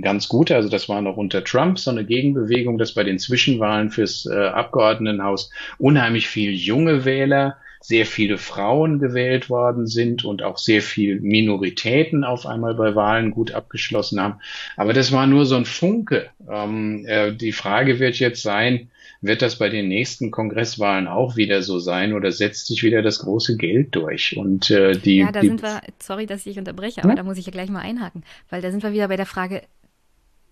ganz 0.00 0.28
gut, 0.28 0.50
also 0.50 0.68
das 0.68 0.88
war 0.88 1.02
noch 1.02 1.16
unter 1.16 1.44
Trump 1.44 1.78
so 1.78 1.90
eine 1.90 2.04
Gegenbewegung, 2.04 2.78
dass 2.78 2.94
bei 2.94 3.04
den 3.04 3.18
Zwischenwahlen 3.18 3.90
fürs 3.90 4.26
äh, 4.26 4.34
Abgeordnetenhaus 4.34 5.50
unheimlich 5.78 6.28
viel 6.28 6.52
junge 6.52 7.04
Wähler 7.04 7.56
sehr 7.80 8.04
viele 8.04 8.36
Frauen 8.36 8.98
gewählt 8.98 9.48
worden 9.48 9.86
sind 9.86 10.24
und 10.24 10.42
auch 10.42 10.58
sehr 10.58 10.82
viel 10.82 11.18
Minoritäten 11.20 12.24
auf 12.24 12.44
einmal 12.46 12.74
bei 12.74 12.94
Wahlen 12.94 13.30
gut 13.30 13.52
abgeschlossen 13.52 14.20
haben. 14.20 14.40
Aber 14.76 14.92
das 14.92 15.12
war 15.12 15.26
nur 15.26 15.46
so 15.46 15.56
ein 15.56 15.64
Funke. 15.64 16.28
Ähm, 16.48 17.06
äh, 17.06 17.32
die 17.32 17.52
Frage 17.52 17.98
wird 17.98 18.18
jetzt 18.18 18.42
sein, 18.42 18.90
wird 19.20 19.42
das 19.42 19.56
bei 19.56 19.68
den 19.68 19.88
nächsten 19.88 20.30
Kongresswahlen 20.30 21.06
auch 21.06 21.36
wieder 21.36 21.62
so 21.62 21.78
sein 21.78 22.14
oder 22.14 22.32
setzt 22.32 22.66
sich 22.66 22.82
wieder 22.82 23.02
das 23.02 23.18
große 23.18 23.56
Geld 23.56 23.94
durch? 23.94 24.36
Und 24.36 24.70
äh, 24.70 24.92
die. 24.92 25.18
Ja, 25.18 25.32
da 25.32 25.40
die, 25.40 25.48
sind 25.48 25.62
wir, 25.62 25.82
sorry, 25.98 26.26
dass 26.26 26.46
ich 26.46 26.58
unterbreche, 26.58 27.02
aber 27.02 27.10
ja? 27.10 27.16
da 27.16 27.22
muss 27.22 27.36
ich 27.36 27.46
ja 27.46 27.52
gleich 27.52 27.70
mal 27.70 27.80
einhaken, 27.80 28.24
weil 28.48 28.62
da 28.62 28.70
sind 28.70 28.82
wir 28.82 28.92
wieder 28.92 29.08
bei 29.08 29.16
der 29.16 29.26
Frage, 29.26 29.62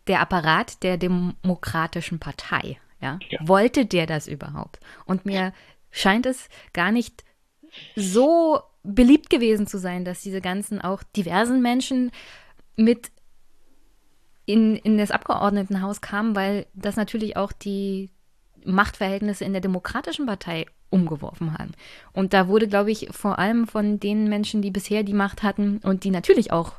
der 0.07 0.20
Apparat 0.20 0.82
der 0.82 0.97
Demokratischen 0.97 2.19
Partei, 2.19 2.78
ja, 3.01 3.19
ja. 3.31 3.39
wollte 3.43 3.86
der 3.86 4.07
das 4.07 4.27
überhaupt? 4.27 4.81
Und 5.07 5.24
mir 5.24 5.53
scheint 5.90 6.27
es 6.27 6.49
gar 6.73 6.93
nicht 6.93 7.24
so 7.97 8.61
beliebt 8.82 9.31
gewesen 9.31 9.66
zu 9.66 9.78
sein, 9.78 10.05
dass 10.05 10.23
diese 10.23 10.40
ganzen 10.40 10.81
auch 10.81 11.03
diversen 11.03 11.62
Menschen 11.62 12.11
mit 12.77 13.11
in, 14.47 14.77
in 14.77 14.97
das 14.97 15.11
Abgeordnetenhaus 15.11 16.01
kamen, 16.01 16.35
weil 16.35 16.66
das 16.73 16.97
natürlich 16.97 17.36
auch 17.36 17.53
die 17.53 18.09
Machtverhältnisse 18.65 19.45
in 19.45 19.53
der 19.53 19.61
Demokratischen 19.61 20.27
Partei 20.27 20.67
umgeworfen 20.91 21.59
haben. 21.59 21.73
Und 22.13 22.33
da 22.33 22.49
wurde, 22.49 22.69
glaube 22.69 22.91
ich, 22.91 23.09
vor 23.11 23.39
allem 23.39 23.67
von 23.67 24.01
den 24.01 24.29
Menschen, 24.29 24.63
die 24.63 24.71
bisher 24.71 25.03
die 25.03 25.13
Macht 25.13 25.43
hatten 25.43 25.79
und 25.79 26.05
die 26.05 26.11
natürlich 26.11 26.53
auch 26.53 26.73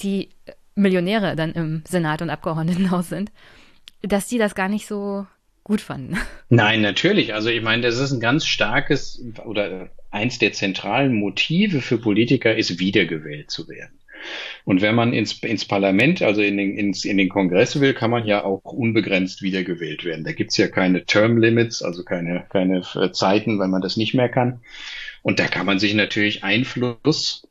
die 0.00 0.30
Millionäre 0.74 1.36
dann 1.36 1.52
im 1.52 1.82
Senat 1.88 2.22
und 2.22 2.30
Abgeordnetenhaus 2.30 3.08
sind, 3.08 3.30
dass 4.02 4.28
die 4.28 4.38
das 4.38 4.54
gar 4.54 4.68
nicht 4.68 4.86
so 4.86 5.26
gut 5.64 5.80
fanden. 5.80 6.16
Nein, 6.48 6.80
natürlich. 6.80 7.34
Also 7.34 7.48
ich 7.48 7.62
meine, 7.62 7.82
das 7.82 7.98
ist 7.98 8.12
ein 8.12 8.20
ganz 8.20 8.46
starkes 8.46 9.22
oder 9.44 9.90
eins 10.10 10.38
der 10.38 10.52
zentralen 10.52 11.14
Motive 11.14 11.80
für 11.80 11.98
Politiker 11.98 12.56
ist, 12.56 12.78
wiedergewählt 12.78 13.50
zu 13.50 13.68
werden. 13.68 13.95
Und 14.64 14.82
wenn 14.82 14.94
man 14.94 15.12
ins, 15.12 15.40
ins 15.42 15.64
Parlament, 15.64 16.22
also 16.22 16.42
in 16.42 16.56
den, 16.56 16.76
ins, 16.76 17.04
in 17.04 17.18
den 17.18 17.28
Kongress 17.28 17.80
will, 17.80 17.94
kann 17.94 18.10
man 18.10 18.26
ja 18.26 18.44
auch 18.44 18.64
unbegrenzt 18.64 19.42
wiedergewählt 19.42 20.04
werden. 20.04 20.24
Da 20.24 20.32
gibt's 20.32 20.56
ja 20.56 20.68
keine 20.68 21.04
Term 21.04 21.38
Limits, 21.38 21.82
also 21.82 22.04
keine, 22.04 22.46
keine 22.50 22.82
äh, 22.94 23.12
Zeiten, 23.12 23.58
weil 23.58 23.68
man 23.68 23.82
das 23.82 23.96
nicht 23.96 24.14
mehr 24.14 24.28
kann. 24.28 24.60
Und 25.22 25.38
da 25.38 25.46
kann 25.46 25.66
man 25.66 25.78
sich 25.78 25.94
natürlich 25.94 26.44
Einfluss 26.44 27.46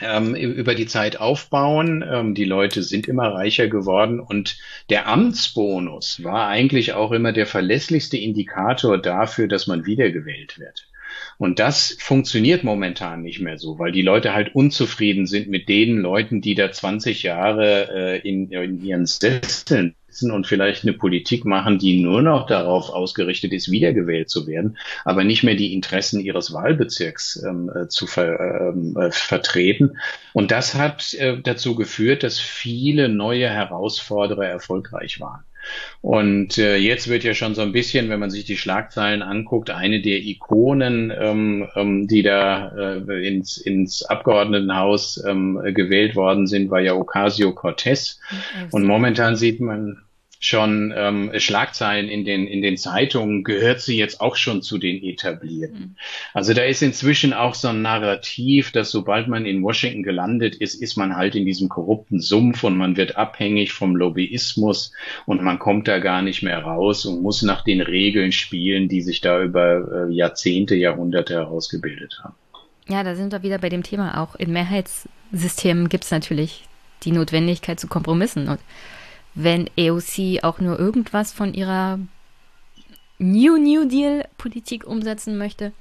ähm, 0.00 0.34
über 0.34 0.74
die 0.74 0.86
Zeit 0.86 1.18
aufbauen. 1.20 2.04
Ähm, 2.08 2.34
die 2.34 2.44
Leute 2.44 2.82
sind 2.82 3.08
immer 3.08 3.32
reicher 3.32 3.68
geworden 3.68 4.20
und 4.20 4.58
der 4.90 5.08
Amtsbonus 5.08 6.22
war 6.22 6.48
eigentlich 6.48 6.92
auch 6.92 7.12
immer 7.12 7.32
der 7.32 7.46
verlässlichste 7.46 8.16
Indikator 8.16 8.98
dafür, 8.98 9.48
dass 9.48 9.66
man 9.66 9.86
wiedergewählt 9.86 10.58
wird. 10.58 10.87
Und 11.38 11.60
das 11.60 11.96
funktioniert 12.00 12.64
momentan 12.64 13.22
nicht 13.22 13.40
mehr 13.40 13.58
so, 13.58 13.78
weil 13.78 13.92
die 13.92 14.02
Leute 14.02 14.34
halt 14.34 14.54
unzufrieden 14.54 15.26
sind 15.26 15.48
mit 15.48 15.68
den 15.68 15.98
Leuten, 15.98 16.40
die 16.40 16.56
da 16.56 16.70
20 16.72 17.22
Jahre 17.22 17.88
äh, 17.94 18.28
in, 18.28 18.50
in 18.50 18.84
ihren 18.84 19.06
Sesseln 19.06 19.94
sitzen 20.18 20.30
und 20.32 20.46
vielleicht 20.46 20.82
eine 20.82 20.94
Politik 20.94 21.44
machen, 21.44 21.78
die 21.78 22.02
nur 22.02 22.22
noch 22.22 22.46
darauf 22.46 22.90
ausgerichtet 22.90 23.52
ist, 23.52 23.70
wiedergewählt 23.70 24.28
zu 24.28 24.46
werden, 24.46 24.76
aber 25.04 25.24
nicht 25.24 25.44
mehr 25.44 25.54
die 25.54 25.74
Interessen 25.74 26.20
ihres 26.20 26.52
Wahlbezirks 26.52 27.42
ähm, 27.46 27.70
äh, 27.74 27.88
zu 27.88 28.06
ver, 28.06 28.72
ähm, 28.74 28.96
äh, 28.96 29.10
vertreten. 29.10 29.98
Und 30.32 30.50
das 30.50 30.74
hat 30.74 31.14
äh, 31.14 31.40
dazu 31.40 31.76
geführt, 31.76 32.22
dass 32.22 32.40
viele 32.40 33.08
neue 33.08 33.48
Herausforderer 33.48 34.46
erfolgreich 34.46 35.20
waren. 35.20 35.44
Und 36.00 36.58
äh, 36.58 36.76
jetzt 36.76 37.08
wird 37.08 37.24
ja 37.24 37.34
schon 37.34 37.54
so 37.54 37.62
ein 37.62 37.72
bisschen, 37.72 38.08
wenn 38.08 38.20
man 38.20 38.30
sich 38.30 38.44
die 38.44 38.56
Schlagzeilen 38.56 39.22
anguckt, 39.22 39.70
eine 39.70 40.00
der 40.00 40.18
Ikonen, 40.18 41.12
ähm, 41.16 41.68
ähm, 41.74 42.06
die 42.06 42.22
da 42.22 42.72
äh, 42.76 43.26
ins, 43.26 43.58
ins 43.58 44.04
Abgeordnetenhaus 44.04 45.22
ähm, 45.26 45.60
gewählt 45.74 46.16
worden 46.16 46.46
sind, 46.46 46.70
war 46.70 46.80
ja 46.80 46.94
Ocasio-Cortez. 46.94 48.20
Und 48.70 48.84
momentan 48.84 49.36
sieht 49.36 49.60
man 49.60 50.02
schon 50.40 50.92
ähm, 50.96 51.32
Schlagzeilen 51.36 52.08
in 52.08 52.24
den, 52.24 52.46
in 52.46 52.62
den 52.62 52.76
Zeitungen, 52.76 53.42
gehört 53.42 53.80
sie 53.80 53.98
jetzt 53.98 54.20
auch 54.20 54.36
schon 54.36 54.62
zu 54.62 54.78
den 54.78 55.02
etablierten. 55.02 55.78
Mhm. 55.78 55.96
Also 56.32 56.54
da 56.54 56.62
ist 56.62 56.82
inzwischen 56.82 57.32
auch 57.32 57.54
so 57.54 57.68
ein 57.68 57.82
Narrativ, 57.82 58.70
dass 58.70 58.90
sobald 58.90 59.26
man 59.26 59.46
in 59.46 59.62
Washington 59.62 60.04
gelandet 60.04 60.54
ist, 60.54 60.74
ist 60.74 60.96
man 60.96 61.16
halt 61.16 61.34
in 61.34 61.44
diesem 61.44 61.68
korrupten 61.68 62.20
Sumpf 62.20 62.62
und 62.62 62.76
man 62.76 62.96
wird 62.96 63.16
abhängig 63.16 63.72
vom 63.72 63.96
Lobbyismus 63.96 64.92
und 65.26 65.42
man 65.42 65.58
kommt 65.58 65.88
da 65.88 65.98
gar 65.98 66.22
nicht 66.22 66.42
mehr 66.42 66.60
raus 66.60 67.04
und 67.04 67.20
muss 67.20 67.42
nach 67.42 67.64
den 67.64 67.80
Regeln 67.80 68.30
spielen, 68.30 68.88
die 68.88 69.02
sich 69.02 69.20
da 69.20 69.42
über 69.42 70.08
äh, 70.08 70.12
Jahrzehnte, 70.12 70.76
Jahrhunderte 70.76 71.34
herausgebildet 71.34 72.20
haben. 72.22 72.34
Ja, 72.88 73.02
da 73.02 73.14
sind 73.14 73.32
wir 73.32 73.42
wieder 73.42 73.58
bei 73.58 73.68
dem 73.68 73.82
Thema 73.82 74.22
auch. 74.22 74.34
In 74.36 74.52
Mehrheitssystemen 74.52 75.88
gibt 75.88 76.04
es 76.04 76.10
natürlich 76.10 76.64
die 77.04 77.12
Notwendigkeit 77.12 77.78
zu 77.78 77.86
Kompromissen 77.86 78.48
und 78.48 78.60
wenn 79.40 79.70
AOC 79.78 80.42
auch 80.42 80.58
nur 80.58 80.78
irgendwas 80.80 81.32
von 81.32 81.54
ihrer 81.54 82.00
New 83.18 83.56
New 83.56 83.86
Deal 83.86 84.26
Politik 84.36 84.84
umsetzen 84.84 85.38
möchte, 85.38 85.72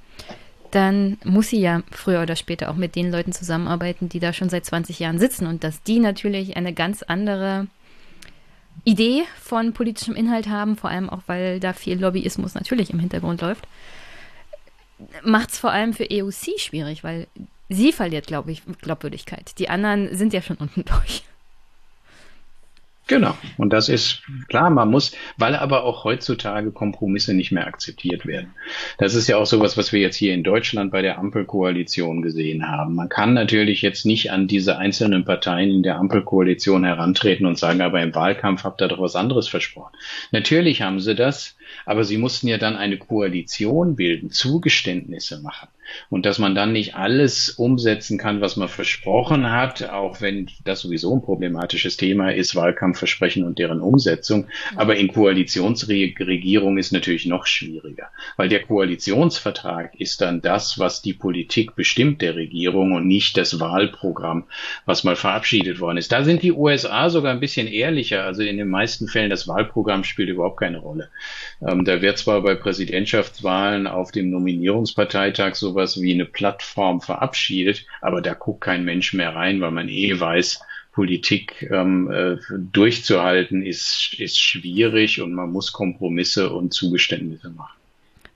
dann 0.69 1.17
muss 1.23 1.49
sie 1.49 1.59
ja 1.59 1.81
früher 1.91 2.21
oder 2.21 2.35
später 2.35 2.69
auch 2.69 2.75
mit 2.75 2.95
den 2.95 3.11
Leuten 3.11 3.31
zusammenarbeiten, 3.31 4.09
die 4.09 4.19
da 4.19 4.31
schon 4.31 4.49
seit 4.49 4.65
20 4.65 4.99
Jahren 4.99 5.17
sitzen 5.17 5.47
und 5.47 5.63
dass 5.63 5.81
die 5.81 5.99
natürlich 5.99 6.55
eine 6.55 6.71
ganz 6.71 7.01
andere 7.01 7.65
Idee 8.83 9.23
von 9.41 9.73
politischem 9.73 10.15
Inhalt 10.15 10.47
haben, 10.47 10.77
vor 10.77 10.91
allem 10.91 11.09
auch, 11.09 11.23
weil 11.25 11.59
da 11.59 11.73
viel 11.73 11.99
Lobbyismus 11.99 12.53
natürlich 12.53 12.91
im 12.91 12.99
Hintergrund 12.99 13.41
läuft, 13.41 13.67
macht 15.23 15.51
es 15.51 15.57
vor 15.57 15.71
allem 15.71 15.93
für 15.93 16.09
EOC 16.09 16.59
schwierig, 16.59 17.03
weil 17.03 17.27
sie 17.69 17.91
verliert, 17.91 18.27
glaube 18.27 18.51
ich, 18.51 18.61
Glaubwürdigkeit. 18.81 19.57
Die 19.57 19.69
anderen 19.69 20.15
sind 20.15 20.31
ja 20.31 20.43
schon 20.43 20.57
unten 20.57 20.85
durch. 20.85 21.23
Genau. 23.07 23.37
Und 23.57 23.71
das 23.71 23.87
ist 23.87 24.21
klar, 24.49 24.69
man 24.69 24.91
muss, 24.91 25.13
weil 25.37 25.55
aber 25.55 25.83
auch 25.85 26.03
heutzutage 26.03 26.71
Kompromisse 26.71 27.33
nicht 27.33 27.53
mehr 27.53 27.65
akzeptiert 27.65 28.25
werden. 28.25 28.53
Das 28.97 29.15
ist 29.15 29.27
ja 29.29 29.37
auch 29.37 29.45
sowas, 29.45 29.77
was 29.77 29.93
wir 29.93 30.01
jetzt 30.01 30.17
hier 30.17 30.33
in 30.33 30.43
Deutschland 30.43 30.91
bei 30.91 31.01
der 31.01 31.17
Ampelkoalition 31.17 32.21
gesehen 32.21 32.67
haben. 32.67 32.95
Man 32.95 33.07
kann 33.07 33.33
natürlich 33.33 33.81
jetzt 33.81 34.05
nicht 34.05 34.31
an 34.31 34.47
diese 34.47 34.77
einzelnen 34.77 35.23
Parteien 35.23 35.69
in 35.69 35.83
der 35.83 35.97
Ampelkoalition 35.97 36.83
herantreten 36.83 37.45
und 37.45 37.57
sagen, 37.57 37.81
aber 37.81 38.01
im 38.01 38.13
Wahlkampf 38.13 38.65
habt 38.65 38.81
ihr 38.81 38.89
doch 38.89 38.99
was 38.99 39.15
anderes 39.15 39.47
versprochen. 39.47 39.95
Natürlich 40.31 40.81
haben 40.81 40.99
sie 40.99 41.15
das, 41.15 41.55
aber 41.85 42.03
sie 42.03 42.17
mussten 42.17 42.49
ja 42.49 42.57
dann 42.57 42.75
eine 42.75 42.97
Koalition 42.97 43.95
bilden, 43.95 44.31
Zugeständnisse 44.31 45.41
machen. 45.41 45.69
Und 46.09 46.25
dass 46.25 46.39
man 46.39 46.55
dann 46.55 46.73
nicht 46.73 46.95
alles 46.95 47.49
umsetzen 47.49 48.17
kann, 48.17 48.41
was 48.41 48.57
man 48.57 48.67
versprochen 48.67 49.51
hat, 49.51 49.89
auch 49.89 50.21
wenn 50.21 50.49
das 50.63 50.81
sowieso 50.81 51.15
ein 51.15 51.21
problematisches 51.21 51.97
Thema 51.97 52.33
ist, 52.33 52.55
Wahlkampfversprechen 52.55 53.43
und 53.43 53.59
deren 53.59 53.81
Umsetzung. 53.81 54.47
Aber 54.75 54.95
in 54.95 55.07
Koalitionsregierung 55.07 56.77
ist 56.77 56.91
natürlich 56.91 57.25
noch 57.25 57.45
schwieriger, 57.45 58.07
weil 58.35 58.49
der 58.49 58.63
Koalitionsvertrag 58.63 59.99
ist 59.99 60.21
dann 60.21 60.41
das, 60.41 60.79
was 60.79 61.01
die 61.01 61.13
Politik 61.13 61.75
bestimmt 61.75 62.21
der 62.21 62.35
Regierung 62.35 62.93
und 62.93 63.07
nicht 63.07 63.37
das 63.37 63.59
Wahlprogramm, 63.59 64.45
was 64.85 65.03
mal 65.03 65.15
verabschiedet 65.15 65.79
worden 65.79 65.97
ist. 65.97 66.11
Da 66.11 66.23
sind 66.23 66.43
die 66.43 66.51
USA 66.51 67.09
sogar 67.09 67.31
ein 67.31 67.39
bisschen 67.39 67.67
ehrlicher. 67.67 68.23
Also 68.23 68.43
in 68.43 68.57
den 68.57 68.69
meisten 68.69 69.07
Fällen 69.07 69.29
das 69.29 69.47
Wahlprogramm 69.47 70.03
spielt 70.03 70.29
überhaupt 70.29 70.59
keine 70.59 70.79
Rolle. 70.79 71.09
Ähm, 71.61 71.85
da 71.85 72.01
wird 72.01 72.17
zwar 72.17 72.41
bei 72.41 72.55
Präsidentschaftswahlen 72.55 73.87
auf 73.87 74.11
dem 74.11 74.29
Nominierungsparteitag 74.29 75.55
so 75.55 75.75
sowas 75.77 76.01
wie 76.01 76.13
eine 76.13 76.25
Plattform 76.25 77.01
verabschiedet, 77.01 77.85
aber 78.01 78.21
da 78.21 78.33
guckt 78.33 78.61
kein 78.61 78.83
Mensch 78.83 79.13
mehr 79.13 79.35
rein, 79.35 79.61
weil 79.61 79.71
man 79.71 79.89
eh 79.89 80.19
weiß, 80.19 80.61
Politik 80.91 81.69
ähm, 81.71 82.11
äh, 82.11 82.37
durchzuhalten 82.73 83.61
ist, 83.63 84.15
ist 84.17 84.39
schwierig 84.39 85.21
und 85.21 85.33
man 85.33 85.51
muss 85.51 85.71
Kompromisse 85.71 86.51
und 86.51 86.73
Zugeständnisse 86.73 87.51
machen. 87.51 87.77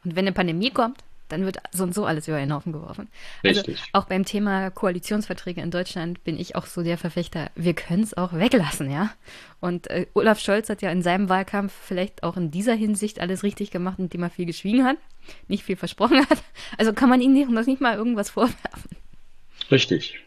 Und 0.04 0.16
wenn 0.16 0.26
eine 0.26 0.32
Pandemie 0.32 0.70
kommt, 0.70 1.00
dann 1.32 1.46
wird 1.46 1.58
so 1.72 1.84
und 1.84 1.94
so 1.94 2.06
alles 2.06 2.28
über 2.28 2.38
den 2.38 2.54
Haufen 2.54 2.74
geworfen. 2.74 3.10
Also 3.44 3.60
Richtig. 3.60 3.80
Also 3.80 3.90
auch 3.94 4.06
beim 4.06 4.26
Thema 4.26 4.70
Koalitionsverträge 4.70 5.62
in 5.62 5.72
Deutschland 5.72 6.24
bin 6.24 6.40
ich 6.40 6.56
auch 6.56 6.66
so 6.66 6.84
der 6.84 6.98
Verfechter, 6.98 7.50
wir 7.56 7.74
können 7.74 8.04
es 8.04 8.16
auch 8.16 8.34
weglassen, 8.34 8.92
ja. 8.92 9.12
Und 9.60 9.90
äh, 9.90 10.08
Olaf 10.14 10.40
Scholz 10.40 10.70
hat 10.70 10.82
ja 10.82 10.92
in 10.92 11.02
seinem 11.02 11.30
Wahlkampf 11.30 11.74
vielleicht 11.74 12.24
auch 12.24 12.38
in 12.38 12.52
dieser 12.52 12.74
Hinsicht 12.74 13.20
alles 13.20 13.44
richtig 13.44 13.72
gemacht, 13.72 14.00
indem 14.00 14.24
er 14.24 14.30
viel 14.30 14.46
geschwiegen 14.46 14.86
hat, 14.86 14.98
nicht 15.48 15.64
viel 15.64 15.76
versprochen 15.76 16.28
hat. 16.30 16.44
Also 16.78 16.94
kann 16.94 17.10
man 17.10 17.22
ihm 17.22 17.34
nicht, 17.34 17.50
noch 17.50 17.66
nicht 17.66 17.82
mal 17.82 17.96
irgendwas 17.96 18.30
vorwerfen. 18.32 18.98
Richtig. 19.70 20.20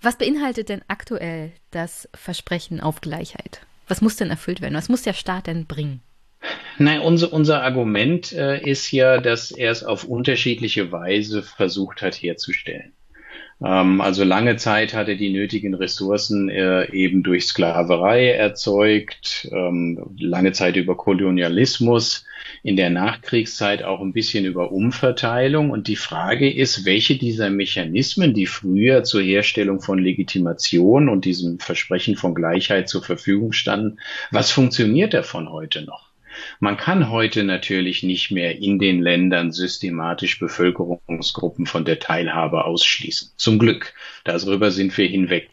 Was 0.00 0.18
beinhaltet 0.18 0.68
denn 0.68 0.82
aktuell 0.88 1.52
das 1.70 2.08
Versprechen 2.14 2.80
auf 2.80 3.00
Gleichheit? 3.00 3.60
Was 3.88 4.00
muss 4.00 4.16
denn 4.16 4.30
erfüllt 4.30 4.60
werden? 4.60 4.74
Was 4.74 4.88
muss 4.88 5.02
der 5.02 5.12
Staat 5.12 5.46
denn 5.46 5.66
bringen? 5.66 6.02
Nein, 6.78 7.00
unser, 7.00 7.32
unser 7.32 7.62
Argument 7.62 8.32
äh, 8.32 8.60
ist 8.60 8.90
ja, 8.90 9.18
dass 9.18 9.50
er 9.50 9.70
es 9.70 9.84
auf 9.84 10.04
unterschiedliche 10.04 10.90
Weise 10.90 11.42
versucht 11.42 12.02
hat 12.02 12.14
herzustellen. 12.14 12.92
Ähm, 13.62 14.00
also 14.00 14.24
lange 14.24 14.56
Zeit 14.56 14.94
hat 14.94 15.08
er 15.08 15.14
die 15.14 15.32
nötigen 15.32 15.74
Ressourcen 15.74 16.48
äh, 16.48 16.90
eben 16.92 17.22
durch 17.22 17.46
Sklaverei 17.46 18.30
erzeugt, 18.30 19.48
ähm, 19.52 20.14
lange 20.18 20.52
Zeit 20.52 20.76
über 20.76 20.96
Kolonialismus, 20.96 22.24
in 22.62 22.76
der 22.76 22.90
Nachkriegszeit 22.90 23.82
auch 23.82 24.00
ein 24.00 24.12
bisschen 24.12 24.44
über 24.44 24.72
Umverteilung. 24.72 25.70
Und 25.70 25.86
die 25.86 25.96
Frage 25.96 26.52
ist, 26.52 26.84
welche 26.84 27.16
dieser 27.16 27.50
Mechanismen, 27.50 28.34
die 28.34 28.46
früher 28.46 29.04
zur 29.04 29.22
Herstellung 29.22 29.80
von 29.80 29.98
Legitimation 29.98 31.08
und 31.08 31.24
diesem 31.24 31.58
Versprechen 31.60 32.16
von 32.16 32.34
Gleichheit 32.34 32.88
zur 32.88 33.02
Verfügung 33.02 33.52
standen, 33.52 33.98
was 34.30 34.50
funktioniert 34.50 35.14
davon 35.14 35.50
heute 35.50 35.82
noch? 35.82 36.03
Man 36.60 36.76
kann 36.76 37.10
heute 37.10 37.44
natürlich 37.44 38.02
nicht 38.02 38.30
mehr 38.30 38.58
in 38.58 38.78
den 38.78 39.00
Ländern 39.00 39.52
systematisch 39.52 40.38
Bevölkerungsgruppen 40.38 41.66
von 41.66 41.84
der 41.84 41.98
Teilhabe 41.98 42.64
ausschließen. 42.64 43.32
Zum 43.36 43.58
Glück. 43.58 43.94
Darüber 44.24 44.70
sind 44.70 44.96
wir 44.96 45.06
hinweg. 45.06 45.50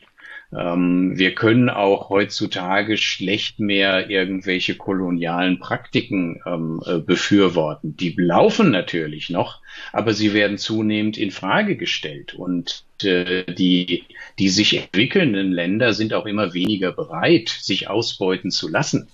Ähm, 0.53 1.18
wir 1.18 1.34
können 1.34 1.70
auch 1.70 2.10
heutzutage 2.10 2.98
schlecht 2.98 3.60
mehr 3.60 4.10
irgendwelche 4.10 4.76
kolonialen 4.76 5.60
Praktiken 5.60 6.41
ähm, 6.45 6.82
äh, 6.86 6.99
befürworten. 6.99 7.95
Die 7.95 8.14
laufen 8.18 8.72
natürlich 8.72 9.30
noch, 9.30 9.62
aber 9.94 10.14
sie 10.14 10.34
werden 10.34 10.58
zunehmend 10.58 11.18
in 11.18 11.32
Frage 11.32 11.78
gestellt 11.78 12.34
und 12.34 12.84
die, 13.03 14.03
die 14.40 14.49
sich 14.49 14.78
entwickelnden 14.78 15.52
Länder 15.52 15.94
sind 15.94 16.14
auch 16.14 16.26
immer 16.26 16.53
weniger 16.53 16.91
bereit, 16.91 17.49
sich 17.49 17.90
ausbeuten 17.90 18.52
zu 18.52 18.68
lassen. 18.68 19.10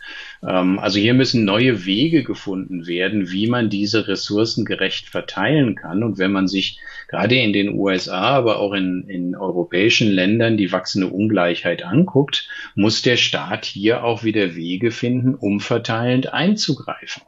Ähm, 0.46 0.80
also 0.80 1.00
hier 1.00 1.14
müssen 1.14 1.46
neue 1.46 1.86
Wege 1.86 2.24
gefunden 2.24 2.88
werden, 2.88 3.32
wie 3.32 3.48
man 3.48 3.70
diese 3.70 4.08
Ressourcen 4.08 4.66
gerecht 4.66 5.10
verteilen 5.10 5.76
kann. 5.76 6.04
Und 6.04 6.18
wenn 6.18 6.32
man 6.32 6.48
sich 6.48 6.80
gerade 7.08 7.36
in 7.36 7.54
den 7.54 7.78
USA, 7.78 8.22
aber 8.22 8.60
auch 8.60 8.74
in, 8.74 9.08
in 9.08 9.36
europäischen 9.36 10.12
Ländern 10.12 10.58
die 10.58 10.72
wachsende 10.72 11.08
Ungleichheit 11.08 11.84
anguckt, 11.84 12.48
muss 12.76 13.02
der 13.02 13.18
Staat 13.18 13.66
hier 13.66 14.04
auch 14.04 14.24
wieder 14.24 14.56
Wege 14.56 14.92
finden, 14.92 15.36
umverteilend 15.36 16.34
einzugreifen. 16.34 17.24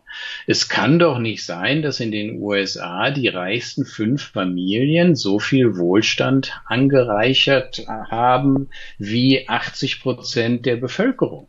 Es 0.47 0.69
kann 0.69 0.99
doch 0.99 1.19
nicht 1.19 1.43
sein, 1.43 1.81
dass 1.81 1.99
in 1.99 2.11
den 2.11 2.41
USA 2.41 3.11
die 3.11 3.27
reichsten 3.27 3.85
fünf 3.85 4.31
Familien 4.31 5.15
so 5.15 5.39
viel 5.39 5.77
Wohlstand 5.77 6.61
angereichert 6.65 7.85
haben 7.87 8.69
wie 8.97 9.47
80 9.47 10.01
Prozent 10.01 10.65
der 10.65 10.77
Bevölkerung. 10.77 11.48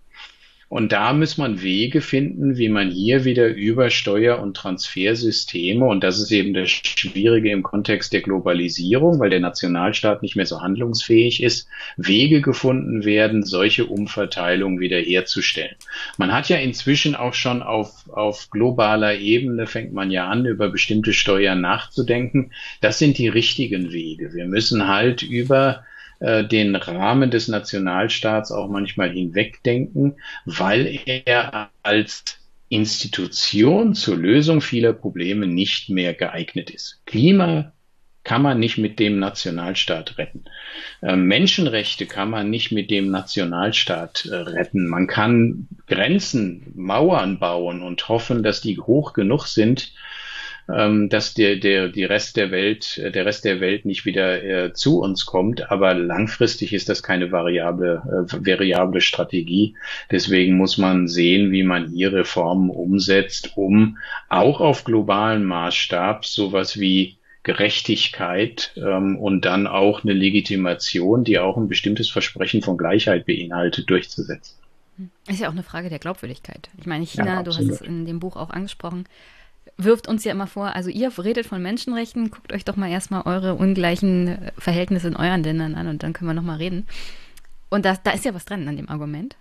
Und 0.71 0.93
da 0.93 1.13
muss 1.13 1.37
man 1.37 1.63
Wege 1.63 2.01
finden, 2.01 2.57
wie 2.57 2.69
man 2.69 2.93
hier 2.93 3.25
wieder 3.25 3.49
über 3.49 3.91
Steuer- 3.91 4.39
und 4.39 4.57
Transfersysteme, 4.57 5.85
und 5.85 6.05
das 6.05 6.21
ist 6.21 6.31
eben 6.31 6.55
das 6.55 6.71
Schwierige 6.71 7.51
im 7.51 7.65
Kontext 7.65 8.13
der 8.13 8.21
Globalisierung, 8.21 9.19
weil 9.19 9.31
der 9.31 9.41
Nationalstaat 9.41 10.23
nicht 10.23 10.37
mehr 10.37 10.47
so 10.47 10.61
handlungsfähig 10.61 11.43
ist, 11.43 11.67
Wege 11.97 12.41
gefunden 12.41 13.05
werden, 13.05 13.43
solche 13.43 13.87
Umverteilungen 13.87 14.79
wiederherzustellen. 14.79 15.75
Man 16.19 16.33
hat 16.33 16.49
ja 16.49 16.59
inzwischen 16.59 17.17
auch 17.17 17.35
schon 17.35 17.65
auf, 17.65 18.09
auf 18.09 18.49
globaler 18.51 19.19
Ebene, 19.19 19.67
fängt 19.67 19.93
man 19.93 20.13
ja 20.13 20.29
an, 20.29 20.47
über 20.47 20.69
bestimmte 20.69 21.13
Steuern 21.13 21.61
nachzudenken. 21.61 22.53
Das 22.81 23.01
sind 23.01 23.19
die 23.19 23.29
richtigen 23.29 23.91
Wege. 23.91 24.35
Wir 24.35 24.47
müssen 24.47 24.87
halt 24.87 25.23
über 25.25 25.83
äh, 26.21 26.45
den 26.45 26.77
Rahmen 26.77 27.31
des 27.31 27.49
Nationalstaats 27.49 28.53
auch 28.53 28.69
manchmal 28.69 29.11
hinwegdenken, 29.11 30.17
weil 30.45 31.01
er 31.05 31.71
als 31.83 32.25
Institution 32.69 33.95
zur 33.95 34.17
Lösung 34.17 34.61
vieler 34.61 34.93
Probleme 34.93 35.47
nicht 35.47 35.91
mehr 35.91 36.15
geeignet 36.15 36.71
ist. 36.71 37.01
Klima 37.05 37.73
kann 38.23 38.43
man 38.43 38.61
nicht 38.61 38.79
mit 38.79 38.99
dem 38.99 39.19
Nationalstaat 39.19 40.19
retten. 40.19 40.45
Äh, 41.03 41.17
Menschenrechte 41.17 42.07
kann 42.07 42.31
man 42.31 42.51
nicht 42.51 42.71
mit 42.71 42.91
dem 42.91 43.11
Nationalstaat 43.11 44.27
äh, 44.27 44.35
retten. 44.35 44.89
Man 44.89 45.07
kann 45.07 45.69
Grenzen, 45.87 46.73
Mauern 46.77 47.39
bauen 47.39 47.83
und 47.83 48.09
hoffen, 48.09 48.43
dass 48.43 48.61
die 48.61 48.79
hoch 48.79 49.15
genug 49.15 49.47
sind, 49.47 49.93
ähm, 50.77 51.09
dass 51.09 51.35
der, 51.35 51.57
der, 51.57 51.89
die 51.89 52.05
Rest 52.05 52.37
der 52.37 52.51
Welt, 52.51 52.99
äh, 52.99 53.11
der 53.11 53.27
Rest 53.27 53.45
der 53.45 53.61
Welt 53.61 53.85
nicht 53.85 54.05
wieder 54.05 54.43
äh, 54.43 54.73
zu 54.73 55.01
uns 55.01 55.27
kommt. 55.27 55.71
Aber 55.71 55.95
langfristig 55.95 56.73
ist 56.73 56.89
das 56.89 57.03
keine 57.03 57.33
variable, 57.33 58.03
äh, 58.07 58.47
variable 58.47 59.01
Strategie. 59.01 59.77
Deswegen 60.11 60.57
muss 60.57 60.79
man 60.79 61.09
sehen, 61.09 61.53
wie 61.53 61.63
man 61.63 61.91
hier 61.91 62.13
Reformen 62.13 62.71
umsetzt, 62.71 63.57
um 63.57 63.99
auch 64.29 64.61
auf 64.61 64.85
globalen 64.85 65.45
Maßstab 65.45 66.25
sowas 66.25 66.79
wie 66.79 67.19
Gerechtigkeit 67.43 68.73
ähm, 68.77 69.17
und 69.17 69.45
dann 69.45 69.67
auch 69.67 70.05
eine 70.05 70.13
Legitimation, 70.13 71.25
die 71.25 71.39
auch 71.39 71.57
ein 71.57 71.69
bestimmtes 71.69 72.11
Versprechen 72.11 72.61
von 72.63 72.77
Gleichheit 72.77 73.25
beinhaltet, 73.25 73.89
durchzusetzen. 73.89 74.57
Ist 75.27 75.41
ja 75.41 75.49
auch 75.49 75.53
eine 75.53 75.63
Frage 75.63 75.89
der 75.89 75.99
Glaubwürdigkeit. 75.99 76.69
Ich 76.77 76.85
meine, 76.87 77.07
China, 77.07 77.37
ja, 77.37 77.43
du 77.43 77.51
hast 77.51 77.61
es 77.61 77.81
in 77.81 78.05
dem 78.05 78.21
Buch 78.21 78.37
auch 78.37 78.51
angesprochen, 78.51 79.07
wirft 79.85 80.09
uns 80.09 80.25
ja 80.25 80.33
immer 80.33 80.47
vor, 80.47 80.75
also 80.75 80.91
ihr 80.91 81.13
redet 81.19 81.47
von 81.47 81.63
Menschenrechten, 81.63 82.31
guckt 82.31 82.53
euch 82.53 82.65
doch 82.65 82.77
mal 82.77 82.91
erstmal 82.91 83.23
eure 83.23 83.55
ungleichen 83.55 84.51
Verhältnisse 84.59 85.09
in 85.09 85.17
euren 85.17 85.43
Ländern 85.43 85.75
an 85.75 85.89
und 85.89 86.03
dann 86.03 86.13
können 86.13 86.31
wir 86.31 86.35
nochmal 86.35 86.59
reden. 86.59 86.87
Und 87.69 87.85
das, 87.85 88.03
da 88.03 88.11
ist 88.11 88.25
ja 88.25 88.35
was 88.35 88.45
dran 88.45 88.67
an 88.69 88.77
dem 88.77 88.89
Argument. 88.89 89.37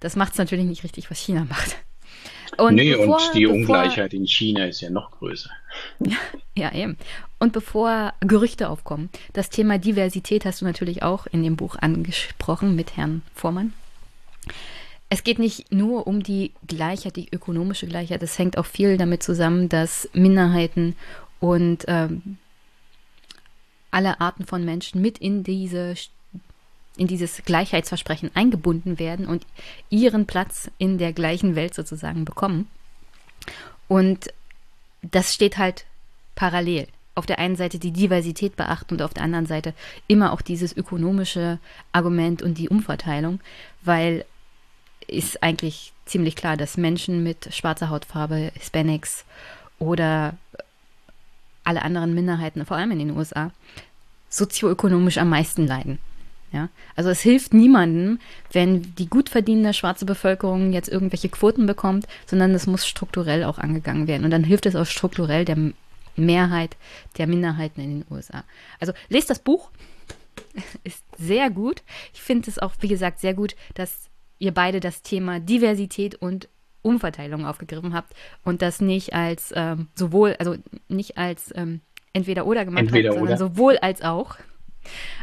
Das 0.00 0.16
macht 0.16 0.32
es 0.32 0.38
natürlich 0.38 0.66
nicht 0.66 0.84
richtig, 0.84 1.10
was 1.10 1.18
China 1.18 1.46
macht. 1.48 1.76
Und 2.56 2.74
nee, 2.76 2.94
bevor, 2.94 3.16
und 3.16 3.34
die 3.34 3.46
bevor, 3.46 3.56
Ungleichheit 3.56 4.14
in 4.14 4.26
China 4.26 4.66
ist 4.66 4.80
ja 4.80 4.90
noch 4.90 5.10
größer. 5.12 5.50
ja, 6.54 6.72
eben. 6.72 6.96
Und 7.38 7.52
bevor 7.52 8.12
Gerüchte 8.20 8.68
aufkommen, 8.68 9.10
das 9.32 9.50
Thema 9.50 9.78
Diversität 9.78 10.44
hast 10.44 10.60
du 10.60 10.64
natürlich 10.64 11.02
auch 11.02 11.26
in 11.26 11.42
dem 11.42 11.56
Buch 11.56 11.76
angesprochen 11.80 12.76
mit 12.76 12.96
Herrn 12.96 13.22
Vormann. 13.34 13.72
Es 15.14 15.22
geht 15.22 15.38
nicht 15.38 15.70
nur 15.70 16.08
um 16.08 16.24
die 16.24 16.50
Gleichheit, 16.66 17.14
die 17.14 17.28
ökonomische 17.30 17.86
Gleichheit. 17.86 18.20
Es 18.24 18.36
hängt 18.36 18.58
auch 18.58 18.66
viel 18.66 18.96
damit 18.96 19.22
zusammen, 19.22 19.68
dass 19.68 20.10
Minderheiten 20.12 20.96
und 21.38 21.84
ähm, 21.86 22.38
alle 23.92 24.20
Arten 24.20 24.44
von 24.44 24.64
Menschen 24.64 25.00
mit 25.00 25.18
in 25.18 25.44
diese 25.44 25.94
in 26.96 27.06
dieses 27.06 27.44
Gleichheitsversprechen 27.44 28.32
eingebunden 28.34 28.98
werden 28.98 29.26
und 29.26 29.46
ihren 29.88 30.26
Platz 30.26 30.68
in 30.78 30.98
der 30.98 31.12
gleichen 31.12 31.54
Welt 31.54 31.74
sozusagen 31.74 32.24
bekommen. 32.24 32.66
Und 33.86 34.32
das 35.00 35.32
steht 35.32 35.58
halt 35.58 35.86
parallel. 36.34 36.88
Auf 37.14 37.26
der 37.26 37.38
einen 37.38 37.54
Seite 37.54 37.78
die 37.78 37.92
Diversität 37.92 38.56
beachten 38.56 38.94
und 38.94 39.02
auf 39.02 39.14
der 39.14 39.22
anderen 39.22 39.46
Seite 39.46 39.74
immer 40.08 40.32
auch 40.32 40.42
dieses 40.42 40.76
ökonomische 40.76 41.60
Argument 41.92 42.42
und 42.42 42.58
die 42.58 42.68
Umverteilung, 42.68 43.38
weil 43.84 44.24
ist 45.06 45.42
eigentlich 45.42 45.92
ziemlich 46.06 46.36
klar, 46.36 46.56
dass 46.56 46.76
Menschen 46.76 47.22
mit 47.22 47.54
schwarzer 47.54 47.90
Hautfarbe, 47.90 48.52
Hispanics 48.54 49.24
oder 49.78 50.34
alle 51.64 51.82
anderen 51.82 52.14
Minderheiten, 52.14 52.64
vor 52.66 52.76
allem 52.76 52.90
in 52.90 52.98
den 52.98 53.16
USA, 53.16 53.50
sozioökonomisch 54.28 55.18
am 55.18 55.30
meisten 55.30 55.66
leiden. 55.66 55.98
Ja? 56.52 56.68
Also 56.94 57.10
es 57.10 57.20
hilft 57.20 57.54
niemandem, 57.54 58.20
wenn 58.52 58.94
die 58.96 59.08
gut 59.08 59.28
verdienende 59.28 59.74
schwarze 59.74 60.04
Bevölkerung 60.04 60.72
jetzt 60.72 60.88
irgendwelche 60.88 61.28
Quoten 61.28 61.66
bekommt, 61.66 62.06
sondern 62.26 62.52
es 62.52 62.66
muss 62.66 62.86
strukturell 62.86 63.44
auch 63.44 63.58
angegangen 63.58 64.06
werden. 64.06 64.24
Und 64.24 64.30
dann 64.30 64.44
hilft 64.44 64.66
es 64.66 64.76
auch 64.76 64.86
strukturell 64.86 65.44
der 65.44 65.58
Mehrheit 66.16 66.76
der 67.18 67.26
Minderheiten 67.26 67.80
in 67.80 68.00
den 68.00 68.06
USA. 68.10 68.44
Also 68.78 68.92
lest 69.08 69.30
das 69.30 69.38
Buch, 69.38 69.70
ist 70.84 71.02
sehr 71.18 71.50
gut. 71.50 71.82
Ich 72.12 72.22
finde 72.22 72.50
es 72.50 72.58
auch, 72.58 72.72
wie 72.80 72.88
gesagt, 72.88 73.20
sehr 73.20 73.34
gut, 73.34 73.56
dass 73.74 74.08
ihr 74.44 74.52
beide 74.52 74.80
das 74.80 75.02
Thema 75.02 75.40
Diversität 75.40 76.14
und 76.14 76.48
Umverteilung 76.82 77.46
aufgegriffen 77.46 77.94
habt 77.94 78.14
und 78.44 78.60
das 78.60 78.80
nicht 78.80 79.14
als 79.14 79.52
ähm, 79.56 79.88
sowohl, 79.94 80.36
also 80.38 80.56
nicht 80.88 81.16
als 81.16 81.52
ähm, 81.56 81.80
entweder 82.12 82.46
oder 82.46 82.64
gemacht 82.64 82.82
entweder 82.82 83.10
habt, 83.10 83.18
sondern 83.18 83.38
oder. 83.38 83.48
sowohl 83.48 83.78
als 83.78 84.02
auch. 84.02 84.36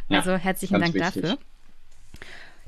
Also 0.10 0.32
ja, 0.32 0.38
herzlichen 0.38 0.80
Dank 0.82 0.96
wichtig. 0.96 1.22
dafür. 1.22 1.38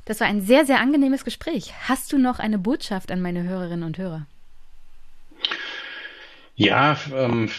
Das 0.04 0.20
war 0.20 0.28
ein 0.28 0.42
sehr, 0.42 0.64
sehr 0.64 0.80
angenehmes 0.80 1.24
Gespräch. 1.24 1.72
Hast 1.88 2.12
du 2.12 2.18
noch 2.18 2.38
eine 2.38 2.58
Botschaft 2.58 3.10
an 3.10 3.20
meine 3.20 3.42
Hörerinnen 3.42 3.84
und 3.84 3.98
Hörer? 3.98 4.26
Ja, 6.54 6.96
ähm, 7.12 7.50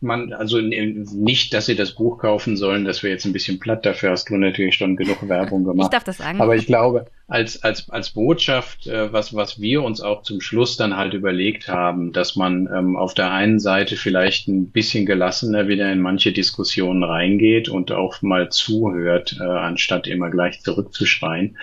man, 0.00 0.32
also 0.32 0.58
nicht, 0.58 1.54
dass 1.54 1.66
sie 1.66 1.76
das 1.76 1.92
Buch 1.92 2.18
kaufen 2.18 2.56
sollen, 2.56 2.84
das 2.84 3.02
wäre 3.02 3.12
jetzt 3.12 3.24
ein 3.24 3.32
bisschen 3.32 3.60
platt, 3.60 3.86
dafür 3.86 4.10
hast 4.10 4.28
du 4.28 4.36
natürlich 4.36 4.74
schon 4.74 4.96
genug 4.96 5.28
Werbung 5.28 5.64
gemacht. 5.64 5.86
Ich 5.86 5.90
darf 5.90 6.04
das 6.04 6.18
sagen. 6.18 6.40
Aber 6.40 6.56
ich 6.56 6.66
glaube, 6.66 7.06
als, 7.28 7.64
als, 7.64 7.90
als 7.90 8.10
Botschaft, 8.10 8.86
äh, 8.86 9.12
was, 9.12 9.34
was 9.34 9.60
wir 9.60 9.82
uns 9.82 10.00
auch 10.00 10.22
zum 10.22 10.40
Schluss 10.40 10.76
dann 10.76 10.96
halt 10.96 11.12
überlegt 11.12 11.66
haben, 11.66 12.12
dass 12.12 12.36
man 12.36 12.68
ähm, 12.72 12.96
auf 12.96 13.14
der 13.14 13.32
einen 13.32 13.58
Seite 13.58 13.96
vielleicht 13.96 14.46
ein 14.46 14.70
bisschen 14.70 15.06
gelassener 15.06 15.66
wieder 15.66 15.90
in 15.90 16.00
manche 16.00 16.32
Diskussionen 16.32 17.02
reingeht 17.02 17.68
und 17.68 17.90
auch 17.90 18.22
mal 18.22 18.50
zuhört, 18.50 19.38
äh, 19.40 19.44
anstatt 19.44 20.06
immer 20.06 20.30
gleich 20.30 20.60
zurückzuschreien. 20.60 21.58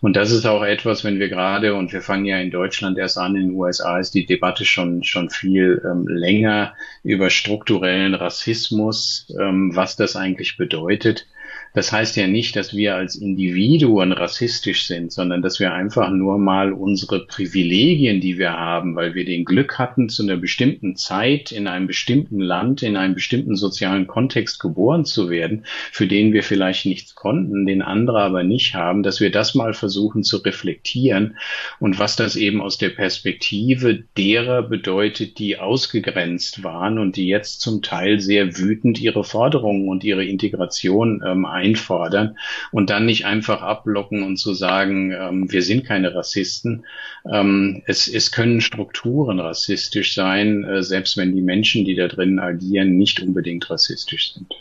Und 0.00 0.14
das 0.14 0.30
ist 0.30 0.46
auch 0.46 0.62
etwas, 0.62 1.02
wenn 1.02 1.18
wir 1.18 1.28
gerade, 1.28 1.74
und 1.74 1.92
wir 1.92 2.00
fangen 2.00 2.24
ja 2.24 2.38
in 2.38 2.52
Deutschland 2.52 2.96
erst 2.96 3.18
an, 3.18 3.34
in 3.34 3.48
den 3.48 3.56
USA 3.56 3.98
ist 3.98 4.14
die 4.14 4.26
Debatte 4.26 4.64
schon, 4.64 5.02
schon 5.02 5.30
viel 5.30 5.82
ähm, 5.84 6.06
länger 6.06 6.74
über 7.02 7.30
strukturellen 7.30 8.14
Rassismus, 8.14 9.26
ähm, 9.36 9.74
was 9.74 9.96
das 9.96 10.14
eigentlich 10.14 10.56
bedeutet. 10.56 11.26
Das 11.74 11.92
heißt 11.92 12.16
ja 12.16 12.26
nicht, 12.26 12.56
dass 12.56 12.74
wir 12.74 12.96
als 12.96 13.16
Individuen 13.16 14.12
rassistisch 14.12 14.86
sind, 14.86 15.12
sondern 15.12 15.42
dass 15.42 15.60
wir 15.60 15.72
einfach 15.72 16.10
nur 16.10 16.38
mal 16.38 16.72
unsere 16.72 17.26
Privilegien, 17.26 18.20
die 18.20 18.38
wir 18.38 18.52
haben, 18.52 18.96
weil 18.96 19.14
wir 19.14 19.24
den 19.24 19.44
Glück 19.44 19.78
hatten, 19.78 20.08
zu 20.08 20.22
einer 20.22 20.36
bestimmten 20.36 20.96
Zeit 20.96 21.52
in 21.52 21.66
einem 21.66 21.86
bestimmten 21.86 22.40
Land, 22.40 22.82
in 22.82 22.96
einem 22.96 23.14
bestimmten 23.14 23.54
sozialen 23.54 24.06
Kontext 24.06 24.60
geboren 24.60 25.04
zu 25.04 25.30
werden, 25.30 25.64
für 25.92 26.06
den 26.06 26.32
wir 26.32 26.42
vielleicht 26.42 26.86
nichts 26.86 27.14
konnten, 27.14 27.66
den 27.66 27.82
andere 27.82 28.20
aber 28.20 28.42
nicht 28.42 28.74
haben, 28.74 29.02
dass 29.02 29.20
wir 29.20 29.30
das 29.30 29.54
mal 29.54 29.74
versuchen 29.74 30.22
zu 30.22 30.38
reflektieren 30.38 31.36
und 31.80 31.98
was 31.98 32.16
das 32.16 32.36
eben 32.36 32.60
aus 32.60 32.78
der 32.78 32.90
Perspektive 32.90 34.04
derer 34.16 34.62
bedeutet, 34.62 35.38
die 35.38 35.58
ausgegrenzt 35.58 36.64
waren 36.64 36.98
und 36.98 37.16
die 37.16 37.28
jetzt 37.28 37.60
zum 37.60 37.82
Teil 37.82 38.20
sehr 38.20 38.56
wütend 38.56 39.00
ihre 39.00 39.24
Forderungen 39.24 39.88
und 39.88 40.04
ihre 40.04 40.24
Integration 40.24 41.22
ähm, 41.24 41.44
einfordern 41.58 42.38
und 42.70 42.90
dann 42.90 43.06
nicht 43.06 43.26
einfach 43.26 43.62
abblocken 43.62 44.22
und 44.22 44.36
zu 44.38 44.54
sagen, 44.54 45.12
ähm, 45.12 45.52
wir 45.52 45.62
sind 45.62 45.84
keine 45.84 46.14
Rassisten. 46.14 46.84
Ähm, 47.30 47.82
es, 47.86 48.08
es 48.08 48.32
können 48.32 48.60
Strukturen 48.60 49.40
rassistisch 49.40 50.14
sein, 50.14 50.64
äh, 50.64 50.82
selbst 50.82 51.16
wenn 51.16 51.34
die 51.34 51.42
Menschen, 51.42 51.84
die 51.84 51.94
da 51.94 52.08
drin 52.08 52.38
agieren, 52.38 52.96
nicht 52.96 53.20
unbedingt 53.20 53.68
rassistisch 53.68 54.34
sind. 54.34 54.54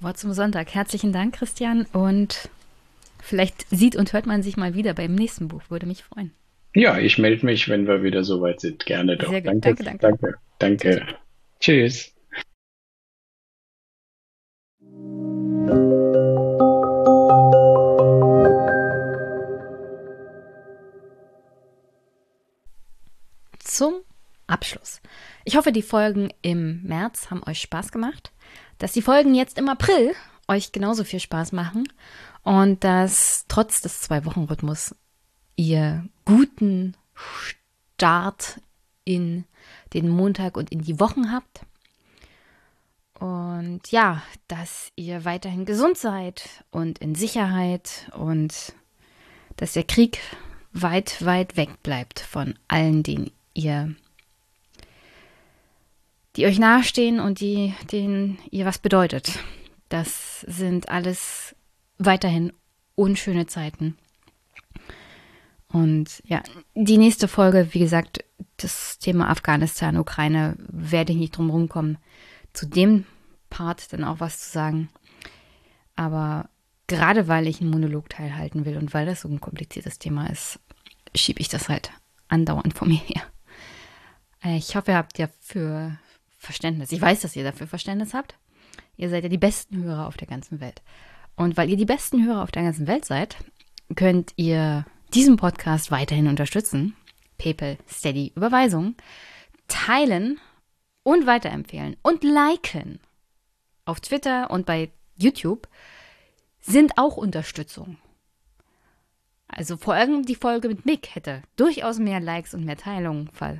Wort 0.00 0.18
zum 0.18 0.32
Sonntag. 0.32 0.74
Herzlichen 0.74 1.12
Dank, 1.12 1.34
Christian. 1.34 1.86
Und 1.92 2.48
vielleicht 3.20 3.66
sieht 3.70 3.96
und 3.96 4.12
hört 4.12 4.26
man 4.26 4.42
sich 4.42 4.56
mal 4.56 4.74
wieder 4.74 4.94
beim 4.94 5.14
nächsten 5.14 5.48
Buch. 5.48 5.62
Würde 5.68 5.86
mich 5.86 6.04
freuen. 6.04 6.32
Ja, 6.74 6.98
ich 6.98 7.18
melde 7.18 7.44
mich, 7.46 7.68
wenn 7.68 7.86
wir 7.86 8.02
wieder 8.02 8.22
soweit 8.24 8.60
sind. 8.60 8.86
Gerne 8.86 9.16
doch. 9.16 9.30
Sehr 9.30 9.42
gut. 9.42 9.64
Danke, 9.64 9.82
danke. 9.82 9.98
Danke. 10.00 10.34
danke. 10.58 10.86
danke. 10.86 11.14
Tschüss. 11.60 12.04
Zum 12.04 12.17
Ich 25.48 25.56
hoffe, 25.56 25.72
die 25.72 25.80
Folgen 25.80 26.28
im 26.42 26.82
März 26.82 27.30
haben 27.30 27.42
euch 27.42 27.62
Spaß 27.62 27.90
gemacht, 27.90 28.32
dass 28.76 28.92
die 28.92 29.00
Folgen 29.00 29.34
jetzt 29.34 29.56
im 29.56 29.70
April 29.70 30.14
euch 30.46 30.72
genauso 30.72 31.04
viel 31.04 31.20
Spaß 31.20 31.52
machen. 31.52 31.88
Und 32.42 32.84
dass 32.84 33.46
trotz 33.48 33.80
des 33.80 34.02
Zwei-Wochen-Rhythmus 34.02 34.94
ihr 35.56 36.06
guten 36.26 36.98
Start 37.96 38.60
in 39.04 39.46
den 39.94 40.10
Montag 40.10 40.58
und 40.58 40.70
in 40.70 40.82
die 40.82 41.00
Wochen 41.00 41.32
habt. 41.32 41.60
Und 43.18 43.90
ja, 43.90 44.22
dass 44.48 44.92
ihr 44.96 45.24
weiterhin 45.24 45.64
gesund 45.64 45.96
seid 45.96 46.62
und 46.70 46.98
in 46.98 47.14
Sicherheit 47.14 48.10
und 48.14 48.74
dass 49.56 49.72
der 49.72 49.84
Krieg 49.84 50.18
weit, 50.74 51.24
weit 51.24 51.56
weg 51.56 51.82
bleibt 51.82 52.20
von 52.20 52.52
allen, 52.68 53.02
denen 53.02 53.30
ihr, 53.54 53.94
die 56.38 56.46
euch 56.46 56.60
nahestehen 56.60 57.18
und 57.18 57.40
die, 57.40 57.74
denen 57.90 58.38
ihr 58.52 58.64
was 58.64 58.78
bedeutet. 58.78 59.40
Das 59.88 60.42
sind 60.42 60.88
alles 60.88 61.56
weiterhin 61.98 62.52
unschöne 62.94 63.46
Zeiten. 63.46 63.98
Und 65.66 66.22
ja, 66.24 66.42
die 66.76 66.96
nächste 66.96 67.26
Folge, 67.26 67.68
wie 67.72 67.80
gesagt, 67.80 68.24
das 68.56 68.98
Thema 68.98 69.30
Afghanistan, 69.30 69.96
Ukraine, 69.96 70.56
werde 70.68 71.12
ich 71.12 71.18
nicht 71.18 71.36
drum 71.36 71.50
rumkommen 71.50 71.98
zu 72.52 72.66
dem 72.66 73.04
Part 73.50 73.92
dann 73.92 74.04
auch 74.04 74.20
was 74.20 74.38
zu 74.38 74.50
sagen. 74.50 74.90
Aber 75.96 76.48
gerade 76.86 77.26
weil 77.26 77.48
ich 77.48 77.60
einen 77.60 77.70
Monolog 77.70 78.08
teilhalten 78.10 78.64
will 78.64 78.76
und 78.76 78.94
weil 78.94 79.06
das 79.06 79.22
so 79.22 79.28
ein 79.28 79.40
kompliziertes 79.40 79.98
Thema 79.98 80.30
ist, 80.30 80.60
schiebe 81.16 81.40
ich 81.40 81.48
das 81.48 81.68
halt 81.68 81.90
andauernd 82.28 82.74
vor 82.74 82.86
mir 82.86 83.00
her. 83.00 83.22
Äh, 84.44 84.56
ich 84.56 84.76
hoffe, 84.76 84.92
ihr 84.92 84.96
habt 84.96 85.18
ja 85.18 85.28
für 85.40 85.98
Verständnis. 86.38 86.92
Ich 86.92 87.00
weiß, 87.00 87.20
dass 87.20 87.36
ihr 87.36 87.44
dafür 87.44 87.66
Verständnis 87.66 88.14
habt. 88.14 88.38
Ihr 88.96 89.10
seid 89.10 89.24
ja 89.24 89.28
die 89.28 89.38
besten 89.38 89.82
Hörer 89.82 90.06
auf 90.06 90.16
der 90.16 90.28
ganzen 90.28 90.60
Welt. 90.60 90.82
Und 91.36 91.56
weil 91.56 91.68
ihr 91.68 91.76
die 91.76 91.84
besten 91.84 92.24
Hörer 92.24 92.42
auf 92.42 92.50
der 92.50 92.62
ganzen 92.62 92.86
Welt 92.86 93.04
seid, 93.04 93.36
könnt 93.94 94.32
ihr 94.36 94.86
diesen 95.14 95.36
Podcast 95.36 95.90
weiterhin 95.90 96.28
unterstützen. 96.28 96.96
PayPal, 97.38 97.78
Steady, 97.88 98.32
Überweisung, 98.34 98.96
teilen 99.68 100.40
und 101.02 101.26
weiterempfehlen 101.26 101.96
und 102.02 102.24
liken 102.24 103.00
auf 103.84 104.00
Twitter 104.00 104.50
und 104.50 104.66
bei 104.66 104.90
YouTube 105.16 105.68
sind 106.60 106.98
auch 106.98 107.16
Unterstützung. 107.16 107.98
Also 109.46 109.76
vor 109.76 109.94
allem 109.94 110.24
die 110.24 110.34
Folge 110.34 110.68
mit 110.68 110.84
Mick 110.84 111.14
hätte 111.14 111.42
durchaus 111.56 111.98
mehr 111.98 112.20
Likes 112.20 112.54
und 112.54 112.64
mehr 112.64 112.76
Teilungen 112.76 113.28
ver 113.32 113.58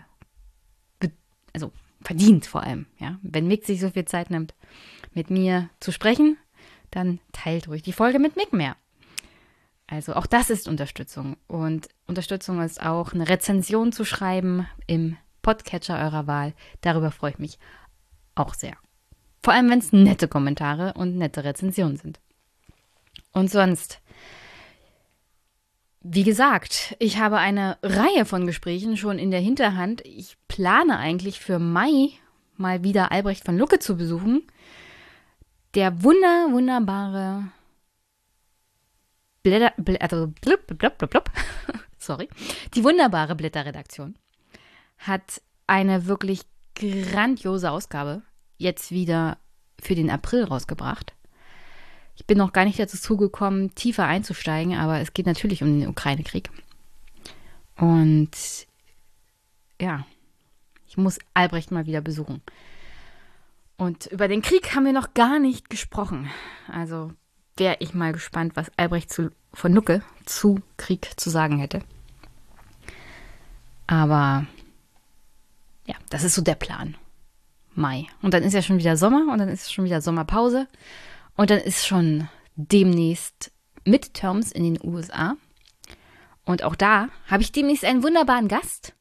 also 1.55 1.73
verdient 2.03 2.47
vor 2.47 2.63
allem, 2.63 2.87
ja. 2.99 3.19
Wenn 3.23 3.49
Mick 3.49 3.65
sich 3.65 3.81
so 3.81 3.91
viel 3.91 4.05
Zeit 4.05 4.31
nimmt, 4.31 4.55
mit 5.15 5.31
mir 5.31 5.69
zu 5.81 5.93
sprechen, 5.93 6.37
dann 6.91 7.21
teilt 7.33 7.69
ruhig 7.69 7.83
die 7.83 7.93
Folge 7.93 8.19
mit 8.19 8.37
Mick 8.37 8.53
mehr. 8.53 8.77
Also 9.87 10.15
auch 10.15 10.27
das 10.27 10.51
ist 10.51 10.69
Unterstützung. 10.69 11.37
Und 11.47 11.89
Unterstützung 12.07 12.61
ist 12.63 12.83
auch 12.83 13.13
eine 13.13 13.29
Rezension 13.29 13.91
zu 13.93 14.05
schreiben 14.05 14.67
im 14.87 15.17
Podcatcher 15.43 15.99
eurer 15.99 16.27
Wahl. 16.27 16.53
Darüber 16.83 17.11
freue 17.11 17.33
ich 17.33 17.39
mich 17.39 17.59
auch 18.35 18.55
sehr. 18.55 18.77
Vor 19.43 19.55
allem, 19.55 19.71
wenn 19.71 19.79
es 19.79 19.93
nette 19.93 20.29
Kommentare 20.29 20.93
und 20.95 21.17
nette 21.17 21.43
Rezensionen 21.43 21.97
sind. 21.97 22.21
Und 23.33 23.51
sonst, 23.51 24.01
wie 26.11 26.25
gesagt, 26.25 26.97
ich 26.99 27.19
habe 27.19 27.37
eine 27.37 27.77
Reihe 27.83 28.25
von 28.25 28.47
Gesprächen 28.47 28.97
schon 28.97 29.19
in 29.19 29.31
der 29.31 29.41
Hinterhand. 29.41 30.01
Ich 30.07 30.37
plane 30.49 30.99
eigentlich 30.99 31.39
für 31.39 31.59
Mai 31.59 32.11
mal 32.57 32.83
wieder 32.83 33.13
Albrecht 33.13 33.45
von 33.45 33.59
Lucke 33.59 33.79
zu 33.79 33.97
besuchen. 33.97 34.43
Der 35.75 36.03
wunder, 36.03 36.47
wunderbare 36.51 37.49
Blätter, 39.43 39.75
also 40.01 40.29
blub, 40.41 40.67
blub, 40.67 40.97
blub, 40.97 41.11
blub, 41.11 41.31
sorry, 41.99 42.29
die 42.75 42.85
wunderbare 42.85 43.35
Blätterredaktion 43.35 44.17
hat 44.97 45.43
eine 45.67 46.07
wirklich 46.07 46.41
grandiose 46.75 47.71
Ausgabe 47.71 48.23
jetzt 48.57 48.91
wieder 48.91 49.37
für 49.79 49.95
den 49.95 50.11
April 50.11 50.45
rausgebracht. 50.45 51.15
Ich 52.19 52.27
bin 52.27 52.37
noch 52.37 52.53
gar 52.53 52.65
nicht 52.65 52.81
dazu 52.81 52.99
zugekommen, 52.99 53.75
tiefer 53.77 54.05
einzusteigen, 54.05 54.75
aber 54.75 54.99
es 55.01 55.15
geht 55.15 55.27
natürlich 55.27 55.63
um 55.63 55.79
den 55.79 55.89
Ukraine-Krieg. 55.89 56.51
Und 57.77 58.31
ja, 59.81 60.05
ich 60.89 60.97
muss 60.97 61.21
Albrecht 61.33 61.71
mal 61.71 61.87
wieder 61.87 62.01
besuchen. 62.01 62.43
Und 63.77 64.07
über 64.07 64.27
den 64.27 64.43
Krieg 64.43 64.75
haben 64.75 64.85
wir 64.85 64.93
noch 64.93 65.15
gar 65.15 65.39
nicht 65.39 65.71
gesprochen. 65.71 66.29
Also 66.67 67.13
wäre 67.57 67.77
ich 67.79 67.95
mal 67.95 68.13
gespannt, 68.13 68.57
was 68.57 68.73
Albrecht 68.77 69.13
zu, 69.13 69.31
von 69.55 69.73
Nucke 69.73 70.03
zu 70.27 70.61
Krieg 70.77 71.13
zu 71.17 71.31
sagen 71.31 71.59
hätte. 71.61 71.83
Aber 73.87 74.45
ja, 75.87 75.95
das 76.11 76.25
ist 76.25 76.35
so 76.35 76.43
der 76.43 76.57
Plan. 76.57 76.97
Mai. 77.77 78.09
Und 78.23 78.35
dann 78.35 78.43
ist 78.43 78.55
ja 78.55 78.63
schon 78.63 78.79
wieder 78.79 78.97
Sommer 78.97 79.33
und 79.33 79.39
dann 79.39 79.49
ist 79.49 79.73
schon 79.73 79.85
wieder 79.85 80.01
Sommerpause. 80.01 80.67
Und 81.39 81.51
dann 81.51 81.61
ist 81.61 81.87
schon 81.87 82.29
demnächst 82.57 83.53
Midterms 83.85 84.51
in 84.51 84.65
den 84.65 84.79
USA. 84.83 85.37
Und 86.45 86.65
auch 86.65 86.75
da 86.75 87.11
habe 87.29 87.45
ich 87.45 87.53
demnächst 87.53 87.85
einen 87.85 88.03
wunderbaren 88.03 88.49
Gast, 88.49 88.93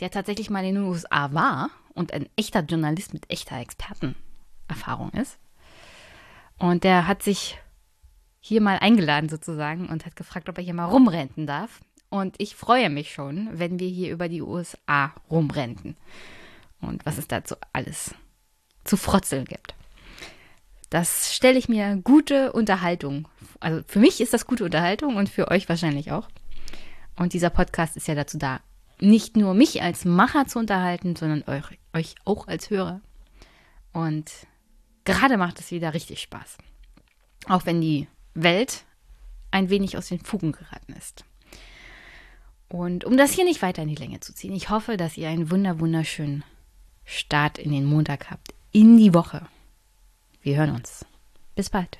der 0.00 0.10
tatsächlich 0.10 0.50
mal 0.50 0.64
in 0.64 0.74
den 0.74 0.84
USA 0.84 1.32
war 1.32 1.70
und 1.94 2.12
ein 2.12 2.28
echter 2.34 2.62
Journalist 2.62 3.14
mit 3.14 3.30
echter 3.30 3.56
Expertenerfahrung 3.60 5.10
ist. 5.12 5.38
Und 6.58 6.82
der 6.82 7.06
hat 7.06 7.22
sich 7.22 7.56
hier 8.40 8.60
mal 8.60 8.80
eingeladen 8.80 9.28
sozusagen 9.28 9.88
und 9.88 10.06
hat 10.06 10.16
gefragt, 10.16 10.48
ob 10.48 10.58
er 10.58 10.64
hier 10.64 10.74
mal 10.74 10.86
rumrenten 10.86 11.46
darf. 11.46 11.82
Und 12.10 12.34
ich 12.38 12.56
freue 12.56 12.90
mich 12.90 13.12
schon, 13.12 13.48
wenn 13.52 13.78
wir 13.78 13.88
hier 13.88 14.10
über 14.10 14.28
die 14.28 14.42
USA 14.42 15.14
rumrenten. 15.30 15.96
Und 16.80 17.06
was 17.06 17.16
es 17.16 17.28
dazu 17.28 17.54
alles 17.72 18.12
zu 18.82 18.96
frotzeln 18.96 19.44
gibt. 19.44 19.76
Das 20.94 21.34
stelle 21.34 21.58
ich 21.58 21.68
mir 21.68 21.96
gute 22.04 22.52
Unterhaltung. 22.52 23.26
Also 23.58 23.82
für 23.84 23.98
mich 23.98 24.20
ist 24.20 24.32
das 24.32 24.46
gute 24.46 24.64
Unterhaltung 24.64 25.16
und 25.16 25.28
für 25.28 25.50
euch 25.50 25.68
wahrscheinlich 25.68 26.12
auch. 26.12 26.28
Und 27.16 27.32
dieser 27.32 27.50
Podcast 27.50 27.96
ist 27.96 28.06
ja 28.06 28.14
dazu 28.14 28.38
da, 28.38 28.60
nicht 29.00 29.36
nur 29.36 29.54
mich 29.54 29.82
als 29.82 30.04
Macher 30.04 30.46
zu 30.46 30.60
unterhalten, 30.60 31.16
sondern 31.16 31.42
euch, 31.48 31.80
euch 31.94 32.14
auch 32.24 32.46
als 32.46 32.70
Hörer. 32.70 33.00
Und 33.92 34.30
gerade 35.02 35.36
macht 35.36 35.58
es 35.58 35.72
wieder 35.72 35.94
richtig 35.94 36.22
Spaß. 36.22 36.58
Auch 37.48 37.66
wenn 37.66 37.80
die 37.80 38.06
Welt 38.34 38.84
ein 39.50 39.70
wenig 39.70 39.98
aus 39.98 40.06
den 40.06 40.20
Fugen 40.20 40.52
geraten 40.52 40.92
ist. 40.92 41.24
Und 42.68 43.04
um 43.04 43.16
das 43.16 43.32
hier 43.32 43.44
nicht 43.44 43.62
weiter 43.62 43.82
in 43.82 43.88
die 43.88 43.96
Länge 43.96 44.20
zu 44.20 44.32
ziehen, 44.32 44.54
ich 44.54 44.70
hoffe, 44.70 44.96
dass 44.96 45.16
ihr 45.16 45.28
einen 45.28 45.50
wunder 45.50 45.80
wunderschönen 45.80 46.44
Start 47.04 47.58
in 47.58 47.72
den 47.72 47.84
Montag 47.84 48.30
habt, 48.30 48.54
in 48.70 48.96
die 48.96 49.12
Woche. 49.12 49.44
Wir 50.44 50.58
hören 50.58 50.72
uns. 50.72 51.06
Bis 51.54 51.70
bald. 51.70 51.98